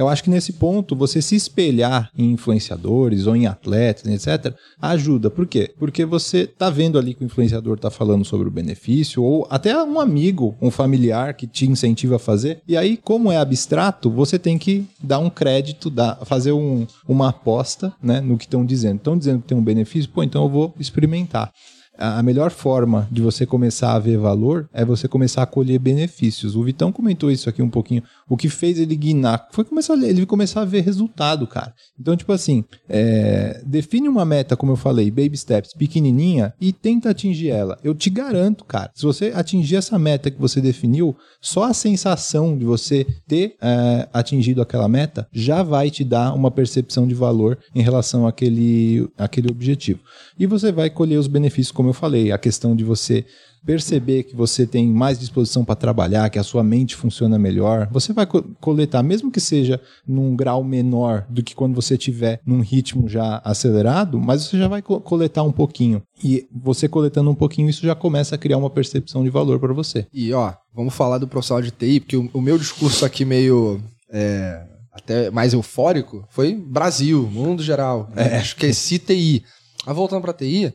Eu 0.00 0.08
acho 0.08 0.24
que 0.24 0.30
nesse 0.30 0.54
ponto, 0.54 0.96
você 0.96 1.20
se 1.20 1.36
espelhar 1.36 2.10
em 2.16 2.30
influenciadores 2.30 3.26
ou 3.26 3.36
em 3.36 3.46
atletas, 3.46 4.06
etc., 4.06 4.54
ajuda. 4.80 5.28
Por 5.28 5.46
quê? 5.46 5.74
Porque 5.78 6.06
você 6.06 6.46
tá 6.46 6.70
vendo 6.70 6.98
ali 6.98 7.12
que 7.12 7.22
o 7.22 7.26
influenciador 7.26 7.78
tá 7.78 7.90
falando 7.90 8.24
sobre 8.24 8.48
o 8.48 8.50
benefício, 8.50 9.22
ou 9.22 9.46
até 9.50 9.76
um 9.84 10.00
amigo, 10.00 10.56
um 10.58 10.70
familiar 10.70 11.34
que 11.34 11.46
te 11.46 11.66
incentiva 11.66 12.16
a 12.16 12.18
fazer. 12.18 12.62
E 12.66 12.78
aí, 12.78 12.96
como 12.96 13.30
é 13.30 13.36
abstrato, 13.36 14.10
você 14.10 14.38
tem 14.38 14.56
que 14.56 14.86
dar 15.02 15.18
um 15.18 15.28
crédito, 15.28 15.90
dar, 15.90 16.16
fazer 16.24 16.52
um, 16.52 16.86
uma 17.06 17.28
aposta 17.28 17.92
né, 18.02 18.22
no 18.22 18.38
que 18.38 18.44
estão 18.44 18.64
dizendo. 18.64 18.96
Estão 18.96 19.18
dizendo 19.18 19.42
que 19.42 19.48
tem 19.48 19.58
um 19.58 19.62
benefício, 19.62 20.10
pô, 20.10 20.22
então 20.22 20.44
eu 20.44 20.48
vou 20.48 20.74
experimentar 20.80 21.52
a 22.00 22.22
melhor 22.22 22.50
forma 22.50 23.06
de 23.10 23.20
você 23.20 23.44
começar 23.44 23.94
a 23.94 23.98
ver 23.98 24.16
valor 24.16 24.68
é 24.72 24.84
você 24.84 25.06
começar 25.06 25.42
a 25.42 25.46
colher 25.46 25.78
benefícios. 25.78 26.56
O 26.56 26.62
Vitão 26.62 26.90
comentou 26.90 27.30
isso 27.30 27.48
aqui 27.48 27.62
um 27.62 27.68
pouquinho. 27.68 28.02
O 28.28 28.36
que 28.36 28.48
fez 28.48 28.78
ele 28.78 28.96
guinar 28.96 29.48
foi 29.52 29.64
começar 29.64 29.94
a, 29.94 30.06
ele 30.06 30.24
começar 30.24 30.62
a 30.62 30.64
ver 30.64 30.82
resultado, 30.82 31.46
cara. 31.46 31.74
Então, 31.98 32.16
tipo 32.16 32.32
assim, 32.32 32.64
é, 32.88 33.62
define 33.66 34.08
uma 34.08 34.24
meta, 34.24 34.56
como 34.56 34.72
eu 34.72 34.76
falei, 34.76 35.10
baby 35.10 35.36
steps, 35.36 35.74
pequenininha 35.74 36.54
e 36.60 36.72
tenta 36.72 37.10
atingir 37.10 37.50
ela. 37.50 37.78
Eu 37.84 37.94
te 37.94 38.08
garanto, 38.08 38.64
cara, 38.64 38.90
se 38.94 39.04
você 39.04 39.32
atingir 39.34 39.76
essa 39.76 39.98
meta 39.98 40.30
que 40.30 40.40
você 40.40 40.60
definiu, 40.60 41.16
só 41.40 41.64
a 41.64 41.74
sensação 41.74 42.56
de 42.56 42.64
você 42.64 43.06
ter 43.28 43.56
é, 43.60 44.08
atingido 44.12 44.62
aquela 44.62 44.88
meta 44.88 45.28
já 45.32 45.62
vai 45.62 45.90
te 45.90 46.04
dar 46.04 46.34
uma 46.34 46.50
percepção 46.50 47.06
de 47.06 47.14
valor 47.14 47.58
em 47.74 47.82
relação 47.82 48.26
àquele, 48.26 49.08
àquele 49.18 49.50
objetivo. 49.50 50.00
E 50.38 50.46
você 50.46 50.72
vai 50.72 50.88
colher 50.88 51.18
os 51.18 51.26
benefícios, 51.26 51.72
como 51.72 51.89
eu 51.90 51.94
falei, 51.94 52.32
a 52.32 52.38
questão 52.38 52.74
de 52.74 52.84
você 52.84 53.24
perceber 53.64 54.24
que 54.24 54.34
você 54.34 54.66
tem 54.66 54.88
mais 54.88 55.18
disposição 55.18 55.64
para 55.64 55.74
trabalhar, 55.74 56.30
que 56.30 56.38
a 56.38 56.42
sua 56.42 56.62
mente 56.62 56.96
funciona 56.96 57.38
melhor, 57.38 57.88
você 57.90 58.12
vai 58.12 58.26
co 58.26 58.42
coletar, 58.60 59.02
mesmo 59.02 59.30
que 59.30 59.40
seja 59.40 59.80
num 60.06 60.34
grau 60.34 60.64
menor 60.64 61.26
do 61.28 61.42
que 61.42 61.54
quando 61.54 61.74
você 61.74 61.96
tiver 61.96 62.40
num 62.44 62.60
ritmo 62.60 63.08
já 63.08 63.40
acelerado, 63.44 64.18
mas 64.18 64.44
você 64.44 64.58
já 64.58 64.68
vai 64.68 64.80
co 64.80 65.00
coletar 65.00 65.42
um 65.42 65.52
pouquinho. 65.52 66.02
E 66.24 66.46
você 66.50 66.88
coletando 66.88 67.30
um 67.30 67.34
pouquinho, 67.34 67.68
isso 67.68 67.86
já 67.86 67.94
começa 67.94 68.34
a 68.34 68.38
criar 68.38 68.56
uma 68.56 68.70
percepção 68.70 69.22
de 69.22 69.30
valor 69.30 69.58
para 69.58 69.72
você. 69.72 70.06
E 70.12 70.32
ó, 70.32 70.54
vamos 70.74 70.94
falar 70.94 71.18
do 71.18 71.28
profissional 71.28 71.62
de 71.62 71.70
TI, 71.70 72.00
porque 72.00 72.16
o, 72.16 72.30
o 72.32 72.40
meu 72.40 72.58
discurso 72.58 73.04
aqui 73.04 73.24
meio 73.24 73.80
é, 74.10 74.64
até 74.92 75.30
mais 75.30 75.52
eufórico 75.52 76.26
foi 76.30 76.54
Brasil, 76.54 77.28
mundo 77.30 77.62
geral. 77.62 78.08
Né? 78.14 78.36
É. 78.36 78.40
Esqueci 78.40 78.98
TI. 78.98 79.44
Mas 79.86 79.96
voltando 79.96 80.22
para 80.22 80.32
TI, 80.32 80.72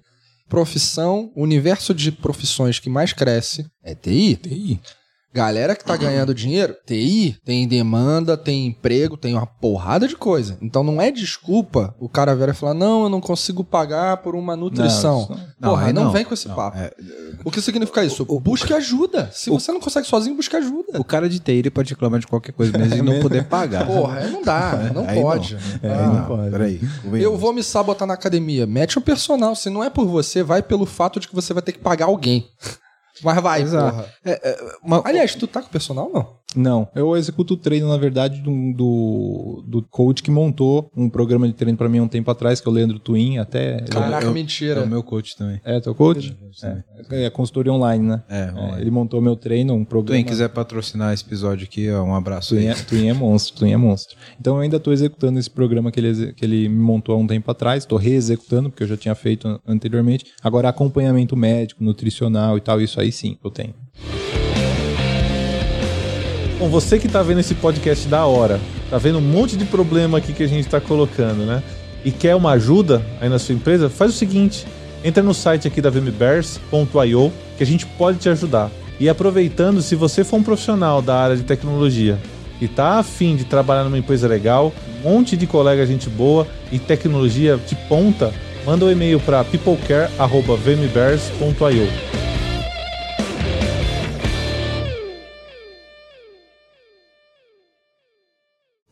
profissão, 0.48 1.32
universo 1.36 1.94
de 1.94 2.12
profissões 2.12 2.80
que 2.80 2.90
mais 2.90 3.14
cresce 3.14 3.66
é 3.84 3.96
TI. 3.96 4.36
TI. 4.36 4.82
Galera 5.36 5.76
que 5.76 5.84
tá 5.84 5.98
ganhando 5.98 6.34
dinheiro, 6.34 6.78
TI, 6.86 7.36
tem 7.44 7.68
demanda, 7.68 8.38
tem 8.38 8.68
emprego, 8.68 9.18
tem 9.18 9.34
uma 9.34 9.46
porrada 9.46 10.08
de 10.08 10.16
coisa. 10.16 10.58
Então 10.62 10.82
não 10.82 11.02
é 11.02 11.12
desculpa 11.12 11.94
o 12.00 12.08
cara 12.08 12.34
vier 12.34 12.48
e 12.48 12.54
falar, 12.54 12.74
não, 12.74 13.04
eu 13.04 13.10
não 13.10 13.20
consigo 13.20 13.62
pagar 13.62 14.16
por 14.18 14.34
uma 14.34 14.56
nutrição. 14.56 15.28
Não, 15.30 15.38
não, 15.60 15.70
Porra, 15.72 15.88
aí 15.88 15.92
não, 15.92 16.06
não, 16.06 16.12
vem 16.12 16.24
com 16.24 16.34
esse 16.34 16.48
não, 16.48 16.56
papo. 16.56 16.78
É... 16.78 16.90
O 17.44 17.52
que 17.52 17.60
significa 17.60 18.02
isso? 18.06 18.26
O, 18.30 18.40
busque 18.40 18.74
ajuda. 18.74 19.30
Se 19.34 19.50
o, 19.50 19.60
você 19.60 19.74
não 19.74 19.82
consegue 19.82 20.08
sozinho, 20.08 20.38
busque 20.38 20.56
ajuda. 20.56 21.02
O 21.02 21.04
cara 21.04 21.28
de 21.28 21.38
TI 21.38 21.52
ele 21.52 21.70
pode 21.70 21.90
reclamar 21.90 22.22
de 22.22 22.28
qualquer 22.28 22.54
coisa 22.54 22.78
mesmo 22.78 22.96
e 22.96 23.02
não 23.02 23.20
poder 23.22 23.44
pagar. 23.44 23.86
Porra, 23.86 24.20
aí 24.20 24.32
não 24.32 24.42
dá, 24.42 24.90
não 24.96 25.06
aí 25.06 25.22
pode. 25.22 25.58
Não. 25.84 25.90
É, 25.90 25.94
ah, 25.94 26.08
não 26.08 26.26
pode. 26.28 26.50
Peraí. 26.50 26.80
Eu 27.16 27.38
vou 27.38 27.52
me 27.52 27.62
sabotar 27.62 28.08
na 28.08 28.14
academia. 28.14 28.66
Mete 28.66 28.98
um 28.98 29.02
personal. 29.02 29.54
Se 29.54 29.70
não 29.70 29.84
é 29.84 29.90
por 29.90 30.08
você, 30.08 30.42
vai 30.42 30.64
pelo 30.64 30.86
fato 30.86 31.20
de 31.20 31.28
que 31.28 31.36
você 31.36 31.54
vai 31.54 31.62
ter 31.62 31.74
que 31.74 31.80
pagar 31.80 32.06
alguém. 32.06 32.48
Mas 33.24 33.42
vai, 33.42 33.62
Exato. 33.62 33.96
porra. 33.96 34.14
É, 34.24 34.32
é, 34.32 34.78
uma... 34.84 35.02
Aliás, 35.06 35.36
tu 35.36 35.48
tá 35.48 35.62
com 35.62 35.70
personal, 35.70 36.10
não? 36.14 36.38
Não, 36.56 36.88
eu 36.96 37.16
executo 37.16 37.56
o 37.56 37.58
treino, 37.58 37.88
na 37.88 37.98
verdade, 37.98 38.42
do, 38.42 38.74
do, 38.74 39.64
do 39.68 39.82
coach 39.84 40.24
que 40.24 40.32
montou 40.32 40.90
um 40.96 41.10
programa 41.10 41.48
de 41.48 41.54
treino 41.54 41.78
para 41.78 41.90
mim 41.90 42.00
há 42.00 42.04
um 42.04 42.08
tempo 42.08 42.30
atrás, 42.32 42.62
que 42.62 42.68
é 42.68 42.72
o 42.72 42.74
Leandro 42.74 43.00
Twin, 43.00 43.38
até... 43.38 43.82
Caraca, 43.82 44.26
eu, 44.26 44.32
mentira. 44.32 44.82
É 44.82 44.84
o 44.84 44.88
meu 44.88 45.04
coach 45.04 45.36
também. 45.36 45.60
É, 45.64 45.80
teu 45.80 45.94
coach? 45.94 46.36
É, 46.64 47.26
é 47.26 47.30
consultoria 47.30 47.74
online, 47.74 48.08
né? 48.08 48.24
É, 48.30 48.54
é, 48.56 48.82
ele 48.82 48.92
montou 48.92 49.22
meu 49.22 49.36
treino, 49.36 49.74
um 49.74 49.84
programa... 49.84 50.22
Twin 50.22 50.30
quiser 50.30 50.50
patrocinar 50.50 51.14
esse 51.14 51.24
episódio 51.24 51.66
aqui, 51.66 51.90
ó, 51.92 52.04
um 52.04 52.16
abraço 52.16 52.56
Twin 52.56 52.68
aí. 52.68 52.68
É, 52.68 52.74
Twin 52.74 53.10
é 53.10 53.14
monstro, 53.14 53.58
Twin 53.58 53.72
é 53.72 53.78
monstro. 53.78 54.18
Então 54.40 54.56
eu 54.56 54.62
ainda 54.62 54.80
tô 54.80 54.92
executando 54.92 55.40
esse 55.40 55.50
programa 55.50 55.92
que 55.92 56.00
ele, 56.00 56.34
que 56.34 56.46
ele 56.46 56.70
me 56.70 56.80
montou 56.80 57.16
há 57.16 57.18
um 57.18 57.28
tempo 57.28 57.50
atrás, 57.52 57.86
tô 57.86 57.98
reexecutando, 57.98 58.70
porque 58.70 58.84
eu 58.84 58.88
já 58.88 58.98
tinha 58.98 59.16
feito 59.16 59.60
anteriormente. 59.68 60.26
Agora 60.42 60.70
acompanhamento 60.70 61.36
médico, 61.36 61.84
nutricional 61.84 62.58
e 62.58 62.62
tal, 62.62 62.82
isso 62.82 63.00
aí 63.00 63.12
sim, 63.12 63.38
eu 63.44 63.52
tenho. 63.52 63.74
Bom, 66.58 66.70
você 66.70 66.98
que 66.98 67.08
está 67.08 67.22
vendo 67.22 67.42
esse 67.42 67.54
podcast 67.54 68.08
da 68.08 68.26
hora, 68.26 68.62
tá 68.90 68.98
vendo 68.98 69.18
um 69.18 69.22
monte 69.22 69.58
de 69.58 69.66
problema 69.66 70.20
aqui 70.20 70.32
que 70.32 70.42
a 70.42 70.48
gente 70.48 70.66
está 70.66 70.80
colocando, 70.80 71.46
né? 71.46 71.62
E 72.04 72.12
quer 72.12 72.34
uma 72.34 72.52
ajuda 72.52 73.06
aí 73.20 73.28
na 73.28 73.38
sua 73.38 73.54
empresa, 73.54 73.90
faz 73.90 74.12
o 74.12 74.14
seguinte: 74.14 74.66
entra 75.04 75.22
no 75.22 75.34
site 75.34 75.68
aqui 75.68 75.82
da 75.82 75.90
vmbears.io 75.90 77.34
que 77.58 77.64
a 77.64 77.66
gente 77.66 77.86
pode 77.86 78.20
te 78.20 78.30
ajudar. 78.30 78.72
E 78.98 79.10
aproveitando, 79.10 79.82
se 79.82 79.96
você 79.96 80.24
for 80.24 80.38
um 80.38 80.44
profissional 80.44 81.02
da 81.02 81.18
área 81.18 81.36
de 81.36 81.44
tecnologia 81.44 82.18
e 82.62 82.70
tá 82.70 83.00
afim 83.00 83.36
de 83.36 83.44
trabalhar 83.44 83.84
numa 83.84 83.98
empresa 83.98 84.26
legal, 84.26 84.72
um 85.04 85.10
monte 85.10 85.36
de 85.36 85.46
colega 85.46 85.86
gente 85.86 86.10
boa 86.10 86.48
e 86.72 86.80
tecnologia 86.80 87.60
de 87.68 87.76
ponta, 87.90 88.34
manda 88.66 88.86
um 88.86 88.92
e-mail 88.92 89.20
para 89.20 89.44
peoplecare@vmbears.io. 89.44 92.05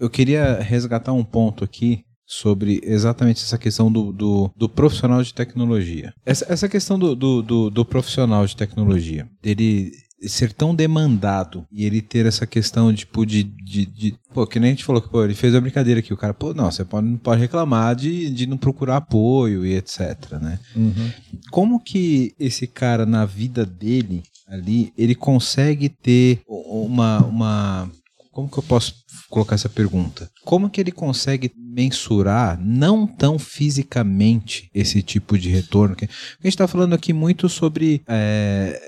Eu 0.03 0.09
queria 0.09 0.59
resgatar 0.59 1.13
um 1.13 1.23
ponto 1.23 1.63
aqui 1.63 2.03
sobre 2.25 2.81
exatamente 2.83 3.41
essa 3.41 3.57
questão 3.57 3.89
do, 3.89 4.11
do, 4.11 4.51
do 4.53 4.67
profissional 4.67 5.23
de 5.23 5.33
tecnologia. 5.33 6.13
Essa, 6.25 6.45
essa 6.51 6.67
questão 6.67 6.99
do, 6.99 7.15
do, 7.15 7.69
do, 7.69 7.85
profissional 7.85 8.45
de 8.45 8.53
tecnologia, 8.53 9.25
ele 9.41 9.93
ser 10.23 10.51
tão 10.51 10.75
demandado 10.75 11.65
e 11.71 11.85
ele 11.85 12.01
ter 12.01 12.25
essa 12.25 12.45
questão 12.45 12.93
tipo 12.93 13.25
de, 13.25 13.43
de, 13.43 13.85
de, 13.85 14.15
pô, 14.33 14.45
que 14.45 14.59
nem 14.59 14.71
a 14.71 14.73
gente 14.73 14.83
falou 14.83 15.01
que 15.01 15.07
pô, 15.07 15.23
ele 15.23 15.33
fez 15.33 15.55
a 15.55 15.61
brincadeira 15.61 16.01
aqui, 16.01 16.13
o 16.13 16.17
cara, 16.17 16.33
pô, 16.33 16.53
não, 16.53 16.69
você 16.69 16.83
pode, 16.83 17.07
não 17.07 17.17
pode 17.17 17.39
reclamar 17.39 17.95
de, 17.95 18.29
de 18.29 18.45
não 18.45 18.57
procurar 18.57 18.97
apoio 18.97 19.65
e 19.65 19.73
etc, 19.75 20.33
né? 20.41 20.59
Uhum. 20.75 21.11
Como 21.49 21.79
que 21.79 22.35
esse 22.37 22.67
cara 22.67 23.05
na 23.05 23.25
vida 23.25 23.65
dele 23.65 24.21
ali, 24.49 24.91
ele 24.97 25.15
consegue 25.15 25.87
ter 25.87 26.41
uma, 26.45 27.19
uma 27.19 27.91
como 28.33 28.49
que 28.49 28.57
eu 28.57 28.63
posso 28.63 28.95
colocar 29.29 29.53
essa 29.53 29.69
pergunta? 29.69 30.29
Como 30.43 30.69
que 30.69 30.81
ele 30.81 30.91
consegue 30.91 31.51
mensurar, 31.55 32.59
não 32.59 33.05
tão 33.05 33.37
fisicamente, 33.37 34.71
esse 34.73 35.03
tipo 35.03 35.37
de 35.37 35.49
retorno? 35.49 35.95
a 35.95 36.05
gente 36.05 36.47
está 36.47 36.67
falando 36.67 36.95
aqui 36.95 37.13
muito 37.13 37.47
sobre 37.47 38.01
é, 38.07 38.81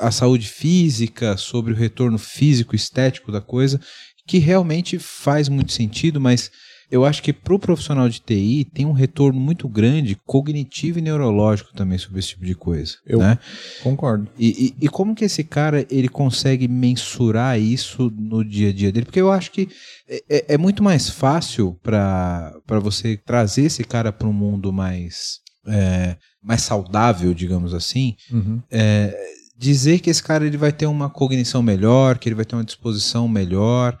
a 0.00 0.10
saúde 0.10 0.48
física, 0.48 1.36
sobre 1.36 1.74
o 1.74 1.76
retorno 1.76 2.18
físico, 2.18 2.74
estético 2.74 3.30
da 3.30 3.42
coisa, 3.42 3.78
que 4.26 4.38
realmente 4.38 4.98
faz 4.98 5.50
muito 5.50 5.72
sentido, 5.72 6.18
mas 6.18 6.50
eu 6.92 7.06
acho 7.06 7.22
que 7.22 7.32
para 7.32 7.54
o 7.54 7.58
profissional 7.58 8.06
de 8.06 8.20
TI 8.20 8.66
tem 8.66 8.84
um 8.84 8.92
retorno 8.92 9.40
muito 9.40 9.66
grande, 9.66 10.14
cognitivo 10.26 10.98
e 10.98 11.02
neurológico 11.02 11.72
também 11.72 11.96
sobre 11.96 12.18
esse 12.18 12.28
tipo 12.28 12.44
de 12.44 12.54
coisa. 12.54 12.96
Eu 13.06 13.20
né? 13.20 13.38
concordo. 13.82 14.28
E, 14.38 14.74
e, 14.78 14.84
e, 14.84 14.88
como 14.90 15.14
que 15.14 15.24
esse 15.24 15.42
cara 15.42 15.86
ele 15.90 16.06
consegue 16.06 16.68
mensurar 16.68 17.58
isso 17.58 18.12
no 18.14 18.44
dia 18.44 18.68
a 18.68 18.72
dia 18.74 18.92
dele? 18.92 19.06
Porque 19.06 19.22
eu 19.22 19.32
acho 19.32 19.50
que 19.52 19.70
é, 20.06 20.22
é, 20.28 20.44
é 20.54 20.58
muito 20.58 20.82
mais 20.82 21.08
fácil 21.08 21.80
para 21.82 22.52
você 22.82 23.16
trazer 23.16 23.62
esse 23.62 23.84
cara 23.84 24.12
para 24.12 24.28
um 24.28 24.32
mundo 24.34 24.70
mais, 24.70 25.38
é, 25.66 26.16
mais 26.44 26.60
saudável, 26.60 27.32
digamos 27.32 27.72
assim. 27.72 28.16
Uhum. 28.30 28.60
É, 28.70 29.16
dizer 29.56 30.00
que 30.00 30.10
esse 30.10 30.22
cara 30.22 30.46
ele 30.46 30.58
vai 30.58 30.72
ter 30.72 30.84
uma 30.84 31.08
cognição 31.08 31.62
melhor, 31.62 32.18
que 32.18 32.28
ele 32.28 32.36
vai 32.36 32.44
ter 32.44 32.54
uma 32.54 32.64
disposição 32.64 33.26
melhor, 33.26 33.96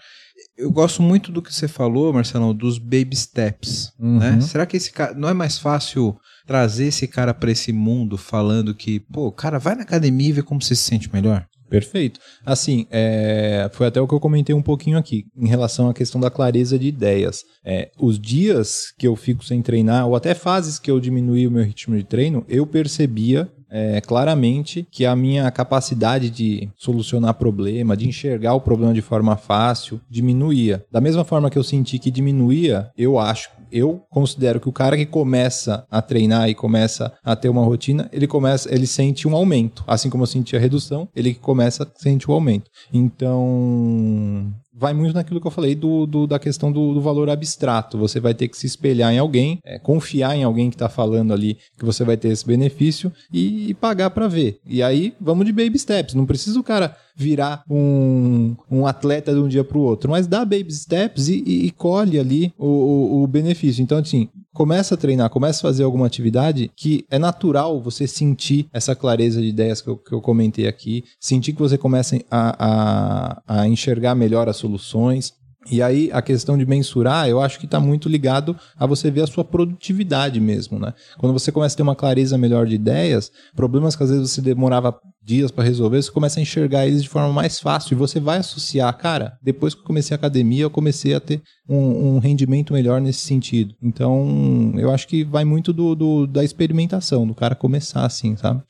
eu 0.56 0.70
gosto 0.70 1.02
muito 1.02 1.32
do 1.32 1.42
que 1.42 1.54
você 1.54 1.66
falou, 1.66 2.12
Marcelão, 2.12 2.54
dos 2.54 2.78
baby 2.78 3.16
steps. 3.16 3.92
Uhum. 3.98 4.18
Né? 4.18 4.40
Será 4.40 4.66
que 4.66 4.76
esse 4.76 4.92
cara. 4.92 5.14
Não 5.14 5.28
é 5.28 5.34
mais 5.34 5.58
fácil 5.58 6.16
trazer 6.46 6.86
esse 6.86 7.06
cara 7.06 7.32
para 7.32 7.50
esse 7.50 7.72
mundo 7.72 8.18
falando 8.18 8.74
que, 8.74 9.00
pô, 9.00 9.30
cara, 9.32 9.58
vai 9.58 9.74
na 9.74 9.82
academia 9.82 10.28
e 10.28 10.32
vê 10.32 10.42
como 10.42 10.62
você 10.62 10.74
se 10.74 10.82
sente 10.82 11.12
melhor? 11.12 11.46
Perfeito. 11.72 12.20
Assim, 12.44 12.86
é, 12.90 13.70
foi 13.72 13.86
até 13.86 13.98
o 13.98 14.06
que 14.06 14.12
eu 14.12 14.20
comentei 14.20 14.54
um 14.54 14.60
pouquinho 14.60 14.98
aqui, 14.98 15.24
em 15.34 15.48
relação 15.48 15.88
à 15.88 15.94
questão 15.94 16.20
da 16.20 16.30
clareza 16.30 16.78
de 16.78 16.86
ideias. 16.86 17.44
É, 17.64 17.90
os 17.98 18.18
dias 18.18 18.92
que 18.98 19.08
eu 19.08 19.16
fico 19.16 19.42
sem 19.42 19.62
treinar, 19.62 20.06
ou 20.06 20.14
até 20.14 20.34
fases 20.34 20.78
que 20.78 20.90
eu 20.90 21.00
diminui 21.00 21.46
o 21.46 21.50
meu 21.50 21.64
ritmo 21.64 21.96
de 21.96 22.04
treino, 22.04 22.44
eu 22.46 22.66
percebia 22.66 23.50
é, 23.72 24.00
claramente 24.00 24.86
que 24.90 25.06
a 25.06 25.16
minha 25.16 25.50
capacidade 25.50 26.28
de 26.28 26.68
solucionar 26.76 27.34
problema, 27.34 27.96
de 27.96 28.06
enxergar 28.06 28.54
o 28.54 28.60
problema 28.60 28.92
de 28.92 29.00
forma 29.02 29.36
fácil, 29.36 30.00
diminuía. 30.10 30.84
Da 30.92 31.00
mesma 31.00 31.24
forma 31.24 31.50
que 31.50 31.58
eu 31.58 31.64
senti 31.64 31.98
que 31.98 32.10
diminuía, 32.10 32.90
eu 32.96 33.18
acho 33.18 33.50
eu 33.72 34.04
considero 34.10 34.60
que 34.60 34.68
o 34.68 34.72
cara 34.72 34.98
que 34.98 35.06
começa 35.06 35.86
a 35.90 36.02
treinar 36.02 36.48
e 36.50 36.54
começa 36.54 37.10
a 37.24 37.34
ter 37.34 37.48
uma 37.48 37.64
rotina, 37.64 38.08
ele 38.12 38.26
começa, 38.26 38.72
ele 38.72 38.86
sente 38.86 39.26
um 39.26 39.34
aumento. 39.34 39.82
Assim 39.86 40.10
como 40.10 40.24
eu 40.24 40.26
senti 40.26 40.54
a 40.54 40.60
redução, 40.60 41.08
ele 41.16 41.32
começa 41.32 41.90
sente 41.96 42.28
o 42.28 42.32
um 42.32 42.34
aumento. 42.34 42.70
Então, 42.92 44.52
vai 44.82 44.92
muito 44.92 45.14
naquilo 45.14 45.40
que 45.40 45.46
eu 45.46 45.50
falei 45.52 45.76
do, 45.76 46.06
do 46.06 46.26
da 46.26 46.40
questão 46.40 46.72
do, 46.72 46.92
do, 46.92 47.00
valor 47.00 47.30
abstrato. 47.30 47.96
Você 47.98 48.18
vai 48.18 48.34
ter 48.34 48.48
que 48.48 48.58
se 48.58 48.66
espelhar 48.66 49.12
em 49.12 49.18
alguém, 49.18 49.60
é, 49.64 49.78
confiar 49.78 50.36
em 50.36 50.42
alguém 50.42 50.70
que 50.70 50.74
está 50.74 50.88
falando 50.88 51.32
ali 51.32 51.56
que 51.78 51.84
você 51.84 52.02
vai 52.02 52.16
ter 52.16 52.30
esse 52.30 52.44
benefício 52.44 53.12
e, 53.32 53.70
e 53.70 53.74
pagar 53.74 54.10
para 54.10 54.26
ver. 54.26 54.58
E 54.66 54.82
aí 54.82 55.14
vamos 55.20 55.46
de 55.46 55.52
baby 55.52 55.78
steps. 55.78 56.14
Não 56.14 56.26
precisa 56.26 56.58
o 56.58 56.64
cara 56.64 56.96
virar 57.22 57.62
um, 57.70 58.54
um 58.70 58.86
atleta 58.86 59.32
de 59.32 59.38
um 59.38 59.48
dia 59.48 59.64
para 59.64 59.78
o 59.78 59.82
outro, 59.82 60.10
mas 60.10 60.26
dá 60.26 60.40
baby 60.40 60.72
steps 60.72 61.28
e, 61.28 61.42
e, 61.46 61.66
e 61.66 61.70
colhe 61.70 62.18
ali 62.18 62.52
o, 62.58 62.66
o, 62.66 63.22
o 63.22 63.26
benefício. 63.26 63.82
Então, 63.82 63.98
assim, 63.98 64.28
começa 64.52 64.94
a 64.94 64.98
treinar, 64.98 65.30
começa 65.30 65.60
a 65.60 65.68
fazer 65.70 65.84
alguma 65.84 66.06
atividade 66.06 66.70
que 66.76 67.04
é 67.10 67.18
natural 67.18 67.80
você 67.80 68.06
sentir 68.06 68.68
essa 68.72 68.94
clareza 68.94 69.40
de 69.40 69.48
ideias 69.48 69.80
que 69.80 69.88
eu, 69.88 69.96
que 69.96 70.12
eu 70.12 70.20
comentei 70.20 70.66
aqui, 70.66 71.04
sentir 71.20 71.52
que 71.52 71.60
você 71.60 71.78
começa 71.78 72.18
a, 72.30 73.42
a, 73.46 73.60
a 73.60 73.68
enxergar 73.68 74.14
melhor 74.14 74.48
as 74.48 74.56
soluções, 74.56 75.32
e 75.70 75.80
aí 75.80 76.10
a 76.12 76.20
questão 76.20 76.58
de 76.58 76.66
mensurar, 76.66 77.28
eu 77.28 77.40
acho 77.40 77.58
que 77.58 77.66
está 77.66 77.78
muito 77.78 78.08
ligado 78.08 78.56
a 78.76 78.84
você 78.84 79.10
ver 79.10 79.22
a 79.22 79.26
sua 79.26 79.44
produtividade 79.44 80.40
mesmo, 80.40 80.78
né? 80.78 80.92
Quando 81.18 81.32
você 81.32 81.52
começa 81.52 81.74
a 81.74 81.76
ter 81.76 81.82
uma 81.82 81.94
clareza 81.94 82.36
melhor 82.36 82.66
de 82.66 82.74
ideias, 82.74 83.30
problemas 83.54 83.94
que 83.94 84.02
às 84.02 84.10
vezes 84.10 84.30
você 84.30 84.40
demorava 84.40 84.98
dias 85.24 85.50
para 85.50 85.64
resolver, 85.64 86.02
você 86.02 86.10
começa 86.10 86.40
a 86.40 86.42
enxergar 86.42 86.86
eles 86.86 87.02
de 87.02 87.08
forma 87.08 87.32
mais 87.32 87.60
fácil 87.60 87.94
e 87.94 87.98
você 87.98 88.18
vai 88.18 88.38
associar, 88.38 88.96
cara, 88.98 89.38
depois 89.42 89.74
que 89.74 89.80
eu 89.80 89.84
comecei 89.84 90.14
a 90.14 90.18
academia, 90.18 90.62
eu 90.62 90.70
comecei 90.70 91.14
a 91.14 91.20
ter 91.20 91.40
um, 91.68 92.14
um 92.14 92.18
rendimento 92.18 92.72
melhor 92.72 93.00
nesse 93.00 93.20
sentido. 93.20 93.74
Então, 93.82 94.72
eu 94.76 94.90
acho 94.90 95.06
que 95.06 95.24
vai 95.24 95.44
muito 95.44 95.72
do, 95.72 95.94
do 95.94 96.26
da 96.26 96.44
experimentação, 96.44 97.26
do 97.26 97.34
cara 97.34 97.54
começar 97.54 98.04
assim, 98.04 98.36
sabe? 98.36 98.62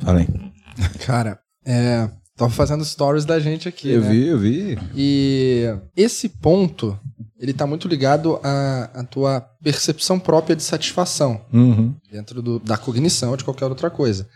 Falei. 0.00 0.26
Cara, 1.06 1.38
é, 1.64 2.08
Tava 2.36 2.50
fazendo 2.50 2.84
stories 2.84 3.24
da 3.24 3.38
gente 3.38 3.68
aqui. 3.68 3.90
Eu 3.90 4.00
né? 4.00 4.10
vi, 4.10 4.26
eu 4.26 4.38
vi. 4.38 4.78
E 4.96 5.72
esse 5.96 6.28
ponto, 6.28 6.98
ele 7.38 7.52
tá 7.52 7.64
muito 7.64 7.86
ligado 7.86 8.40
à, 8.42 8.90
à 8.92 9.04
tua 9.04 9.40
percepção 9.62 10.18
própria 10.18 10.56
de 10.56 10.62
satisfação. 10.64 11.40
Uhum. 11.52 11.94
Dentro 12.10 12.42
do, 12.42 12.58
da 12.58 12.76
cognição 12.76 13.30
ou 13.30 13.36
de 13.36 13.44
qualquer 13.44 13.66
outra 13.66 13.88
coisa. 13.88 14.28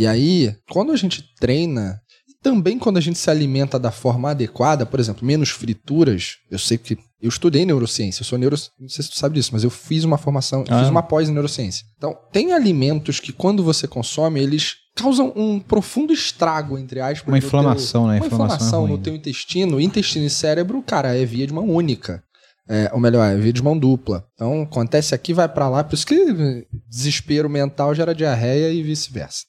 E 0.00 0.06
aí, 0.06 0.56
quando 0.70 0.92
a 0.92 0.96
gente 0.96 1.22
treina, 1.38 2.00
e 2.26 2.32
também 2.42 2.78
quando 2.78 2.96
a 2.96 3.02
gente 3.02 3.18
se 3.18 3.28
alimenta 3.28 3.78
da 3.78 3.90
forma 3.90 4.30
adequada, 4.30 4.86
por 4.86 4.98
exemplo, 4.98 5.26
menos 5.26 5.50
frituras, 5.50 6.36
eu 6.50 6.58
sei 6.58 6.78
que 6.78 6.96
eu 7.20 7.28
estudei 7.28 7.66
neurociência, 7.66 8.22
eu 8.22 8.24
sou 8.24 8.38
neuro, 8.38 8.56
não 8.80 8.88
sei 8.88 9.04
se 9.04 9.10
tu 9.10 9.18
sabe 9.18 9.34
disso, 9.34 9.50
mas 9.52 9.62
eu 9.62 9.68
fiz 9.68 10.02
uma 10.02 10.16
formação, 10.16 10.64
ah. 10.70 10.80
fiz 10.80 10.88
uma 10.88 11.02
pós 11.02 11.28
em 11.28 11.34
neurociência. 11.34 11.84
Então, 11.98 12.16
tem 12.32 12.54
alimentos 12.54 13.20
que 13.20 13.30
quando 13.30 13.62
você 13.62 13.86
consome, 13.86 14.40
eles 14.40 14.76
causam 14.96 15.34
um 15.36 15.60
profundo 15.60 16.14
estrago, 16.14 16.78
entre 16.78 16.98
aspas. 17.00 17.28
Uma 17.28 17.36
inflamação, 17.36 18.04
teu, 18.04 18.10
né? 18.10 18.16
Uma 18.20 18.26
inflamação, 18.26 18.56
inflamação 18.56 18.86
é 18.86 18.88
no 18.88 18.98
teu 18.98 19.14
intestino. 19.14 19.78
Intestino 19.78 20.24
e 20.24 20.30
cérebro, 20.30 20.82
cara, 20.82 21.14
é 21.14 21.26
via 21.26 21.46
de 21.46 21.52
mão 21.52 21.68
única. 21.68 22.24
É, 22.66 22.88
ou 22.94 23.00
melhor, 23.00 23.22
é 23.22 23.36
via 23.36 23.52
de 23.52 23.62
mão 23.62 23.78
dupla. 23.78 24.24
Então, 24.32 24.62
acontece 24.62 25.14
aqui, 25.14 25.34
vai 25.34 25.46
para 25.46 25.68
lá. 25.68 25.84
Por 25.84 25.94
isso 25.94 26.06
que 26.06 26.66
desespero 26.88 27.50
mental 27.50 27.94
gera 27.94 28.14
diarreia 28.14 28.72
e 28.72 28.82
vice-versa. 28.82 29.40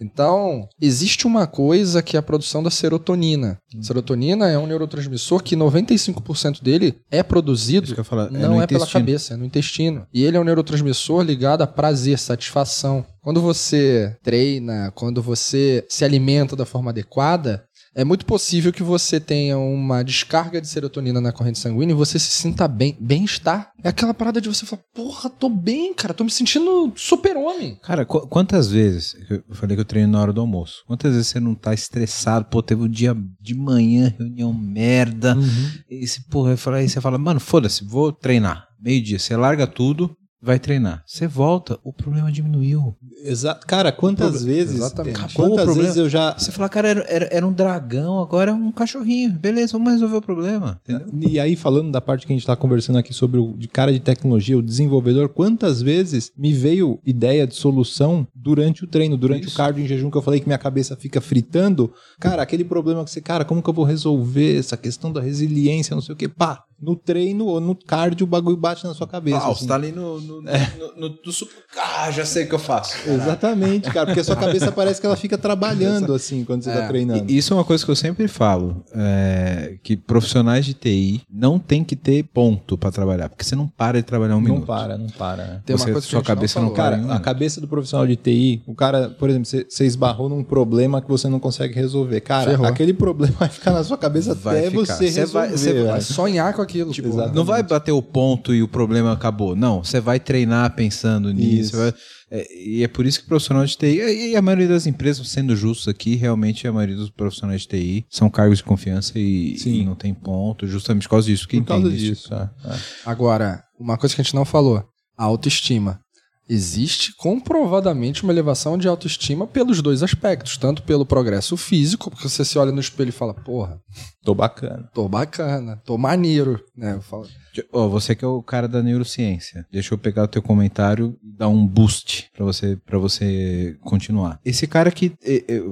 Então, 0.00 0.68
existe 0.80 1.26
uma 1.26 1.46
coisa 1.46 2.02
que 2.02 2.16
é 2.16 2.20
a 2.20 2.22
produção 2.22 2.62
da 2.62 2.70
serotonina. 2.70 3.58
Hum. 3.74 3.82
Serotonina 3.82 4.48
é 4.48 4.58
um 4.58 4.66
neurotransmissor 4.66 5.42
que 5.42 5.56
95% 5.56 6.62
dele 6.62 6.96
é 7.10 7.22
produzido 7.22 8.04
falar, 8.04 8.30
não 8.30 8.60
é, 8.60 8.64
é 8.64 8.66
pela 8.66 8.86
cabeça, 8.86 9.34
é 9.34 9.36
no 9.36 9.44
intestino. 9.44 10.06
E 10.12 10.22
ele 10.22 10.36
é 10.36 10.40
um 10.40 10.44
neurotransmissor 10.44 11.22
ligado 11.22 11.62
a 11.62 11.66
prazer, 11.66 12.18
satisfação. 12.18 13.04
Quando 13.22 13.40
você 13.40 14.16
treina, 14.22 14.92
quando 14.94 15.20
você 15.20 15.84
se 15.88 16.04
alimenta 16.04 16.54
da 16.54 16.64
forma 16.64 16.90
adequada, 16.90 17.64
é 17.96 18.04
muito 18.04 18.26
possível 18.26 18.70
que 18.74 18.82
você 18.82 19.18
tenha 19.18 19.56
uma 19.56 20.04
descarga 20.04 20.60
de 20.60 20.68
serotonina 20.68 21.18
na 21.18 21.32
corrente 21.32 21.58
sanguínea 21.58 21.94
e 21.94 21.96
você 21.96 22.18
se 22.18 22.30
sinta 22.30 22.68
bem. 22.68 22.94
Bem-estar. 23.00 23.70
É 23.82 23.88
aquela 23.88 24.12
parada 24.12 24.38
de 24.38 24.50
você 24.50 24.66
falar, 24.66 24.82
porra, 24.94 25.30
tô 25.30 25.48
bem, 25.48 25.94
cara, 25.94 26.12
tô 26.12 26.22
me 26.22 26.30
sentindo 26.30 26.92
super-homem. 26.94 27.78
Cara, 27.82 28.04
qu 28.04 28.26
quantas 28.28 28.70
vezes, 28.70 29.16
eu 29.30 29.42
falei 29.52 29.76
que 29.76 29.80
eu 29.80 29.84
treino 29.86 30.12
na 30.12 30.20
hora 30.20 30.32
do 30.32 30.42
almoço, 30.42 30.84
quantas 30.86 31.14
vezes 31.14 31.28
você 31.28 31.40
não 31.40 31.54
tá 31.54 31.72
estressado, 31.72 32.44
pô, 32.50 32.62
teve 32.62 32.82
um 32.82 32.88
dia 32.88 33.16
de 33.40 33.54
manhã, 33.54 34.14
reunião 34.18 34.52
merda, 34.52 35.34
uhum. 35.34 35.70
e 35.88 36.06
você, 36.06 36.20
porra, 36.30 36.54
aí 36.74 36.88
você 36.88 37.00
fala, 37.00 37.16
mano, 37.16 37.40
foda-se, 37.40 37.82
vou 37.82 38.12
treinar. 38.12 38.66
Meio-dia, 38.78 39.18
você 39.18 39.34
larga 39.34 39.66
tudo, 39.66 40.14
vai 40.46 40.60
treinar. 40.60 41.02
Você 41.04 41.26
volta, 41.26 41.76
o 41.82 41.92
problema 41.92 42.30
diminuiu. 42.30 42.94
Exato. 43.24 43.66
Cara, 43.66 43.90
quantas 43.90 44.44
vezes. 44.44 44.76
Exatamente. 44.76 45.34
Quantas 45.34 45.76
vezes 45.76 45.96
eu 45.96 46.08
já. 46.08 46.38
Você 46.38 46.52
fala, 46.52 46.68
cara, 46.68 46.88
era, 46.88 47.04
era, 47.08 47.28
era, 47.32 47.46
um 47.46 47.52
dragão, 47.52 48.20
agora 48.20 48.52
é 48.52 48.54
um 48.54 48.70
cachorrinho. 48.70 49.32
Beleza, 49.32 49.72
vamos 49.72 49.92
resolver 49.92 50.16
o 50.16 50.22
problema. 50.22 50.80
Entendeu? 50.84 51.08
E 51.28 51.40
aí, 51.40 51.56
falando 51.56 51.90
da 51.90 52.00
parte 52.00 52.26
que 52.26 52.32
a 52.32 52.36
gente 52.36 52.42
está 52.42 52.54
conversando 52.54 52.98
aqui 52.98 53.12
sobre 53.12 53.40
o 53.40 53.54
de 53.56 53.66
cara 53.66 53.92
de 53.92 53.98
tecnologia, 53.98 54.56
o 54.56 54.62
desenvolvedor, 54.62 55.28
quantas 55.30 55.82
vezes 55.82 56.30
me 56.38 56.52
veio 56.52 57.00
ideia 57.04 57.44
de 57.44 57.56
solução 57.56 58.26
durante 58.32 58.84
o 58.84 58.86
treino, 58.86 59.16
durante 59.16 59.46
Isso. 59.46 59.54
o 59.54 59.56
cardio 59.56 59.84
em 59.84 59.88
jejum, 59.88 60.10
que 60.10 60.16
eu 60.16 60.22
falei 60.22 60.38
que 60.38 60.46
minha 60.46 60.58
cabeça 60.58 60.94
fica 60.94 61.20
fritando. 61.20 61.92
Cara, 62.20 62.42
aquele 62.42 62.64
problema 62.64 63.04
que 63.04 63.10
você, 63.10 63.20
cara, 63.20 63.44
como 63.44 63.60
que 63.60 63.68
eu 63.68 63.74
vou 63.74 63.84
resolver 63.84 64.56
essa 64.56 64.76
questão 64.76 65.12
da 65.12 65.20
resiliência, 65.20 65.94
não 65.94 66.02
sei 66.02 66.12
o 66.12 66.16
que, 66.16 66.28
pá, 66.28 66.62
no 66.80 66.94
treino 66.94 67.46
ou 67.46 67.60
no 67.60 67.74
cardio 67.74 68.24
o 68.24 68.26
bagulho 68.26 68.56
bate 68.56 68.84
na 68.84 68.94
sua 68.94 69.06
cabeça. 69.06 69.38
Ah, 69.38 69.50
assim. 69.50 69.60
você 69.60 69.66
tá 69.66 69.74
ali 69.74 69.92
no, 69.92 70.20
no, 70.20 70.48
é. 70.48 70.72
no, 70.78 71.08
no, 71.08 71.08
no, 71.08 71.32
Ah, 71.76 72.10
já 72.10 72.24
sei 72.24 72.44
o 72.44 72.48
que 72.48 72.54
eu 72.54 72.58
faço. 72.58 72.96
Exatamente, 73.08 73.90
cara, 73.90 74.06
porque 74.06 74.20
a 74.20 74.24
sua 74.24 74.36
cabeça 74.36 74.70
parece 74.70 75.00
que 75.00 75.06
ela 75.06 75.16
fica 75.16 75.38
trabalhando 75.38 76.14
assim 76.14 76.44
quando 76.44 76.62
você 76.62 76.70
tá 76.70 76.76
é. 76.76 76.80
tá 76.82 76.88
treinando. 76.88 77.32
Isso 77.32 77.52
é 77.52 77.56
uma 77.56 77.64
coisa 77.64 77.84
que 77.84 77.90
eu 77.90 77.96
sempre 77.96 78.28
falo, 78.28 78.84
é, 78.94 79.78
que 79.82 79.96
profissionais 79.96 80.64
de 80.64 80.74
TI 80.74 81.22
não 81.30 81.58
tem 81.58 81.82
que 81.82 81.96
ter 81.96 82.22
ponto 82.24 82.76
para 82.76 82.90
trabalhar, 82.90 83.28
porque 83.28 83.44
você 83.44 83.56
não 83.56 83.66
para 83.66 83.98
de 83.98 84.04
trabalhar 84.04 84.34
um 84.34 84.40
não 84.40 84.44
minuto. 84.44 84.60
Não 84.60 84.66
para, 84.66 84.98
não 84.98 85.08
para. 85.08 85.44
Né? 85.44 85.62
Tem 85.64 85.76
você, 85.76 85.84
uma 85.84 85.92
coisa 85.92 86.06
sua 86.06 86.22
cabeça 86.22 86.60
não, 86.60 86.68
não 86.68 86.74
Cara, 86.74 87.14
a 87.14 87.20
cabeça 87.20 87.60
do 87.60 87.68
profissional 87.68 88.06
de 88.06 88.16
TI, 88.16 88.62
o 88.66 88.74
cara, 88.74 89.08
por 89.08 89.30
exemplo, 89.30 89.46
você, 89.46 89.66
você 89.68 89.86
esbarrou 89.86 90.28
num 90.28 90.44
problema 90.44 91.00
que 91.00 91.08
você 91.08 91.28
não 91.28 91.40
consegue 91.40 91.74
resolver. 91.74 92.20
Cara, 92.20 92.50
Ferrou. 92.50 92.66
aquele 92.66 92.92
problema 92.92 93.34
vai 93.40 93.48
ficar 93.48 93.72
na 93.72 93.82
sua 93.82 93.96
cabeça 93.96 94.34
vai 94.34 94.58
até 94.58 94.70
ficar. 94.70 94.84
você 94.84 95.08
resolver. 95.08 95.48
Vai, 95.48 95.50
você 95.50 95.84
vai 95.84 96.00
sonhar 96.00 96.54
com 96.54 96.65
aquilo. 96.66 96.92
Tipo, 96.92 97.08
não 97.30 97.44
vai 97.44 97.62
bater 97.62 97.92
o 97.92 98.02
ponto 98.02 98.54
e 98.54 98.62
o 98.62 98.68
problema 98.68 99.12
acabou. 99.12 99.56
Não, 99.56 99.82
você 99.82 100.00
vai 100.00 100.20
treinar 100.20 100.74
pensando 100.74 101.32
nisso. 101.32 101.76
Vai, 101.76 101.94
é, 102.30 102.46
e 102.54 102.82
é 102.82 102.88
por 102.88 103.06
isso 103.06 103.20
que 103.20 103.28
profissional 103.28 103.64
de 103.64 103.76
TI, 103.76 104.30
e 104.30 104.36
a 104.36 104.42
maioria 104.42 104.68
das 104.68 104.86
empresas, 104.86 105.28
sendo 105.28 105.54
justos 105.54 105.86
aqui, 105.86 106.16
realmente 106.16 106.66
a 106.66 106.72
maioria 106.72 106.96
dos 106.96 107.10
profissionais 107.10 107.62
de 107.62 107.68
TI 107.68 108.06
são 108.10 108.28
cargos 108.28 108.58
de 108.58 108.64
confiança 108.64 109.12
e, 109.16 109.56
e 109.64 109.84
não 109.84 109.94
tem 109.94 110.12
ponto, 110.12 110.66
justamente 110.66 111.04
por 111.04 111.10
causa 111.10 111.28
disso. 111.28 111.46
Que 111.46 111.60
por 111.60 111.68
causa 111.68 111.90
disso. 111.90 112.34
É, 112.34 112.50
é. 112.64 112.78
Agora, 113.04 113.62
uma 113.78 113.96
coisa 113.96 114.14
que 114.14 114.20
a 114.20 114.24
gente 114.24 114.34
não 114.34 114.44
falou: 114.44 114.82
a 115.16 115.24
autoestima 115.24 116.00
existe 116.48 117.14
comprovadamente 117.16 118.22
uma 118.22 118.32
elevação 118.32 118.78
de 118.78 118.88
autoestima 118.88 119.46
pelos 119.46 119.82
dois 119.82 120.02
aspectos, 120.02 120.56
tanto 120.56 120.82
pelo 120.82 121.06
progresso 121.06 121.56
físico, 121.56 122.10
porque 122.10 122.28
você 122.28 122.44
se 122.44 122.58
olha 122.58 122.72
no 122.72 122.80
espelho 122.80 123.08
e 123.08 123.12
fala, 123.12 123.34
porra, 123.34 123.80
tô 124.24 124.34
bacana. 124.34 124.88
Tô 124.94 125.08
bacana, 125.08 125.76
tô 125.84 125.98
maneiro, 125.98 126.62
né? 126.76 126.94
Eu 126.94 127.02
falo, 127.02 127.26
Oh, 127.72 127.88
você 127.88 128.14
que 128.14 128.24
é 128.24 128.28
o 128.28 128.42
cara 128.42 128.68
da 128.68 128.82
neurociência. 128.82 129.66
Deixa 129.70 129.94
eu 129.94 129.98
pegar 129.98 130.24
o 130.24 130.28
teu 130.28 130.42
comentário 130.42 131.16
e 131.22 131.32
dar 131.32 131.48
um 131.48 131.66
boost 131.66 132.28
para 132.34 132.44
você 132.44 132.76
para 132.84 132.98
você 132.98 133.76
continuar. 133.80 134.40
Esse 134.44 134.66
cara 134.66 134.90
que, 134.90 135.12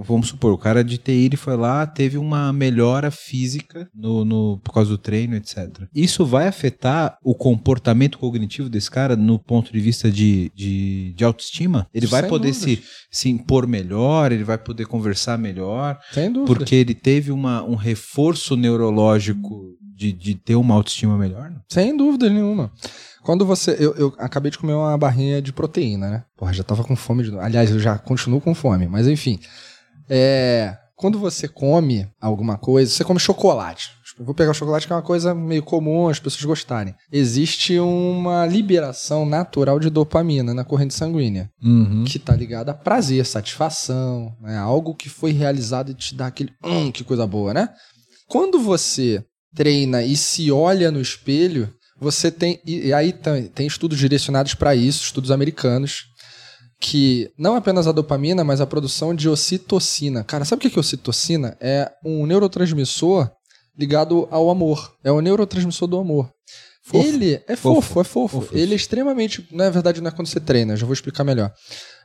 vamos 0.04 0.28
supor, 0.28 0.52
o 0.52 0.58
cara 0.58 0.82
de 0.84 0.98
TI 0.98 1.24
ele 1.24 1.36
foi 1.36 1.56
lá, 1.56 1.86
teve 1.86 2.18
uma 2.18 2.52
melhora 2.52 3.10
física 3.10 3.88
no, 3.94 4.24
no, 4.24 4.58
por 4.58 4.72
causa 4.72 4.90
do 4.90 4.98
treino, 4.98 5.36
etc. 5.36 5.82
Isso 5.94 6.24
vai 6.24 6.46
afetar 6.46 7.18
o 7.22 7.34
comportamento 7.34 8.18
cognitivo 8.18 8.68
desse 8.68 8.90
cara 8.90 9.16
no 9.16 9.38
ponto 9.38 9.72
de 9.72 9.80
vista 9.80 10.10
de, 10.10 10.50
de, 10.54 10.63
de 11.14 11.24
autoestima? 11.24 11.86
Ele 11.92 12.06
vai 12.06 12.22
Sem 12.22 12.30
poder 12.30 12.52
se, 12.54 12.82
se 13.10 13.28
impor 13.28 13.66
melhor, 13.66 14.32
ele 14.32 14.44
vai 14.44 14.58
poder 14.58 14.86
conversar 14.86 15.38
melhor, 15.38 15.98
Sem 16.12 16.32
dúvida. 16.32 16.46
porque 16.46 16.74
ele 16.74 16.94
teve 16.94 17.30
uma, 17.30 17.62
um 17.62 17.74
reforço 17.74 18.56
neurológico 18.56 19.76
de, 19.96 20.12
de 20.12 20.34
ter 20.34 20.54
uma 20.56 20.74
autoestima 20.74 21.16
melhor? 21.16 21.50
Né? 21.50 21.60
Sem 21.68 21.96
dúvida 21.96 22.28
nenhuma. 22.28 22.72
Quando 23.22 23.46
você. 23.46 23.74
Eu, 23.80 23.94
eu 23.94 24.14
acabei 24.18 24.50
de 24.50 24.58
comer 24.58 24.74
uma 24.74 24.98
barrinha 24.98 25.40
de 25.40 25.52
proteína, 25.52 26.10
né? 26.10 26.24
Porra, 26.36 26.52
já 26.52 26.62
tava 26.62 26.84
com 26.84 26.94
fome 26.94 27.22
de 27.22 27.30
novo. 27.30 27.42
Aliás, 27.42 27.70
eu 27.70 27.78
já 27.80 27.96
continuo 27.96 28.40
com 28.40 28.54
fome, 28.54 28.86
mas 28.86 29.08
enfim. 29.08 29.38
É. 30.08 30.76
Quando 30.96 31.18
você 31.18 31.48
come 31.48 32.06
alguma 32.20 32.56
coisa, 32.56 32.90
você 32.90 33.02
come 33.02 33.18
chocolate. 33.18 33.90
Vou 34.18 34.34
pegar 34.34 34.52
o 34.52 34.54
chocolate, 34.54 34.86
que 34.86 34.92
é 34.92 34.96
uma 34.96 35.02
coisa 35.02 35.34
meio 35.34 35.62
comum 35.62 36.08
as 36.08 36.20
pessoas 36.20 36.44
gostarem. 36.44 36.94
Existe 37.10 37.78
uma 37.78 38.46
liberação 38.46 39.26
natural 39.26 39.80
de 39.80 39.90
dopamina 39.90 40.54
na 40.54 40.64
corrente 40.64 40.94
sanguínea, 40.94 41.50
uhum. 41.62 42.04
que 42.04 42.18
está 42.18 42.34
ligada 42.34 42.70
a 42.70 42.74
prazer, 42.74 43.26
satisfação, 43.26 44.32
né? 44.40 44.56
algo 44.56 44.94
que 44.94 45.08
foi 45.08 45.32
realizado 45.32 45.90
e 45.90 45.94
te 45.94 46.14
dá 46.14 46.28
aquele 46.28 46.52
hum, 46.62 46.92
que 46.92 47.02
coisa 47.02 47.26
boa, 47.26 47.52
né? 47.52 47.68
Quando 48.28 48.60
você 48.60 49.24
treina 49.54 50.02
e 50.02 50.16
se 50.16 50.50
olha 50.50 50.90
no 50.90 51.00
espelho, 51.00 51.72
você 51.98 52.30
tem. 52.30 52.60
E 52.64 52.92
aí 52.92 53.12
tem, 53.12 53.46
tem 53.48 53.66
estudos 53.66 53.98
direcionados 53.98 54.54
para 54.54 54.74
isso, 54.74 55.04
estudos 55.04 55.30
americanos, 55.30 56.04
que 56.80 57.30
não 57.38 57.54
apenas 57.54 57.86
a 57.86 57.92
dopamina, 57.92 58.44
mas 58.44 58.60
a 58.60 58.66
produção 58.66 59.14
de 59.14 59.28
ocitocina. 59.28 60.24
Cara, 60.24 60.44
sabe 60.44 60.66
o 60.66 60.70
que 60.70 60.76
é 60.76 60.80
ocitocina? 60.80 61.56
É 61.60 61.90
um 62.04 62.26
neurotransmissor 62.26 63.30
ligado 63.78 64.28
ao 64.30 64.50
amor. 64.50 64.94
É 65.02 65.10
o 65.10 65.20
neurotransmissor 65.20 65.88
do 65.88 65.98
amor. 65.98 66.30
Fofo. 66.84 67.06
Ele 67.06 67.42
é 67.48 67.56
Fofo. 67.56 67.80
fofo, 67.80 68.00
é 68.00 68.04
fofo. 68.04 68.40
Fofo. 68.40 68.56
Ele 68.56 68.74
é 68.74 68.76
extremamente. 68.76 69.46
Na 69.50 69.70
verdade, 69.70 70.00
não 70.00 70.08
é 70.08 70.10
quando 70.10 70.28
você 70.28 70.38
treina, 70.38 70.76
já 70.76 70.84
vou 70.84 70.92
explicar 70.92 71.24
melhor. 71.24 71.52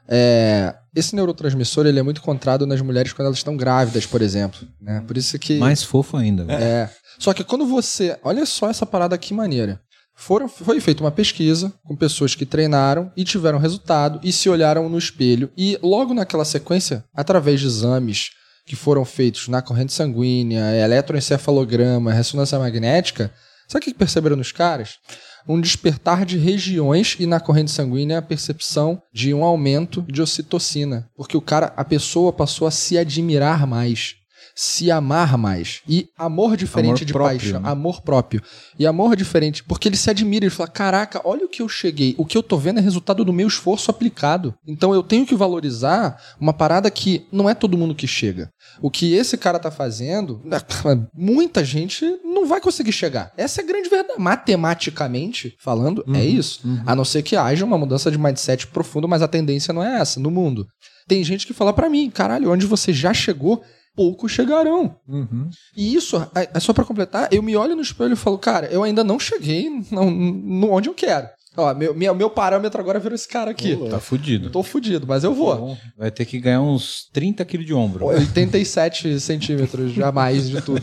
É, 0.08 0.74
esse 0.96 1.16
neurotransmissor 1.16 1.86
ele 1.86 2.00
é 2.00 2.02
muito 2.02 2.20
encontrado 2.20 2.66
nas 2.66 2.82
mulheres 2.82 3.14
quando 3.14 3.28
elas 3.28 3.38
estão 3.38 3.56
grávidas, 3.56 4.06
por 4.06 4.22
exemplo. 4.22 4.60
Né? 4.82 5.04
Por 5.06 5.18
isso 5.18 5.38
que. 5.38 5.58
Mais 5.60 5.84
fofo 5.84 6.18
ainda. 6.18 6.52
É. 6.52 6.90
Só 7.20 7.34
que 7.34 7.44
quando 7.44 7.66
você. 7.66 8.18
Olha 8.24 8.46
só 8.46 8.70
essa 8.70 8.86
parada 8.86 9.14
aqui 9.14 9.34
maneira. 9.34 9.82
Foram, 10.16 10.50
foi 10.50 10.82
feita 10.82 11.02
uma 11.02 11.12
pesquisa 11.12 11.72
com 11.86 11.96
pessoas 11.96 12.36
que 12.36 12.46
treinaram 12.46 13.10
e 13.16 13.24
tiveram 13.24 13.58
resultado 13.58 14.20
e 14.22 14.34
se 14.34 14.50
olharam 14.50 14.90
no 14.90 14.98
espelho. 14.98 15.50
E 15.58 15.80
logo 15.82 16.14
naquela 16.14 16.44
sequência, 16.44 17.06
através 17.16 17.62
de 17.62 17.68
exames 17.68 18.32
que 18.70 18.76
foram 18.76 19.04
feitos 19.04 19.48
na 19.48 19.64
corrente 19.64 19.92
sanguínea, 19.92 20.76
eletroencefalograma, 20.76 22.14
ressonância 22.14 22.60
magnética, 22.60 23.34
sabe 23.68 23.82
o 23.82 23.86
que 23.86 23.98
perceberam 23.98 24.36
nos 24.36 24.52
caras? 24.52 25.00
Um 25.48 25.60
despertar 25.60 26.24
de 26.24 26.38
regiões 26.38 27.16
e 27.20 27.26
na 27.26 27.40
corrente 27.40 27.72
sanguínea 27.72 28.20
a 28.20 28.22
percepção 28.22 29.02
de 29.12 29.34
um 29.34 29.44
aumento 29.44 30.04
de 30.04 30.22
ocitocina. 30.22 31.10
Porque 31.18 31.36
o 31.36 31.42
cara, 31.42 31.74
a 31.76 31.84
pessoa 31.84 32.32
passou 32.32 32.68
a 32.68 32.72
se 32.72 32.96
admirar 32.96 33.66
mais, 33.66 34.18
se 34.62 34.92
amar 34.92 35.38
mais. 35.38 35.82
E 35.88 36.10
amor 36.18 36.58
diferente 36.58 36.90
Amor 36.90 37.06
de 37.06 37.14
próprio, 37.14 37.40
paixão, 37.40 37.62
né? 37.62 37.70
amor 37.70 38.02
próprio. 38.02 38.44
E 38.78 38.86
amor 38.86 39.16
diferente, 39.16 39.64
porque 39.64 39.88
ele 39.88 39.96
se 39.96 40.10
admira, 40.10 40.44
ele 40.44 40.54
fala: 40.54 40.68
"Caraca, 40.70 41.22
olha 41.24 41.46
o 41.46 41.48
que 41.48 41.62
eu 41.62 41.70
cheguei. 41.70 42.14
O 42.18 42.26
que 42.26 42.38
eu 42.38 42.44
tô 42.44 42.58
vendo 42.58 42.78
é 42.78 42.82
resultado 42.82 43.24
do 43.24 43.32
meu 43.32 43.48
esforço 43.48 43.90
aplicado. 43.90 44.54
Então 44.68 44.94
eu 44.94 45.02
tenho 45.02 45.26
que 45.26 45.34
valorizar 45.34 46.22
uma 46.42 46.52
parada 46.52 46.92
que 46.92 47.26
não 47.32 47.50
é 47.50 47.54
todo 47.54 47.78
mundo 47.78 47.96
que 47.96 48.06
chega. 48.06 48.52
O 48.82 48.92
que 48.92 49.14
esse 49.14 49.38
cara 49.38 49.60
tá 49.60 49.72
fazendo, 49.72 50.42
muita 51.16 51.64
gente 51.64 52.06
não 52.26 52.46
vai 52.46 52.60
conseguir 52.60 52.92
chegar. 52.92 53.32
Essa 53.38 53.62
é 53.62 53.64
a 53.64 53.68
grande 53.68 53.90
verdade. 53.90 54.20
Matematicamente 54.20 55.56
falando, 55.58 56.04
é 56.14 56.26
isso. 56.26 56.60
A 56.86 56.94
não 56.94 57.06
ser 57.06 57.24
que 57.24 57.38
haja 57.38 57.64
uma 57.64 57.78
mudança 57.78 58.12
de 58.12 58.18
mindset 58.18 58.68
profundo, 58.68 59.08
mas 59.08 59.22
a 59.22 59.28
tendência 59.28 59.74
não 59.74 59.82
é 59.82 60.02
essa 60.02 60.20
no 60.20 60.30
mundo. 60.30 60.68
Tem 61.08 61.24
gente 61.24 61.48
que 61.48 61.54
fala 61.54 61.74
pra 61.74 61.90
mim, 61.90 62.10
caralho, 62.10 62.52
onde 62.52 62.68
você 62.68 62.94
já 62.94 63.14
chegou, 63.14 63.64
poucos 64.00 64.32
chegarão. 64.32 64.96
Uhum. 65.06 65.50
E 65.76 65.94
isso, 65.94 66.16
é 66.34 66.50
é 66.54 66.60
só 66.62 66.72
pra 66.72 66.86
completar, 66.86 67.28
eu 67.34 67.44
me 67.44 67.58
olho 67.58 67.76
no 67.76 67.82
espelho 67.82 68.14
e 68.14 68.16
falo, 68.16 68.38
cara, 68.38 68.68
eu 68.68 68.82
ainda 68.82 69.04
não 69.04 69.20
cheguei 69.20 69.70
no, 69.92 70.10
no 70.10 70.72
onde 70.72 70.88
eu 70.88 70.94
quero. 70.94 71.28
Ó, 71.58 71.74
meu, 71.74 71.94
meu, 71.94 72.16
meu 72.16 72.30
parâmetro 72.30 72.80
agora 72.80 72.98
virou 72.98 73.14
esse 73.14 73.28
cara 73.28 73.52
aqui. 73.52 73.76
Tá 73.90 74.00
fudido. 74.00 74.50
Tô 74.52 74.64
fudido, 74.64 75.06
mas 75.06 75.26
eu 75.26 75.34
vou. 75.34 75.78
Vai 75.98 76.10
ter 76.10 76.24
que 76.24 76.40
ganhar 76.40 76.62
uns 76.62 77.10
30 77.12 77.44
quilos 77.44 77.66
de 77.66 77.74
ombro. 77.74 78.06
87 78.06 79.20
centímetros, 79.20 79.92
jamais 79.92 80.48
de 80.48 80.62
tudo. 80.62 80.82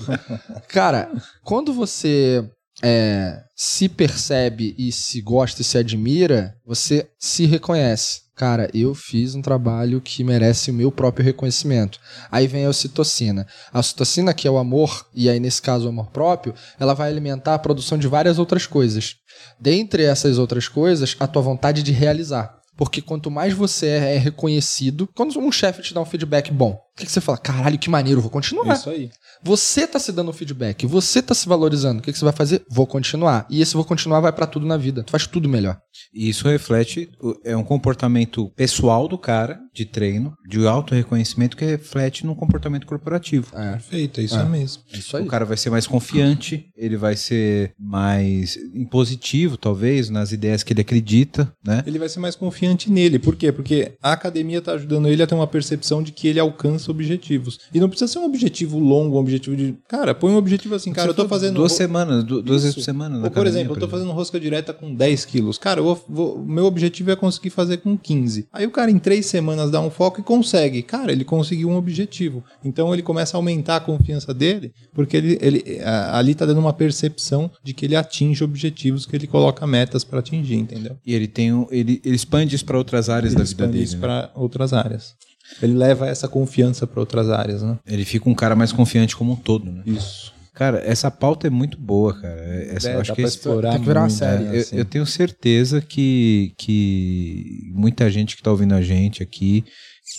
Cara, 0.68 1.10
quando 1.42 1.72
você 1.72 2.46
é, 2.82 3.40
se 3.56 3.88
percebe 3.88 4.74
e 4.76 4.92
se 4.92 5.22
gosta 5.22 5.62
e 5.62 5.64
se 5.64 5.78
admira, 5.78 6.54
você 6.66 7.08
se 7.18 7.46
reconhece. 7.46 8.25
Cara, 8.36 8.68
eu 8.74 8.94
fiz 8.94 9.34
um 9.34 9.40
trabalho 9.40 9.98
que 9.98 10.22
merece 10.22 10.70
o 10.70 10.74
meu 10.74 10.92
próprio 10.92 11.24
reconhecimento. 11.24 11.98
Aí 12.30 12.46
vem 12.46 12.66
a 12.66 12.68
ocitocina. 12.68 13.46
A 13.72 13.78
ocitocina, 13.78 14.34
que 14.34 14.46
é 14.46 14.50
o 14.50 14.58
amor, 14.58 15.06
e 15.14 15.30
aí 15.30 15.40
nesse 15.40 15.62
caso 15.62 15.86
o 15.86 15.88
amor 15.88 16.10
próprio, 16.10 16.54
ela 16.78 16.92
vai 16.92 17.08
alimentar 17.08 17.54
a 17.54 17.58
produção 17.58 17.96
de 17.96 18.06
várias 18.06 18.38
outras 18.38 18.66
coisas. 18.66 19.16
Dentre 19.58 20.04
essas 20.04 20.36
outras 20.36 20.68
coisas, 20.68 21.16
a 21.18 21.26
tua 21.26 21.40
vontade 21.40 21.82
de 21.82 21.92
realizar. 21.92 22.60
Porque 22.76 23.00
quanto 23.00 23.30
mais 23.30 23.54
você 23.54 23.86
é 23.86 24.18
reconhecido, 24.18 25.08
quando 25.14 25.38
um 25.38 25.50
chefe 25.50 25.80
te 25.80 25.94
dá 25.94 26.02
um 26.02 26.04
feedback 26.04 26.52
bom, 26.52 26.78
o 26.96 26.98
que, 26.98 27.04
que 27.04 27.12
você 27.12 27.20
fala? 27.20 27.36
Caralho, 27.36 27.78
que 27.78 27.90
maneiro, 27.90 28.22
vou 28.22 28.30
continuar. 28.30 28.74
Isso 28.74 28.88
aí. 28.88 29.10
Você 29.44 29.86
tá 29.86 29.98
se 29.98 30.10
dando 30.10 30.32
feedback, 30.32 30.86
você 30.86 31.20
tá 31.20 31.34
se 31.34 31.46
valorizando. 31.46 32.00
O 32.00 32.02
que, 32.02 32.10
que 32.10 32.18
você 32.18 32.24
vai 32.24 32.32
fazer? 32.32 32.64
Vou 32.70 32.86
continuar. 32.86 33.46
E 33.50 33.60
esse 33.60 33.74
vou 33.74 33.84
continuar 33.84 34.20
vai 34.20 34.32
pra 34.32 34.46
tudo 34.46 34.66
na 34.66 34.78
vida. 34.78 35.02
Tu 35.02 35.10
faz 35.10 35.26
tudo 35.26 35.46
melhor. 35.46 35.76
E 36.14 36.26
isso 36.30 36.48
reflete, 36.48 37.10
é 37.44 37.54
um 37.54 37.62
comportamento 37.62 38.50
pessoal 38.56 39.06
do 39.06 39.18
cara, 39.18 39.58
de 39.74 39.84
treino, 39.84 40.32
de 40.48 40.66
auto-reconhecimento, 40.66 41.54
que 41.54 41.66
reflete 41.66 42.24
num 42.24 42.34
comportamento 42.34 42.86
corporativo. 42.86 43.54
É, 43.54 43.72
Perfeito, 43.72 44.20
é 44.22 44.24
isso 44.24 44.46
mesmo. 44.46 44.82
é 44.90 44.96
isso 44.96 45.16
aí. 45.18 45.24
O 45.24 45.26
cara 45.26 45.44
vai 45.44 45.58
ser 45.58 45.68
mais 45.68 45.86
confiante, 45.86 46.70
ele 46.74 46.96
vai 46.96 47.14
ser 47.14 47.74
mais 47.78 48.56
impositivo, 48.74 49.58
talvez, 49.58 50.08
nas 50.08 50.32
ideias 50.32 50.62
que 50.62 50.72
ele 50.72 50.80
acredita, 50.80 51.52
né? 51.62 51.84
Ele 51.86 51.98
vai 51.98 52.08
ser 52.08 52.20
mais 52.20 52.34
confiante 52.34 52.90
nele. 52.90 53.18
Por 53.18 53.36
quê? 53.36 53.52
Porque 53.52 53.92
a 54.02 54.12
academia 54.12 54.62
tá 54.62 54.72
ajudando 54.72 55.08
ele 55.08 55.22
a 55.22 55.26
ter 55.26 55.34
uma 55.34 55.46
percepção 55.46 56.02
de 56.02 56.10
que 56.10 56.26
ele 56.26 56.40
alcança 56.40 56.85
objetivos. 56.90 57.58
E 57.72 57.80
não 57.80 57.88
precisa 57.88 58.10
ser 58.12 58.18
um 58.18 58.24
objetivo 58.24 58.78
longo, 58.78 59.16
um 59.16 59.20
objetivo 59.20 59.56
de. 59.56 59.74
Cara, 59.88 60.14
põe 60.14 60.32
um 60.32 60.36
objetivo 60.36 60.74
assim, 60.74 60.92
cara, 60.92 61.10
eu 61.10 61.14
tô 61.14 61.28
fazendo. 61.28 61.54
Duas 61.56 61.72
semanas, 61.72 62.24
du- 62.24 62.42
duas 62.42 62.62
vezes 62.62 62.74
por 62.74 62.82
semana. 62.82 63.16
na 63.18 63.24
Ou, 63.24 63.30
por 63.30 63.40
academia, 63.40 63.60
exemplo, 63.60 63.76
eu 63.76 63.80
tô 63.80 63.88
fazendo 63.88 64.12
rosca 64.12 64.38
direta 64.40 64.72
com 64.72 64.94
10 64.94 65.24
quilos. 65.24 65.58
Cara, 65.58 65.80
eu 65.80 66.02
vou, 66.08 66.38
meu 66.44 66.64
objetivo 66.66 67.10
é 67.10 67.16
conseguir 67.16 67.50
fazer 67.50 67.78
com 67.78 67.96
15. 67.96 68.46
Aí 68.52 68.66
o 68.66 68.70
cara 68.70 68.90
em 68.90 68.98
três 68.98 69.26
semanas 69.26 69.70
dá 69.70 69.80
um 69.80 69.90
foco 69.90 70.20
e 70.20 70.22
consegue. 70.24 70.82
Cara, 70.82 71.12
ele 71.12 71.24
conseguiu 71.24 71.68
um 71.68 71.76
objetivo. 71.76 72.42
Então 72.64 72.92
ele 72.92 73.02
começa 73.02 73.36
a 73.36 73.38
aumentar 73.38 73.76
a 73.76 73.80
confiança 73.80 74.32
dele, 74.34 74.72
porque 74.94 75.16
ele, 75.16 75.38
ele 75.40 75.80
ali 76.10 76.34
tá 76.34 76.44
dando 76.46 76.58
uma 76.60 76.72
percepção 76.72 77.50
de 77.62 77.72
que 77.74 77.84
ele 77.84 77.96
atinge 77.96 78.42
objetivos, 78.44 79.06
que 79.06 79.14
ele 79.16 79.26
coloca 79.26 79.66
metas 79.66 80.04
pra 80.04 80.18
atingir, 80.20 80.56
entendeu? 80.56 80.96
E 81.04 81.14
ele 81.14 81.26
tem 81.26 81.52
um, 81.52 81.66
ele, 81.70 82.00
ele 82.04 82.16
expande 82.16 82.54
isso 82.54 82.64
para 82.64 82.78
outras 82.78 83.08
áreas 83.08 83.32
Ele 83.32 83.38
da 83.38 83.44
vida 83.44 83.50
expande 83.52 83.72
dele. 83.72 83.84
isso 83.84 83.94
né? 83.96 84.00
para 84.00 84.30
outras 84.34 84.72
áreas. 84.72 85.14
Ele 85.62 85.74
leva 85.74 86.06
essa 86.08 86.28
confiança 86.28 86.86
para 86.86 87.00
outras 87.00 87.28
áreas, 87.30 87.62
né? 87.62 87.78
Ele 87.86 88.04
fica 88.04 88.28
um 88.28 88.34
cara 88.34 88.54
mais 88.56 88.72
confiante 88.72 89.16
como 89.16 89.32
um 89.32 89.36
todo, 89.36 89.70
né? 89.70 89.82
Isso. 89.86 90.34
Cara, 90.54 90.78
essa 90.86 91.10
pauta 91.10 91.46
é 91.46 91.50
muito 91.50 91.78
boa, 91.78 92.14
cara. 92.18 92.40
Essa, 92.74 92.90
eu 92.92 93.00
acho 93.00 93.14
que 93.14 93.20
esse- 93.22 93.40
tem 93.40 93.78
que 93.80 93.86
virar 93.86 94.00
uma 94.02 94.08
série, 94.10 94.44
eu, 94.44 94.60
assim. 94.60 94.76
eu 94.76 94.84
tenho 94.86 95.04
certeza 95.04 95.82
que, 95.82 96.54
que 96.56 97.70
muita 97.74 98.10
gente 98.10 98.34
que 98.34 98.40
está 98.40 98.50
ouvindo 98.50 98.72
a 98.74 98.80
gente 98.80 99.22
aqui 99.22 99.64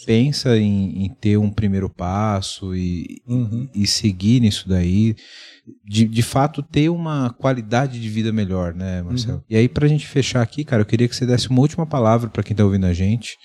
pensa 0.06 0.58
em, 0.58 1.06
em 1.06 1.10
ter 1.10 1.38
um 1.38 1.49
primeiro 1.49 1.90
passo 1.90 2.76
e, 2.76 3.22
Uhum. 3.28 3.68
e 3.74 3.88
seguir 3.88 4.40
nisso 4.41 4.68
daí. 4.70 5.16
De, 5.84 6.06
de 6.06 6.22
fato, 6.22 6.62
ter 6.64 6.88
uma 6.90 7.30
qualidade 7.32 7.99
de 7.99 8.08
vida 8.08 8.32
melhor, 8.32 8.74
né, 8.74 9.02
Marcelo? 9.02 9.44
E 9.49 9.56
aí, 9.58 9.68
pra 9.68 9.88
gente 9.88 10.06
fechar 10.08 10.41
aqui, 10.41 10.64
cara, 10.64 10.82
eu 10.82 10.86
queria 10.86 11.08
que 11.10 11.16
você 11.16 11.26
desse 11.26 11.49
uma 11.49 11.60
última 11.62 11.86
palavra 11.86 12.30
para 12.30 12.44
quem 12.44 12.56
tá 12.56 12.64
ouvindo 12.64 12.86
a 12.86 12.94
gente, 12.94 13.36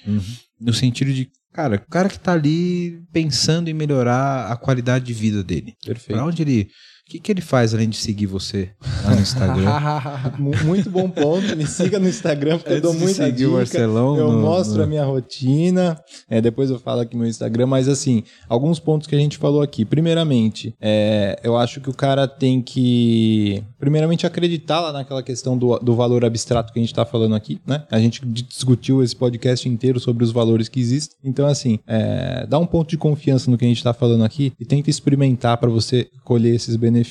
no 0.60 0.72
sentido 0.72 1.12
de, 1.12 1.28
cara, 1.52 1.76
o 1.76 1.90
cara 1.90 2.08
que 2.08 2.18
tá 2.18 2.32
ali 2.32 3.02
pensando 3.12 3.68
em 3.68 3.74
melhorar 3.74 4.50
a 4.50 4.56
qualidade 4.56 5.04
de 5.04 5.12
vida 5.12 5.42
dele. 5.44 5.74
Perfeito. 5.84 6.16
Pra 6.16 6.24
onde 6.24 6.42
ele. 6.42 6.70
O 7.12 7.14
que, 7.14 7.20
que 7.20 7.30
ele 7.32 7.42
faz 7.42 7.74
além 7.74 7.90
de 7.90 7.96
seguir 7.98 8.24
você 8.24 8.70
lá 9.04 9.14
no 9.14 9.20
Instagram? 9.20 9.70
Mu- 10.40 10.52
Muito 10.64 10.88
bom 10.88 11.10
ponto. 11.10 11.54
Me 11.54 11.66
siga 11.66 11.98
no 11.98 12.08
Instagram, 12.08 12.56
porque 12.56 12.72
eu 12.72 12.80
dou 12.80 12.92
Antes 12.92 13.02
muita 13.02 13.30
dica. 13.30 13.50
Marcelão 13.50 14.16
eu 14.16 14.32
no- 14.32 14.40
mostro 14.40 14.78
no- 14.78 14.84
a 14.84 14.86
minha 14.86 15.04
rotina. 15.04 16.00
É, 16.30 16.40
depois 16.40 16.70
eu 16.70 16.78
falo 16.78 17.02
aqui 17.02 17.14
no 17.14 17.20
meu 17.20 17.28
Instagram. 17.28 17.66
Mas 17.66 17.86
assim, 17.86 18.22
alguns 18.48 18.78
pontos 18.78 19.06
que 19.06 19.14
a 19.14 19.18
gente 19.18 19.36
falou 19.36 19.60
aqui. 19.60 19.84
Primeiramente, 19.84 20.74
é, 20.80 21.38
eu 21.44 21.54
acho 21.54 21.82
que 21.82 21.90
o 21.90 21.94
cara 21.94 22.26
tem 22.26 22.62
que, 22.62 23.62
primeiramente, 23.78 24.26
acreditar 24.26 24.80
lá 24.80 24.90
naquela 24.90 25.22
questão 25.22 25.58
do, 25.58 25.78
do 25.80 25.94
valor 25.94 26.24
abstrato 26.24 26.72
que 26.72 26.78
a 26.78 26.82
gente 26.82 26.92
está 26.92 27.04
falando 27.04 27.34
aqui, 27.34 27.60
né? 27.66 27.84
A 27.90 27.98
gente 27.98 28.24
discutiu 28.24 29.02
esse 29.02 29.14
podcast 29.14 29.68
inteiro 29.68 30.00
sobre 30.00 30.24
os 30.24 30.32
valores 30.32 30.66
que 30.66 30.80
existem. 30.80 31.14
Então, 31.22 31.46
assim, 31.46 31.78
é, 31.86 32.46
dá 32.46 32.58
um 32.58 32.66
ponto 32.66 32.88
de 32.88 32.96
confiança 32.96 33.50
no 33.50 33.58
que 33.58 33.66
a 33.66 33.68
gente 33.68 33.76
está 33.76 33.92
falando 33.92 34.24
aqui 34.24 34.54
e 34.58 34.64
tenta 34.64 34.88
experimentar 34.88 35.58
para 35.58 35.68
você 35.68 36.08
colher 36.24 36.54
esses 36.54 36.74
benefícios. 36.74 37.01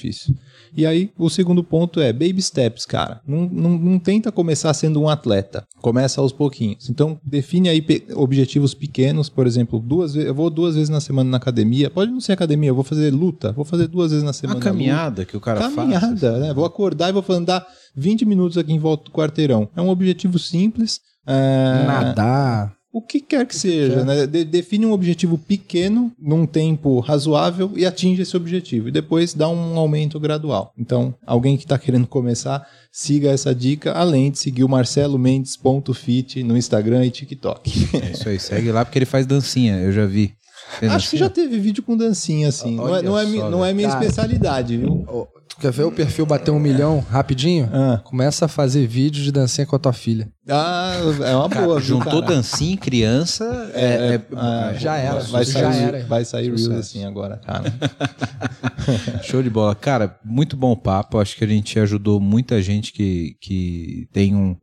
E 0.75 0.85
aí, 0.85 1.11
o 1.17 1.29
segundo 1.29 1.63
ponto 1.63 1.99
é 1.99 2.13
baby 2.13 2.41
steps, 2.41 2.85
cara. 2.85 3.19
Não, 3.27 3.41
não, 3.49 3.77
não 3.77 3.99
tenta 3.99 4.31
começar 4.31 4.73
sendo 4.73 5.01
um 5.01 5.09
atleta. 5.09 5.65
Começa 5.81 6.21
aos 6.21 6.31
pouquinhos. 6.31 6.89
Então, 6.89 7.19
define 7.23 7.67
aí 7.69 7.81
pe- 7.81 8.05
objetivos 8.15 8.73
pequenos, 8.73 9.27
por 9.29 9.45
exemplo, 9.45 9.79
duas 9.79 10.13
vezes. 10.13 10.27
Eu 10.29 10.35
vou 10.35 10.49
duas 10.49 10.75
vezes 10.75 10.89
na 10.89 11.01
semana 11.01 11.29
na 11.29 11.37
academia. 11.37 11.89
Pode 11.89 12.09
não 12.11 12.21
ser 12.21 12.31
academia, 12.33 12.69
eu 12.69 12.75
vou 12.75 12.83
fazer 12.85 13.11
luta. 13.11 13.51
Vou 13.51 13.65
fazer 13.65 13.87
duas 13.87 14.11
vezes 14.11 14.23
na 14.23 14.31
semana. 14.33 14.57
Uma 14.59 14.63
caminhada 14.63 15.25
que 15.25 15.35
o 15.35 15.41
cara 15.41 15.59
Caminhada, 15.59 16.31
faz. 16.31 16.41
né? 16.41 16.53
Vou 16.53 16.63
acordar 16.65 17.09
e 17.09 17.11
vou 17.11 17.23
andar 17.29 17.65
20 17.95 18.25
minutos 18.25 18.57
aqui 18.57 18.71
em 18.71 18.79
volta 18.79 19.05
do 19.05 19.11
quarteirão. 19.11 19.67
É 19.75 19.81
um 19.81 19.89
objetivo 19.89 20.39
simples. 20.39 20.99
é, 21.27 21.83
Nadar. 21.85 22.73
O 22.93 23.01
que 23.01 23.19
quer 23.21 23.45
que 23.45 23.55
seja, 23.55 24.03
né? 24.03 24.27
De- 24.27 24.43
define 24.43 24.85
um 24.85 24.91
objetivo 24.91 25.37
pequeno 25.37 26.11
num 26.19 26.45
tempo 26.45 26.99
razoável 26.99 27.71
e 27.75 27.85
atinge 27.85 28.21
esse 28.21 28.35
objetivo. 28.35 28.89
E 28.89 28.91
depois 28.91 29.33
dá 29.33 29.47
um 29.47 29.77
aumento 29.77 30.19
gradual. 30.19 30.73
Então, 30.77 31.13
alguém 31.25 31.55
que 31.57 31.63
está 31.63 31.77
querendo 31.77 32.05
começar, 32.07 32.67
siga 32.91 33.29
essa 33.31 33.55
dica, 33.55 33.93
além 33.93 34.29
de 34.31 34.39
seguir 34.39 34.63
o 34.63 34.69
marcelomendes.fit 34.69 36.43
no 36.43 36.57
Instagram 36.57 37.05
e 37.05 37.11
TikTok. 37.11 37.71
É 38.01 38.11
isso 38.11 38.27
aí, 38.29 38.39
segue 38.39 38.71
lá 38.71 38.83
porque 38.85 38.97
ele 38.99 39.05
faz 39.05 39.25
dancinha, 39.25 39.77
eu 39.77 39.91
já 39.91 40.05
vi. 40.05 40.33
Fez 40.79 40.91
Acho 40.91 41.09
que 41.11 41.17
já 41.17 41.29
teve 41.29 41.59
vídeo 41.59 41.83
com 41.83 41.95
dancinha, 41.97 42.47
assim. 42.49 42.75
Não 42.75 42.95
é, 42.95 43.01
não 43.01 43.17
é, 43.17 43.25
só, 43.25 43.49
não 43.49 43.65
é 43.65 43.73
minha 43.73 43.89
Cara. 43.89 44.01
especialidade, 44.01 44.77
viu? 44.77 45.05
Tu 45.49 45.57
quer 45.57 45.71
ver 45.71 45.83
o 45.83 45.91
perfil 45.91 46.25
bater 46.25 46.49
um 46.51 46.59
milhão 46.59 47.05
rapidinho? 47.09 47.69
Ah. 47.73 47.99
Começa 48.05 48.45
a 48.45 48.47
fazer 48.47 48.87
vídeo 48.87 49.21
de 49.21 49.31
dancinha 49.33 49.67
com 49.67 49.75
a 49.75 49.79
tua 49.79 49.91
filha. 49.91 50.31
Ah, 50.49 50.93
é 51.25 51.35
uma 51.35 51.49
boa. 51.49 51.77
viu, 51.79 51.97
Juntou 51.97 52.21
cara? 52.21 52.35
dancinha 52.35 52.73
e 52.73 52.77
criança. 52.77 53.69
É, 53.73 54.15
é- 54.15 54.21
Ah, 54.35 54.73
Já 54.77 54.95
era, 54.95 55.19
Vai 55.19 55.43
já 55.45 55.71
sair, 55.71 55.83
era. 55.83 56.05
Vai 56.05 56.23
sair 56.25 56.45
Reels 56.45 56.61
Sucesso. 56.61 56.79
assim 56.79 57.05
agora, 57.05 57.37
cara. 57.37 57.63
Show 59.23 59.43
de 59.43 59.49
bola. 59.49 59.75
Cara, 59.75 60.17
muito 60.23 60.55
bom 60.55 60.75
papo. 60.75 61.19
Acho 61.19 61.35
que 61.35 61.43
a 61.43 61.47
gente 61.47 61.77
ajudou 61.79 62.19
muita 62.19 62.61
gente 62.61 62.91
que, 62.93 63.35
que 63.41 64.07
tem 64.11 64.35
um 64.35 64.55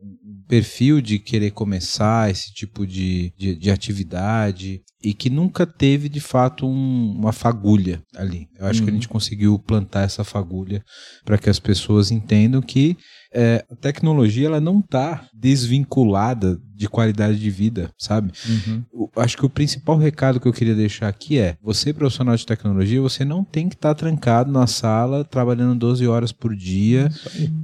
perfil 0.48 1.00
de 1.00 1.18
querer 1.18 1.50
começar 1.50 2.30
esse 2.30 2.52
tipo 2.54 2.86
de, 2.86 3.32
de, 3.36 3.54
de 3.54 3.70
atividade 3.70 4.80
e 5.04 5.12
que 5.14 5.28
nunca 5.30 5.66
teve 5.66 6.08
de 6.08 6.20
fato 6.20 6.66
um- 6.66 7.12
uma 7.16 7.32
fagulha 7.32 8.02
ali. 8.16 8.48
Eu 8.58 8.66
acho 8.66 8.82
que 8.82 8.90
a 8.90 8.92
gente 8.92 9.06
conseguiu 9.08 9.58
plantar 9.58 10.02
essa 10.02 10.24
fagulha 10.24 10.82
para 11.24 11.38
que 11.38 11.50
as 11.50 11.60
pessoas 11.60 12.10
entendam 12.10 12.60
que 12.62 12.96
é, 13.32 13.64
a 13.70 13.76
tecnologia 13.76 14.46
ela 14.46 14.60
não 14.60 14.80
está 14.80 15.28
desvinculada 15.34 16.58
de 16.78 16.88
qualidade 16.88 17.38
de 17.38 17.50
vida, 17.50 17.90
sabe? 17.98 18.30
O- 18.92 19.10
acho 19.16 19.36
que 19.36 19.44
o 19.44 19.50
principal 19.50 19.98
recado 19.98 20.38
que 20.38 20.46
eu 20.46 20.52
queria 20.52 20.74
deixar 20.76 21.08
aqui 21.08 21.36
é: 21.38 21.56
você, 21.60 21.92
profissional 21.92 22.36
de 22.36 22.46
tecnologia, 22.46 23.00
você 23.02 23.24
não 23.24 23.42
tem 23.42 23.68
que 23.68 23.74
estar 23.74 23.94
trancado 23.94 24.52
na 24.52 24.66
sala 24.68 25.24
trabalhando 25.24 25.76
12 25.78 26.06
horas 26.06 26.30
por 26.30 26.54
dia 26.54 27.10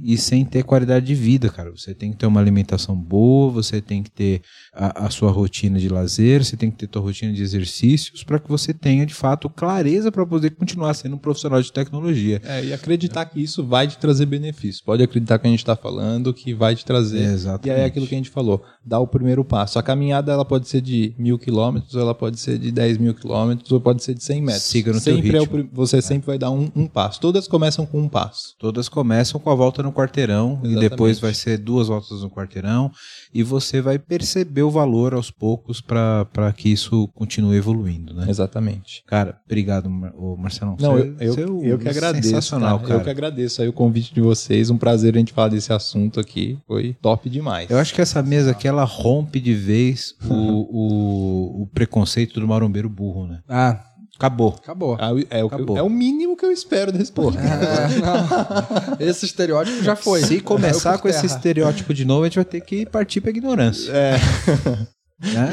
e 0.03 0.17
sem 0.17 0.43
ter 0.43 0.63
qualidade 0.63 1.05
de 1.05 1.15
vida, 1.15 1.49
cara. 1.49 1.71
Você 1.71 1.93
tem 1.95 2.11
que 2.11 2.17
ter 2.17 2.25
uma 2.25 2.41
alimentação 2.41 2.95
boa, 2.95 3.51
você 3.51 3.79
tem 3.81 4.03
que 4.03 4.11
ter 4.11 4.41
a, 4.73 5.05
a 5.05 5.09
sua 5.09 5.31
rotina 5.31 5.79
de 5.79 5.87
lazer, 5.87 6.43
você 6.43 6.57
tem 6.57 6.69
que 6.69 6.77
ter 6.77 6.89
sua 6.91 7.01
rotina 7.01 7.31
de 7.31 7.41
exercícios 7.41 8.23
para 8.23 8.37
que 8.39 8.49
você 8.49 8.73
tenha 8.73 9.05
de 9.05 9.13
fato 9.13 9.49
clareza 9.49 10.11
para 10.11 10.25
poder 10.25 10.51
continuar 10.51 10.93
sendo 10.93 11.15
um 11.15 11.19
profissional 11.19 11.61
de 11.61 11.71
tecnologia. 11.71 12.41
É, 12.43 12.65
e 12.65 12.73
acreditar 12.73 13.25
que 13.27 13.41
isso 13.41 13.63
vai 13.65 13.87
te 13.87 13.97
trazer 13.97 14.25
benefícios. 14.25 14.81
Pode 14.81 15.01
acreditar 15.01 15.39
que 15.39 15.47
a 15.47 15.49
gente 15.49 15.59
está 15.59 15.75
falando 15.75 16.33
que 16.33 16.53
vai 16.53 16.75
te 16.75 16.83
trazer. 16.83 17.19
Exatamente. 17.23 17.67
E 17.67 17.71
aí 17.71 17.81
é 17.81 17.85
aquilo 17.85 18.05
que 18.07 18.13
a 18.13 18.17
gente 18.17 18.29
falou, 18.29 18.63
dá 18.83 18.99
o 19.05 19.07
primeiro 19.07 19.43
passo. 19.45 19.79
A 19.79 19.83
caminhada 19.83 20.31
ela 20.31 20.43
pode 20.45 20.67
ser 20.67 20.81
de 20.81 21.13
mil 21.17 21.37
quilômetros, 21.39 21.95
ela 21.95 22.13
pode 22.13 22.39
ser 22.39 22.57
de 22.57 22.71
10 22.71 22.97
mil 22.97 23.13
quilômetros, 23.13 23.71
ou 23.71 23.79
pode 23.79 24.03
ser 24.03 24.13
de 24.13 24.23
100 24.23 24.41
metros. 24.41 24.63
Siga 24.63 24.91
no 24.93 24.99
teu 25.01 25.15
sempre 25.15 25.37
é 25.37 25.41
o 25.41 25.43
ritmo. 25.45 25.69
você 25.73 26.01
sempre 26.01 26.27
vai 26.27 26.37
dar 26.37 26.51
um, 26.51 26.69
um 26.75 26.87
passo. 26.87 27.19
Todas 27.19 27.47
começam 27.47 27.85
com 27.85 27.99
um 28.01 28.09
passo. 28.09 28.55
Todas 28.59 28.89
começam 28.89 29.39
com 29.39 29.49
a 29.49 29.55
volta 29.55 29.81
no 29.81 29.91
quarteirão 29.93 30.59
e 30.63 30.67
Exatamente. 30.67 30.89
depois 30.89 31.19
vai 31.19 31.33
ser 31.33 31.57
duas 31.57 31.87
voltas 31.87 32.21
no 32.21 32.29
quarteirão 32.29 32.91
e 33.33 33.43
você 33.43 33.81
vai 33.81 33.97
perceber 33.97 34.63
o 34.63 34.71
valor 34.71 35.13
aos 35.13 35.31
poucos 35.31 35.81
para 35.81 36.53
que 36.55 36.69
isso 36.69 37.07
continue 37.13 37.55
evoluindo, 37.57 38.13
né? 38.13 38.25
Exatamente. 38.29 39.03
Cara, 39.07 39.37
obrigado, 39.45 39.89
Marcelão. 39.89 40.75
Não, 40.79 40.93
Você- 40.97 41.15
eu, 41.19 41.33
é 41.33 41.39
eu, 41.43 41.57
o- 41.57 41.63
eu 41.65 41.77
que 41.77 41.87
agradeço. 41.89 42.29
Sensacional, 42.29 42.77
cara. 42.79 42.87
cara. 42.87 42.99
Eu 42.99 43.03
que 43.03 43.09
agradeço 43.09 43.61
aí 43.61 43.67
o 43.67 43.73
convite 43.73 44.13
de 44.13 44.21
vocês. 44.21 44.69
Um 44.69 44.77
prazer 44.77 45.15
a 45.15 45.19
gente 45.19 45.33
falar 45.33 45.49
desse 45.49 45.71
assunto 45.71 46.19
aqui. 46.19 46.57
Foi 46.67 46.95
top 47.01 47.29
demais. 47.29 47.69
Eu 47.69 47.77
acho 47.77 47.93
que 47.93 48.01
essa 48.01 48.21
mesa 48.21 48.51
aqui 48.51 48.67
ela 48.67 48.83
rompe 48.95 49.39
de 49.39 49.53
vez 49.53 50.15
o, 50.29 50.33
o, 50.33 51.61
o 51.63 51.67
preconceito 51.73 52.39
do 52.39 52.47
marombeiro 52.47 52.89
burro, 52.89 53.27
né? 53.27 53.39
Ah, 53.47 53.83
Acabou. 54.17 54.55
acabou. 54.57 54.97
Ah, 54.99 55.09
É, 55.29 55.43
o, 55.43 55.47
Acabou. 55.47 55.77
é 55.77 55.83
o 55.83 55.89
mínimo 55.89 56.37
que 56.37 56.45
eu 56.45 56.51
espero 56.51 56.89
desse 56.91 57.11
podcast. 57.11 57.51
É, 57.53 57.99
não. 57.99 58.95
Esse 59.07 59.25
estereótipo 59.25 59.83
já 59.83 59.93
foi. 59.95 60.21
Se 60.21 60.39
começar 60.39 60.97
com 60.99 61.09
esse 61.09 61.23
terra. 61.23 61.35
estereótipo 61.35 61.93
de 61.93 62.05
novo, 62.05 62.23
a 62.23 62.27
gente 62.27 62.35
vai 62.35 62.45
ter 62.45 62.61
que 62.61 62.85
partir 62.85 63.19
pra 63.19 63.29
ignorância. 63.31 63.91
É. 63.91 64.15
Né? 65.17 65.49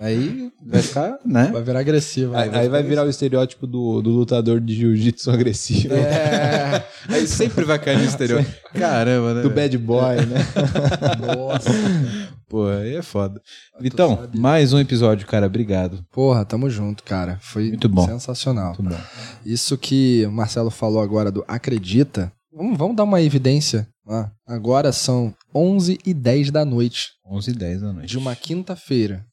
Aí 0.00 0.50
vai 0.64 0.82
ficar, 0.82 1.18
né? 1.24 1.50
Vai 1.52 1.62
virar 1.62 1.78
agressivo. 1.80 2.36
Aí, 2.36 2.50
aí 2.52 2.68
vai 2.68 2.82
virar 2.82 3.04
o 3.04 3.08
estereótipo 3.08 3.64
do, 3.64 4.02
do 4.02 4.10
lutador 4.10 4.60
de 4.60 4.74
jiu-jitsu 4.74 5.30
agressivo. 5.30 5.94
É. 5.94 6.84
Aí 7.08 7.26
sempre 7.28 7.64
vai 7.64 7.78
cair 7.78 7.98
no 7.98 8.04
estereótipo. 8.04 8.52
Caramba, 8.74 9.34
né? 9.34 9.42
Do 9.42 9.50
bad 9.50 9.78
boy, 9.78 10.16
né? 10.26 10.38
Nossa. 11.36 11.70
Pô, 12.48 12.68
aí 12.68 12.94
é 12.94 13.02
foda. 13.02 13.40
Vitão, 13.80 14.28
mais 14.34 14.72
um 14.72 14.78
episódio, 14.78 15.26
cara. 15.26 15.46
Obrigado. 15.46 16.04
Porra, 16.12 16.44
tamo 16.44 16.70
junto, 16.70 17.02
cara. 17.02 17.38
Foi 17.40 17.68
Muito 17.68 17.88
bom. 17.88 18.06
sensacional. 18.06 18.76
Muito 18.78 18.94
bom. 18.94 19.00
Isso 19.44 19.76
que 19.76 20.24
o 20.26 20.32
Marcelo 20.32 20.70
falou 20.70 21.02
agora 21.02 21.32
do 21.32 21.44
acredita, 21.48 22.32
vamos, 22.56 22.78
vamos 22.78 22.96
dar 22.96 23.04
uma 23.04 23.20
evidência. 23.20 23.86
Ah, 24.08 24.30
agora 24.46 24.92
são 24.92 25.34
11 25.54 25.98
e 26.06 26.14
10 26.14 26.50
da 26.50 26.64
noite 26.64 27.10
11 27.28 27.50
e 27.50 27.54
10 27.54 27.80
da 27.82 27.92
noite. 27.92 28.08
de 28.08 28.18
uma 28.18 28.34
quinta-feira. 28.36 29.24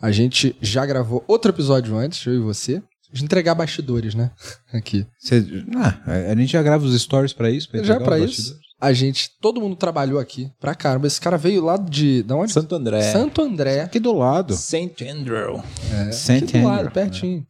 A 0.00 0.10
gente 0.12 0.54
já 0.60 0.86
gravou 0.86 1.24
outro 1.26 1.50
episódio 1.50 1.96
antes, 1.96 2.24
eu 2.26 2.34
e 2.34 2.38
você. 2.38 2.82
De 3.10 3.24
entregar 3.24 3.54
bastidores, 3.54 4.14
né? 4.14 4.30
Aqui. 4.72 5.06
Você- 5.18 5.64
ah, 5.76 5.98
a 6.30 6.34
gente 6.36 6.52
já 6.52 6.62
grava 6.62 6.84
os 6.84 7.00
stories 7.00 7.32
pra 7.32 7.50
isso? 7.50 7.68
Pra 7.70 7.82
Já 7.82 7.96
os 7.96 8.00
isso, 8.02 8.10
bastidores? 8.10 8.54
a 8.80 8.92
gente, 8.92 9.30
todo 9.40 9.60
mundo 9.62 9.74
trabalhou 9.76 10.20
aqui 10.20 10.50
pra 10.60 10.74
caramba. 10.74 11.06
Esse 11.06 11.18
cara 11.20 11.38
veio 11.38 11.64
lá 11.64 11.78
de. 11.78 12.22
Da 12.22 12.36
onde? 12.36 12.52
Santo 12.52 12.74
André. 12.74 13.00
Santo 13.10 13.40
André. 13.40 13.80
Aqui 13.80 13.98
do 13.98 14.12
lado. 14.12 14.54
Saint 14.54 15.00
Andrew. 15.00 15.62
É, 15.90 16.12
Saint 16.12 16.42
aqui 16.44 16.58
do 16.58 16.64
lado, 16.64 16.78
Andrew, 16.80 16.92
pertinho. 16.92 17.46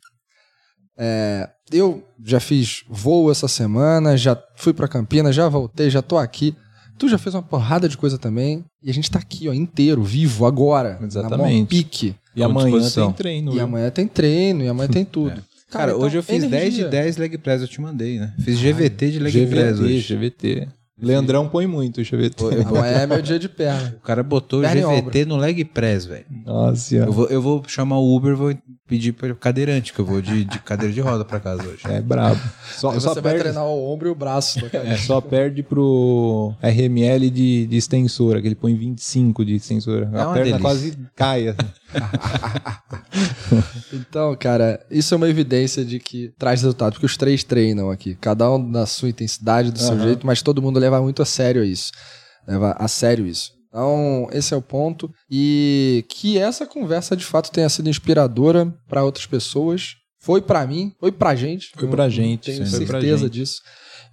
É, 0.97 1.51
eu 1.73 2.03
já 2.25 2.41
fiz 2.41 2.85
voo 2.89 3.31
essa 3.31 3.49
semana, 3.49 4.17
já 4.17 4.41
fui 4.57 4.73
pra 4.73 4.89
Campinas, 4.89 5.35
já 5.35 5.49
voltei, 5.49 5.91
já 5.91 6.03
tô 6.03 6.19
aqui. 6.19 6.55
Tu 6.99 7.09
já 7.09 7.17
fez 7.17 7.35
uma 7.35 7.43
porrada 7.43 7.89
de 7.89 7.97
coisa 7.97 8.19
também. 8.19 8.65
E 8.83 8.91
a 8.91 8.95
gente 8.95 9.11
tá 9.11 9.19
aqui, 9.19 9.49
ó, 9.49 9.53
inteiro, 9.53 10.03
vivo, 10.03 10.47
agora. 10.47 10.99
Exatamente. 11.01 11.31
Na 11.31 11.39
maior 11.39 11.67
pique. 11.67 12.15
E 12.35 12.43
amanhã 12.43 12.71
disposição. 12.71 13.07
tem 13.07 13.15
treino. 13.15 13.51
E 13.53 13.55
viu? 13.55 13.65
amanhã 13.65 13.91
tem 13.91 14.07
treino, 14.09 14.65
e 14.65 14.69
amanhã 14.69 14.89
tem 14.89 15.05
tudo. 15.07 15.43
Cara, 15.71 15.93
então, 15.93 16.03
hoje 16.03 16.17
eu 16.17 16.23
fiz 16.23 16.41
10 16.41 16.51
de 16.51 16.57
energia. 16.57 16.89
10 16.89 17.17
leg 17.19 17.39
press, 17.39 17.61
eu 17.61 17.69
te 17.69 17.81
mandei, 17.81 18.19
né? 18.19 18.33
Fiz 18.41 18.59
GVT 18.59 19.11
de 19.11 19.19
leg 19.19 19.47
press 19.47 19.79
GVT, 19.79 19.85
hoje. 19.85 20.15
GVT. 20.15 20.69
Leandrão 21.01 21.49
põe 21.49 21.67
muito 21.67 22.01
o 22.01 22.05
GVT. 22.05 22.45
Amanhã 22.67 22.99
é 22.99 23.07
meu 23.07 23.23
dia 23.23 23.39
de 23.39 23.49
perna. 23.49 23.95
O 23.99 24.05
cara 24.05 24.23
botou 24.23 24.61
Perna 24.63 24.81
em 24.95 25.01
GVT 25.03 25.25
no 25.25 25.37
leg 25.37 25.65
press, 25.65 26.05
velho. 26.07 26.25
Nossa, 26.45 26.97
Eu 26.97 27.13
vou, 27.13 27.27
eu 27.29 27.41
vou 27.41 27.63
chamar 27.67 27.99
o 27.99 28.17
Uber, 28.17 28.35
vou 28.37 28.53
pedir 28.87 29.13
pra 29.13 29.33
cadeirante, 29.35 29.93
que 29.93 29.99
eu 29.99 30.05
vou 30.05 30.21
de, 30.23 30.45
de 30.45 30.59
cadeira 30.61 30.93
de 30.93 31.01
roda 31.01 31.25
pra 31.25 31.39
casa 31.39 31.63
hoje. 31.63 31.83
é 31.85 32.01
brabo. 32.01 32.41
Só, 32.75 32.91
Aí 32.91 33.01
só 33.01 33.11
você 33.15 33.21
vai 33.21 33.33
perde, 33.35 33.45
treinar 33.51 33.65
o 33.67 33.93
ombro 33.93 34.09
e 34.09 34.11
o 34.11 34.15
braço. 34.15 34.61
é, 34.73 34.97
só 34.97 35.21
perde 35.21 35.63
pro 35.63 36.55
RML 36.63 37.31
de, 37.31 37.67
de 37.67 37.77
extensora, 37.77 38.41
que 38.41 38.49
ele 38.49 38.55
põe 38.55 38.75
25 38.75 39.45
de 39.45 39.55
extensora. 39.57 40.11
É 40.13 40.21
a 40.21 40.27
perna 40.27 40.35
delícia. 40.45 40.59
quase 40.61 40.99
cai. 41.15 41.49
assim. 41.49 41.59
Então, 43.93 44.35
cara, 44.37 44.85
isso 44.91 45.15
é 45.15 45.17
uma 45.17 45.29
evidência 45.29 45.85
de 45.85 45.99
que 45.99 46.33
traz 46.39 46.63
resultado, 46.63 46.93
porque 46.93 47.07
os 47.07 47.17
três 47.17 47.43
treinam 47.43 47.91
aqui, 47.91 48.15
cada 48.15 48.51
um 48.53 48.59
na 48.59 48.87
sua 48.87 49.09
intensidade, 49.09 49.71
do 49.71 49.79
seu 49.79 49.95
Aham. 49.95 50.05
jeito, 50.05 50.27
mas 50.27 50.43
todo 50.43 50.63
mundo 50.63 50.79
leva 50.79 51.01
muito 51.01 51.23
a 51.23 51.25
sério 51.25 51.65
isso. 51.65 51.93
Leva 52.47 52.77
a 52.79 52.89
sério 52.89 53.27
isso. 53.27 53.53
Então, 53.69 54.29
esse 54.33 54.55
é 54.55 54.57
o 54.57 54.63
ponto. 54.63 55.11
E 55.31 56.05
que 56.09 56.39
essa 56.39 56.67
conversa 56.67 57.17
de 57.17 57.25
fato 57.25 57.51
tenha 57.51 57.69
sido 57.69 57.89
inspiradora 57.89 58.73
para 58.89 59.05
outras 59.05 59.27
pessoas. 59.27 59.95
Foi 60.21 60.43
pra 60.43 60.67
mim, 60.67 60.93
foi 60.99 61.13
pra 61.13 61.35
gente. 61.35 61.71
Foi 61.77 61.89
pra 61.89 62.09
gente, 62.09 62.51
Tenho 62.51 62.67
sim, 62.67 62.87
certeza 62.87 63.31
disso. 63.31 63.61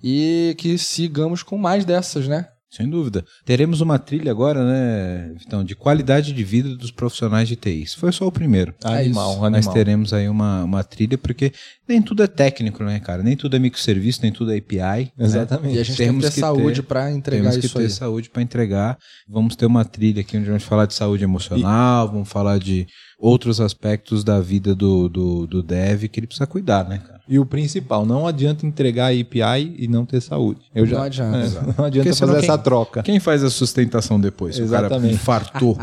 E 0.03 0.55
que 0.57 0.77
sigamos 0.77 1.41
com 1.41 1.57
mais 1.57 1.83
dessas, 1.83 2.27
né? 2.27 2.47
Sem 2.75 2.89
dúvida. 2.89 3.23
Teremos 3.45 3.79
uma 3.79 3.97
trilha 3.97 4.29
agora, 4.31 4.65
né, 4.65 5.31
Vitão, 5.39 5.63
de 5.63 5.75
qualidade 5.75 6.33
de 6.33 6.43
vida 6.43 6.75
dos 6.75 6.91
profissionais 6.91 7.47
de 7.47 7.55
TI. 7.55 7.83
Isso 7.83 7.97
foi 7.97 8.11
só 8.11 8.27
o 8.27 8.31
primeiro. 8.31 8.73
Animal, 8.83 9.01
isso. 9.01 9.45
animal. 9.45 9.51
Nós 9.51 9.67
teremos 9.67 10.11
aí 10.11 10.27
uma, 10.27 10.63
uma 10.65 10.83
trilha, 10.83 11.17
porque 11.17 11.53
nem 11.87 12.01
tudo 12.01 12.21
é 12.21 12.27
técnico, 12.27 12.83
né, 12.83 12.99
cara? 12.99 13.23
Nem 13.23 13.37
tudo 13.37 13.55
é 13.55 13.59
microserviço, 13.59 14.19
nem 14.23 14.31
tudo 14.31 14.51
é 14.51 14.57
API. 14.57 14.77
né? 15.17 15.25
Exatamente. 15.25 15.75
E 15.75 15.79
a 15.79 15.83
gente 15.83 15.95
Temos 15.95 16.23
tem 16.23 16.29
que 16.31 16.35
ter 16.35 16.35
que 16.35 16.39
saúde 16.41 16.83
pra 16.83 17.09
entregar 17.11 17.43
Temos 17.43 17.57
que 17.57 17.65
isso 17.67 17.77
ter 17.77 17.83
aí. 17.83 17.89
saúde 17.89 18.29
para 18.29 18.41
entregar. 18.41 18.97
Vamos 19.25 19.55
ter 19.55 19.65
uma 19.65 19.85
trilha 19.85 20.19
aqui 20.19 20.35
onde 20.37 20.47
vamos 20.47 20.63
falar 20.63 20.85
de 20.85 20.93
saúde 20.93 21.23
emocional, 21.23 22.11
vamos 22.11 22.27
falar 22.27 22.59
de 22.59 22.85
outros 23.19 23.59
aspectos 23.61 24.23
da 24.23 24.39
vida 24.39 24.75
do, 24.75 25.07
do, 25.09 25.47
do 25.47 25.63
dev 25.63 26.03
que 26.07 26.19
ele 26.19 26.27
precisa 26.27 26.45
cuidar, 26.47 26.87
né, 26.87 26.97
cara? 26.99 27.21
E 27.27 27.39
o 27.39 27.45
principal, 27.45 28.05
não 28.05 28.27
adianta 28.27 28.65
entregar 28.67 29.07
API 29.11 29.75
e 29.79 29.87
não 29.87 30.05
ter 30.05 30.21
saúde. 30.21 30.61
Eu 30.75 30.85
já, 30.85 30.97
Não 30.97 31.03
adianta. 31.05 31.37
É, 31.37 31.73
não 31.77 31.85
adianta 31.85 32.13
fazer 32.15 32.31
quem- 32.33 32.43
essa 32.43 32.57
troca. 32.57 33.03
Quem 33.03 33.19
faz 33.19 33.43
a 33.43 33.49
sustentação 33.49 34.19
depois? 34.19 34.55
Se 34.55 34.61
o 34.61 34.69
cara 34.69 34.85
Exatamente. 34.87 35.15
infartou 35.15 35.77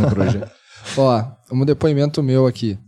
no 0.00 0.08
projeto. 0.14 0.50
Ó, 0.96 1.24
um 1.52 1.64
depoimento 1.64 2.22
meu 2.22 2.46
aqui. 2.46 2.78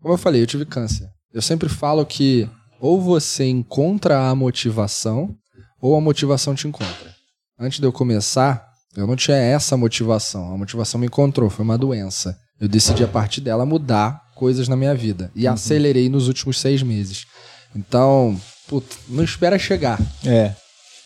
Como 0.00 0.14
eu 0.14 0.18
falei, 0.18 0.42
eu 0.42 0.46
tive 0.46 0.64
câncer. 0.64 1.06
Eu 1.32 1.40
sempre 1.42 1.68
falo 1.68 2.04
que 2.04 2.48
ou 2.80 3.00
você 3.00 3.44
encontra 3.46 4.28
a 4.28 4.34
motivação 4.34 5.34
ou 5.80 5.94
a 5.96 6.00
motivação 6.00 6.54
te 6.54 6.66
encontra. 6.66 7.14
Antes 7.60 7.78
de 7.78 7.86
eu 7.86 7.92
começar, 7.92 8.64
eu 8.96 9.06
não 9.06 9.14
tinha 9.14 9.36
essa 9.36 9.76
motivação. 9.76 10.52
A 10.52 10.56
motivação 10.58 10.98
me 11.00 11.06
encontrou, 11.06 11.48
foi 11.50 11.64
uma 11.64 11.78
doença. 11.78 12.36
Eu 12.60 12.68
decidi 12.68 13.04
a 13.04 13.08
partir 13.08 13.40
dela 13.40 13.64
mudar 13.64 14.22
coisas 14.34 14.68
na 14.68 14.76
minha 14.76 14.94
vida 14.94 15.30
e 15.34 15.46
acelerei 15.46 16.08
nos 16.08 16.28
últimos 16.28 16.58
seis 16.58 16.82
meses. 16.82 17.26
Então, 17.74 18.40
puta, 18.68 18.96
não 19.08 19.22
espera 19.22 19.58
chegar. 19.58 20.00
É. 20.24 20.54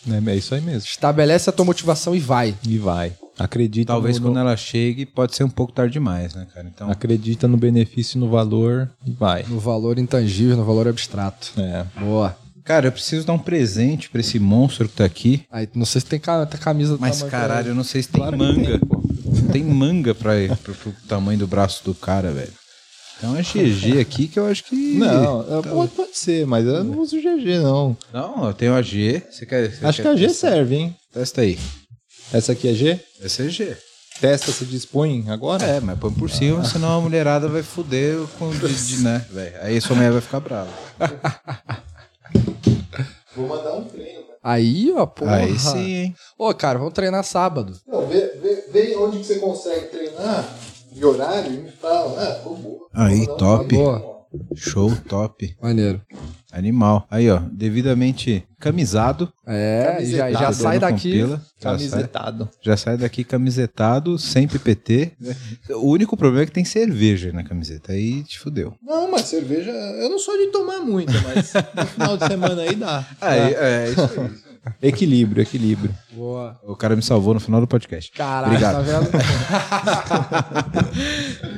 É, 0.09 0.31
é 0.31 0.37
isso 0.37 0.55
aí 0.55 0.61
mesmo. 0.61 0.89
Estabelece 0.89 1.49
a 1.49 1.53
tua 1.53 1.65
motivação 1.65 2.15
e 2.15 2.19
vai. 2.19 2.55
E 2.67 2.79
vai. 2.79 3.13
Acredita 3.39 3.93
Talvez 3.93 4.19
no, 4.19 4.29
quando 4.29 4.39
ela 4.39 4.57
chegue, 4.57 5.07
pode 5.07 5.35
ser 5.35 5.45
um 5.45 5.49
pouco 5.49 5.73
tarde 5.73 5.95
demais, 5.95 6.35
né, 6.35 6.47
cara? 6.53 6.69
Então, 6.69 6.91
acredita 6.91 7.49
no 7.49 7.57
benefício 7.57 8.17
e 8.17 8.21
no 8.21 8.29
valor 8.29 8.91
e 9.07 9.11
vai. 9.11 9.45
No 9.49 9.59
valor 9.59 9.99
intangível, 9.99 10.57
no 10.57 10.65
valor 10.65 10.87
abstrato. 10.87 11.53
É. 11.57 11.85
Boa. 11.99 12.37
Cara, 12.65 12.87
eu 12.89 12.93
preciso 12.93 13.27
dar 13.27 13.33
um 13.33 13.39
presente 13.39 14.09
pra 14.11 14.21
esse 14.21 14.39
monstro 14.39 14.89
que 14.89 14.97
tá 14.97 15.05
aqui. 15.05 15.45
Aí, 15.51 15.69
não 15.75 15.85
sei 15.87 16.01
se 16.01 16.07
tem, 16.07 16.19
ca- 16.21 16.47
tem 16.47 16.61
camisa 16.61 16.95
do 16.97 17.01
Mas, 17.01 17.17
tamanho 17.19 17.31
caralho, 17.31 17.69
eu 17.69 17.75
não 17.75 17.85
sei 17.85 18.03
se 18.03 18.09
tem 18.09 18.21
Claro 18.21 18.37
que 18.37 18.43
manga. 18.43 18.81
Não 19.25 19.49
tem 19.51 19.65
manga 19.65 20.15
pra, 20.15 20.33
pro, 20.63 20.75
pro 20.75 20.93
tamanho 21.09 21.39
do 21.39 21.47
braço 21.47 21.85
do 21.85 21.95
cara, 21.95 22.31
velho. 22.33 22.53
Então 23.19 23.37
é 23.37 23.43
GG 23.43 24.01
aqui 24.01 24.27
que 24.27 24.39
eu 24.39 24.47
acho 24.47 24.65
que. 24.65 24.75
Não, 24.99 25.43
é, 25.59 25.63
pode, 25.63 25.93
pode 25.93 26.19
ser, 26.19 26.45
mas 26.45 26.67
eu 26.67 26.83
não 26.83 26.99
uso 26.99 27.17
GG, 27.21 27.59
não. 27.63 27.97
Não, 28.13 28.47
eu 28.47 28.53
tenho 28.53 28.75
a 28.75 28.83
G. 28.83 29.23
Você 29.31 29.47
quer. 29.47 29.71
você 29.71 29.87
Acho 29.87 29.97
que 29.99 30.03
quer 30.03 30.09
a 30.15 30.17
G 30.17 30.27
testar? 30.27 30.49
serve, 30.51 30.75
hein? 30.75 30.97
Testa 31.13 31.41
aí. 31.43 31.57
Essa 32.33 32.53
aqui 32.53 32.69
é 32.69 32.75
G? 32.75 33.01
Essa 33.23 33.45
é 33.45 33.49
G. 33.49 33.77
Testa, 34.21 34.51
se 34.53 34.65
dispõe 34.65 35.25
agora? 35.29 35.65
É, 35.65 35.79
mas 35.81 35.99
põe 35.99 36.13
por 36.13 36.29
cima, 36.31 36.65
senão 36.65 36.99
a 36.99 37.01
mulherada 37.01 37.49
vai 37.49 37.63
foder 37.63 38.19
com 38.39 38.49
o 38.49 38.55
de, 38.57 38.87
de, 38.87 38.97
né, 39.03 39.25
velho. 39.33 39.55
Aí 39.63 39.81
sua 39.81 39.95
mulher 39.97 40.13
vai 40.13 40.21
ficar 40.21 40.41
brava. 40.41 40.71
Vou 43.35 43.47
mandar 43.49 43.75
um 43.75 43.85
treino. 43.85 44.23
Aí, 44.43 44.93
ó, 44.93 45.07
porra. 45.07 45.37
Aí 45.37 45.59
sim, 45.59 45.91
hein? 45.95 46.17
Ô, 46.37 46.53
cara, 46.53 46.79
vamos 46.79 46.95
treinar 46.95 47.25
sábado. 47.25 47.79
Não, 47.87 48.07
vê, 48.07 48.21
vê, 48.41 48.65
vê 48.73 48.97
onde 48.97 49.19
que 49.19 49.25
você 49.25 49.39
consegue 49.39 49.87
treinar 49.87 50.49
e 50.95 51.05
horário 51.05 51.53
e 51.53 51.57
me 51.59 51.71
fala. 51.71 52.21
Ah, 52.21 52.41
tô 52.43 52.51
boa. 52.55 52.89
Aí, 52.93 53.27
top. 53.39 53.75
Boa. 53.75 54.13
Show, 54.55 54.91
top. 55.09 55.57
Maneiro. 55.61 56.03
Animal. 56.53 57.07
Aí, 57.11 57.31
ó, 57.31 57.41
devidamente 57.51 58.45
camisado. 58.61 59.33
É, 59.47 59.99
e 60.03 60.07
já, 60.17 60.31
já 60.31 60.53
sai 60.53 60.79
daqui. 60.79 61.13
pila. 61.13 61.41
Já 61.61 61.79
sai, 61.79 61.89
Camisetado. 61.89 62.49
já 62.63 62.77
sai 62.77 62.97
daqui 62.99 63.25
camisetado, 63.25 64.19
sem 64.19 64.47
PPT. 64.47 65.13
O 65.71 65.91
único 65.91 66.17
problema 66.17 66.43
é 66.43 66.47
que 66.47 66.53
tem 66.53 66.65
cerveja 66.65 67.33
na 67.33 67.43
camiseta. 67.43 67.93
Aí 67.93 68.23
te 68.25 68.39
fudeu. 68.39 68.75
Não, 68.83 69.11
mas 69.11 69.23
cerveja. 69.23 69.71
Eu 69.71 70.11
não 70.11 70.19
sou 70.19 70.37
de 70.37 70.49
tomar 70.53 70.81
muita, 70.81 71.13
mas 71.23 71.53
no 71.75 71.87
final 71.87 72.17
de 72.17 72.27
semana 72.27 72.63
aí 72.63 72.75
dá. 72.77 73.05
Aí, 73.21 73.55
Dá. 73.55 73.61
é, 73.61 73.89
isso 73.91 74.01
aí. 74.21 74.31
Equilíbrio, 74.81 75.43
equilíbrio. 75.43 75.93
Boa. 76.13 76.57
O 76.63 76.77
cara 76.77 76.95
me 76.95 77.03
salvou 77.03 77.35
no 77.35 77.41
final 77.41 77.61
do 77.61 77.67
podcast. 77.67 78.13
Caralho, 78.13 78.47
Obrigado. 78.53 78.75
tá 78.77 79.01
vendo? 79.01 79.11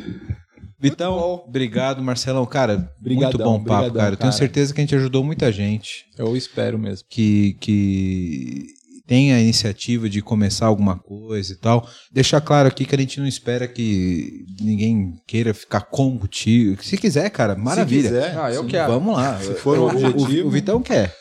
Vitão, 0.91 1.43
obrigado, 1.47 2.03
Marcelão. 2.03 2.45
Cara, 2.47 2.91
muito 3.01 3.39
bom 3.39 3.63
papo, 3.63 3.83
brigadão, 3.83 3.95
cara. 3.95 4.13
Eu 4.15 4.19
tenho 4.19 4.33
certeza 4.33 4.73
que 4.75 4.81
a 4.81 4.83
gente 4.85 4.95
ajudou 4.95 5.23
muita 5.25 5.51
gente 5.53 6.05
Eu 6.19 6.37
espero 6.37 6.79
mesmo. 6.79 7.07
que, 7.11 7.57
que 7.61 8.67
tem 9.07 9.33
a 9.35 9.41
iniciativa 9.41 10.09
de 10.09 10.23
começar 10.23 10.67
alguma 10.67 10.97
coisa 10.99 11.53
e 11.53 11.57
tal. 11.57 11.87
Deixar 12.13 12.41
claro 12.41 12.69
aqui 12.69 12.85
que 12.87 12.95
a 12.95 12.99
gente 12.99 13.21
não 13.21 13.27
espera 13.27 13.69
que 13.69 14.45
ninguém 14.61 15.13
queira 15.27 15.53
ficar 15.53 15.83
contigo. 15.83 16.83
Se 16.83 16.97
quiser, 16.97 17.29
cara, 17.31 17.55
maravilha. 17.55 18.03
Se 18.09 18.09
quiser, 18.15 18.39
Ah, 18.39 18.51
eu 18.53 18.63
sim. 18.63 18.69
quero. 18.69 18.93
Vamos 18.93 19.15
lá. 19.17 19.39
Se 19.41 19.55
for 19.55 19.79
o 19.79 19.89
objetivo. 19.89 20.49
O, 20.49 20.51
Vitão 20.51 20.81
quer. 20.81 21.15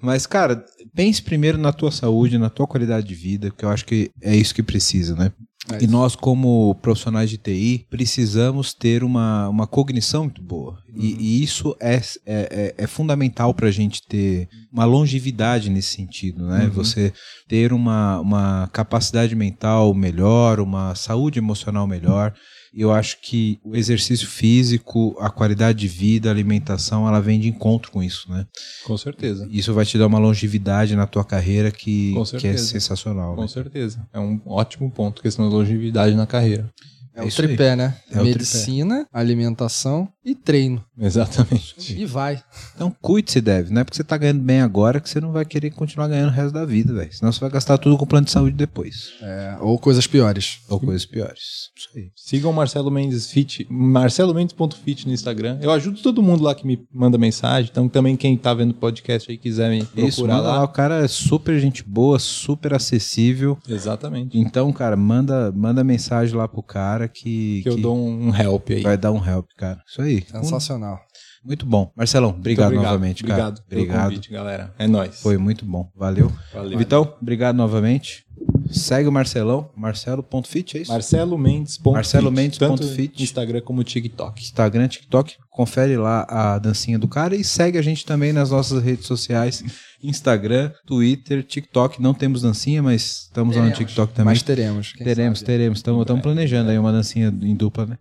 Mas, 0.00 0.26
cara, 0.26 0.64
pense 0.94 1.20
primeiro 1.22 1.58
na 1.58 1.72
tua 1.72 1.90
saúde, 1.90 2.38
na 2.38 2.48
tua 2.48 2.66
qualidade 2.66 3.06
de 3.06 3.14
vida, 3.14 3.50
que 3.50 3.64
eu 3.64 3.68
acho 3.68 3.84
que 3.84 4.10
é 4.22 4.34
isso 4.34 4.54
que 4.54 4.62
precisa, 4.62 5.14
né? 5.14 5.30
É 5.72 5.82
e 5.82 5.86
nós, 5.86 6.14
como 6.14 6.74
profissionais 6.82 7.30
de 7.30 7.38
TI, 7.38 7.86
precisamos 7.88 8.74
ter 8.74 9.02
uma, 9.02 9.48
uma 9.48 9.66
cognição 9.66 10.24
muito 10.24 10.42
boa. 10.42 10.78
E, 10.94 11.16
e 11.18 11.42
isso 11.42 11.74
é, 11.80 11.94
é, 11.94 12.02
é, 12.26 12.74
é 12.76 12.86
fundamental 12.86 13.54
para 13.54 13.68
a 13.68 13.70
gente 13.70 14.02
ter 14.06 14.48
uma 14.70 14.84
longevidade 14.84 15.70
nesse 15.70 15.94
sentido, 15.94 16.46
né? 16.46 16.70
Você 16.74 17.12
ter 17.48 17.72
uma, 17.72 18.20
uma 18.20 18.68
capacidade 18.72 19.34
mental 19.34 19.94
melhor, 19.94 20.60
uma 20.60 20.94
saúde 20.94 21.38
emocional 21.38 21.86
melhor. 21.86 22.32
E 22.32 22.34
eu 22.76 22.92
acho 22.92 23.18
que 23.20 23.60
o 23.64 23.76
exercício 23.76 24.26
físico, 24.26 25.16
a 25.20 25.30
qualidade 25.30 25.78
de 25.78 25.88
vida, 25.88 26.28
a 26.28 26.32
alimentação, 26.32 27.06
ela 27.06 27.20
vem 27.20 27.38
de 27.38 27.48
encontro 27.48 27.92
com 27.92 28.02
isso, 28.02 28.30
né? 28.30 28.46
Com 28.84 28.96
certeza. 28.96 29.46
Isso 29.50 29.72
vai 29.72 29.84
te 29.84 29.96
dar 29.96 30.06
uma 30.06 30.18
longevidade 30.18 30.96
na 30.96 31.06
tua 31.06 31.24
carreira 31.24 31.70
que, 31.70 32.14
que 32.38 32.48
é 32.48 32.56
sensacional. 32.56 33.36
Com 33.36 33.42
né? 33.42 33.48
certeza. 33.48 34.06
É 34.12 34.18
um 34.18 34.40
ótimo 34.44 34.90
ponto, 34.90 35.22
questão 35.22 35.48
da 35.48 35.54
longevidade 35.54 36.16
na 36.16 36.26
carreira. 36.26 36.72
É 37.14 37.22
o 37.22 37.28
isso 37.28 37.40
aí. 37.40 37.48
tripé, 37.48 37.76
né? 37.76 37.96
É 38.10 38.20
o 38.20 38.24
Medicina, 38.24 39.06
alimentação 39.12 40.08
e 40.24 40.34
treino. 40.34 40.84
Exatamente. 40.98 41.74
E 41.96 42.04
vai. 42.06 42.42
Então 42.74 42.94
cuide-se, 43.00 43.40
deve. 43.40 43.72
Não 43.72 43.80
é 43.82 43.84
porque 43.84 43.96
você 43.96 44.04
tá 44.04 44.16
ganhando 44.16 44.40
bem 44.40 44.60
agora 44.60 45.00
que 45.00 45.08
você 45.08 45.20
não 45.20 45.30
vai 45.32 45.44
querer 45.44 45.70
continuar 45.70 46.08
ganhando 46.08 46.30
o 46.30 46.32
resto 46.32 46.52
da 46.52 46.64
vida, 46.64 46.92
velho. 46.92 47.12
Senão 47.12 47.30
você 47.32 47.40
vai 47.40 47.50
gastar 47.50 47.78
tudo 47.78 47.96
com 47.96 48.06
plano 48.06 48.24
de 48.24 48.32
saúde 48.32 48.56
depois. 48.56 49.12
É, 49.22 49.56
ou 49.60 49.78
coisas 49.78 50.06
piores. 50.06 50.60
Ou 50.68 50.80
coisas 50.80 51.04
piores. 51.06 51.70
Isso 51.76 51.88
aí. 51.94 52.10
Sigam 52.16 52.50
o 52.50 52.54
Marcelo 52.54 52.90
Mendes 52.90 53.30
Fit, 53.30 53.66
marcelomendes.fit 53.70 55.06
no 55.06 55.12
Instagram. 55.12 55.58
Eu 55.60 55.70
ajudo 55.70 56.00
todo 56.00 56.22
mundo 56.22 56.42
lá 56.42 56.54
que 56.54 56.66
me 56.66 56.84
manda 56.92 57.18
mensagem. 57.18 57.68
Então 57.70 57.88
também 57.88 58.16
quem 58.16 58.36
tá 58.36 58.54
vendo 58.54 58.70
o 58.70 58.74
podcast 58.74 59.30
aí 59.30 59.38
quiser 59.38 59.70
me 59.70 59.84
procurar 59.84 60.08
Isso, 60.08 60.20
manda 60.22 60.40
lá. 60.40 60.58
lá. 60.58 60.64
O 60.64 60.68
cara 60.68 61.04
é 61.04 61.08
super 61.08 61.58
gente 61.58 61.82
boa, 61.82 62.18
super 62.18 62.74
acessível. 62.74 63.58
Exatamente. 63.68 64.38
Então, 64.38 64.72
cara, 64.72 64.96
manda, 64.96 65.52
manda 65.52 65.84
mensagem 65.84 66.34
lá 66.34 66.48
pro 66.48 66.62
cara 66.62 67.03
que, 67.08 67.60
Que 67.62 67.68
eu 67.68 67.76
dou 67.76 67.96
um 67.96 68.34
help 68.34 68.70
aí. 68.70 68.82
vai 68.82 68.96
dar 68.96 69.12
um 69.12 69.24
help, 69.24 69.46
cara. 69.56 69.80
Isso 69.88 70.02
aí. 70.02 70.22
Sensacional. 70.22 70.98
Muito 71.44 71.66
bom. 71.66 71.92
Marcelão, 71.94 72.30
obrigado, 72.30 72.72
Muito 72.72 72.82
novamente, 72.84 73.22
cara. 73.22 73.34
Obrigado. 73.48 73.64
pelo 73.68 73.82
Obrigado. 73.82 74.04
convite, 74.04 74.30
galera. 74.30 74.74
É 74.78 74.86
nóis. 74.86 75.20
Foi 75.20 75.36
muito 75.36 75.64
bom. 75.66 75.90
Valeu. 75.94 76.32
Valeu. 76.54 76.78
Vitão, 76.78 77.14
obrigado 77.20 77.54
novamente. 77.56 78.23
Segue 78.70 79.08
o 79.08 79.12
Marcelão, 79.12 79.70
marcelo.fit, 79.76 80.78
é 80.78 80.80
isso? 80.82 80.90
Marcelo 80.90 81.38
Mendes. 81.38 81.78
Marcelo 81.78 82.30
Mendes 82.32 82.58
Tanto 82.58 82.86
fit. 82.88 83.22
Instagram 83.22 83.60
como 83.60 83.84
TikTok. 83.84 84.42
Instagram, 84.42 84.88
TikTok, 84.88 85.36
confere 85.50 85.96
lá 85.96 86.26
a 86.28 86.58
dancinha 86.58 86.98
do 86.98 87.06
cara 87.06 87.36
e 87.36 87.44
segue 87.44 87.78
a 87.78 87.82
gente 87.82 88.04
também 88.04 88.32
nas 88.32 88.50
nossas 88.50 88.82
redes 88.82 89.06
sociais, 89.06 89.62
Instagram, 90.02 90.72
Twitter, 90.86 91.44
TikTok. 91.44 92.02
Não 92.02 92.12
temos 92.14 92.42
dancinha, 92.42 92.82
mas 92.82 93.24
estamos 93.26 93.56
lá 93.56 93.64
no 93.64 93.72
TikTok 93.72 94.12
também. 94.12 94.32
Mas 94.32 94.42
teremos. 94.42 94.92
teremos, 94.92 95.38
sabe. 95.38 95.46
teremos. 95.46 95.78
Estamos 95.78 96.04
planejando 96.20 96.70
aí 96.70 96.78
uma 96.78 96.92
dancinha 96.92 97.28
em 97.42 97.54
dupla, 97.54 97.86
né? 97.86 97.98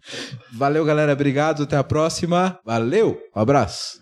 Valeu, 0.52 0.84
galera. 0.86 1.14
Obrigado. 1.14 1.64
Até 1.64 1.78
a 1.78 1.84
próxima. 1.84 2.57
Valeu. 2.65 3.20
Um 3.36 3.40
abraço. 3.40 4.02